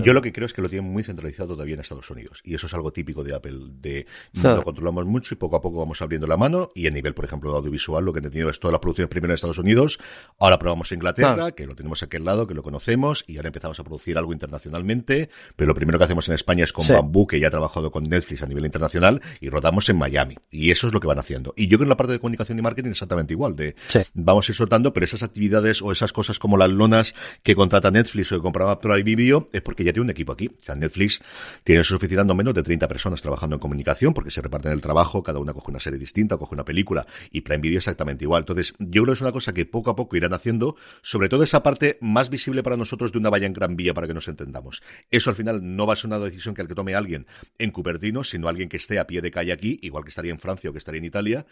Yo 0.02 0.12
lo 0.14 0.22
que 0.22 0.32
creo 0.32 0.46
es 0.46 0.52
que 0.52 0.62
lo 0.62 0.68
tienen 0.68 0.90
muy 0.90 1.02
centralizado 1.02 1.48
todavía 1.54 1.74
en 1.74 1.80
Estados 1.80 2.08
Unidos. 2.10 2.40
Y 2.42 2.54
eso 2.54 2.66
es 2.66 2.74
algo 2.74 2.90
típico 2.90 3.22
de 3.22 3.34
Apple. 3.34 3.58
De 3.80 4.06
lo 4.42 4.62
controlamos 4.62 5.04
mucho 5.04 5.34
y 5.34 5.36
poco 5.36 5.56
a 5.56 5.60
poco 5.60 5.78
vamos 5.78 6.00
abriendo 6.00 6.26
la 6.26 6.38
mano. 6.38 6.70
Y 6.74 6.86
a 6.86 6.90
nivel, 6.90 7.12
por 7.12 7.26
ejemplo, 7.26 7.50
de 7.50 7.58
audiovisual, 7.58 8.02
lo 8.02 8.12
que 8.12 8.20
he 8.20 8.22
tenido 8.22 8.48
es 8.48 8.58
todas 8.58 8.72
las 8.72 8.80
producciones 8.80 9.10
primero 9.10 9.32
en 9.32 9.34
Estados 9.34 9.58
Unidos. 9.58 9.98
Ahora 10.38 10.58
probamos 10.58 10.90
Inglaterra, 10.92 11.52
que 11.52 11.66
lo 11.66 11.74
tenemos 11.74 12.02
aquí 12.02 12.16
al 12.16 12.24
lado, 12.24 12.46
que 12.46 12.54
lo 12.54 12.62
conocemos. 12.62 13.24
Y 13.26 13.36
ahora 13.36 13.48
empezamos 13.48 13.78
a 13.78 13.84
producir 13.84 14.16
algo 14.16 14.32
internacionalmente. 14.32 15.28
Pero 15.56 15.68
lo 15.68 15.74
primero 15.74 15.98
que 15.98 16.04
hacemos 16.04 16.28
en 16.28 16.34
España 16.34 16.64
es 16.64 16.72
con 16.72 16.86
Bamboo, 16.88 17.26
que 17.26 17.38
ya 17.38 17.48
ha 17.48 17.50
trabajado 17.50 17.90
con 17.90 18.04
Netflix 18.04 18.42
a 18.42 18.46
nivel 18.46 18.64
internacional. 18.64 19.20
Y 19.40 19.50
rodamos 19.50 19.86
en 19.90 19.98
Miami. 19.98 20.36
Y 20.50 20.70
eso 20.70 20.86
es 20.86 20.94
lo 20.94 21.00
que 21.00 21.08
van 21.08 21.18
haciendo. 21.18 21.52
Y 21.56 21.64
yo 21.64 21.76
creo 21.76 21.80
que 21.80 21.84
en 21.84 21.88
la 21.90 21.96
parte 21.96 22.14
de 22.14 22.20
comunicación 22.20 22.58
y 22.58 22.62
marketing 22.62 22.90
exactamente 22.90 23.34
igual. 23.34 23.54
De 23.56 23.74
vamos 24.14 24.48
a 24.48 24.52
ir 24.52 24.56
soltando, 24.56 24.94
pero 24.94 25.04
esas 25.04 25.22
actividades 25.22 25.82
o 25.82 25.92
esas 25.92 26.12
cosas 26.12 26.38
como 26.38 26.56
las 26.56 26.70
lonas 26.70 27.14
que 27.42 27.54
contrata 27.54 27.90
Netflix 27.90 28.32
o 28.32 28.36
que 28.36 28.42
compraba 28.42 28.80
Prime 28.80 29.02
Video 29.02 29.41
es 29.52 29.62
porque 29.62 29.84
ya 29.84 29.92
tiene 29.92 30.04
un 30.04 30.10
equipo 30.10 30.32
aquí. 30.32 30.48
O 30.48 30.64
sea, 30.64 30.74
Netflix 30.74 31.20
tiene 31.64 31.80
en 31.80 31.84
su 31.84 31.96
oficina 31.96 32.24
no 32.24 32.34
menos 32.34 32.54
de 32.54 32.62
30 32.62 32.88
personas 32.88 33.22
trabajando 33.22 33.56
en 33.56 33.60
comunicación 33.60 34.14
porque 34.14 34.30
se 34.30 34.40
reparten 34.40 34.72
el 34.72 34.80
trabajo, 34.80 35.22
cada 35.22 35.38
una 35.38 35.52
coge 35.52 35.70
una 35.70 35.80
serie 35.80 35.98
distinta, 35.98 36.36
coge 36.36 36.54
una 36.54 36.64
película 36.64 37.06
y 37.30 37.42
Prime 37.42 37.60
Video 37.60 37.78
exactamente 37.78 38.24
igual. 38.24 38.42
Entonces, 38.42 38.74
yo 38.78 39.02
creo 39.02 39.06
que 39.06 39.12
es 39.12 39.20
una 39.20 39.32
cosa 39.32 39.52
que 39.52 39.66
poco 39.66 39.90
a 39.90 39.96
poco 39.96 40.16
irán 40.16 40.34
haciendo, 40.34 40.76
sobre 41.02 41.28
todo 41.28 41.44
esa 41.44 41.62
parte 41.62 41.98
más 42.00 42.30
visible 42.30 42.62
para 42.62 42.76
nosotros 42.76 43.12
de 43.12 43.18
una 43.18 43.30
valla 43.30 43.46
en 43.46 43.52
Gran 43.52 43.76
Vía 43.76 43.94
para 43.94 44.06
que 44.06 44.14
nos 44.14 44.28
entendamos. 44.28 44.82
Eso 45.10 45.30
al 45.30 45.36
final 45.36 45.60
no 45.76 45.86
va 45.86 45.94
a 45.94 45.96
ser 45.96 46.08
una 46.08 46.18
decisión 46.18 46.54
que 46.54 46.62
al 46.62 46.68
que 46.68 46.74
tome 46.74 46.94
alguien 46.94 47.26
en 47.58 47.70
Cupertino, 47.70 48.24
sino 48.24 48.48
alguien 48.48 48.68
que 48.68 48.76
esté 48.76 48.98
a 48.98 49.06
pie 49.06 49.20
de 49.20 49.30
calle 49.30 49.52
aquí, 49.52 49.78
igual 49.82 50.04
que 50.04 50.10
estaría 50.10 50.32
en 50.32 50.38
Francia 50.38 50.70
o 50.70 50.72
que 50.72 50.78
estaría 50.78 50.98
en 50.98 51.04
Italia, 51.04 51.46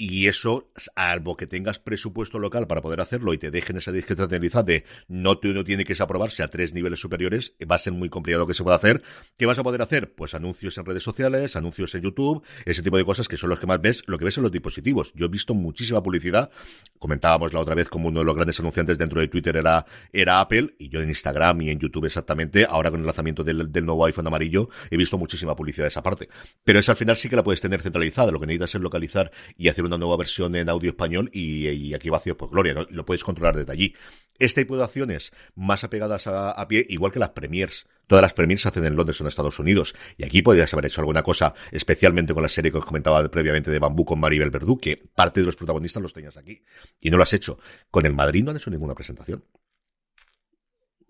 y 0.00 0.28
eso, 0.28 0.72
algo 0.96 1.36
que 1.36 1.46
tengas 1.46 1.78
presupuesto 1.78 2.38
local 2.38 2.66
para 2.66 2.80
poder 2.80 3.02
hacerlo 3.02 3.34
y 3.34 3.38
te 3.38 3.50
dejen 3.50 3.76
esa 3.76 3.92
discrecionalidad 3.92 4.64
de 4.64 4.84
no, 5.08 5.38
no 5.42 5.62
tiene 5.62 5.84
que 5.84 5.94
aprobarse 6.00 6.42
a 6.42 6.48
tres 6.48 6.72
niveles 6.72 6.98
superiores, 6.98 7.52
va 7.70 7.74
a 7.74 7.78
ser 7.78 7.92
muy 7.92 8.08
complicado 8.08 8.46
que 8.46 8.54
se 8.54 8.62
pueda 8.62 8.76
hacer. 8.76 9.02
¿Qué 9.36 9.44
vas 9.44 9.58
a 9.58 9.62
poder 9.62 9.82
hacer? 9.82 10.14
Pues 10.14 10.32
anuncios 10.32 10.78
en 10.78 10.86
redes 10.86 11.02
sociales, 11.02 11.54
anuncios 11.54 11.94
en 11.94 12.00
YouTube, 12.00 12.42
ese 12.64 12.82
tipo 12.82 12.96
de 12.96 13.04
cosas 13.04 13.28
que 13.28 13.36
son 13.36 13.50
los 13.50 13.60
que 13.60 13.66
más 13.66 13.78
ves, 13.78 14.02
lo 14.06 14.16
que 14.16 14.24
ves 14.24 14.38
en 14.38 14.44
los 14.44 14.50
dispositivos. 14.50 15.12
Yo 15.14 15.26
he 15.26 15.28
visto 15.28 15.52
muchísima 15.52 16.02
publicidad. 16.02 16.50
Comentábamos 16.98 17.52
la 17.52 17.60
otra 17.60 17.74
vez 17.74 17.90
como 17.90 18.08
uno 18.08 18.20
de 18.20 18.24
los 18.24 18.34
grandes 18.34 18.58
anunciantes 18.58 18.96
dentro 18.96 19.20
de 19.20 19.28
Twitter 19.28 19.54
era, 19.58 19.84
era 20.14 20.40
Apple, 20.40 20.76
y 20.78 20.88
yo 20.88 21.02
en 21.02 21.10
Instagram 21.10 21.60
y 21.60 21.70
en 21.72 21.78
YouTube 21.78 22.06
exactamente, 22.06 22.64
ahora 22.64 22.90
con 22.90 23.00
el 23.00 23.06
lanzamiento 23.06 23.44
del, 23.44 23.70
del 23.70 23.84
nuevo 23.84 24.06
iPhone 24.06 24.28
amarillo, 24.28 24.70
he 24.90 24.96
visto 24.96 25.18
muchísima 25.18 25.54
publicidad 25.54 25.84
de 25.84 25.88
esa 25.88 26.02
parte. 26.02 26.30
Pero 26.64 26.78
esa 26.78 26.92
al 26.92 26.96
final 26.96 27.18
sí 27.18 27.28
que 27.28 27.36
la 27.36 27.44
puedes 27.44 27.60
tener 27.60 27.82
centralizada. 27.82 28.32
Lo 28.32 28.40
que 28.40 28.46
necesitas 28.46 28.76
es 28.76 28.80
localizar 28.80 29.30
y 29.58 29.68
hacer 29.68 29.89
una 29.90 29.98
nueva 29.98 30.16
versión 30.16 30.54
en 30.56 30.68
audio 30.68 30.90
español 30.90 31.30
y, 31.32 31.94
aquí 31.94 32.10
vacío 32.10 32.36
por 32.36 32.50
gloria, 32.50 32.86
lo 32.88 33.04
puedes 33.04 33.24
controlar 33.24 33.56
desde 33.56 33.72
allí. 33.72 33.94
Este 34.38 34.62
tipo 34.62 34.76
de 34.76 34.84
acciones 34.84 35.32
más 35.54 35.84
apegadas 35.84 36.26
a, 36.26 36.66
pie, 36.66 36.86
igual 36.88 37.12
que 37.12 37.18
las 37.18 37.30
premiers. 37.30 37.86
Todas 38.06 38.22
las 38.22 38.32
premiers 38.32 38.62
se 38.62 38.68
hacen 38.68 38.86
en 38.86 38.96
Londres 38.96 39.20
o 39.20 39.24
en 39.24 39.28
Estados 39.28 39.58
Unidos. 39.58 39.94
Y 40.16 40.24
aquí 40.24 40.40
podrías 40.40 40.72
haber 40.72 40.86
hecho 40.86 41.02
alguna 41.02 41.22
cosa, 41.22 41.54
especialmente 41.70 42.32
con 42.32 42.42
la 42.42 42.48
serie 42.48 42.72
que 42.72 42.78
os 42.78 42.86
comentaba 42.86 43.28
previamente 43.30 43.70
de 43.70 43.78
Bambú 43.78 44.06
con 44.06 44.18
Maribel 44.18 44.50
Verdú, 44.50 44.78
que 44.78 44.96
parte 44.96 45.40
de 45.40 45.46
los 45.46 45.56
protagonistas 45.56 46.02
los 46.02 46.14
tenías 46.14 46.38
aquí. 46.38 46.62
Y 47.00 47.10
no 47.10 47.18
lo 47.18 47.22
has 47.22 47.34
hecho. 47.34 47.58
Con 47.90 48.06
el 48.06 48.14
Madrid 48.14 48.42
no 48.42 48.50
han 48.50 48.56
hecho 48.56 48.70
ninguna 48.70 48.94
presentación. 48.94 49.44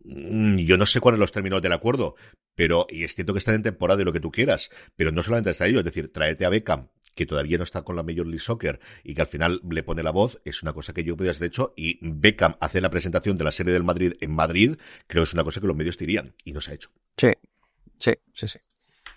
Mm, 0.02 0.56
yo 0.58 0.76
no 0.76 0.86
sé 0.86 1.00
cuáles 1.00 1.16
son 1.16 1.20
los 1.20 1.32
términos 1.32 1.62
del 1.62 1.72
acuerdo, 1.72 2.16
pero, 2.54 2.86
y 2.90 3.04
es 3.04 3.14
cierto 3.14 3.32
que 3.32 3.38
están 3.38 3.54
en 3.54 3.62
temporada 3.62 4.02
y 4.02 4.04
lo 4.04 4.12
que 4.12 4.20
tú 4.20 4.30
quieras, 4.30 4.70
pero 4.96 5.12
no 5.12 5.22
solamente 5.22 5.50
está 5.50 5.66
ello, 5.66 5.78
es 5.78 5.84
decir, 5.84 6.12
traerte 6.12 6.44
a 6.44 6.48
Beckham, 6.48 6.88
que 7.14 7.26
todavía 7.26 7.58
no 7.58 7.64
está 7.64 7.82
con 7.82 7.96
la 7.96 8.02
Major 8.02 8.26
League 8.26 8.40
Soccer 8.40 8.80
y 9.04 9.14
que 9.14 9.22
al 9.22 9.26
final 9.26 9.60
le 9.68 9.82
pone 9.82 10.02
la 10.02 10.10
voz, 10.10 10.40
es 10.44 10.62
una 10.62 10.72
cosa 10.72 10.92
que 10.92 11.04
yo 11.04 11.16
podía 11.16 11.32
haber 11.32 11.44
hecho 11.44 11.72
y 11.76 11.98
Beckham 12.02 12.56
hace 12.60 12.80
la 12.80 12.90
presentación 12.90 13.36
de 13.36 13.44
la 13.44 13.52
serie 13.52 13.72
del 13.72 13.84
Madrid 13.84 14.14
en 14.20 14.32
Madrid, 14.32 14.76
creo 15.06 15.22
que 15.22 15.28
es 15.28 15.34
una 15.34 15.44
cosa 15.44 15.60
que 15.60 15.66
los 15.66 15.76
medios 15.76 15.98
dirían 15.98 16.34
y 16.44 16.52
no 16.52 16.60
se 16.60 16.72
ha 16.72 16.74
hecho. 16.74 16.90
Sí, 17.16 17.32
sí, 17.98 18.12
sí, 18.32 18.48
sí. 18.48 18.58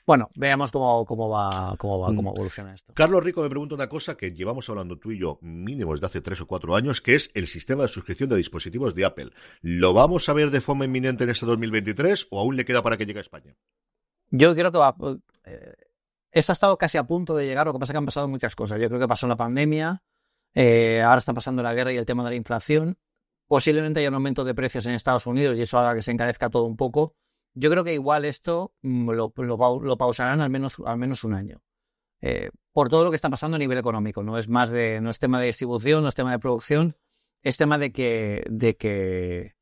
Bueno, 0.05 0.29
veamos 0.35 0.69
cómo, 0.71 1.05
cómo 1.05 1.29
va, 1.29 1.75
cómo 1.77 1.99
va, 1.99 2.07
cómo 2.07 2.31
mm. 2.31 2.35
evoluciona 2.35 2.73
esto. 2.73 2.93
Carlos 2.93 3.23
Rico 3.23 3.41
me 3.41 3.49
pregunta 3.49 3.75
una 3.75 3.87
cosa 3.87 4.17
que 4.17 4.33
llevamos 4.33 4.69
hablando 4.69 4.97
tú 4.97 5.11
y 5.11 5.19
yo 5.19 5.39
mínimo 5.41 5.93
desde 5.93 6.07
hace 6.07 6.21
tres 6.21 6.41
o 6.41 6.47
cuatro 6.47 6.75
años, 6.75 6.99
que 6.99 7.15
es 7.15 7.31
el 7.33 7.47
sistema 7.47 7.83
de 7.83 7.87
suscripción 7.87 8.29
de 8.29 8.35
dispositivos 8.35 8.95
de 8.95 9.05
Apple. 9.05 9.31
¿Lo 9.61 9.93
vamos 9.93 10.27
a 10.27 10.33
ver 10.33 10.51
de 10.51 10.59
forma 10.59 10.83
inminente 10.85 11.23
en 11.23 11.29
este 11.29 11.45
2023 11.45 12.27
o 12.31 12.39
aún 12.41 12.57
le 12.57 12.65
queda 12.65 12.83
para 12.83 12.97
que 12.97 13.05
llegue 13.05 13.19
a 13.19 13.21
España? 13.21 13.55
Yo 14.29 14.53
creo 14.55 14.71
que 14.71 14.77
va. 14.77 14.95
Eh, 15.45 15.73
esto 16.33 16.51
ha 16.51 16.53
estado 16.53 16.77
casi 16.77 16.97
a 16.97 17.03
punto 17.03 17.35
de 17.35 17.45
llegar, 17.45 17.67
lo 17.67 17.73
que 17.73 17.79
pasa 17.79 17.91
es 17.91 17.93
que 17.93 17.97
han 17.99 18.05
pasado 18.05 18.27
muchas 18.27 18.55
cosas. 18.55 18.81
Yo 18.81 18.87
creo 18.89 18.99
que 18.99 19.07
pasó 19.07 19.27
la 19.27 19.35
pandemia, 19.37 20.03
eh, 20.55 21.01
ahora 21.01 21.19
está 21.19 21.33
pasando 21.33 21.61
la 21.61 21.73
guerra 21.73 21.93
y 21.93 21.97
el 21.97 22.05
tema 22.05 22.23
de 22.23 22.31
la 22.31 22.35
inflación. 22.35 22.97
Posiblemente 23.47 23.99
haya 23.99 24.09
un 24.09 24.15
aumento 24.15 24.43
de 24.43 24.55
precios 24.55 24.85
en 24.87 24.95
Estados 24.95 25.27
Unidos 25.27 25.57
y 25.59 25.61
eso 25.61 25.77
haga 25.77 25.93
que 25.93 26.01
se 26.01 26.11
encarezca 26.11 26.49
todo 26.49 26.63
un 26.63 26.75
poco. 26.75 27.15
Yo 27.53 27.69
creo 27.69 27.83
que 27.83 27.93
igual 27.93 28.25
esto 28.25 28.73
mm, 28.81 29.11
lo, 29.11 29.97
pausarán 29.97 30.41
al 30.41 30.49
menos, 30.49 30.77
al 30.83 30.97
menos 30.97 31.23
un 31.23 31.35
año. 31.35 31.61
Eh, 32.19 32.49
por 32.71 32.89
todo 32.89 33.03
lo 33.03 33.11
que 33.11 33.15
está 33.15 33.29
pasando 33.29 33.55
a 33.55 33.59
nivel 33.59 33.77
económico. 33.77 34.23
No 34.23 34.37
es 34.39 34.49
más 34.49 34.71
de, 34.71 35.01
no 35.01 35.11
es 35.11 35.19
tema 35.19 35.39
de 35.39 35.47
distribución, 35.47 36.01
no 36.01 36.09
es 36.09 36.15
tema 36.15 36.31
de 36.31 36.39
producción, 36.39 36.97
es 37.43 37.57
tema 37.57 37.77
de 37.77 37.91
que, 37.91 38.43
de 38.49 38.75
que 38.75 39.55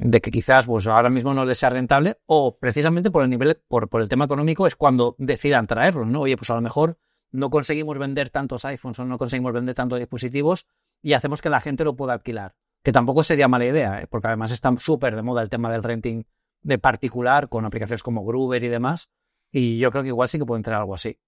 de 0.00 0.20
que 0.22 0.30
quizás 0.30 0.66
pues 0.66 0.86
ahora 0.86 1.10
mismo 1.10 1.34
no 1.34 1.44
les 1.44 1.58
sea 1.58 1.68
rentable 1.68 2.16
o 2.24 2.56
precisamente 2.56 3.10
por 3.10 3.22
el 3.22 3.28
nivel, 3.28 3.60
por, 3.68 3.88
por 3.88 4.00
el 4.00 4.08
tema 4.08 4.24
económico 4.24 4.66
es 4.66 4.74
cuando 4.74 5.14
decidan 5.18 5.66
traerlos, 5.66 6.06
¿no? 6.06 6.22
Oye, 6.22 6.36
pues 6.38 6.48
a 6.50 6.54
lo 6.54 6.62
mejor 6.62 6.96
no 7.32 7.50
conseguimos 7.50 7.98
vender 7.98 8.30
tantos 8.30 8.64
iPhones 8.64 8.98
o 8.98 9.04
no 9.04 9.18
conseguimos 9.18 9.52
vender 9.52 9.74
tantos 9.74 9.98
dispositivos 9.98 10.66
y 11.02 11.12
hacemos 11.12 11.42
que 11.42 11.50
la 11.50 11.60
gente 11.60 11.84
lo 11.84 11.96
pueda 11.96 12.14
alquilar. 12.14 12.54
Que 12.82 12.92
tampoco 12.92 13.22
sería 13.22 13.46
mala 13.46 13.66
idea, 13.66 14.00
¿eh? 14.00 14.06
porque 14.08 14.28
además 14.28 14.52
está 14.52 14.74
súper 14.78 15.14
de 15.14 15.22
moda 15.22 15.42
el 15.42 15.50
tema 15.50 15.70
del 15.70 15.82
renting 15.82 16.24
de 16.62 16.78
particular 16.78 17.50
con 17.50 17.66
aplicaciones 17.66 18.02
como 18.02 18.24
Groover 18.24 18.64
y 18.64 18.68
demás. 18.68 19.10
Y 19.52 19.78
yo 19.78 19.90
creo 19.90 20.02
que 20.02 20.08
igual 20.08 20.30
sí 20.30 20.38
que 20.38 20.46
puede 20.46 20.60
entrar 20.60 20.80
algo 20.80 20.94
así. 20.94 21.18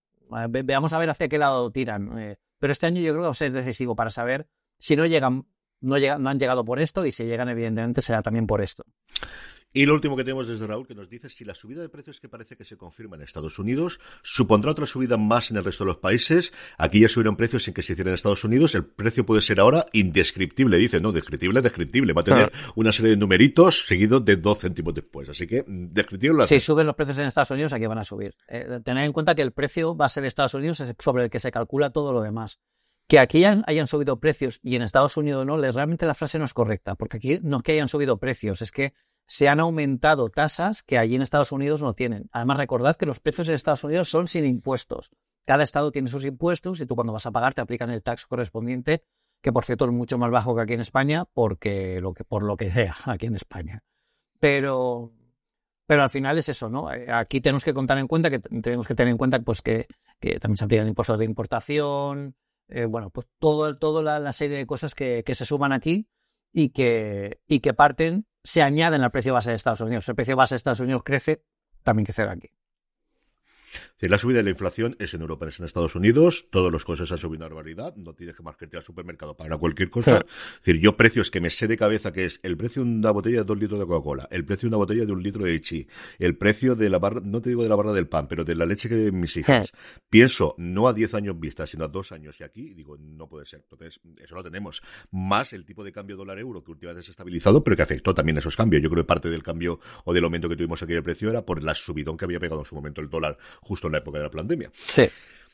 veamos 0.49 0.95
a 0.95 0.99
ver 0.99 1.11
hacia 1.11 1.29
qué 1.29 1.37
lado 1.37 1.71
tiran. 1.71 2.19
Eh. 2.19 2.39
pero 2.59 2.73
este 2.73 2.87
año 2.87 3.03
yo 3.03 3.13
creo 3.13 3.23
que 3.23 3.27
va 3.27 3.33
a 3.33 3.35
ser 3.35 3.53
decisivo 3.53 3.95
para 3.95 4.09
saber 4.09 4.49
si 4.79 4.97
no 4.97 5.05
llegan 5.05 5.45
no, 5.83 6.19
no 6.19 6.31
han 6.31 6.39
llegado 6.39 6.65
por 6.65 6.81
esto 6.81 7.05
y 7.05 7.11
si 7.11 7.25
llegan, 7.25 7.49
evidentemente, 7.49 8.01
será 8.03 8.23
también 8.23 8.47
por 8.47 8.63
esto. 8.63 8.85
Y 9.75 9.87
lo 9.87 9.95
último 9.95 10.17
que 10.17 10.25
tenemos 10.25 10.47
desde 10.47 10.67
Raúl 10.67 10.87
que 10.87 10.95
nos 10.95 11.09
dice 11.09 11.31
si 11.31 11.47
la 11.47 11.55
subida 11.55 11.81
de 11.81 11.89
precios 11.89 12.21
que 12.21 12.29
parece 12.29 12.57
que 12.57 12.65
se 12.65 12.77
confirma 12.77 13.17
en 13.17 13.23
Estados 13.23 13.59
Unidos 13.59 14.01
supondrá 14.23 14.73
otra 14.73 14.85
subida 14.85 15.17
más 15.17 15.51
en 15.51 15.57
el 15.57 15.65
resto 15.65 15.85
de 15.85 15.89
los 15.89 15.97
países. 15.97 16.53
Aquí 16.77 17.01
ya 17.01 17.09
subieron 17.09 17.37
precios 17.37 17.63
sin 17.63 17.73
que 17.73 17.81
se 17.81 17.95
hiciera 17.95 18.11
en 18.11 18.15
Estados 18.15 18.45
Unidos. 18.45 18.75
El 18.75 18.85
precio 18.85 19.25
puede 19.25 19.41
ser 19.41 19.61
ahora 19.61 19.87
indescriptible. 19.93 20.77
Dice, 20.77 21.01
no, 21.01 21.11
descriptible, 21.11 21.63
descriptible. 21.63 22.13
Va 22.13 22.21
a 22.21 22.25
tener 22.25 22.53
una 22.75 22.93
serie 22.93 23.13
de 23.13 23.17
numeritos 23.17 23.87
seguidos 23.87 24.23
de 24.27 24.37
dos 24.37 24.59
céntimos 24.59 24.93
después. 24.93 25.31
Así 25.31 25.47
que 25.47 25.63
mm, 25.67 25.95
descriptible. 25.95 26.47
Si 26.47 26.61
suben 26.61 26.87
los 26.87 26.95
precios 26.95 27.19
en 27.19 27.27
Estados 27.27 27.51
Unidos, 27.53 27.73
aquí 27.73 27.87
van 27.87 27.99
a 27.99 28.05
subir. 28.05 28.35
Eh, 28.49 28.81
tened 28.85 29.05
en 29.05 29.13
cuenta 29.13 29.35
que 29.35 29.43
el 29.43 29.53
precio 29.53 29.97
va 29.97 30.05
a 30.05 30.11
ser 30.11 30.27
Estados 30.27 30.53
Unidos 30.53 30.83
sobre 30.99 31.25
el 31.25 31.31
que 31.31 31.41
se 31.41 31.51
calcula 31.51 31.91
todo 31.91 32.13
lo 32.13 32.21
demás. 32.21 32.61
Que 33.13 33.19
aquí 33.19 33.45
hayan, 33.45 33.87
subido 33.89 34.19
precios 34.21 34.59
y 34.63 34.75
en 34.75 34.81
Estados 34.81 35.19
Unidos 35.19 35.45
no, 35.45 35.59
realmente 35.59 36.07
la 36.07 36.15
frase 36.15 36.39
no 36.39 36.47
es 36.47 36.55
correcta, 36.55 36.95
porque 36.95 37.19
aquí 37.19 37.41
no 37.43 37.59
es 37.59 37.63
que 37.63 37.73
hayan 37.73 37.91
subido 37.91 38.17
precios, 38.17 38.63
es 38.63 38.73
que 38.73 38.95
se 39.27 39.51
han 39.51 39.61
aumentado 39.61 40.31
tasas 40.31 40.83
que 40.83 40.97
allí 40.97 41.17
en 41.17 41.21
Estados 41.21 41.53
Unidos 41.53 41.83
no 41.83 41.93
tienen. 41.93 42.31
Además, 42.33 42.57
recordad 42.57 42.97
que 42.97 43.05
los 43.05 43.21
precios 43.21 43.51
en 43.51 43.55
Estados 43.55 43.85
Unidos 43.85 44.09
son 44.09 44.29
sin 44.29 44.47
impuestos. 44.47 45.11
Cada 45.45 45.63
estado 45.63 45.93
tiene 45.93 46.09
sus 46.09 46.25
impuestos 46.25 46.81
y 46.81 46.87
tú 46.87 46.95
cuando 46.95 47.13
vas 47.13 47.27
a 47.27 47.33
pagar 47.33 47.53
te 47.53 47.61
aplican 47.61 47.91
el 47.91 48.03
tax 48.03 48.25
correspondiente, 48.25 49.05
que 49.43 49.53
por 49.53 49.67
cierto 49.67 49.85
es 49.85 49.93
mucho 49.93 50.17
más 50.17 50.31
bajo 50.31 50.57
que 50.57 50.63
aquí 50.63 50.73
en 50.73 50.81
España, 50.81 51.27
porque 51.35 52.01
lo 52.01 52.15
que, 52.15 52.25
por 52.25 52.43
lo 52.43 52.57
que 52.57 52.71
sea 52.71 52.97
aquí 53.05 53.27
en 53.27 53.35
España. 53.35 53.83
Pero, 54.41 55.13
pero 55.85 56.03
al 56.03 56.09
final 56.09 56.39
es 56.39 56.49
eso, 56.49 56.71
¿no? 56.71 56.89
Aquí 56.89 57.43
tenemos 57.43 57.63
que 57.63 57.75
contar 57.75 57.99
en 57.99 58.09
cuenta 58.09 58.31
que 58.31 58.39
tenemos 58.39 58.87
que 58.87 58.95
tener 58.95 59.11
en 59.11 59.19
cuenta 59.19 59.39
pues 59.41 59.61
que, 59.61 59.87
que 60.19 60.41
también 60.41 60.57
se 60.57 60.65
aplican 60.65 60.89
impuestos 60.89 61.19
de 61.19 61.27
importación, 61.27 62.37
eh, 62.73 62.87
bueno, 62.87 63.11
pues 63.11 63.27
todo, 63.39 63.77
todo 63.79 64.03
la, 64.03 64.33
serie 64.33 64.57
de 64.57 64.67
cosas 64.67 64.95
que, 64.95 65.23
que, 65.25 65.35
se 65.35 65.45
suman 65.45 65.73
aquí 65.73 66.09
y 66.53 66.71
que, 66.71 67.41
y 67.47 67.61
que 67.61 67.75
parten, 67.75 68.27
se 68.45 68.63
añaden 68.63 69.03
al 69.03 69.11
precio 69.11 69.35
base 69.35 69.51
de 69.51 69.57
Estados 69.57 69.81
Unidos. 69.81 70.09
El 70.09 70.15
precio 70.15 70.37
base 70.37 70.55
de 70.55 70.57
Estados 70.57 70.81
Unidos 70.81 71.03
crece, 71.05 71.45
también 71.83 72.05
crecerá 72.05 72.33
aquí 72.33 72.51
la 74.01 74.19
subida 74.19 74.39
de 74.39 74.45
la 74.45 74.51
inflación 74.51 74.97
es 74.99 75.15
en 75.15 75.21
Europa, 75.21 75.49
es 75.49 75.59
en 75.59 75.67
Estados 75.67 75.95
Unidos, 75.95 76.49
todos 76.51 76.73
los 76.73 76.85
costos 76.85 77.11
han 77.13 77.19
subido 77.19 77.45
una 77.45 77.55
barbaridad, 77.55 77.95
no 77.97 78.15
tienes 78.15 78.37
que 78.37 78.43
marketarte 78.43 78.77
al 78.77 78.83
supermercado 78.83 79.37
para 79.37 79.57
cualquier 79.59 79.91
cosa. 79.91 80.19
Es 80.19 80.65
decir, 80.65 80.81
yo 80.81 80.97
precios 80.97 81.31
que 81.31 81.41
me 81.41 81.51
sé 81.51 81.69
de 81.69 81.77
cabeza 81.77 82.13
que 82.13 82.25
es 82.25 82.41
el 82.43 82.57
precio 82.57 82.83
de 82.85 82.91
una 82.91 83.11
botella 83.11 83.39
de 83.39 83.45
dos 83.45 83.59
litros 83.59 83.81
de 83.81 83.87
Coca-Cola, 83.87 84.29
el 84.31 84.45
precio 84.45 84.69
de 84.69 84.77
una 84.77 84.79
botella 84.79 85.07
de 85.07 85.13
un 85.13 85.23
litro 85.23 85.45
de 85.45 85.55
Ichi, 85.55 85.87
el 86.19 86.37
precio 86.37 86.75
de 86.75 86.91
la 86.91 86.99
barra, 86.99 87.21
no 87.25 87.41
te 87.41 87.51
digo 87.51 87.63
de 87.63 87.69
la 87.69 87.77
barra 87.77 87.93
del 87.93 88.09
pan, 88.09 88.29
pero 88.29 88.45
de 88.45 88.55
la 88.55 88.67
leche 88.67 88.89
que 88.89 88.97
beben 88.97 89.21
mis 89.21 89.37
hijas. 89.37 89.73
Pienso, 90.09 90.55
no 90.59 90.89
a 90.89 90.93
10 90.93 91.15
años 91.15 91.39
vista, 91.39 91.67
sino 91.67 91.85
a 91.85 91.89
dos 91.89 92.13
años 92.13 92.41
y 92.41 92.45
aquí, 92.45 92.75
digo, 92.75 92.97
no 92.99 93.29
puede 93.29 93.47
ser. 93.47 93.61
Entonces, 93.71 94.01
eso 94.19 94.35
lo 94.35 94.43
tenemos. 94.43 94.83
Más 95.11 95.53
el 95.53 95.65
tipo 95.65 95.85
de 95.85 95.93
cambio 95.93 96.17
dólar-euro 96.17 96.63
que 96.63 96.71
últimamente 96.71 97.03
se 97.03 97.11
ha 97.11 97.13
estabilizado, 97.13 97.63
pero 97.65 97.77
que 97.77 97.83
afectó 97.83 98.15
también 98.15 98.39
esos 98.39 98.57
cambios. 98.57 98.83
Yo 98.83 98.91
creo 98.91 99.05
que 99.05 99.07
parte 99.07 99.31
del 99.31 99.43
cambio 99.43 99.81
o 100.05 100.13
del 100.13 100.25
aumento 100.25 100.49
que 100.49 100.57
tuvimos 100.57 100.83
aquí 100.83 100.93
de 100.93 101.03
precio 101.03 101.31
era 101.31 101.45
por 101.45 101.63
la 101.63 101.75
subidón 101.75 102.17
que 102.17 102.25
había 102.25 102.41
pegado 102.41 102.61
en 102.61 102.67
su 102.67 102.75
momento 102.75 103.01
el 103.01 103.09
dólar 103.09 103.39
justo 103.63 103.87
en 103.89 103.93
la 103.93 103.99
época 103.99 104.19
de 104.19 104.25
la 104.25 104.31
pandemia. 104.31 104.71
Sí, 104.75 105.09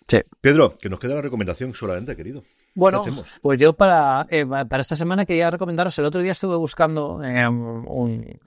sí. 0.06 0.18
Pedro, 0.40 0.76
que 0.76 0.88
nos 0.88 0.98
queda 0.98 1.14
la 1.14 1.22
recomendación 1.22 1.74
solamente, 1.74 2.16
querido. 2.16 2.42
Bueno, 2.74 3.04
pues 3.42 3.58
yo 3.58 3.72
para, 3.72 4.26
eh, 4.30 4.46
para 4.46 4.80
esta 4.80 4.94
semana 4.94 5.26
quería 5.26 5.50
recomendaros, 5.50 5.98
el 5.98 6.04
otro 6.04 6.20
día 6.20 6.30
estuve 6.30 6.54
buscando 6.54 7.20
em, 7.24 7.84
un, 7.88 8.38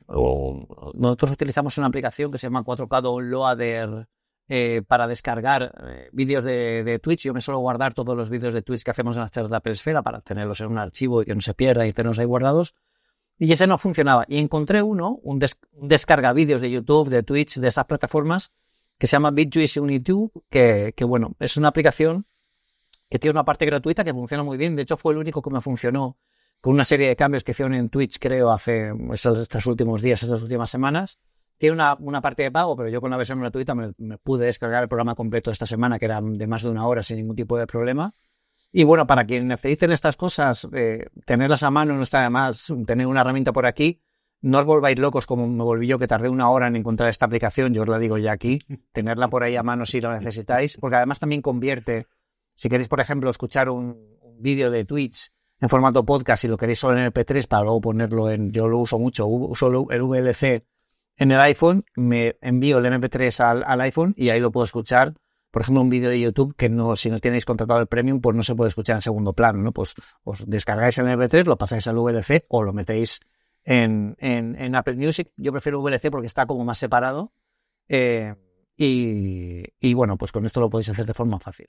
nosotros 0.94 1.32
utilizamos 1.32 1.78
una 1.78 1.88
aplicación 1.88 2.32
que 2.32 2.38
se 2.38 2.48
llama 2.48 2.64
4K 2.64 3.02
Downloader 3.02 4.08
eh, 4.48 4.84
para 4.88 5.08
descargar 5.08 5.74
eh, 5.86 6.10
vídeos 6.14 6.44
de, 6.44 7.00
Twitch. 7.02 7.24
Yo 7.24 7.34
me 7.34 7.42
suelo 7.42 7.60
guardar 7.60 7.94
todos 7.94 8.16
los 8.16 8.30
vídeos 8.30 8.54
de 8.54 8.62
Twitch 8.62 8.84
que 8.84 8.92
hacemos 8.92 9.16
en 9.16 9.24
las 9.24 9.32
charlas 9.32 9.50
de 9.50 9.58
Apple 9.58 9.72
Esfera 9.74 10.02
para 10.02 10.22
tenerlos 10.22 10.62
en 10.62 10.68
un 10.68 10.78
archivo 10.78 11.22
y 11.22 11.26
que 11.26 11.36
no 11.36 11.42
se 11.42 11.54
pierda 11.54 11.86
y 11.86 11.94
tenerlos 11.94 12.20
ahí 12.20 12.26
guardados. 12.26 12.74
Y 13.38 13.52
ese 13.52 13.66
no 13.66 13.78
funcionaba. 13.78 14.26
Y 14.28 14.38
encontré 14.40 14.82
uno, 14.82 15.20
un, 15.24 15.40
descarga 15.74 16.32
vídeos 16.34 16.62
de 16.62 16.70
YouTube, 16.70 17.10
de 17.10 17.24
Twitch, 17.24 17.60
de 17.60 17.68
esas 17.68 17.86
plataformas, 17.86 18.52
que 19.02 19.08
se 19.08 19.14
llama 19.14 19.32
BitJuice 19.32 19.80
Unity, 19.80 20.14
que, 20.48 20.94
bueno, 21.08 21.36
es 21.40 21.58
una 21.58 21.70
aplicación 21.70 22.28
que 23.10 23.18
tiene 23.18 23.32
una 23.32 23.44
parte 23.44 23.66
gratuita 23.66 24.04
que 24.04 24.14
funciona 24.14 24.44
muy 24.44 24.58
bien. 24.60 24.76
De 24.76 24.84
hecho, 24.84 24.96
fue 24.96 25.14
el 25.14 25.18
único 25.18 25.42
que 25.42 25.50
me 25.50 25.60
funcionó 25.60 26.20
con 26.60 26.74
una 26.74 26.84
serie 26.84 27.08
de 27.08 27.16
cambios 27.16 27.44
que 27.44 27.50
hicieron 27.50 27.74
en 27.74 27.90
Twitch, 27.90 28.20
creo, 28.20 28.52
hace 28.52 28.94
estos, 29.12 29.66
últimos 29.66 30.04
días, 30.04 30.22
estas 30.22 30.44
últimas 30.44 30.70
semanas. 30.70 31.18
Tiene 31.58 31.74
una, 31.74 31.96
una, 32.00 32.22
parte 32.22 32.44
de 32.44 32.52
pago, 32.52 32.76
pero 32.76 32.90
yo 32.90 33.02
con 33.02 33.10
la 33.10 33.18
versión 33.18 33.40
gratuita 33.40 33.74
me, 33.74 33.92
pude 34.20 34.46
descargar 34.46 34.84
el 34.84 34.88
programa 34.88 35.16
completo 35.16 35.50
esta 35.50 35.66
semana, 35.66 35.98
que 35.98 36.06
era 36.06 36.22
de 36.22 36.46
más 36.46 36.62
de 36.62 36.70
una 36.70 36.86
hora 36.86 37.02
sin 37.02 37.18
ningún 37.18 37.36
tipo 37.36 37.58
de 37.58 37.66
problema. 37.66 38.14
Y 38.72 38.84
bueno, 38.84 39.08
para 39.08 39.26
quienes 39.26 39.48
necesiten 39.48 39.92
estas 39.92 40.16
cosas, 40.16 40.68
eh, 40.74 41.08
tenerlas 41.26 41.64
a 41.64 41.72
mano 41.72 41.96
no 41.96 42.04
está 42.04 42.22
de 42.22 42.30
más, 42.30 42.72
tener 42.86 43.08
una 43.08 43.22
herramienta 43.22 43.52
por 43.52 43.66
aquí. 43.66 44.00
No 44.42 44.58
os 44.58 44.66
volváis 44.66 44.98
locos 44.98 45.28
como 45.28 45.48
me 45.48 45.64
volví 45.64 45.88
yo, 45.88 46.00
que 46.00 46.08
tardé 46.08 46.28
una 46.28 46.50
hora 46.50 46.68
en 46.68 46.76
encontrar 46.76 47.10
esta 47.10 47.26
aplicación, 47.26 47.74
yo 47.74 47.84
os 47.84 47.88
la 47.88 48.00
digo 48.00 48.18
ya 48.18 48.32
aquí. 48.32 48.60
Tenerla 48.92 49.30
por 49.30 49.44
ahí 49.44 49.56
a 49.56 49.64
mano 49.64 49.86
si 49.86 50.02
lo 50.02 50.12
necesitáis, 50.12 50.78
porque 50.78 50.96
además 50.96 51.20
también 51.20 51.42
convierte, 51.42 52.08
si 52.56 52.68
queréis, 52.68 52.88
por 52.88 53.00
ejemplo, 53.00 53.30
escuchar 53.30 53.70
un, 53.70 54.10
vídeo 54.40 54.72
de 54.72 54.86
Twitch 54.86 55.32
en 55.60 55.70
formato 55.70 56.04
podcast 56.04 56.44
y 56.44 56.48
lo 56.48 56.58
queréis 56.58 56.80
solo 56.80 56.98
en 56.98 57.12
MP3 57.12 57.48
para 57.48 57.62
luego 57.62 57.80
ponerlo 57.82 58.32
en, 58.32 58.50
yo 58.50 58.68
lo 58.68 58.80
uso 58.80 58.98
mucho, 58.98 59.28
uso 59.28 59.92
el 59.92 60.02
VLC 60.02 60.66
en 61.18 61.32
el 61.32 61.40
iPhone, 61.40 61.86
me 61.96 62.38
envío 62.42 62.80
el 62.80 62.86
MP3 62.86 63.40
al, 63.40 63.64
al 63.64 63.82
iPhone 63.82 64.16
y 64.18 64.30
ahí 64.30 64.40
lo 64.40 64.52
puedo 64.52 64.64
escuchar 64.64 65.14
por 65.52 65.62
ejemplo, 65.62 65.82
un 65.82 65.90
vídeo 65.90 66.10
de 66.10 66.20
YouTube 66.20 66.56
que 66.56 66.70
no, 66.70 66.96
si 66.96 67.10
no 67.10 67.20
tenéis 67.20 67.44
contratado 67.44 67.82
el 67.82 67.88
premium, 67.88 68.22
pues 68.22 68.36
no 68.36 68.42
se 68.42 68.56
puede 68.56 68.70
escuchar 68.70 68.96
en 68.96 69.02
segundo 69.02 69.34
plano, 69.34 69.60
¿no? 69.60 69.74
Pues 69.74 69.94
os 70.24 70.50
descargáis 70.50 70.98
el 70.98 71.08
MP3, 71.08 71.44
lo 71.44 71.58
pasáis 71.58 71.86
al 71.88 71.98
VLC 71.98 72.46
o 72.48 72.64
lo 72.64 72.72
metéis 72.72 73.20
en, 73.64 74.16
en, 74.20 74.76
Apple 74.76 74.96
Music. 74.96 75.32
Yo 75.38 75.52
prefiero 75.52 75.82
VLC 75.82 76.10
porque 76.10 76.28
está 76.28 76.46
como 76.46 76.64
más 76.66 76.78
separado. 76.78 77.32
Eh, 77.88 78.36
y, 78.78 79.64
y 79.80 79.94
bueno, 79.94 80.18
pues 80.18 80.32
con 80.32 80.46
esto 80.46 80.60
lo 80.60 80.70
podéis 80.70 80.90
hacer 80.90 81.06
de 81.06 81.14
forma 81.14 81.40
fácil. 81.40 81.68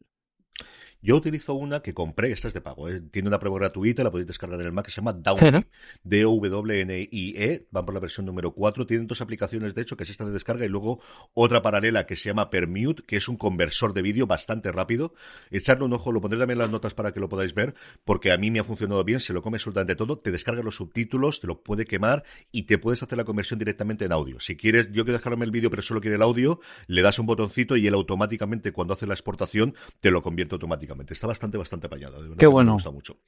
Yo 1.05 1.16
utilizo 1.16 1.55
una 1.55 1.80
que 1.80 1.94
compré, 1.94 2.30
esta 2.30 2.46
es 2.46 2.55
de 2.55 2.61
pago, 2.61 2.88
¿eh? 2.88 3.00
tiene 3.00 3.26
una 3.26 3.40
prueba 3.40 3.59
gratuita, 3.59 4.05
la 4.05 4.12
podéis 4.12 4.28
descargar 4.28 4.61
en 4.61 4.66
el 4.66 4.72
Mac, 4.72 4.84
que 4.84 4.92
se 4.92 5.00
llama 5.00 5.12
Downie, 5.12 5.66
D-W-N-I-E, 6.05 7.66
van 7.72 7.84
por 7.84 7.92
la 7.92 7.98
versión 7.98 8.24
número 8.24 8.55
4, 8.55 8.86
tienen 8.86 9.09
dos 9.09 9.20
aplicaciones, 9.20 9.74
de 9.74 9.82
hecho, 9.82 9.96
que 9.96 10.05
es 10.05 10.11
esta 10.11 10.24
de 10.24 10.30
descarga, 10.30 10.64
y 10.64 10.68
luego 10.68 11.00
otra 11.34 11.61
paralela 11.61 12.07
que 12.07 12.14
se 12.14 12.28
llama 12.28 12.50
Permute, 12.50 13.03
que 13.03 13.16
es 13.16 13.26
un 13.26 13.36
conversor 13.36 13.94
de 13.94 14.03
vídeo 14.03 14.28
bastante 14.28 14.70
rápido. 14.70 15.12
Echarle 15.50 15.86
un 15.86 15.92
ojo, 15.92 16.12
lo 16.12 16.20
pondré 16.20 16.38
también 16.38 16.59
en 16.59 16.62
las 16.62 16.70
notas 16.70 16.94
para 16.94 17.11
que 17.11 17.18
lo 17.18 17.28
podáis 17.28 17.53
ver, 17.53 17.74
porque 18.05 18.30
a 18.30 18.38
mí 18.38 18.53
me 18.53 18.61
ha 18.61 18.64
funcionado 18.64 19.03
bien, 19.03 19.18
se 19.18 19.32
lo 19.32 19.42
come 19.42 19.57
absolutamente 19.57 19.96
todo, 19.96 20.18
te 20.18 20.30
descarga 20.30 20.62
los 20.62 20.76
subtítulos, 20.76 21.40
te 21.40 21.48
lo 21.48 21.64
puede 21.64 21.84
quemar 21.84 22.22
y 22.53 22.62
te 22.62 22.78
puedes 22.78 23.03
hacer 23.03 23.18
la 23.18 23.24
conversión 23.24 23.59
directamente 23.59 24.05
en 24.05 24.12
audio. 24.12 24.38
Si 24.38 24.57
quieres, 24.57 24.86
yo 24.92 25.03
quiero 25.03 25.14
descargarme 25.14 25.46
el 25.46 25.50
vídeo, 25.50 25.68
pero 25.68 25.82
solo 25.82 26.00
quiero 26.00 26.14
el 26.14 26.22
audio, 26.22 26.61
le 26.86 27.03
das 27.03 27.18
un 27.18 27.26
botoncito 27.26 27.76
y 27.76 27.88
él 27.88 27.94
automáticamente, 27.94 28.70
cuando 28.70 28.94
hace 28.94 29.09
la 29.09 29.14
exportación, 29.14 29.74
te 30.00 30.12
lo 30.12 30.22
convierte 30.22 30.55
automáticamente. 30.55 30.91
Está 31.09 31.26
bastante, 31.26 31.59
bastante 31.59 31.86
apañada. 31.86 32.18
Qué 32.38 32.47
bueno. 32.47 32.72
Me 32.72 32.74
gusta 32.74 32.90
mucho. 32.90 33.18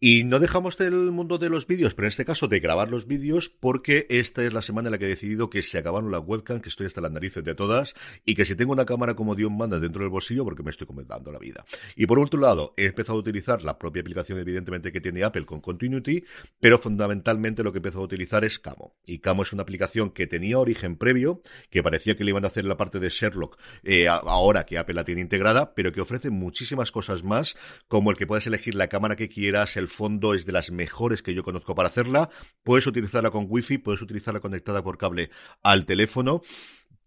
Y 0.00 0.22
no 0.22 0.38
dejamos 0.38 0.78
del 0.78 1.10
mundo 1.10 1.38
de 1.38 1.50
los 1.50 1.66
vídeos, 1.66 1.94
pero 1.94 2.06
en 2.06 2.10
este 2.10 2.24
caso 2.24 2.46
de 2.46 2.60
grabar 2.60 2.88
los 2.88 3.08
vídeos, 3.08 3.48
porque 3.48 4.06
esta 4.10 4.44
es 4.44 4.52
la 4.52 4.62
semana 4.62 4.86
en 4.86 4.92
la 4.92 4.98
que 4.98 5.06
he 5.06 5.08
decidido 5.08 5.50
que 5.50 5.60
se 5.60 5.76
acabaron 5.76 6.12
las 6.12 6.22
webcam, 6.24 6.60
que 6.60 6.68
estoy 6.68 6.86
hasta 6.86 7.00
las 7.00 7.10
narices 7.10 7.42
de 7.42 7.56
todas, 7.56 7.94
y 8.24 8.36
que 8.36 8.44
si 8.44 8.54
tengo 8.54 8.72
una 8.72 8.84
cámara 8.84 9.16
como 9.16 9.34
Dios 9.34 9.50
manda 9.50 9.80
dentro 9.80 10.02
del 10.02 10.10
bolsillo, 10.10 10.44
porque 10.44 10.62
me 10.62 10.70
estoy 10.70 10.86
comentando 10.86 11.32
la 11.32 11.40
vida. 11.40 11.64
Y 11.96 12.06
por 12.06 12.20
otro 12.20 12.38
lado, 12.38 12.74
he 12.76 12.86
empezado 12.86 13.18
a 13.18 13.22
utilizar 13.22 13.64
la 13.64 13.76
propia 13.76 14.02
aplicación, 14.02 14.38
evidentemente, 14.38 14.92
que 14.92 15.00
tiene 15.00 15.24
Apple 15.24 15.44
con 15.44 15.60
Continuity, 15.60 16.22
pero 16.60 16.78
fundamentalmente 16.78 17.64
lo 17.64 17.72
que 17.72 17.78
he 17.78 17.80
empezado 17.80 18.02
a 18.02 18.06
utilizar 18.06 18.44
es 18.44 18.60
Camo. 18.60 18.94
Y 19.04 19.18
Camo 19.18 19.42
es 19.42 19.52
una 19.52 19.62
aplicación 19.62 20.10
que 20.10 20.28
tenía 20.28 20.60
origen 20.60 20.96
previo, 20.96 21.42
que 21.70 21.82
parecía 21.82 22.16
que 22.16 22.22
le 22.22 22.30
iban 22.30 22.44
a 22.44 22.48
hacer 22.48 22.64
la 22.66 22.76
parte 22.76 23.00
de 23.00 23.08
Sherlock 23.08 23.58
eh, 23.82 24.06
ahora 24.06 24.64
que 24.64 24.78
Apple 24.78 24.94
la 24.94 25.04
tiene 25.04 25.22
integrada, 25.22 25.74
pero 25.74 25.90
que 25.90 26.00
ofrece 26.00 26.30
muchísimas 26.30 26.92
cosas 26.92 27.24
más, 27.24 27.56
como 27.88 28.12
el 28.12 28.16
que 28.16 28.28
puedes 28.28 28.46
elegir 28.46 28.76
la 28.76 28.86
cámara 28.86 29.16
que 29.16 29.28
quieras, 29.28 29.76
el 29.76 29.87
fondo 29.88 30.34
es 30.34 30.46
de 30.46 30.52
las 30.52 30.70
mejores 30.70 31.22
que 31.22 31.34
yo 31.34 31.42
conozco 31.42 31.74
para 31.74 31.88
hacerla. 31.88 32.30
Puedes 32.62 32.86
utilizarla 32.86 33.30
con 33.30 33.46
wifi, 33.48 33.78
puedes 33.78 34.02
utilizarla 34.02 34.40
conectada 34.40 34.82
por 34.82 34.98
cable 34.98 35.30
al 35.62 35.86
teléfono. 35.86 36.42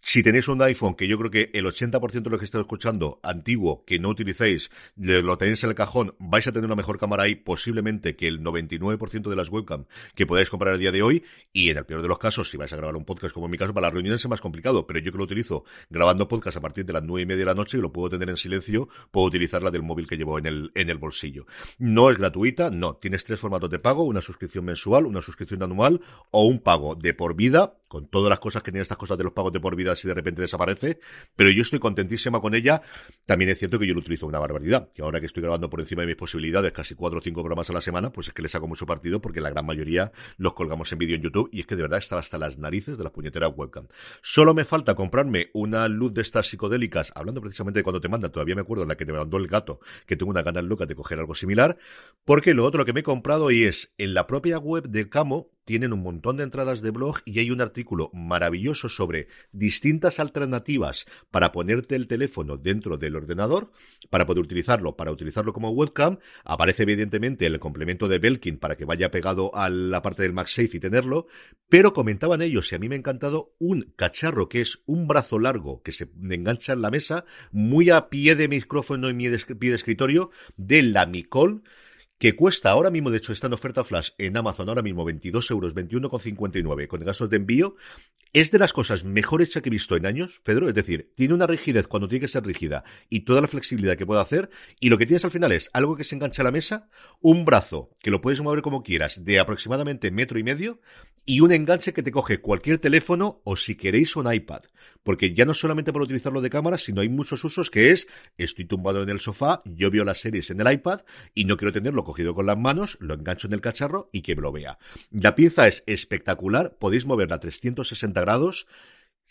Si 0.04 0.24
tenéis 0.24 0.48
un 0.48 0.62
iPhone, 0.64 0.96
que 0.96 1.08
yo 1.08 1.18
creo 1.20 1.30
que 1.30 1.52
el 1.54 1.66
80% 1.66 2.24
de 2.24 2.30
lo 2.32 2.40
que 2.40 2.46
estáis 2.46 2.62
escuchando, 2.62 3.20
antiguo, 3.22 3.86
que 3.86 4.00
no 4.00 4.10
utilicéis, 4.10 4.72
lo 4.96 5.38
tenéis 5.38 5.64
en 5.64 5.70
el 5.70 5.76
cajón, 5.76 6.16
vais 6.18 6.46
a 6.48 6.52
tener 6.52 6.66
una 6.66 6.76
mejor 6.76 6.98
cámara 6.98 7.24
ahí, 7.24 7.36
posiblemente 7.36 8.16
que 8.16 8.28
el 8.28 8.42
99% 8.42 9.30
de 9.30 9.36
las 9.36 9.50
webcam 9.50 9.86
que 10.16 10.26
podáis 10.26 10.50
comprar 10.50 10.74
el 10.74 10.80
día 10.80 10.92
de 10.92 11.04
hoy. 11.04 11.24
Y 11.54 11.70
en 11.70 11.78
el 11.78 11.86
peor 11.86 12.02
de 12.02 12.08
los 12.08 12.18
casos, 12.18 12.50
si 12.50 12.58
vais 12.58 12.74
a 12.74 12.78
grabar 12.78 12.96
un 12.96 13.06
podcast, 13.06 13.32
como 13.32 13.46
en 13.46 13.52
mi 13.52 13.58
caso, 13.60 13.76
para 13.76 13.88
las 13.88 13.94
reuniones 13.94 14.22
es 14.22 14.30
más 14.30 14.42
complicado, 14.42 14.88
pero 14.88 15.00
yo 15.00 15.12
que 15.12 15.18
lo 15.20 15.24
utilizo 15.24 15.66
grabando 15.90 16.28
podcast 16.28 16.58
a 16.58 16.62
partir 16.62 16.84
de 16.84 16.94
las 16.94 17.04
nueve 17.04 17.22
y 17.22 17.26
media 17.28 17.42
de 17.42 17.46
la 17.46 17.56
noche 17.56 17.78
y 17.78 17.82
lo 17.82 17.94
puedo 17.94 18.10
tener 18.10 18.28
en 18.28 18.38
silencio, 18.38 18.90
puedo 19.12 19.28
utilizar 19.28 19.62
la 19.62 19.70
del 19.70 19.84
móvil 19.84 20.08
que 20.08 20.18
llevo 20.18 20.40
en 20.40 20.48
el, 20.48 20.72
en 20.74 20.90
el 20.90 20.98
bolsillo. 20.98 21.46
No 21.78 22.10
es 22.10 22.18
gratuita, 22.18 22.72
no. 22.72 22.96
Tienes 22.96 23.24
tres 23.24 23.40
formatos 23.40 23.70
de 23.70 23.78
pago, 23.78 24.04
una 24.04 24.22
suscripción 24.22 24.66
mensual, 24.66 25.06
una 25.06 25.22
suscripción 25.22 25.62
anual 25.62 26.02
o 26.32 26.46
un 26.46 26.60
pago 26.60 26.96
de 26.96 27.14
por 27.14 27.36
vida, 27.36 27.78
con 27.92 28.08
todas 28.08 28.30
las 28.30 28.40
cosas 28.40 28.64
que 28.64 28.72
tienen 28.72 28.84
estas 28.84 28.98
cosas 28.98 29.18
de 29.18 29.26
los 29.26 29.34
pagos 29.34 29.52
de 29.52 29.60
por 29.60 29.76
vida 29.76 29.94
si 29.98 30.08
de 30.08 30.14
repente 30.14 30.42
desaparece, 30.42 31.02
pero 31.36 31.50
yo 31.50 31.62
estoy 31.62 31.80
contentísima 31.80 32.40
con 32.40 32.56
ella. 32.56 32.82
También 33.26 33.52
es 33.52 33.60
cierto 33.60 33.78
que 33.78 33.86
yo 33.86 33.94
lo 33.94 34.00
utilizo 34.00 34.26
una 34.28 34.40
barbaridad, 34.40 34.94
que 34.94 35.02
ahora 35.02 35.20
que 35.20 35.26
estoy 35.26 35.44
grabando 35.44 35.70
por 35.70 35.82
encima 35.82 36.04
de 36.04 36.08
mis 36.08 36.16
posibilidades, 36.16 36.72
casi 36.72 36.96
cuatro 36.96 37.20
o 37.20 37.22
cinco 37.22 37.42
programas 37.42 37.70
a 37.70 37.74
la 37.74 37.82
semana, 37.82 38.14
pues 38.14 38.30
es 38.30 38.34
que 38.34 38.42
le 38.42 38.48
saco 38.48 38.66
mucho 38.66 38.86
partido 38.86 39.20
porque 39.20 39.42
la 39.42 39.50
gran 39.50 39.66
mayoría 39.66 40.14
los 40.38 40.54
colgamos 40.54 40.90
en 40.94 41.00
vídeo 41.00 41.18
en 41.18 41.22
YouTube 41.22 41.50
y 41.52 41.60
es 41.60 41.68
que 41.68 41.76
de 41.76 41.82
verdad 41.82 42.00
estaba 42.00 42.22
hasta 42.22 42.38
las 42.38 42.58
narices 42.58 42.98
de 42.98 43.04
las 43.04 43.12
puñeteras 43.12 43.52
webcam. 43.54 43.90
Solo 44.22 44.54
me 44.54 44.64
falta 44.64 44.96
comprarme 44.96 45.50
una 45.52 45.90
luz 45.90 46.14
de 46.14 46.22
estas 46.22 46.48
psicodélicas, 46.48 47.12
hablando 47.14 47.42
precisamente 47.42 47.82
de 47.82 47.84
cuando 47.84 48.00
te 48.00 48.08
mandan, 48.08 48.32
todavía 48.32 48.56
me 48.56 48.62
acuerdo 48.62 48.86
la 48.86 48.96
que 48.96 49.06
te 49.06 49.12
mandó 49.12 49.36
el 49.36 49.48
gato, 49.48 49.82
que 50.06 50.16
tengo 50.16 50.30
una 50.30 50.44
ganas 50.44 50.64
loca 50.64 50.86
de 50.86 50.96
coger 50.96 51.20
algo 51.20 51.36
similar, 51.36 51.78
porque 52.24 52.54
lo 52.54 52.64
otro 52.64 52.86
que 52.86 52.94
me 52.94 53.02
he 53.02 53.04
comprado 53.04 53.52
y 53.52 53.66
es 53.66 53.92
en 53.98 54.14
la 54.14 54.28
propia 54.28 54.60
web 54.60 54.88
de 54.88 55.10
Camo, 55.10 55.52
tienen 55.66 55.94
un 55.94 56.02
montón 56.02 56.38
de 56.38 56.44
entradas 56.44 56.82
de 56.82 56.92
blog 56.92 57.20
y 57.26 57.40
hay 57.40 57.52
un 57.52 57.62
artículo 57.62 58.10
maravilloso 58.14 58.90
sobre 58.90 59.28
distintas 59.52 60.20
alternativas 60.20 61.06
para 61.30 61.52
ponerte 61.52 61.96
el 61.96 62.08
teléfono 62.08 62.58
dentro 62.58 62.98
del 62.98 63.16
ordenador, 63.16 63.72
para 64.10 64.26
poder 64.26 64.44
utilizarlo, 64.44 64.96
para 64.96 65.12
utilizarlo 65.12 65.54
como 65.54 65.72
webcam. 65.72 66.18
Aparece 66.44 66.84
evidentemente 66.84 67.46
el 67.46 67.60
complemento 67.60 68.08
de 68.08 68.20
Belkin 68.20 68.58
para 68.58 68.76
que 68.76 68.86
vaya 68.86 69.12
pegado 69.12 69.56
a 69.56 69.70
la 69.70 70.02
parte 70.02 70.24
del 70.24 70.34
MagSafe 70.34 70.78
y 70.78 70.80
tenerlo, 70.80 71.28
pero 71.70 71.94
comentaban 71.94 72.42
ellos, 72.42 72.72
y 72.72 72.76
a 72.76 72.80
mí 72.80 72.90
me 72.90 72.96
ha 72.96 73.00
encantado, 73.00 73.56
un 73.60 73.94
cacharro 73.96 74.50
que 74.50 74.62
es 74.62 74.82
un 74.86 75.08
brazo 75.08 75.40
largo 75.40 75.82
que 75.82 75.92
se 75.92 76.10
engancha 76.30 76.74
en 76.74 76.82
la 76.82 76.92
mesa, 76.92 77.26
muy 77.52 77.90
a 77.90 78.10
pie 78.10 78.36
de 78.36 78.48
micrófono 78.48 79.10
y 79.10 79.14
pie 79.14 79.70
de 79.70 79.76
escritorio, 79.76 80.32
de 80.58 80.84
la 80.84 81.06
Micol, 81.06 81.64
que 82.22 82.36
cuesta 82.36 82.70
ahora 82.70 82.92
mismo, 82.92 83.10
de 83.10 83.18
hecho 83.18 83.34
está 83.34 83.48
en 83.48 83.54
oferta 83.54 83.84
flash 83.84 84.12
en 84.20 84.38
Amazon 84.38 84.70
ahora 84.70 84.84
mismo 84.84 85.04
22 85.04 85.50
euros, 85.50 85.74
21,59 85.74 86.86
con 86.88 87.00
gastos 87.04 87.32
de 87.32 87.38
envío, 87.38 87.76
es 88.32 88.52
de 88.52 88.60
las 88.60 88.74
cosas 88.74 89.04
mejores 89.04 89.50
que 89.50 89.58
he 89.58 89.70
visto 89.72 89.96
en 89.96 90.06
años, 90.06 90.40
Pedro, 90.44 90.70
es 90.70 90.76
decir, 90.76 91.12
tiene 91.16 91.34
una 91.34 91.48
rigidez 91.48 91.88
cuando 91.88 92.08
tiene 92.08 92.22
que 92.22 92.28
ser 92.28 92.46
rígida 92.46 92.84
y 93.10 93.22
toda 93.22 93.42
la 93.42 93.48
flexibilidad 93.48 93.98
que 93.98 94.06
puede 94.06 94.22
hacer, 94.22 94.52
y 94.80 94.90
lo 94.90 95.00
que 95.00 95.08
tienes 95.08 95.26
al 95.26 95.32
final 95.32 95.52
es 95.52 95.72
algo 95.74 95.98
que 95.98 96.04
se 96.04 96.14
engancha 96.14 96.44
a 96.44 96.46
la 96.46 96.52
mesa, 96.52 96.90
un 97.22 97.44
brazo 97.44 97.90
que 98.04 98.12
lo 98.12 98.22
puedes 98.22 98.40
mover 98.40 98.62
como 98.62 98.84
quieras, 98.84 99.26
de 99.26 99.40
aproximadamente 99.40 100.12
metro 100.12 100.38
y 100.38 100.44
medio, 100.44 100.80
y 101.26 101.40
un 101.42 101.52
enganche 101.52 101.94
que 101.94 102.04
te 102.04 102.12
coge 102.12 102.40
cualquier 102.40 102.80
teléfono 102.80 103.42
o 103.44 103.56
si 103.56 103.76
queréis 103.76 104.16
un 104.16 104.32
iPad. 104.32 104.64
Porque 105.04 105.34
ya 105.34 105.46
no 105.46 105.54
solamente 105.54 105.94
para 105.94 106.04
utilizarlo 106.04 106.42
de 106.42 106.50
cámara, 106.50 106.78
sino 106.78 107.02
hay 107.02 107.10
muchos 107.10 107.44
usos 107.44 107.70
que 107.70 107.92
es, 107.92 108.08
estoy 108.38 108.66
tumbado 108.66 109.04
en 109.04 109.10
el 109.10 109.20
sofá, 109.20 109.62
yo 109.66 109.92
veo 109.92 110.04
las 110.04 110.20
series 110.20 110.50
en 110.50 110.62
el 110.62 110.72
iPad 110.72 111.02
y 111.34 111.46
no 111.46 111.58
quiero 111.58 111.72
tenerlo 111.72 112.04
cogido 112.04 112.34
con 112.34 112.46
las 112.46 112.58
manos, 112.58 112.98
lo 113.00 113.14
engancho 113.14 113.48
en 113.48 113.54
el 113.54 113.62
cacharro 113.62 114.10
y 114.12 114.22
que 114.22 114.36
me 114.36 114.42
lo 114.42 114.52
vea. 114.52 114.78
La 115.12 115.36
pieza 115.36 115.68
es 115.68 115.84
espectacular, 115.86 116.78
podéis 116.78 117.06
moverla 117.06 117.36
a 117.36 117.40
360 117.40 118.22
grados 118.22 118.68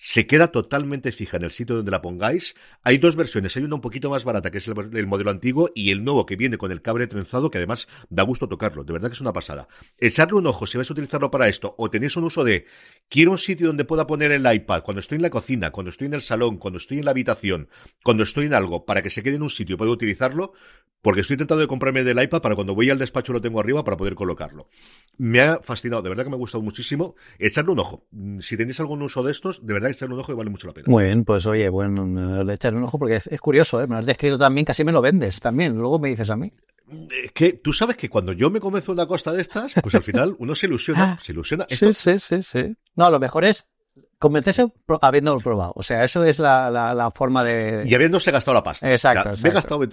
se 0.02 0.26
queda 0.26 0.50
totalmente 0.50 1.12
fija 1.12 1.36
en 1.36 1.44
el 1.44 1.50
sitio 1.50 1.76
donde 1.76 1.90
la 1.90 2.00
pongáis. 2.00 2.56
Hay 2.82 2.96
dos 2.96 3.16
versiones, 3.16 3.54
hay 3.58 3.64
una 3.64 3.74
un 3.74 3.82
poquito 3.82 4.08
más 4.08 4.24
barata, 4.24 4.50
que 4.50 4.56
es 4.56 4.66
el, 4.66 5.06
modelo 5.06 5.30
antiguo, 5.30 5.70
y 5.74 5.90
el 5.90 6.02
nuevo 6.02 6.24
que 6.24 6.36
viene 6.36 6.56
con 6.56 6.72
el 6.72 6.80
cable 6.80 7.06
trenzado, 7.06 7.50
que 7.50 7.58
además 7.58 7.86
da 8.08 8.22
gusto 8.22 8.48
tocarlo, 8.48 8.82
de 8.82 8.94
verdad 8.94 9.08
que 9.08 9.14
es 9.14 9.20
una 9.20 9.34
pasada. 9.34 9.68
Echarle 9.98 10.38
un 10.38 10.46
ojo 10.46 10.66
si 10.66 10.78
vais 10.78 10.88
a 10.88 10.94
utilizarlo 10.94 11.30
para 11.30 11.48
esto, 11.48 11.74
o 11.76 11.90
tenéis 11.90 12.16
un 12.16 12.24
uso 12.24 12.44
de, 12.44 12.64
quiero 13.10 13.32
un 13.32 13.36
sitio 13.36 13.66
donde 13.66 13.84
pueda 13.84 14.06
poner 14.06 14.32
el 14.32 14.50
iPad, 14.50 14.82
cuando 14.84 15.00
estoy 15.00 15.16
en 15.16 15.22
la 15.22 15.28
cocina, 15.28 15.70
cuando 15.70 15.90
estoy 15.90 16.06
en 16.06 16.14
el 16.14 16.22
salón, 16.22 16.56
cuando 16.56 16.78
estoy 16.78 17.00
en 17.00 17.04
la 17.04 17.10
habitación, 17.10 17.68
cuando 18.02 18.22
estoy 18.22 18.46
en 18.46 18.54
algo, 18.54 18.86
para 18.86 19.02
que 19.02 19.10
se 19.10 19.22
quede 19.22 19.34
en 19.34 19.42
un 19.42 19.50
sitio 19.50 19.74
y 19.74 19.76
pueda 19.76 19.90
utilizarlo, 19.90 20.54
porque 21.02 21.22
estoy 21.22 21.34
intentando 21.34 21.60
de 21.60 21.66
comprarme 21.66 22.04
del 22.04 22.22
iPad 22.22 22.42
para 22.42 22.54
cuando 22.54 22.74
voy 22.74 22.90
al 22.90 22.98
despacho 22.98 23.32
lo 23.32 23.40
tengo 23.40 23.60
arriba 23.60 23.84
para 23.84 23.96
poder 23.96 24.14
colocarlo. 24.14 24.68
Me 25.16 25.40
ha 25.40 25.58
fascinado, 25.62 26.02
de 26.02 26.10
verdad 26.10 26.24
que 26.24 26.30
me 26.30 26.36
ha 26.36 26.38
gustado 26.38 26.62
muchísimo. 26.62 27.14
Echarle 27.38 27.72
un 27.72 27.78
ojo. 27.78 28.06
Si 28.40 28.56
tenéis 28.56 28.80
algún 28.80 29.02
uso 29.02 29.22
de 29.22 29.32
estos, 29.32 29.64
de 29.66 29.72
verdad 29.72 29.89
echarle 29.92 30.14
un 30.14 30.20
ojo 30.20 30.32
y 30.32 30.34
vale 30.34 30.50
mucho 30.50 30.66
la 30.66 30.74
pena. 30.74 30.86
Muy 30.88 31.04
bien, 31.04 31.24
pues 31.24 31.46
oye, 31.46 31.68
bueno, 31.68 32.44
le 32.44 32.54
echarle 32.54 32.78
un 32.78 32.84
ojo 32.84 32.98
porque 32.98 33.20
es, 33.24 33.40
curioso, 33.40 33.80
¿eh? 33.80 33.86
me 33.86 33.94
lo 33.94 34.00
has 34.00 34.06
descrito 34.06 34.38
también, 34.38 34.64
casi 34.64 34.84
me 34.84 34.92
lo 34.92 35.00
vendes 35.00 35.40
también, 35.40 35.76
luego 35.76 35.98
me 35.98 36.08
dices 36.08 36.30
a 36.30 36.36
mí. 36.36 36.52
Es 37.24 37.32
que 37.32 37.52
tú 37.52 37.72
sabes 37.72 37.96
que 37.96 38.08
cuando 38.08 38.32
yo 38.32 38.50
me 38.50 38.60
convenzo 38.60 38.92
una 38.92 39.06
costa 39.06 39.32
de 39.32 39.42
estas, 39.42 39.74
pues 39.82 39.94
al 39.94 40.02
final 40.02 40.34
uno 40.38 40.54
se 40.54 40.66
ilusiona, 40.66 41.18
se 41.22 41.32
ilusiona. 41.32 41.66
Sí, 41.68 41.92
sí, 41.92 42.18
sí, 42.18 42.42
sí. 42.42 42.76
No, 42.96 43.10
lo 43.10 43.20
mejor 43.20 43.44
es 43.44 43.66
convencerse 44.20 44.66
habiéndolo 45.00 45.40
probado. 45.40 45.72
O 45.74 45.82
sea, 45.82 46.04
eso 46.04 46.24
es 46.24 46.38
la, 46.38 47.12
forma 47.14 47.42
de. 47.42 47.84
Y 47.86 47.94
habiéndose 47.94 48.30
gastado 48.30 48.54
la 48.54 48.62
pasta. 48.62 48.90
Exacto. 48.92 49.30
gastado... 49.42 49.88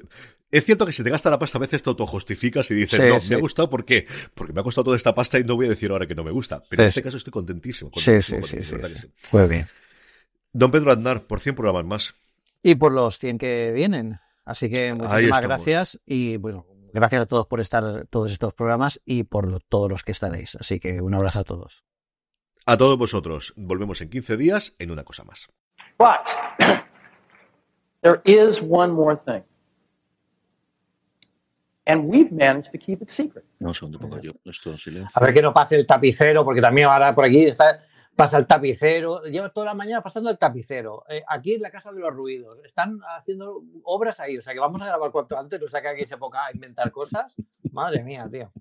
Es 0.49 0.63
cierto 0.63 0.85
que 0.85 0.93
si 0.93 1.03
te 1.03 1.09
gasta 1.09 1.29
la 1.29 1.39
pasta, 1.39 1.57
a 1.57 1.61
veces 1.61 1.83
te 1.83 1.89
autojustificas 1.89 2.71
y 2.71 2.75
dices, 2.75 2.99
no, 2.99 3.17
me 3.29 3.35
ha 3.35 3.39
gustado 3.39 3.69
¿por 3.69 3.83
qué? 3.83 4.07
Porque 4.33 4.53
me 4.53 4.61
ha 4.61 4.63
costado 4.63 4.85
toda 4.85 4.97
esta 4.97 5.13
pasta 5.13 5.39
y 5.39 5.43
no 5.43 5.55
voy 5.55 5.65
a 5.65 5.69
decir 5.69 5.91
ahora 5.91 6.07
que 6.07 6.15
no 6.15 6.23
me 6.23 6.31
gusta. 6.31 6.63
Pero 6.69 6.83
en 6.83 6.89
este 6.89 7.01
caso 7.01 7.17
estoy 7.17 7.31
contentísimo. 7.31 7.91
sí, 7.95 8.21
sí, 8.21 8.35
sí, 8.43 8.57
Muy 9.31 9.47
bien. 9.47 9.67
Don 10.57 10.71
Pedro 10.71 10.91
Aznar, 10.91 11.21
por 11.21 11.39
100 11.39 11.53
programas 11.53 11.85
más. 11.85 12.15
Y 12.63 12.73
por 12.73 12.91
los 12.91 13.19
100 13.19 13.37
que 13.37 13.71
vienen. 13.75 14.19
Así 14.43 14.71
que 14.71 14.91
muchísimas 14.91 15.43
gracias 15.43 15.99
y 16.03 16.37
bueno, 16.37 16.65
gracias 16.91 17.21
a 17.21 17.25
todos 17.27 17.45
por 17.45 17.59
estar 17.59 18.07
todos 18.09 18.31
estos 18.31 18.55
programas 18.55 18.99
y 19.05 19.23
por 19.23 19.61
todos 19.69 19.87
los 19.87 20.01
que 20.01 20.13
estaréis. 20.13 20.55
Así 20.55 20.79
que 20.79 20.99
un 20.99 21.13
abrazo 21.13 21.41
a 21.41 21.43
todos. 21.43 21.83
A 22.65 22.75
todos 22.75 22.97
vosotros. 22.97 23.53
Volvemos 23.55 24.01
en 24.01 24.09
15 24.09 24.35
días 24.35 24.73
en 24.79 24.89
una 24.89 25.03
cosa 25.03 25.23
más. 25.25 25.47
But 25.99 26.31
there 28.01 28.21
is 28.25 28.59
one 28.59 28.93
more 28.93 29.15
thing. 29.15 29.43
And 31.85 32.05
we've 32.05 32.31
managed 32.31 32.71
to 32.71 32.79
keep 32.79 33.03
it 33.03 33.09
secret. 33.09 33.45
No, 33.59 33.75
segundo, 33.75 33.99
pongo 33.99 34.19
yo 34.19 34.31
esto 34.43 34.75
silencio. 34.75 35.11
A 35.13 35.19
ver 35.23 35.35
que 35.35 35.41
no 35.43 35.53
pase 35.53 35.75
el 35.75 35.85
tapicero, 35.85 36.43
porque 36.43 36.61
también 36.61 36.87
ahora 36.87 37.13
por 37.13 37.25
aquí 37.25 37.43
está, 37.43 37.83
pasa 38.17 38.37
el 38.39 38.47
tapicero. 38.47 39.21
Lleva 39.23 39.49
toda 39.49 39.67
la 39.67 39.73
mañana 39.73 40.01
pasando 40.01 40.29
el 40.29 40.37
tapicero. 40.37 41.05
Eh, 41.07 41.23
aquí 41.27 41.53
en 41.53 41.61
la 41.61 41.71
Casa 41.71 41.91
de 41.91 41.99
los 41.99 42.13
Ruidos. 42.13 42.59
Están 42.65 42.99
haciendo 43.15 43.61
obras 43.83 44.19
ahí. 44.19 44.37
O 44.37 44.41
sea 44.41 44.53
que 44.53 44.59
vamos 44.59 44.81
a 44.81 44.87
grabar 44.87 45.11
cuanto 45.11 45.37
antes. 45.37 45.61
No 45.61 45.67
sea 45.67 45.81
que 45.81 45.89
aquí 45.89 46.05
se 46.05 46.17
ponga 46.17 46.47
a 46.47 46.51
inventar 46.51 46.91
cosas. 46.91 47.35
Madre 47.71 48.03
mía, 48.03 48.27
tío. 48.29 48.51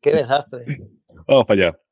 Qué 0.00 0.12
desastre. 0.12 0.64
Vamos 1.26 1.44
para 1.44 1.66
allá. 1.66 1.85